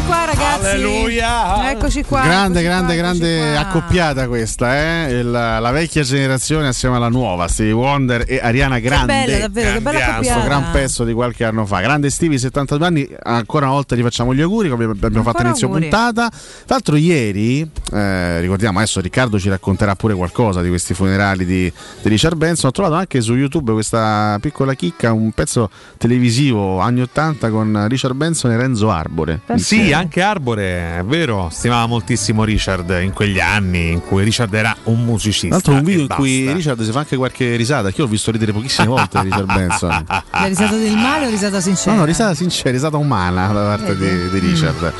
Eccoci 0.00 0.06
qua 0.16 0.24
ragazzi. 0.24 0.66
Alleluia. 0.66 1.70
Eccoci 1.70 2.04
qua. 2.04 2.22
grande, 2.22 2.60
eccoci 2.60 2.64
grande, 2.64 2.94
qua, 2.94 3.02
grande 3.02 3.50
qua. 3.52 3.60
accoppiata 3.60 4.28
questa, 4.28 4.76
eh? 5.06 5.18
Il- 5.18 5.30
la 5.30 5.70
vecchia 5.72 6.02
generazione 6.02 6.68
assieme 6.68 6.96
alla 6.96 7.10
nuova, 7.10 7.46
Stevie 7.48 7.72
Wonder 7.72 8.24
e 8.26 8.40
Ariana 8.42 8.78
Grande. 8.78 9.06
bella, 9.26 9.38
davvero, 9.40 9.72
che 9.74 9.80
bella 9.80 9.98
Questo 9.98 10.12
accoppiata. 10.32 10.44
gran 10.44 10.70
pezzo 10.72 11.04
di 11.04 11.12
qualche 11.12 11.44
anno 11.44 11.66
fa. 11.66 11.80
Grande 11.80 12.08
Stevie, 12.08 12.38
72 12.38 12.86
anni, 12.86 13.08
ancora 13.22 13.66
una 13.66 13.74
volta 13.74 13.94
gli 13.94 14.00
facciamo 14.02 14.34
gli 14.34 14.40
auguri 14.40 14.70
come 14.70 14.84
abbiamo 14.84 15.22
fatto 15.22 15.26
Ancora 15.28 15.48
inizio 15.48 15.66
auguri. 15.66 15.88
puntata. 15.88 16.28
Tra 16.30 16.38
l'altro 16.66 16.96
ieri, 16.96 17.70
eh, 17.92 18.40
ricordiamo 18.40 18.78
adesso 18.78 19.00
Riccardo 19.00 19.38
ci 19.38 19.50
racconterà 19.50 19.94
pure 19.96 20.14
qualcosa 20.14 20.62
di 20.62 20.68
questi 20.70 20.94
funerali 20.94 21.44
di, 21.44 21.70
di 22.02 22.08
Richard 22.08 22.36
Benson. 22.36 22.70
Ho 22.70 22.72
trovato 22.72 22.94
anche 22.94 23.20
su 23.20 23.34
YouTube 23.34 23.72
questa 23.72 24.38
piccola 24.40 24.72
chicca, 24.72 25.12
un 25.12 25.30
pezzo 25.32 25.68
televisivo 25.98 26.78
anni 26.80 27.02
80 27.02 27.50
con 27.50 27.86
Richard 27.88 28.14
Benson 28.14 28.50
e 28.52 28.56
Renzo 28.56 28.90
Arbore. 28.90 29.40
Sì, 29.56 29.88
anche 30.00 30.22
Arbore, 30.22 30.98
è 30.98 31.04
vero, 31.04 31.48
stimava 31.50 31.86
moltissimo 31.86 32.44
Richard 32.44 32.98
in 33.02 33.12
quegli 33.12 33.38
anni 33.38 33.90
in 33.90 34.00
cui 34.00 34.24
Richard 34.24 34.52
era 34.52 34.74
un 34.84 35.04
musicista. 35.04 35.60
Tra 35.60 35.72
l'altro 35.72 35.74
un 35.74 35.82
video 35.84 36.02
in 36.02 36.08
cui 36.08 36.44
basta. 36.44 36.56
Richard 36.56 36.82
si 36.82 36.90
fa 36.90 36.98
anche 37.00 37.16
qualche 37.16 37.56
risata, 37.56 37.90
che 37.90 37.96
io 37.98 38.04
l'ho 38.04 38.10
visto 38.10 38.30
ridere 38.30 38.52
pochissime 38.52 38.86
volte 38.88 39.22
Richard 39.22 39.52
Benson. 39.52 40.04
La 40.06 40.46
risata 40.46 40.76
del 40.76 40.96
male 40.96 41.26
o 41.26 41.30
risata 41.30 41.60
sincera? 41.60 41.92
No, 41.92 42.00
no, 42.00 42.04
risata 42.06 42.34
sincera, 42.34 42.70
risata 42.70 42.96
umana 42.96 43.46
da 43.48 43.76
parte 43.76 43.96
di, 43.96 44.30
di 44.30 44.38
Richard. 44.38 44.92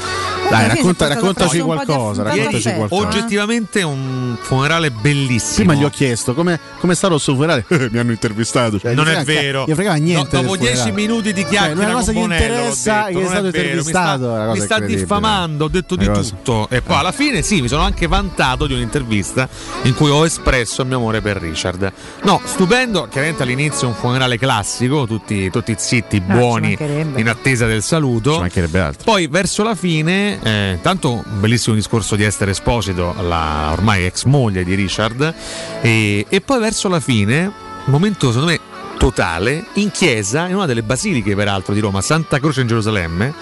Dai, 0.50 0.68
racconta- 0.68 1.06
è 1.06 1.08
raccontaci 1.14 1.60
qualcosa, 1.60 2.22
raccontaci 2.22 2.56
affetto, 2.56 2.76
qualcosa. 2.86 3.06
Oggettivamente 3.06 3.82
un 3.82 4.36
funerale 4.40 4.90
bellissimo. 4.90 5.68
Prima 5.68 5.74
gli 5.74 5.84
ho 5.84 5.90
chiesto 5.90 6.34
come 6.34 6.58
è 6.80 6.94
stato 6.94 7.14
il 7.14 7.20
suo 7.20 7.34
funerale. 7.34 7.64
Mi 7.90 7.98
hanno 7.98 8.10
intervistato. 8.10 8.78
Cioè, 8.78 8.94
non 8.94 9.08
è 9.08 9.22
frega- 9.22 9.40
vero. 9.40 9.64
gli 9.66 9.74
fregava 9.74 9.96
niente. 9.96 10.36
No, 10.36 10.42
dopo 10.42 10.56
dieci 10.56 10.90
minuti 10.92 11.32
di 11.32 11.42
Cioè, 11.42 11.50
chiacchiera 11.50 11.80
una 11.86 11.92
cosa 11.92 12.12
che 12.12 12.18
interessa 12.18 13.04
detto, 13.06 13.18
che 13.18 13.24
è 13.24 13.28
stato 13.28 13.42
vero, 13.50 13.56
intervistato. 13.58 14.26
Mi 14.26 14.26
sta, 14.30 14.44
cosa 14.46 14.52
mi 14.52 14.60
sta 14.60 14.78
diffamando, 14.80 15.64
ho 15.64 15.68
detto 15.68 15.96
di 15.96 16.04
tutto. 16.10 16.66
E 16.70 16.82
poi 16.82 16.96
alla 16.96 17.12
fine 17.12 17.42
sì, 17.42 17.60
mi 17.60 17.68
sono 17.68 17.82
anche 17.82 18.06
vantato 18.06 18.66
di 18.66 18.74
un'intervista 18.74 19.48
in 19.82 19.94
cui 19.94 20.10
ho 20.10 20.24
espresso 20.24 20.82
il 20.82 20.88
mio 20.88 20.96
amore 20.96 21.20
per 21.20 21.36
Richard. 21.36 21.92
No, 22.24 22.40
stupendo, 22.44 23.06
chiaramente 23.08 23.42
all'inizio 23.44 23.86
un 23.88 23.94
funerale 23.94 24.38
classico, 24.38 25.06
tutti, 25.06 25.50
tutti 25.50 25.74
zitti, 25.78 26.22
Ah, 26.26 26.34
buoni, 26.34 26.68
mancherebbe. 26.68 27.20
in 27.20 27.28
attesa 27.28 27.66
del 27.66 27.82
saluto. 27.82 28.34
Ci 28.34 28.38
mancherebbe 28.40 28.80
altro. 28.80 29.04
Poi 29.04 29.26
verso 29.28 29.62
la 29.62 29.74
fine, 29.74 30.38
eh, 30.42 30.78
tanto 30.80 31.22
bellissimo 31.26 31.74
discorso 31.74 32.16
di 32.16 32.24
Esther 32.24 32.48
Esposito, 32.48 33.14
la 33.20 33.70
ormai 33.72 34.04
ex 34.04 34.24
moglie 34.24 34.64
di 34.64 34.74
Richard, 34.74 35.34
e, 35.80 36.26
e 36.28 36.40
poi 36.40 36.58
verso 36.58 36.88
la 36.88 37.00
fine, 37.00 37.50
momento 37.86 38.28
secondo 38.28 38.52
me 38.52 38.60
totale, 38.98 39.66
in 39.74 39.90
chiesa, 39.90 40.46
in 40.46 40.56
una 40.56 40.66
delle 40.66 40.82
basiliche 40.82 41.34
peraltro 41.34 41.72
di 41.72 41.80
Roma, 41.80 42.00
Santa 42.02 42.38
Croce 42.38 42.60
in 42.60 42.66
Gerusalemme, 42.66 43.32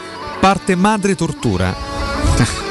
parte 0.40 0.74
Madre 0.74 1.14
Tortura. 1.14 2.67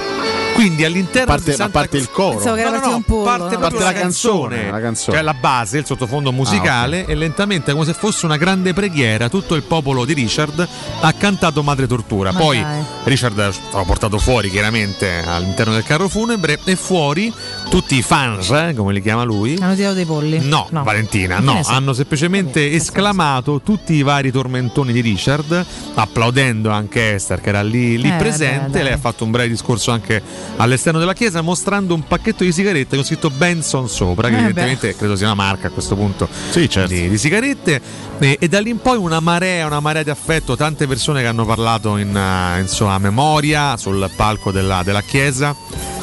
Quindi 0.57 0.83
all'interno 0.85 1.27
Parte- 1.27 1.51
di 1.51 1.55
Santa 1.55 1.65
a 1.65 1.81
parte 1.81 1.97
il 1.97 2.09
coro. 2.09 2.35
Pensavo 2.37 2.55
che 2.55 2.61
era 2.61 2.69
No, 2.71 2.79
no, 2.79 2.89
no, 2.89 2.95
un 2.95 3.03
pollo, 3.03 3.23
parte 3.23 3.53
no? 3.55 3.59
Parte 3.61 3.77
la 3.77 3.83
la 3.83 3.93
canzone, 3.93 4.55
canzone, 4.55 4.71
la 4.71 4.79
canzone. 4.81 5.15
cioè 5.17 5.23
la 5.25 5.33
base, 5.35 5.77
il 5.77 5.85
sottofondo 5.85 6.31
musicale 6.31 7.05
Ah, 7.05 7.11
e 7.11 7.15
lentamente 7.15 7.71
come 7.73 7.85
se 7.85 7.93
fosse 7.93 8.25
una 8.25 8.37
grande 8.37 8.73
preghiera 8.73 9.29
tutto 9.29 9.53
il 9.53 9.61
popolo 9.61 10.03
di 10.03 10.13
Richard 10.13 10.67
ha 11.01 11.13
cantato 11.13 11.61
Madre 11.61 11.85
Tortura. 11.85 12.31
Ma 12.31 12.39
Poi 12.39 12.59
dai. 12.59 12.81
Richard 13.03 13.39
è 13.39 13.51
stato 13.51 13.83
portato 13.85 14.17
fuori 14.17 14.49
chiaramente 14.49 15.23
all'interno 15.27 15.73
del 15.73 15.83
carro 15.83 16.07
funebre 16.07 16.57
e 16.63 16.75
fuori 16.75 17.31
tutti 17.69 17.95
i 17.95 18.01
fans, 18.01 18.49
eh, 18.49 18.73
come 18.75 18.93
li 18.93 19.01
chiama 19.01 19.21
lui. 19.23 19.57
Hanno 19.61 19.75
tirato 19.75 19.93
dei 19.93 20.05
polli. 20.05 20.39
No, 20.41 20.67
Valentina, 20.71 21.35
Che 21.37 21.43
no, 21.43 21.61
hanno 21.65 21.93
semplicemente 21.93 22.71
esclamato 22.71 23.61
tutti 23.63 23.93
i 23.93 24.01
vari 24.01 24.31
tormentoni 24.31 24.91
di 24.91 25.01
Richard, 25.01 25.65
applaudendo 25.93 26.71
anche 26.71 27.13
Esther 27.15 27.41
che 27.41 27.49
era 27.49 27.61
lì, 27.61 27.97
lì 28.01 28.09
Eh, 28.09 28.13
presente. 28.13 28.65
beh, 28.67 28.71
dai. 28.71 28.83
Lei 28.83 28.93
ha 28.93 28.97
fatto 28.97 29.23
un 29.23 29.31
breve 29.31 29.49
discorso 29.49 29.91
anche 29.91 30.21
all'esterno 30.55 30.99
della 30.99 31.13
chiesa 31.13 31.41
mostrando 31.41 31.93
un 31.93 32.03
pacchetto 32.07 32.43
di 32.43 32.51
sigarette 32.51 32.95
con 32.95 33.05
scritto 33.05 33.29
Benson 33.29 33.87
sopra, 33.89 34.29
che 34.29 34.35
Eh, 34.35 34.39
evidentemente 34.39 34.95
credo 34.95 35.15
sia 35.15 35.25
una 35.27 35.35
marca 35.35 35.67
a 35.67 35.71
questo 35.71 35.95
punto 35.95 36.27
Sì, 36.49 36.69
certo. 36.69 36.93
di, 36.93 37.09
di 37.09 37.17
sigarette. 37.17 37.81
E, 38.19 38.37
e 38.39 38.47
da 38.47 38.59
lì 38.59 38.69
in 38.71 38.79
poi 38.79 38.97
una 38.97 39.19
marea, 39.19 39.65
una 39.65 39.79
marea 39.79 40.03
di 40.03 40.09
affetto, 40.09 40.55
tante 40.55 40.87
persone 40.87 41.21
che 41.21 41.27
hanno 41.27 41.45
parlato 41.45 41.97
in, 41.97 42.15
eh, 42.15 42.59
in 42.61 42.67
sua 42.67 42.97
memoria 42.97 43.77
sul 43.77 44.09
palco 44.15 44.51
della, 44.51 44.81
della 44.83 45.01
chiesa. 45.01 45.55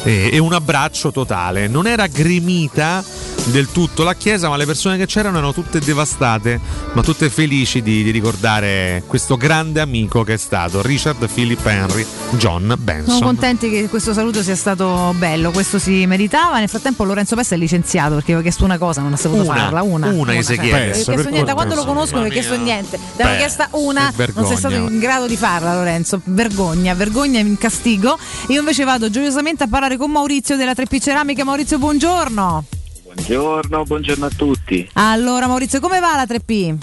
E, 0.05 0.31
e 0.33 0.39
un 0.39 0.52
abbraccio 0.52 1.10
totale. 1.10 1.66
Non 1.66 1.86
era 1.86 2.07
gremita 2.07 3.02
del 3.47 3.70
tutto 3.70 4.05
la 4.05 4.15
chiesa, 4.15 4.49
ma 4.49 4.57
le 4.57 4.66
persone 4.66 4.97
che 4.97 5.07
c'erano 5.07 5.39
erano 5.39 5.52
tutte 5.52 5.78
devastate, 5.81 6.60
ma 6.92 7.02
tutte 7.02 7.28
felici 7.28 7.83
di, 7.83 8.02
di 8.02 8.10
ricordare 8.10 9.02
questo 9.07 9.36
grande 9.36 9.81
amico 9.81 10.23
che 10.23 10.34
è 10.34 10.36
stato 10.36 10.81
Richard 10.83 11.26
Philip 11.28 11.65
Henry 11.66 12.07
John 12.33 12.74
Benson. 12.78 13.16
Siamo 13.16 13.26
contenti 13.26 13.70
che 13.70 13.89
questo 13.89 14.12
saluto 14.12 14.42
sia 14.42 14.57
stato 14.57 15.15
bello, 15.16 15.50
questo 15.50 15.78
si 15.78 16.07
meritava. 16.07 16.58
Nel 16.58 16.68
frattempo 16.68 17.05
Lorenzo 17.05 17.36
Pessa 17.36 17.55
è 17.55 17.58
licenziato 17.58 18.15
perché 18.15 18.33
aveva 18.33 18.42
chiesto 18.42 18.65
una 18.65 18.78
cosa, 18.78 19.02
non 19.02 19.12
ha 19.12 19.16
saputo 19.16 19.42
Una, 19.42 19.55
farla. 19.55 19.83
Una, 19.83 20.08
una 20.08 20.33
gli 20.33 20.42
si 20.42 20.55
cioè, 20.55 20.65
chiede. 20.65 20.78
non 20.78 20.89
ha 20.89 20.92
chiesto 20.92 21.12
Per 21.12 21.24
niente. 21.26 21.44
Da 21.44 21.55
quando 21.55 21.74
lo 21.74 21.84
conosco 21.84 22.16
non 22.16 22.26
ha 22.26 22.28
chiesto 22.28 22.57
niente. 22.57 22.99
Beh, 23.16 23.36
chiesta 23.36 23.68
una, 23.73 24.12
non 24.34 24.47
sei 24.47 24.57
stato 24.57 24.74
in 24.74 24.99
grado 24.99 25.26
di 25.26 25.36
farla, 25.36 25.74
Lorenzo. 25.74 26.20
Vergogna, 26.24 26.94
vergogna 26.94 27.41
in 27.41 27.58
castigo. 27.58 28.18
Io 28.49 28.60
invece 28.60 28.84
vado 28.84 29.10
gioiosamente 29.10 29.65
a 29.65 29.68
parlare 29.68 29.93
con 29.97 30.10
Maurizio 30.10 30.56
della 30.56 30.74
Treppi 30.74 31.00
Ceramica. 31.00 31.44
Maurizio, 31.44 31.78
buongiorno. 31.78 32.64
Buongiorno, 33.02 33.84
buongiorno 33.84 34.26
a 34.26 34.31
tutti. 34.31 34.89
Allora, 34.94 35.47
Maurizio, 35.47 35.81
come 35.81 36.00
va 36.00 36.16
la 36.16 36.24
3P? 36.24 36.76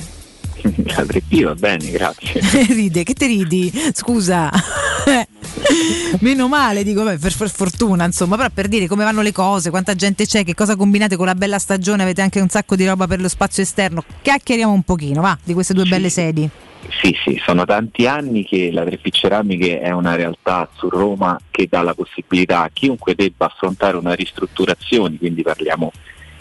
La 0.86 1.04
3P 1.04 1.44
va 1.44 1.56
bene, 1.56 1.90
grazie. 1.90 2.40
Ride, 2.70 3.04
che 3.04 3.14
te 3.14 3.26
ridi? 3.26 3.72
Scusa. 3.94 4.50
Meno 6.20 6.48
male, 6.48 6.84
dico, 6.84 7.04
beh, 7.04 7.18
per, 7.18 7.36
per 7.36 7.50
fortuna, 7.50 8.06
insomma, 8.06 8.36
però 8.36 8.50
per 8.54 8.68
dire 8.68 8.88
come 8.88 9.04
vanno 9.04 9.22
le 9.22 9.32
cose, 9.32 9.72
quanta 9.72 9.96
gente 9.96 10.26
c'è, 10.26 10.44
che 10.44 10.54
cosa 10.54 10.76
combinate 10.76 11.16
con 11.16 11.26
la 11.26 11.36
bella 11.36 11.58
stagione, 11.58 12.04
avete 12.04 12.22
anche 12.22 12.40
un 12.40 12.50
sacco 12.50 12.76
di 12.76 12.86
roba 12.86 13.08
per 13.08 13.20
lo 13.20 13.28
spazio 13.28 13.64
esterno. 13.64 14.04
Chiacchieriamo 14.22 14.72
un 14.72 14.84
pochino, 14.84 15.22
va, 15.22 15.38
di 15.44 15.54
queste 15.54 15.74
due 15.74 15.86
belle 15.86 16.10
sedi. 16.10 16.50
Sì, 16.90 17.16
sì, 17.24 17.42
sono 17.44 17.66
tanti 17.66 18.06
anni 18.06 18.44
che 18.44 18.72
la 18.72 18.84
3P 18.84 19.10
Ceramiche 19.12 19.80
è 19.80 19.92
una 19.92 20.16
realtà 20.16 20.70
su 20.76 20.90
Roma 20.90 21.40
che 21.50 21.68
dà 21.70 21.82
la 21.82 21.94
possibilità 21.94 22.64
a 22.64 22.70
chiunque 22.72 23.16
debba 23.16 23.46
affrontare 23.46 23.98
una 23.98 24.14
ristrutturazione, 24.14 25.18
quindi 25.18 25.42
parliamo 25.42 25.92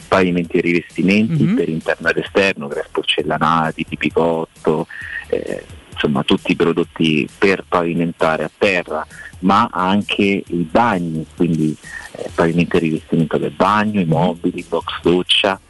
pavimenti 0.09 0.57
e 0.57 0.61
rivestimenti 0.61 1.45
Mhm. 1.45 1.55
per 1.55 1.69
interno 1.69 2.09
ed 2.09 2.17
esterno, 2.17 2.69
crespo 2.69 3.01
porcellanati, 3.01 3.87
tipicotto, 3.89 4.87
eh, 5.29 5.65
insomma 5.93 6.25
tutti 6.25 6.53
i 6.53 6.57
prodotti 6.57 7.29
per 7.39 7.65
pavimentare 7.69 8.43
a 8.45 8.51
terra, 8.57 9.07
ma 9.41 9.69
anche 9.71 10.43
i 10.47 10.69
bagni, 10.71 11.25
quindi 11.37 11.77
eh, 12.13 12.29
pavimento 12.35 12.77
e 12.77 12.81
rivestimento 12.81 13.39
del 13.39 13.53
bagno, 13.53 14.01
i 14.01 14.05
mobili, 14.05 14.65
box 14.69 15.01
doccia. 15.03 15.61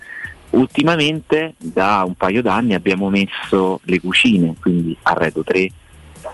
Ultimamente 0.51 1.55
da 1.59 2.03
un 2.05 2.15
paio 2.15 2.43
d'anni 2.43 2.75
abbiamo 2.75 3.09
messo 3.09 3.81
le 3.85 4.01
cucine, 4.01 4.55
quindi 4.61 4.97
Arredo 5.03 5.45
3, 5.45 5.71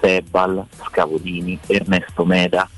Sebal, 0.01 0.67
Scavolini, 0.87 1.59
Ernesto 1.67 2.25
Meda. 2.25 2.69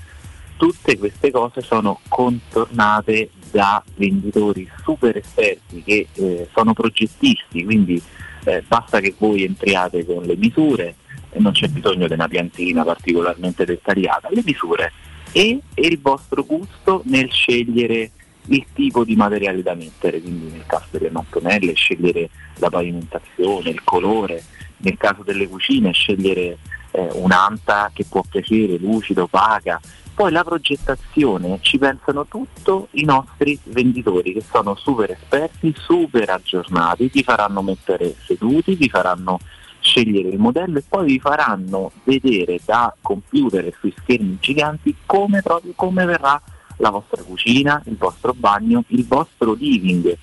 Tutte 0.57 0.99
queste 0.99 1.31
cose 1.31 1.61
sono 1.61 2.01
contornate 2.09 3.31
da 3.53 3.83
venditori 3.95 4.69
super 4.83 5.17
esperti 5.17 5.83
che 5.85 6.09
eh, 6.13 6.49
sono 6.53 6.73
progettisti, 6.73 7.65
quindi 7.65 8.03
eh, 8.45 8.65
basta 8.67 8.99
che 8.99 9.15
voi 9.17 9.45
entriate 9.45 10.05
con 10.05 10.25
le 10.25 10.37
misure, 10.37 10.97
non 11.35 11.53
c'è 11.53 11.69
bisogno 11.69 12.09
di 12.09 12.15
una 12.15 12.27
piantina 12.27 12.83
particolarmente 12.83 13.65
dettagliata, 13.65 14.29
le 14.33 14.43
misure 14.45 14.93
e, 15.33 15.61
e 15.75 15.87
il 15.87 16.01
vostro 16.01 16.45
gusto 16.45 17.03
nel 17.05 17.31
scegliere 17.31 18.11
il 18.49 18.67
tipo 18.73 19.05
di 19.05 19.17
materiale 19.17 19.63
da 19.63 19.75
mettere, 19.75 20.21
quindi 20.21 20.51
nel 20.51 20.65
caso 20.67 20.87
delle 20.91 21.11
mattonelle 21.11 21.73
scegliere 21.75 22.31
la 22.57 22.71
pavimentazione, 22.71 23.71
il 23.71 23.83
colore, 23.85 24.43
nel 24.79 24.97
caso 24.97 25.23
delle 25.23 25.49
cucine 25.49 25.93
scegliere 25.93 26.59
eh, 26.91 27.09
un'anta 27.13 27.91
che 27.93 28.05
può 28.05 28.23
piacere, 28.29 28.79
lucida, 28.79 29.23
opaca. 29.23 29.81
Poi 30.15 30.33
la 30.33 30.43
progettazione 30.43 31.59
ci 31.63 31.79
pensano 31.79 32.27
tutto 32.27 32.89
i 32.93 33.05
nostri 33.05 33.57
venditori 33.65 34.33
che 34.33 34.43
sono 34.51 34.75
super 34.75 35.11
esperti, 35.11 35.73
super 35.77 36.29
aggiornati, 36.31 37.09
ti 37.09 37.23
faranno 37.23 37.63
mettere 37.63 38.15
seduti, 38.25 38.77
ti 38.77 38.89
faranno 38.89 39.39
scegliere 39.81 40.29
il 40.29 40.39
modello 40.39 40.79
e 40.79 40.85
poi 40.87 41.07
vi 41.07 41.21
faranno 41.21 41.93
vedere 42.03 42.59
da 42.65 42.93
computer 43.01 43.73
sui 43.79 43.95
schermi 43.97 44.39
giganti 44.41 44.95
come 45.07 45.41
proprio 45.41 45.73
come 45.77 46.05
verrà 46.05 46.43
la 46.79 46.91
vostra 46.91 47.23
cucina, 47.23 47.81
il 47.87 47.97
vostro 47.97 48.33
bagno, 48.35 48.85
il 48.89 49.07
vostro 49.07 49.53
living, 49.53 50.17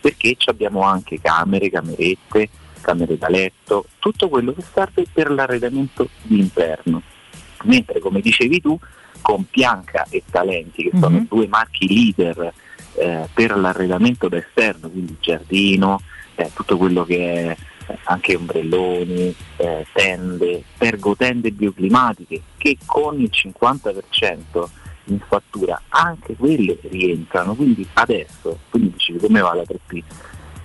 perché 0.00 0.34
ci 0.36 0.48
abbiamo 0.50 0.82
anche 0.82 1.20
camere, 1.20 1.70
camerette, 1.70 2.48
camere 2.80 3.16
da 3.18 3.28
letto, 3.28 3.86
tutto 3.98 4.28
quello 4.28 4.52
che 4.52 4.62
serve 4.72 5.04
per 5.12 5.30
l'arredamento 5.30 6.08
interno. 6.28 7.02
Mentre 7.64 8.00
come 8.00 8.20
dicevi 8.20 8.60
tu, 8.60 8.78
con 9.20 9.46
Pianca 9.48 10.06
e 10.10 10.22
Talenti, 10.28 10.82
che 10.82 10.90
sono 10.98 11.18
Mhm. 11.18 11.26
due 11.28 11.46
marchi 11.46 11.86
leader 11.86 12.52
eh, 12.94 13.28
per 13.32 13.56
l'arredamento 13.56 14.28
da 14.28 14.36
esterno, 14.36 14.90
quindi 14.90 15.16
giardino, 15.20 16.00
eh, 16.34 16.50
tutto 16.52 16.76
quello 16.76 17.04
che 17.04 17.16
è 17.16 17.56
eh, 17.86 17.98
anche 18.04 18.34
ombrelloni, 18.36 19.34
eh, 19.56 19.86
tende, 19.92 20.62
pergotende 20.76 21.52
bioclimatiche, 21.52 22.42
che 22.58 22.76
con 22.84 23.20
il 23.20 23.30
50% 23.30 24.68
in 25.04 25.18
fattura 25.20 25.80
anche 25.88 26.36
quelle 26.36 26.78
rientrano, 26.82 27.54
quindi 27.54 27.86
adesso, 27.94 28.60
quindi 28.70 28.92
dicevi 28.92 29.18
come 29.18 29.40
va 29.40 29.54
la 29.54 29.62
3P? 29.62 30.02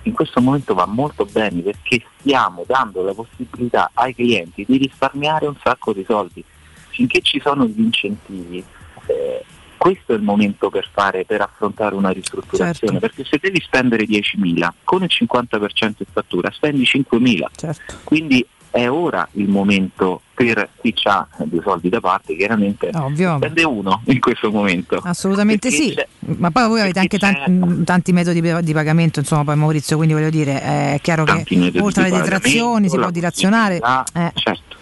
In 0.02 0.12
questo 0.12 0.40
momento 0.40 0.74
va 0.74 0.86
molto 0.86 1.24
bene 1.26 1.60
perché 1.60 2.02
stiamo 2.18 2.64
dando 2.66 3.02
la 3.02 3.12
possibilità 3.12 3.90
ai 3.94 4.14
clienti 4.14 4.64
di 4.66 4.78
risparmiare 4.78 5.46
un 5.46 5.56
sacco 5.62 5.92
di 5.92 6.04
soldi. 6.08 6.42
Finché 6.88 7.20
ci 7.20 7.40
sono 7.40 7.66
gli 7.66 7.80
incentivi, 7.80 8.64
eh, 9.06 9.44
questo 9.76 10.12
è 10.12 10.16
il 10.16 10.22
momento 10.22 10.70
per, 10.70 10.88
fare, 10.90 11.24
per 11.24 11.40
affrontare 11.42 11.94
una 11.94 12.10
ristrutturazione, 12.10 12.98
Certo. 12.98 12.98
perché 12.98 13.24
se 13.24 13.38
devi 13.40 13.60
spendere 13.60 14.04
10.000 14.04 14.68
con 14.82 15.02
il 15.02 15.10
50% 15.12 15.94
in 15.98 16.06
fattura 16.10 16.50
spendi 16.50 16.82
5.000. 16.82 17.46
Certo. 17.54 17.94
Quindi 18.04 18.44
è 18.70 18.88
ora 18.88 19.26
il 19.32 19.48
momento 19.48 20.22
per 20.34 20.68
chi 20.80 20.94
ha 21.04 21.26
due 21.44 21.60
soldi 21.62 21.88
da 21.88 22.00
parte, 22.00 22.36
chiaramente 22.36 22.90
Ovvio. 22.94 23.36
spende 23.38 23.64
uno 23.64 24.02
in 24.04 24.20
questo 24.20 24.50
momento. 24.50 25.00
Assolutamente 25.02 25.68
Perché 25.68 25.84
sì, 26.18 26.34
ma 26.36 26.50
poi 26.50 26.68
voi 26.68 26.80
avete 26.80 27.00
anche 27.00 27.18
tanti, 27.18 27.50
mh, 27.50 27.84
tanti 27.84 28.12
metodi 28.12 28.40
di 28.40 28.72
pagamento, 28.72 29.18
insomma, 29.18 29.44
poi 29.44 29.56
Maurizio, 29.56 29.96
quindi 29.96 30.14
voglio 30.14 30.30
dire, 30.30 30.60
è 30.60 30.98
chiaro 31.02 31.24
Tanti 31.24 31.70
che 31.70 31.80
oltre 31.80 32.04
alle 32.04 32.20
detrazioni 32.20 32.88
si 32.88 32.94
può 32.94 33.04
la 33.06 33.10
dilazionare. 33.10 33.76
Eh, 34.14 34.30
Certo. 34.34 34.76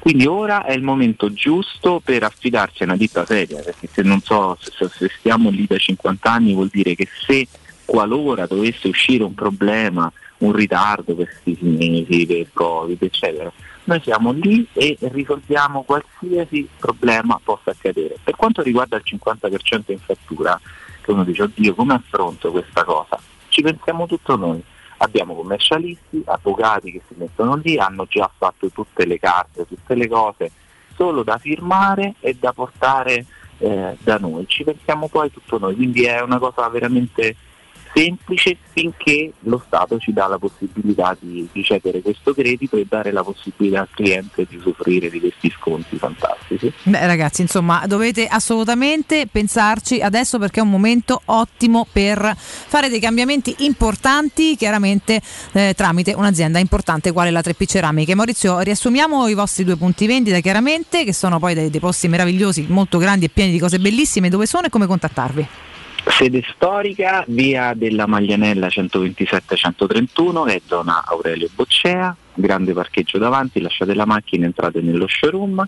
Quindi 0.00 0.26
ora 0.26 0.64
è 0.64 0.72
il 0.72 0.82
momento 0.82 1.32
giusto 1.32 2.00
per 2.04 2.24
affidarsi 2.24 2.82
a 2.82 2.86
una 2.86 2.96
ditta 2.96 3.24
seria, 3.24 3.60
perché 3.62 3.88
se 3.92 4.02
non 4.02 4.20
so, 4.20 4.56
se- 4.60 4.88
se 4.88 5.10
stiamo 5.18 5.48
lì 5.50 5.64
da 5.68 5.76
50 5.78 6.30
anni 6.30 6.54
vuol 6.54 6.68
dire 6.72 6.94
che 6.96 7.06
se 7.26 7.46
qualora 7.84 8.46
dovesse 8.46 8.88
uscire 8.88 9.22
un 9.22 9.34
problema, 9.34 10.12
un 10.38 10.52
ritardo 10.52 11.14
questi 11.14 11.56
mesi, 11.60 12.26
per 12.26 12.46
Covid, 12.52 13.02
eccetera, 13.02 13.50
noi 13.84 14.00
siamo 14.00 14.32
lì 14.32 14.66
e 14.72 14.96
risolviamo 15.00 15.82
qualsiasi 15.82 16.68
problema 16.76 17.40
possa 17.42 17.70
accadere. 17.70 18.16
Per 18.22 18.34
quanto 18.34 18.62
riguarda 18.62 18.96
il 18.96 19.02
50% 19.04 19.92
in 19.92 19.98
fattura, 19.98 20.60
che 21.00 21.10
uno 21.12 21.24
dice 21.24 21.42
oddio 21.44 21.74
come 21.74 21.94
affronto 21.94 22.50
questa 22.50 22.84
cosa, 22.84 23.18
ci 23.48 23.62
pensiamo 23.62 24.06
tutto 24.06 24.36
noi. 24.36 24.62
Abbiamo 24.98 25.34
commercialisti, 25.34 26.22
avvocati 26.24 26.90
che 26.92 27.02
si 27.06 27.14
mettono 27.16 27.54
lì, 27.56 27.76
hanno 27.76 28.06
già 28.08 28.30
fatto 28.36 28.70
tutte 28.70 29.06
le 29.06 29.18
carte, 29.18 29.66
tutte 29.66 29.94
le 29.94 30.08
cose, 30.08 30.50
solo 30.96 31.22
da 31.22 31.38
firmare 31.38 32.14
e 32.20 32.34
da 32.38 32.52
portare 32.52 33.24
eh, 33.58 33.96
da 34.00 34.18
noi. 34.18 34.46
Ci 34.48 34.64
pensiamo 34.64 35.08
poi 35.08 35.30
tutto 35.30 35.58
noi, 35.58 35.74
quindi 35.76 36.04
è 36.04 36.20
una 36.22 36.38
cosa 36.38 36.68
veramente 36.68 37.36
semplice 37.94 38.56
finché 38.72 39.32
lo 39.40 39.62
Stato 39.66 39.98
ci 39.98 40.12
dà 40.12 40.26
la 40.26 40.38
possibilità 40.38 41.16
di, 41.18 41.48
cedere 41.62 42.02
questo 42.02 42.34
credito 42.34 42.76
e 42.76 42.86
dare 42.88 43.10
la 43.10 43.24
possibilità 43.24 43.80
al 43.80 43.88
cliente 43.90 44.46
di 44.48 44.60
soffrire 44.62 45.10
di 45.10 45.20
questi 45.20 45.50
sconti 45.50 45.96
fantastici. 45.96 46.72
Beh, 46.82 47.06
ragazzi, 47.06 47.40
insomma, 47.40 47.84
dovete 47.86 48.26
assolutamente 48.26 49.26
pensarci 49.26 50.00
adesso 50.00 50.38
perché 50.38 50.60
è 50.60 50.62
un 50.62 50.70
momento 50.70 51.22
ottimo 51.26 51.86
per 51.90 52.34
fare 52.36 52.88
dei 52.88 53.00
cambiamenti 53.00 53.54
importanti, 53.60 54.56
chiaramente 54.56 55.20
eh, 55.52 55.72
tramite 55.74 56.12
un'azienda 56.12 56.58
importante 56.58 57.12
quale 57.12 57.30
la 57.30 57.40
3P 57.40 57.66
Ceramiche. 57.66 58.14
Maurizio, 58.14 58.60
riassumiamo 58.60 59.26
i 59.28 59.34
vostri 59.34 59.64
due 59.64 59.76
punti 59.76 60.06
vendita, 60.06 60.38
chiaramente, 60.40 61.04
che 61.04 61.12
sono 61.12 61.38
poi 61.38 61.54
dei, 61.54 61.70
dei 61.70 61.80
posti 61.80 62.08
meravigliosi, 62.08 62.66
molto 62.68 62.98
grandi 62.98 63.24
e 63.24 63.28
pieni 63.28 63.52
di 63.52 63.58
cose 63.58 63.78
bellissime. 63.78 64.28
Dove 64.28 64.46
sono 64.46 64.66
e 64.66 64.70
come 64.70 64.86
contattarvi? 64.86 65.48
Sede 66.08 66.42
storica, 66.54 67.24
via 67.26 67.74
della 67.74 68.06
Maglianella 68.06 68.68
127-131, 68.68 70.46
è 70.46 70.60
zona 70.64 71.02
Aurelio 71.04 71.48
Boccea, 71.52 72.16
grande 72.32 72.72
parcheggio 72.72 73.18
davanti, 73.18 73.60
lasciate 73.60 73.92
la 73.92 74.06
macchina, 74.06 74.46
entrate 74.46 74.80
nello 74.80 75.08
showroom 75.08 75.66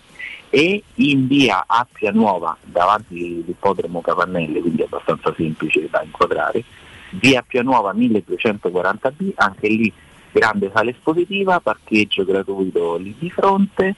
e 0.49 0.81
in 0.95 1.27
via 1.27 1.65
Appia 1.67 2.11
Nuova, 2.11 2.55
davanti 2.63 3.43
all'ippodromo 3.43 3.99
Capannelle, 3.99 4.61
quindi 4.61 4.81
abbastanza 4.81 5.33
semplice 5.35 5.87
da 5.89 6.01
inquadrare, 6.03 6.63
via 7.11 7.39
Appia 7.39 7.61
Nuova 7.61 7.93
1240B, 7.93 9.31
anche 9.35 9.67
lì 9.67 9.91
grande 10.31 10.71
sala 10.73 10.89
espositiva, 10.89 11.59
parcheggio 11.59 12.23
gratuito 12.23 12.95
lì 12.95 13.13
di 13.19 13.29
fronte. 13.29 13.93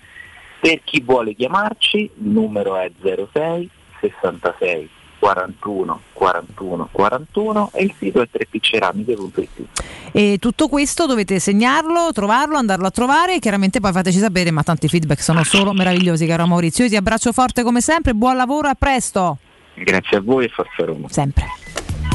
Per 0.60 0.82
chi 0.84 1.02
vuole 1.02 1.36
chiamarci 1.36 1.98
il 1.98 2.30
numero 2.30 2.76
è 2.78 2.92
06 3.00 3.70
66 4.00 4.90
41 5.22 6.02
41 6.14 6.90
41 6.92 7.70
e 7.74 7.84
il 7.84 7.94
sito 8.00 8.22
è 8.22 8.28
3pceramiche.it. 8.28 9.66
E 10.12 10.38
tutto 10.40 10.68
questo 10.68 11.06
dovete 11.06 11.40
segnarlo, 11.40 12.10
trovarlo, 12.12 12.58
andarlo 12.58 12.88
a 12.88 12.92
trovare 12.92 13.36
e 13.36 13.40
chiaramente 13.40 13.80
poi 13.80 13.92
fateci 13.92 14.18
sapere, 14.18 14.50
ma 14.50 14.64
tanti 14.64 14.88
feedback 14.88 15.22
sono 15.22 15.44
solo 15.44 15.74
meravigliosi, 15.74 16.26
caro 16.26 16.48
Maurizio. 16.48 16.86
Io 16.86 16.90
ti 16.90 16.96
abbraccio 16.96 17.32
forte 17.32 17.62
come 17.62 17.82
sempre, 17.82 18.16
buon 18.16 18.36
lavoro 18.36 18.68
e 18.68 18.72
a 18.72 18.76
presto! 18.76 19.38
Grazie 19.76 20.18
a 20.18 20.22
voi 20.22 20.46
e 20.46 20.50
forza 20.50 20.86
Roma. 20.86 21.08
Sempre. 21.10 21.46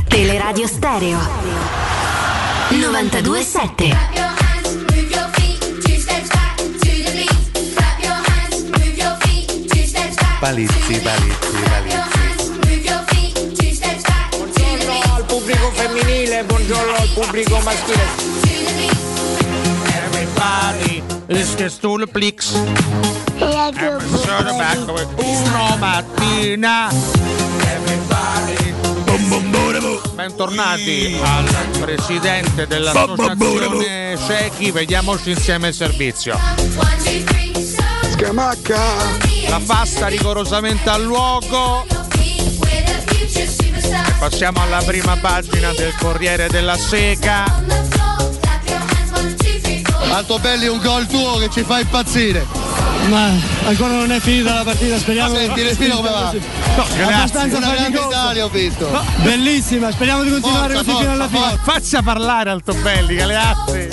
Teleradio 0.08 0.66
Stereo 0.66 1.18
927 2.70 4.34
Palizzi, 10.38 11.00
palizzi, 11.00 11.62
palizzi. 11.64 11.85
Femminile, 15.76 16.42
buongiorno 16.44 16.94
al 16.94 17.08
pubblico 17.12 17.60
maschile. 17.60 18.04
Everybody, 20.06 21.02
to 21.80 21.96
the 21.98 22.06
Plix. 22.06 22.52
Sono 23.38 24.56
back 24.56 24.78
uno 25.16 25.76
mattina. 25.78 26.88
Everybody. 27.60 28.74
Bentornati 30.14 31.18
al 31.22 31.44
presidente 31.80 32.66
dell'associazione 32.66 34.18
Ciechi, 34.26 34.70
vediamoci 34.70 35.30
insieme 35.30 35.68
il 35.68 35.74
servizio. 35.74 36.38
Scamacca! 38.12 38.80
La 39.48 39.60
fasta 39.60 40.08
rigorosamente 40.08 40.88
al 40.88 41.02
luogo. 41.02 41.84
Passiamo 44.18 44.62
alla 44.62 44.82
prima 44.82 45.16
pagina 45.16 45.72
del 45.72 45.94
Corriere 45.98 46.48
della 46.48 46.76
Sega. 46.76 47.44
Altobelli 50.10 50.66
un 50.66 50.78
gol 50.78 51.06
tuo 51.06 51.36
che 51.36 51.50
ci 51.50 51.62
fa 51.62 51.80
impazzire. 51.80 52.46
Ma 53.08 53.30
ancora 53.66 53.92
non 53.92 54.10
è 54.10 54.18
finita 54.18 54.54
la 54.54 54.64
partita, 54.64 54.98
speriamo 54.98 55.32
Ma 55.32 55.38
senti, 55.38 55.62
respiro 55.62 55.96
come 55.96 56.08
va? 56.08 56.34
abbastanza 57.04 57.58
Una 57.58 57.74
grande. 57.74 57.98
Italia 57.98 58.44
ho 58.44 58.48
visto. 58.48 59.04
Bellissima, 59.18 59.90
speriamo 59.92 60.22
di 60.22 60.30
continuare 60.30 60.74
Forza, 60.74 60.90
così 60.90 61.02
fino 61.02 61.12
alla 61.12 61.28
forza, 61.28 61.48
fine. 61.48 61.60
Faccia 61.62 62.02
parlare 62.02 62.50
Altobelli, 62.50 63.14
Galeazzi. 63.14 63.88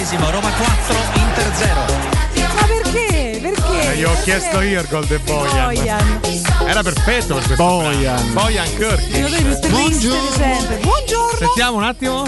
All'89esimo, 0.00 0.30
Roma 0.30 0.50
4, 0.50 0.96
Inter 1.14 1.52
0. 1.56 1.99
Gli 4.00 4.04
ho 4.04 4.16
chiesto 4.22 4.62
io 4.62 4.80
il 4.80 4.86
gol 4.88 5.04
di 5.04 5.18
Bojan. 5.18 5.74
Bojan. 5.74 6.20
Era 6.66 6.82
perfetto 6.82 7.34
per 7.34 7.44
questo. 7.44 7.62
Bojan. 7.62 8.32
Bojan 8.32 8.66
Kirk. 8.76 9.10
Sempre. 9.10 10.78
Buongiorno. 10.80 11.36
Sentiamo 11.38 11.76
un 11.76 11.82
attimo. 11.84 12.24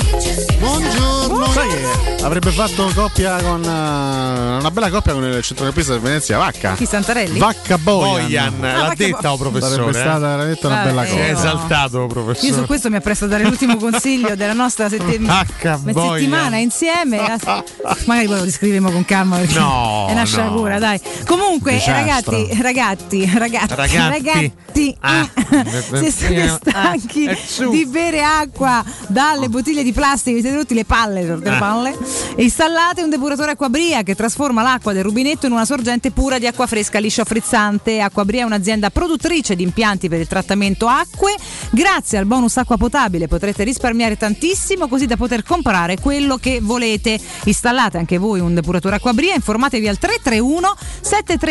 Buongiorno. 0.58 1.50
Sai 1.52 1.68
che 1.68 2.22
avrebbe 2.24 2.50
fatto 2.50 2.90
coppia 2.94 3.36
con 3.42 3.62
eh, 3.64 3.68
una 3.68 4.70
bella 4.70 4.90
coppia 4.90 5.14
con 5.14 5.24
il 5.24 5.42
centrocampista 5.42 5.92
del 5.92 6.02
Venezia, 6.02 6.36
Vacca. 6.36 6.74
Chi 6.74 6.84
Santarelli? 6.84 7.38
Vacca 7.38 7.78
Bojan. 7.78 8.22
Bojan, 8.26 8.60
l'ha 8.60 8.78
Vacca 8.80 8.94
detta 8.94 9.32
o 9.32 9.36
professore? 9.38 9.72
Sarebbe 9.74 9.92
stata 9.92 10.18
veramente 10.18 10.66
una 10.66 10.74
Vabbè, 10.76 10.88
bella 10.88 11.04
eh, 11.04 11.08
Si 11.08 11.16
è 11.16 11.32
cosa. 11.32 11.46
esaltato, 11.48 11.96
Io 11.96 12.02
su 12.02 12.06
professore. 12.12 12.66
questo 12.66 12.90
mi 12.90 12.96
appresto 12.96 13.24
a 13.24 13.28
dare 13.28 13.44
l'ultimo 13.44 13.76
consiglio 13.76 14.34
della 14.34 14.52
nostra 14.52 14.88
H. 14.88 14.98
settimana 15.80 16.56
insieme. 16.58 17.16
Magari 18.04 18.26
poi 18.26 18.36
lo 18.36 18.44
descriveremo 18.44 18.90
con 18.90 19.04
calma 19.06 19.36
perché 19.38 19.58
No, 19.58 20.06
è 20.08 20.12
una 20.12 20.20
no. 20.20 20.26
sciagura, 20.26 20.78
dai. 20.78 21.00
Comunque, 21.26 21.60
Disastro. 21.70 22.36
ragazzi, 22.36 22.62
ragazzi, 22.62 23.30
ragazzi, 23.34 23.74
Ragazzi. 23.74 23.96
ragazzi, 23.96 24.96
Ah. 25.00 25.28
se 25.92 26.10
siete 26.10 26.48
stanchi 26.48 27.24
Eh, 27.26 27.36
su. 27.36 27.70
di 27.70 27.86
bere 27.86 28.22
acqua 28.22 28.84
dalle 29.08 29.48
bottiglie 29.48 29.82
di 29.82 29.92
plastica, 29.92 30.34
vi 30.36 30.42
siete 30.42 30.56
rotti 30.56 30.74
le 30.74 30.84
palle, 30.84 31.22
le 31.36 31.48
Ah. 31.50 31.58
palle, 31.58 31.96
installate 32.36 33.02
un 33.02 33.10
depuratore 33.10 33.52
Acquabria 33.52 34.02
che 34.02 34.14
trasforma 34.14 34.62
l'acqua 34.62 34.92
del 34.92 35.02
rubinetto 35.04 35.46
in 35.46 35.52
una 35.52 35.64
sorgente 35.64 36.10
pura 36.10 36.38
di 36.38 36.46
acqua 36.46 36.66
fresca 36.66 36.98
liscia 36.98 37.24
frizzante. 37.24 38.00
Acquabria 38.00 38.42
è 38.42 38.44
un'azienda 38.44 38.90
produttrice 38.90 39.54
di 39.54 39.62
impianti 39.62 40.08
per 40.08 40.20
il 40.20 40.26
trattamento 40.26 40.88
acque. 40.88 41.34
Grazie 41.70 42.18
al 42.18 42.26
bonus 42.26 42.56
acqua 42.56 42.76
potabile 42.76 43.28
potrete 43.28 43.62
risparmiare 43.64 44.16
tantissimo 44.16 44.88
così 44.88 45.06
da 45.06 45.16
poter 45.16 45.42
comprare 45.42 45.98
quello 46.00 46.36
che 46.38 46.60
volete. 46.62 47.18
Installate 47.44 47.98
anche 47.98 48.18
voi 48.18 48.40
un 48.40 48.54
depuratore 48.54 48.96
Acquabria, 48.96 49.34
informatevi 49.34 49.86
al 49.88 49.98
331 49.98 50.74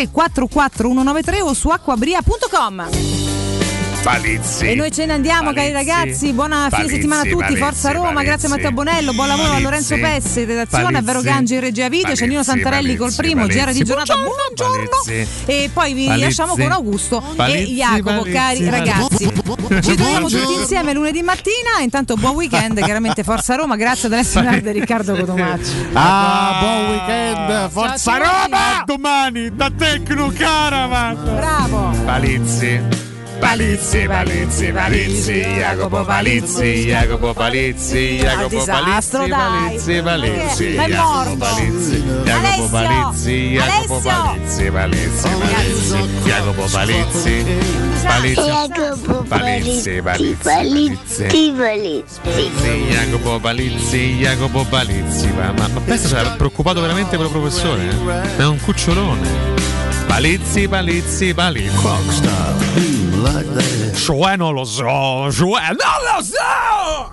7344 0.08 0.90
193 0.90 1.44
o 1.44 1.56
su 1.56 1.72
acquabria.com. 1.72 3.51
Palizzi. 4.04 4.66
E 4.66 4.76
noi 4.76 4.92
ce 4.92 5.06
ne 5.06 5.14
andiamo, 5.14 5.54
cari 5.54 5.72
Palizzi. 5.72 5.90
ragazzi. 5.92 6.34
Buona 6.34 6.56
fine 6.56 6.70
Palizzi, 6.70 6.94
settimana 6.96 7.22
a 7.22 7.24
tutti. 7.26 7.36
Palizzi, 7.38 7.60
Forza 7.62 7.92
Roma, 7.92 8.24
grazie 8.24 8.48
a 8.48 8.52
Matteo 8.52 8.72
Bonello. 8.72 9.14
Buon 9.14 9.28
lavoro 9.28 9.52
a. 9.54 9.60
Lorenzo 9.60 9.96
Pessi, 9.96 10.44
redazione, 10.44 10.98
a. 10.98 11.02
Vero 11.02 11.22
Gangi 11.22 11.54
in 11.54 11.60
regia 11.60 11.88
video, 11.88 12.14
c'è 12.14 12.26
Nino 12.26 12.42
Santarelli 12.44 12.96
col 12.96 13.14
primo, 13.16 13.46
GR 13.46 13.72
di 13.72 13.84
giornata. 13.84 14.16
Buongiorno. 14.16 14.90
E 15.46 15.70
poi 15.72 15.94
vi 15.94 16.08
lasciamo 16.18 16.56
con 16.56 16.72
Augusto 16.72 17.24
e 17.38 17.64
Jacopo, 17.66 18.26
cari 18.32 18.68
ragazzi. 18.70 19.32
Ci 19.82 19.96
troviamo 19.96 20.28
tutti 20.30 20.54
insieme 20.54 20.94
lunedì 20.94 21.22
mattina. 21.22 21.82
Intanto 21.82 22.16
buon 22.16 22.34
weekend, 22.36 22.82
chiaramente 22.84 23.24
Forza 23.24 23.56
Roma. 23.56 23.76
Grazie 23.76 24.08
ad 24.08 24.14
Alessio 24.14 24.42
Nardi 24.42 24.68
e 24.68 24.72
Riccardo 24.72 25.16
Cotomacci. 25.16 25.90
Ah, 25.94 26.58
buon 26.60 26.90
weekend. 26.90 27.70
Forza. 27.70 28.18
Roma! 28.18 28.80
A 28.80 28.84
domani 28.86 29.54
da 29.54 29.70
Tecno 29.76 30.32
Caravan. 30.36 31.16
Bravo. 31.36 31.96
Palizzi. 32.06 33.10
Palizzi, 33.42 34.06
Palizzi, 34.08 34.72
Palizzi, 34.72 35.42
Jacopo 35.58 36.06
Palizzi, 36.06 36.86
Jacopo 36.86 37.34
Palizzi, 37.34 38.18
Jacopo 38.22 38.64
Palizzi. 38.64 39.18
Palizzi, 39.30 40.02
Palizzi, 40.02 40.74
Jacopo. 40.76 41.36
Palizzi, 41.38 42.04
Jacopo. 42.24 42.70
Palizzi, 42.70 43.50
Jacopo. 43.52 44.00
Palizzi, 44.00 44.72
Palizzi, 44.72 45.34
Palizzi, 45.42 45.98
Jacopo 46.24 46.66
Palizzi, 46.72 47.46
Palizzi, 48.04 48.42
Jacopo 48.42 49.24
Palizzi, 49.28 50.02
Palizzi, 50.02 51.24
Palizzi, 52.24 52.86
Jacopo 52.90 53.40
Palizzi, 53.40 54.16
Jacopo 54.20 54.66
Palizzi, 54.70 55.28
ma 55.36 55.52
pensa 55.84 56.08
sarà 56.08 56.30
preoccupato 56.32 56.80
veramente 56.80 57.18
per 57.18 57.26
il 57.26 57.32
professore? 57.32 57.82
eh? 57.84 58.38
È 58.38 58.46
un 58.46 58.60
cucciolone. 58.62 59.60
Palizzi, 60.06 60.68
Palizzi, 60.68 61.34
Palizzi. 61.34 62.91
Cioè 63.94 64.36
non 64.36 64.54
lo 64.54 64.64
so, 64.64 65.32
cioè 65.32 65.68
non 65.68 66.16
lo 66.16 66.24
so! 66.24 67.10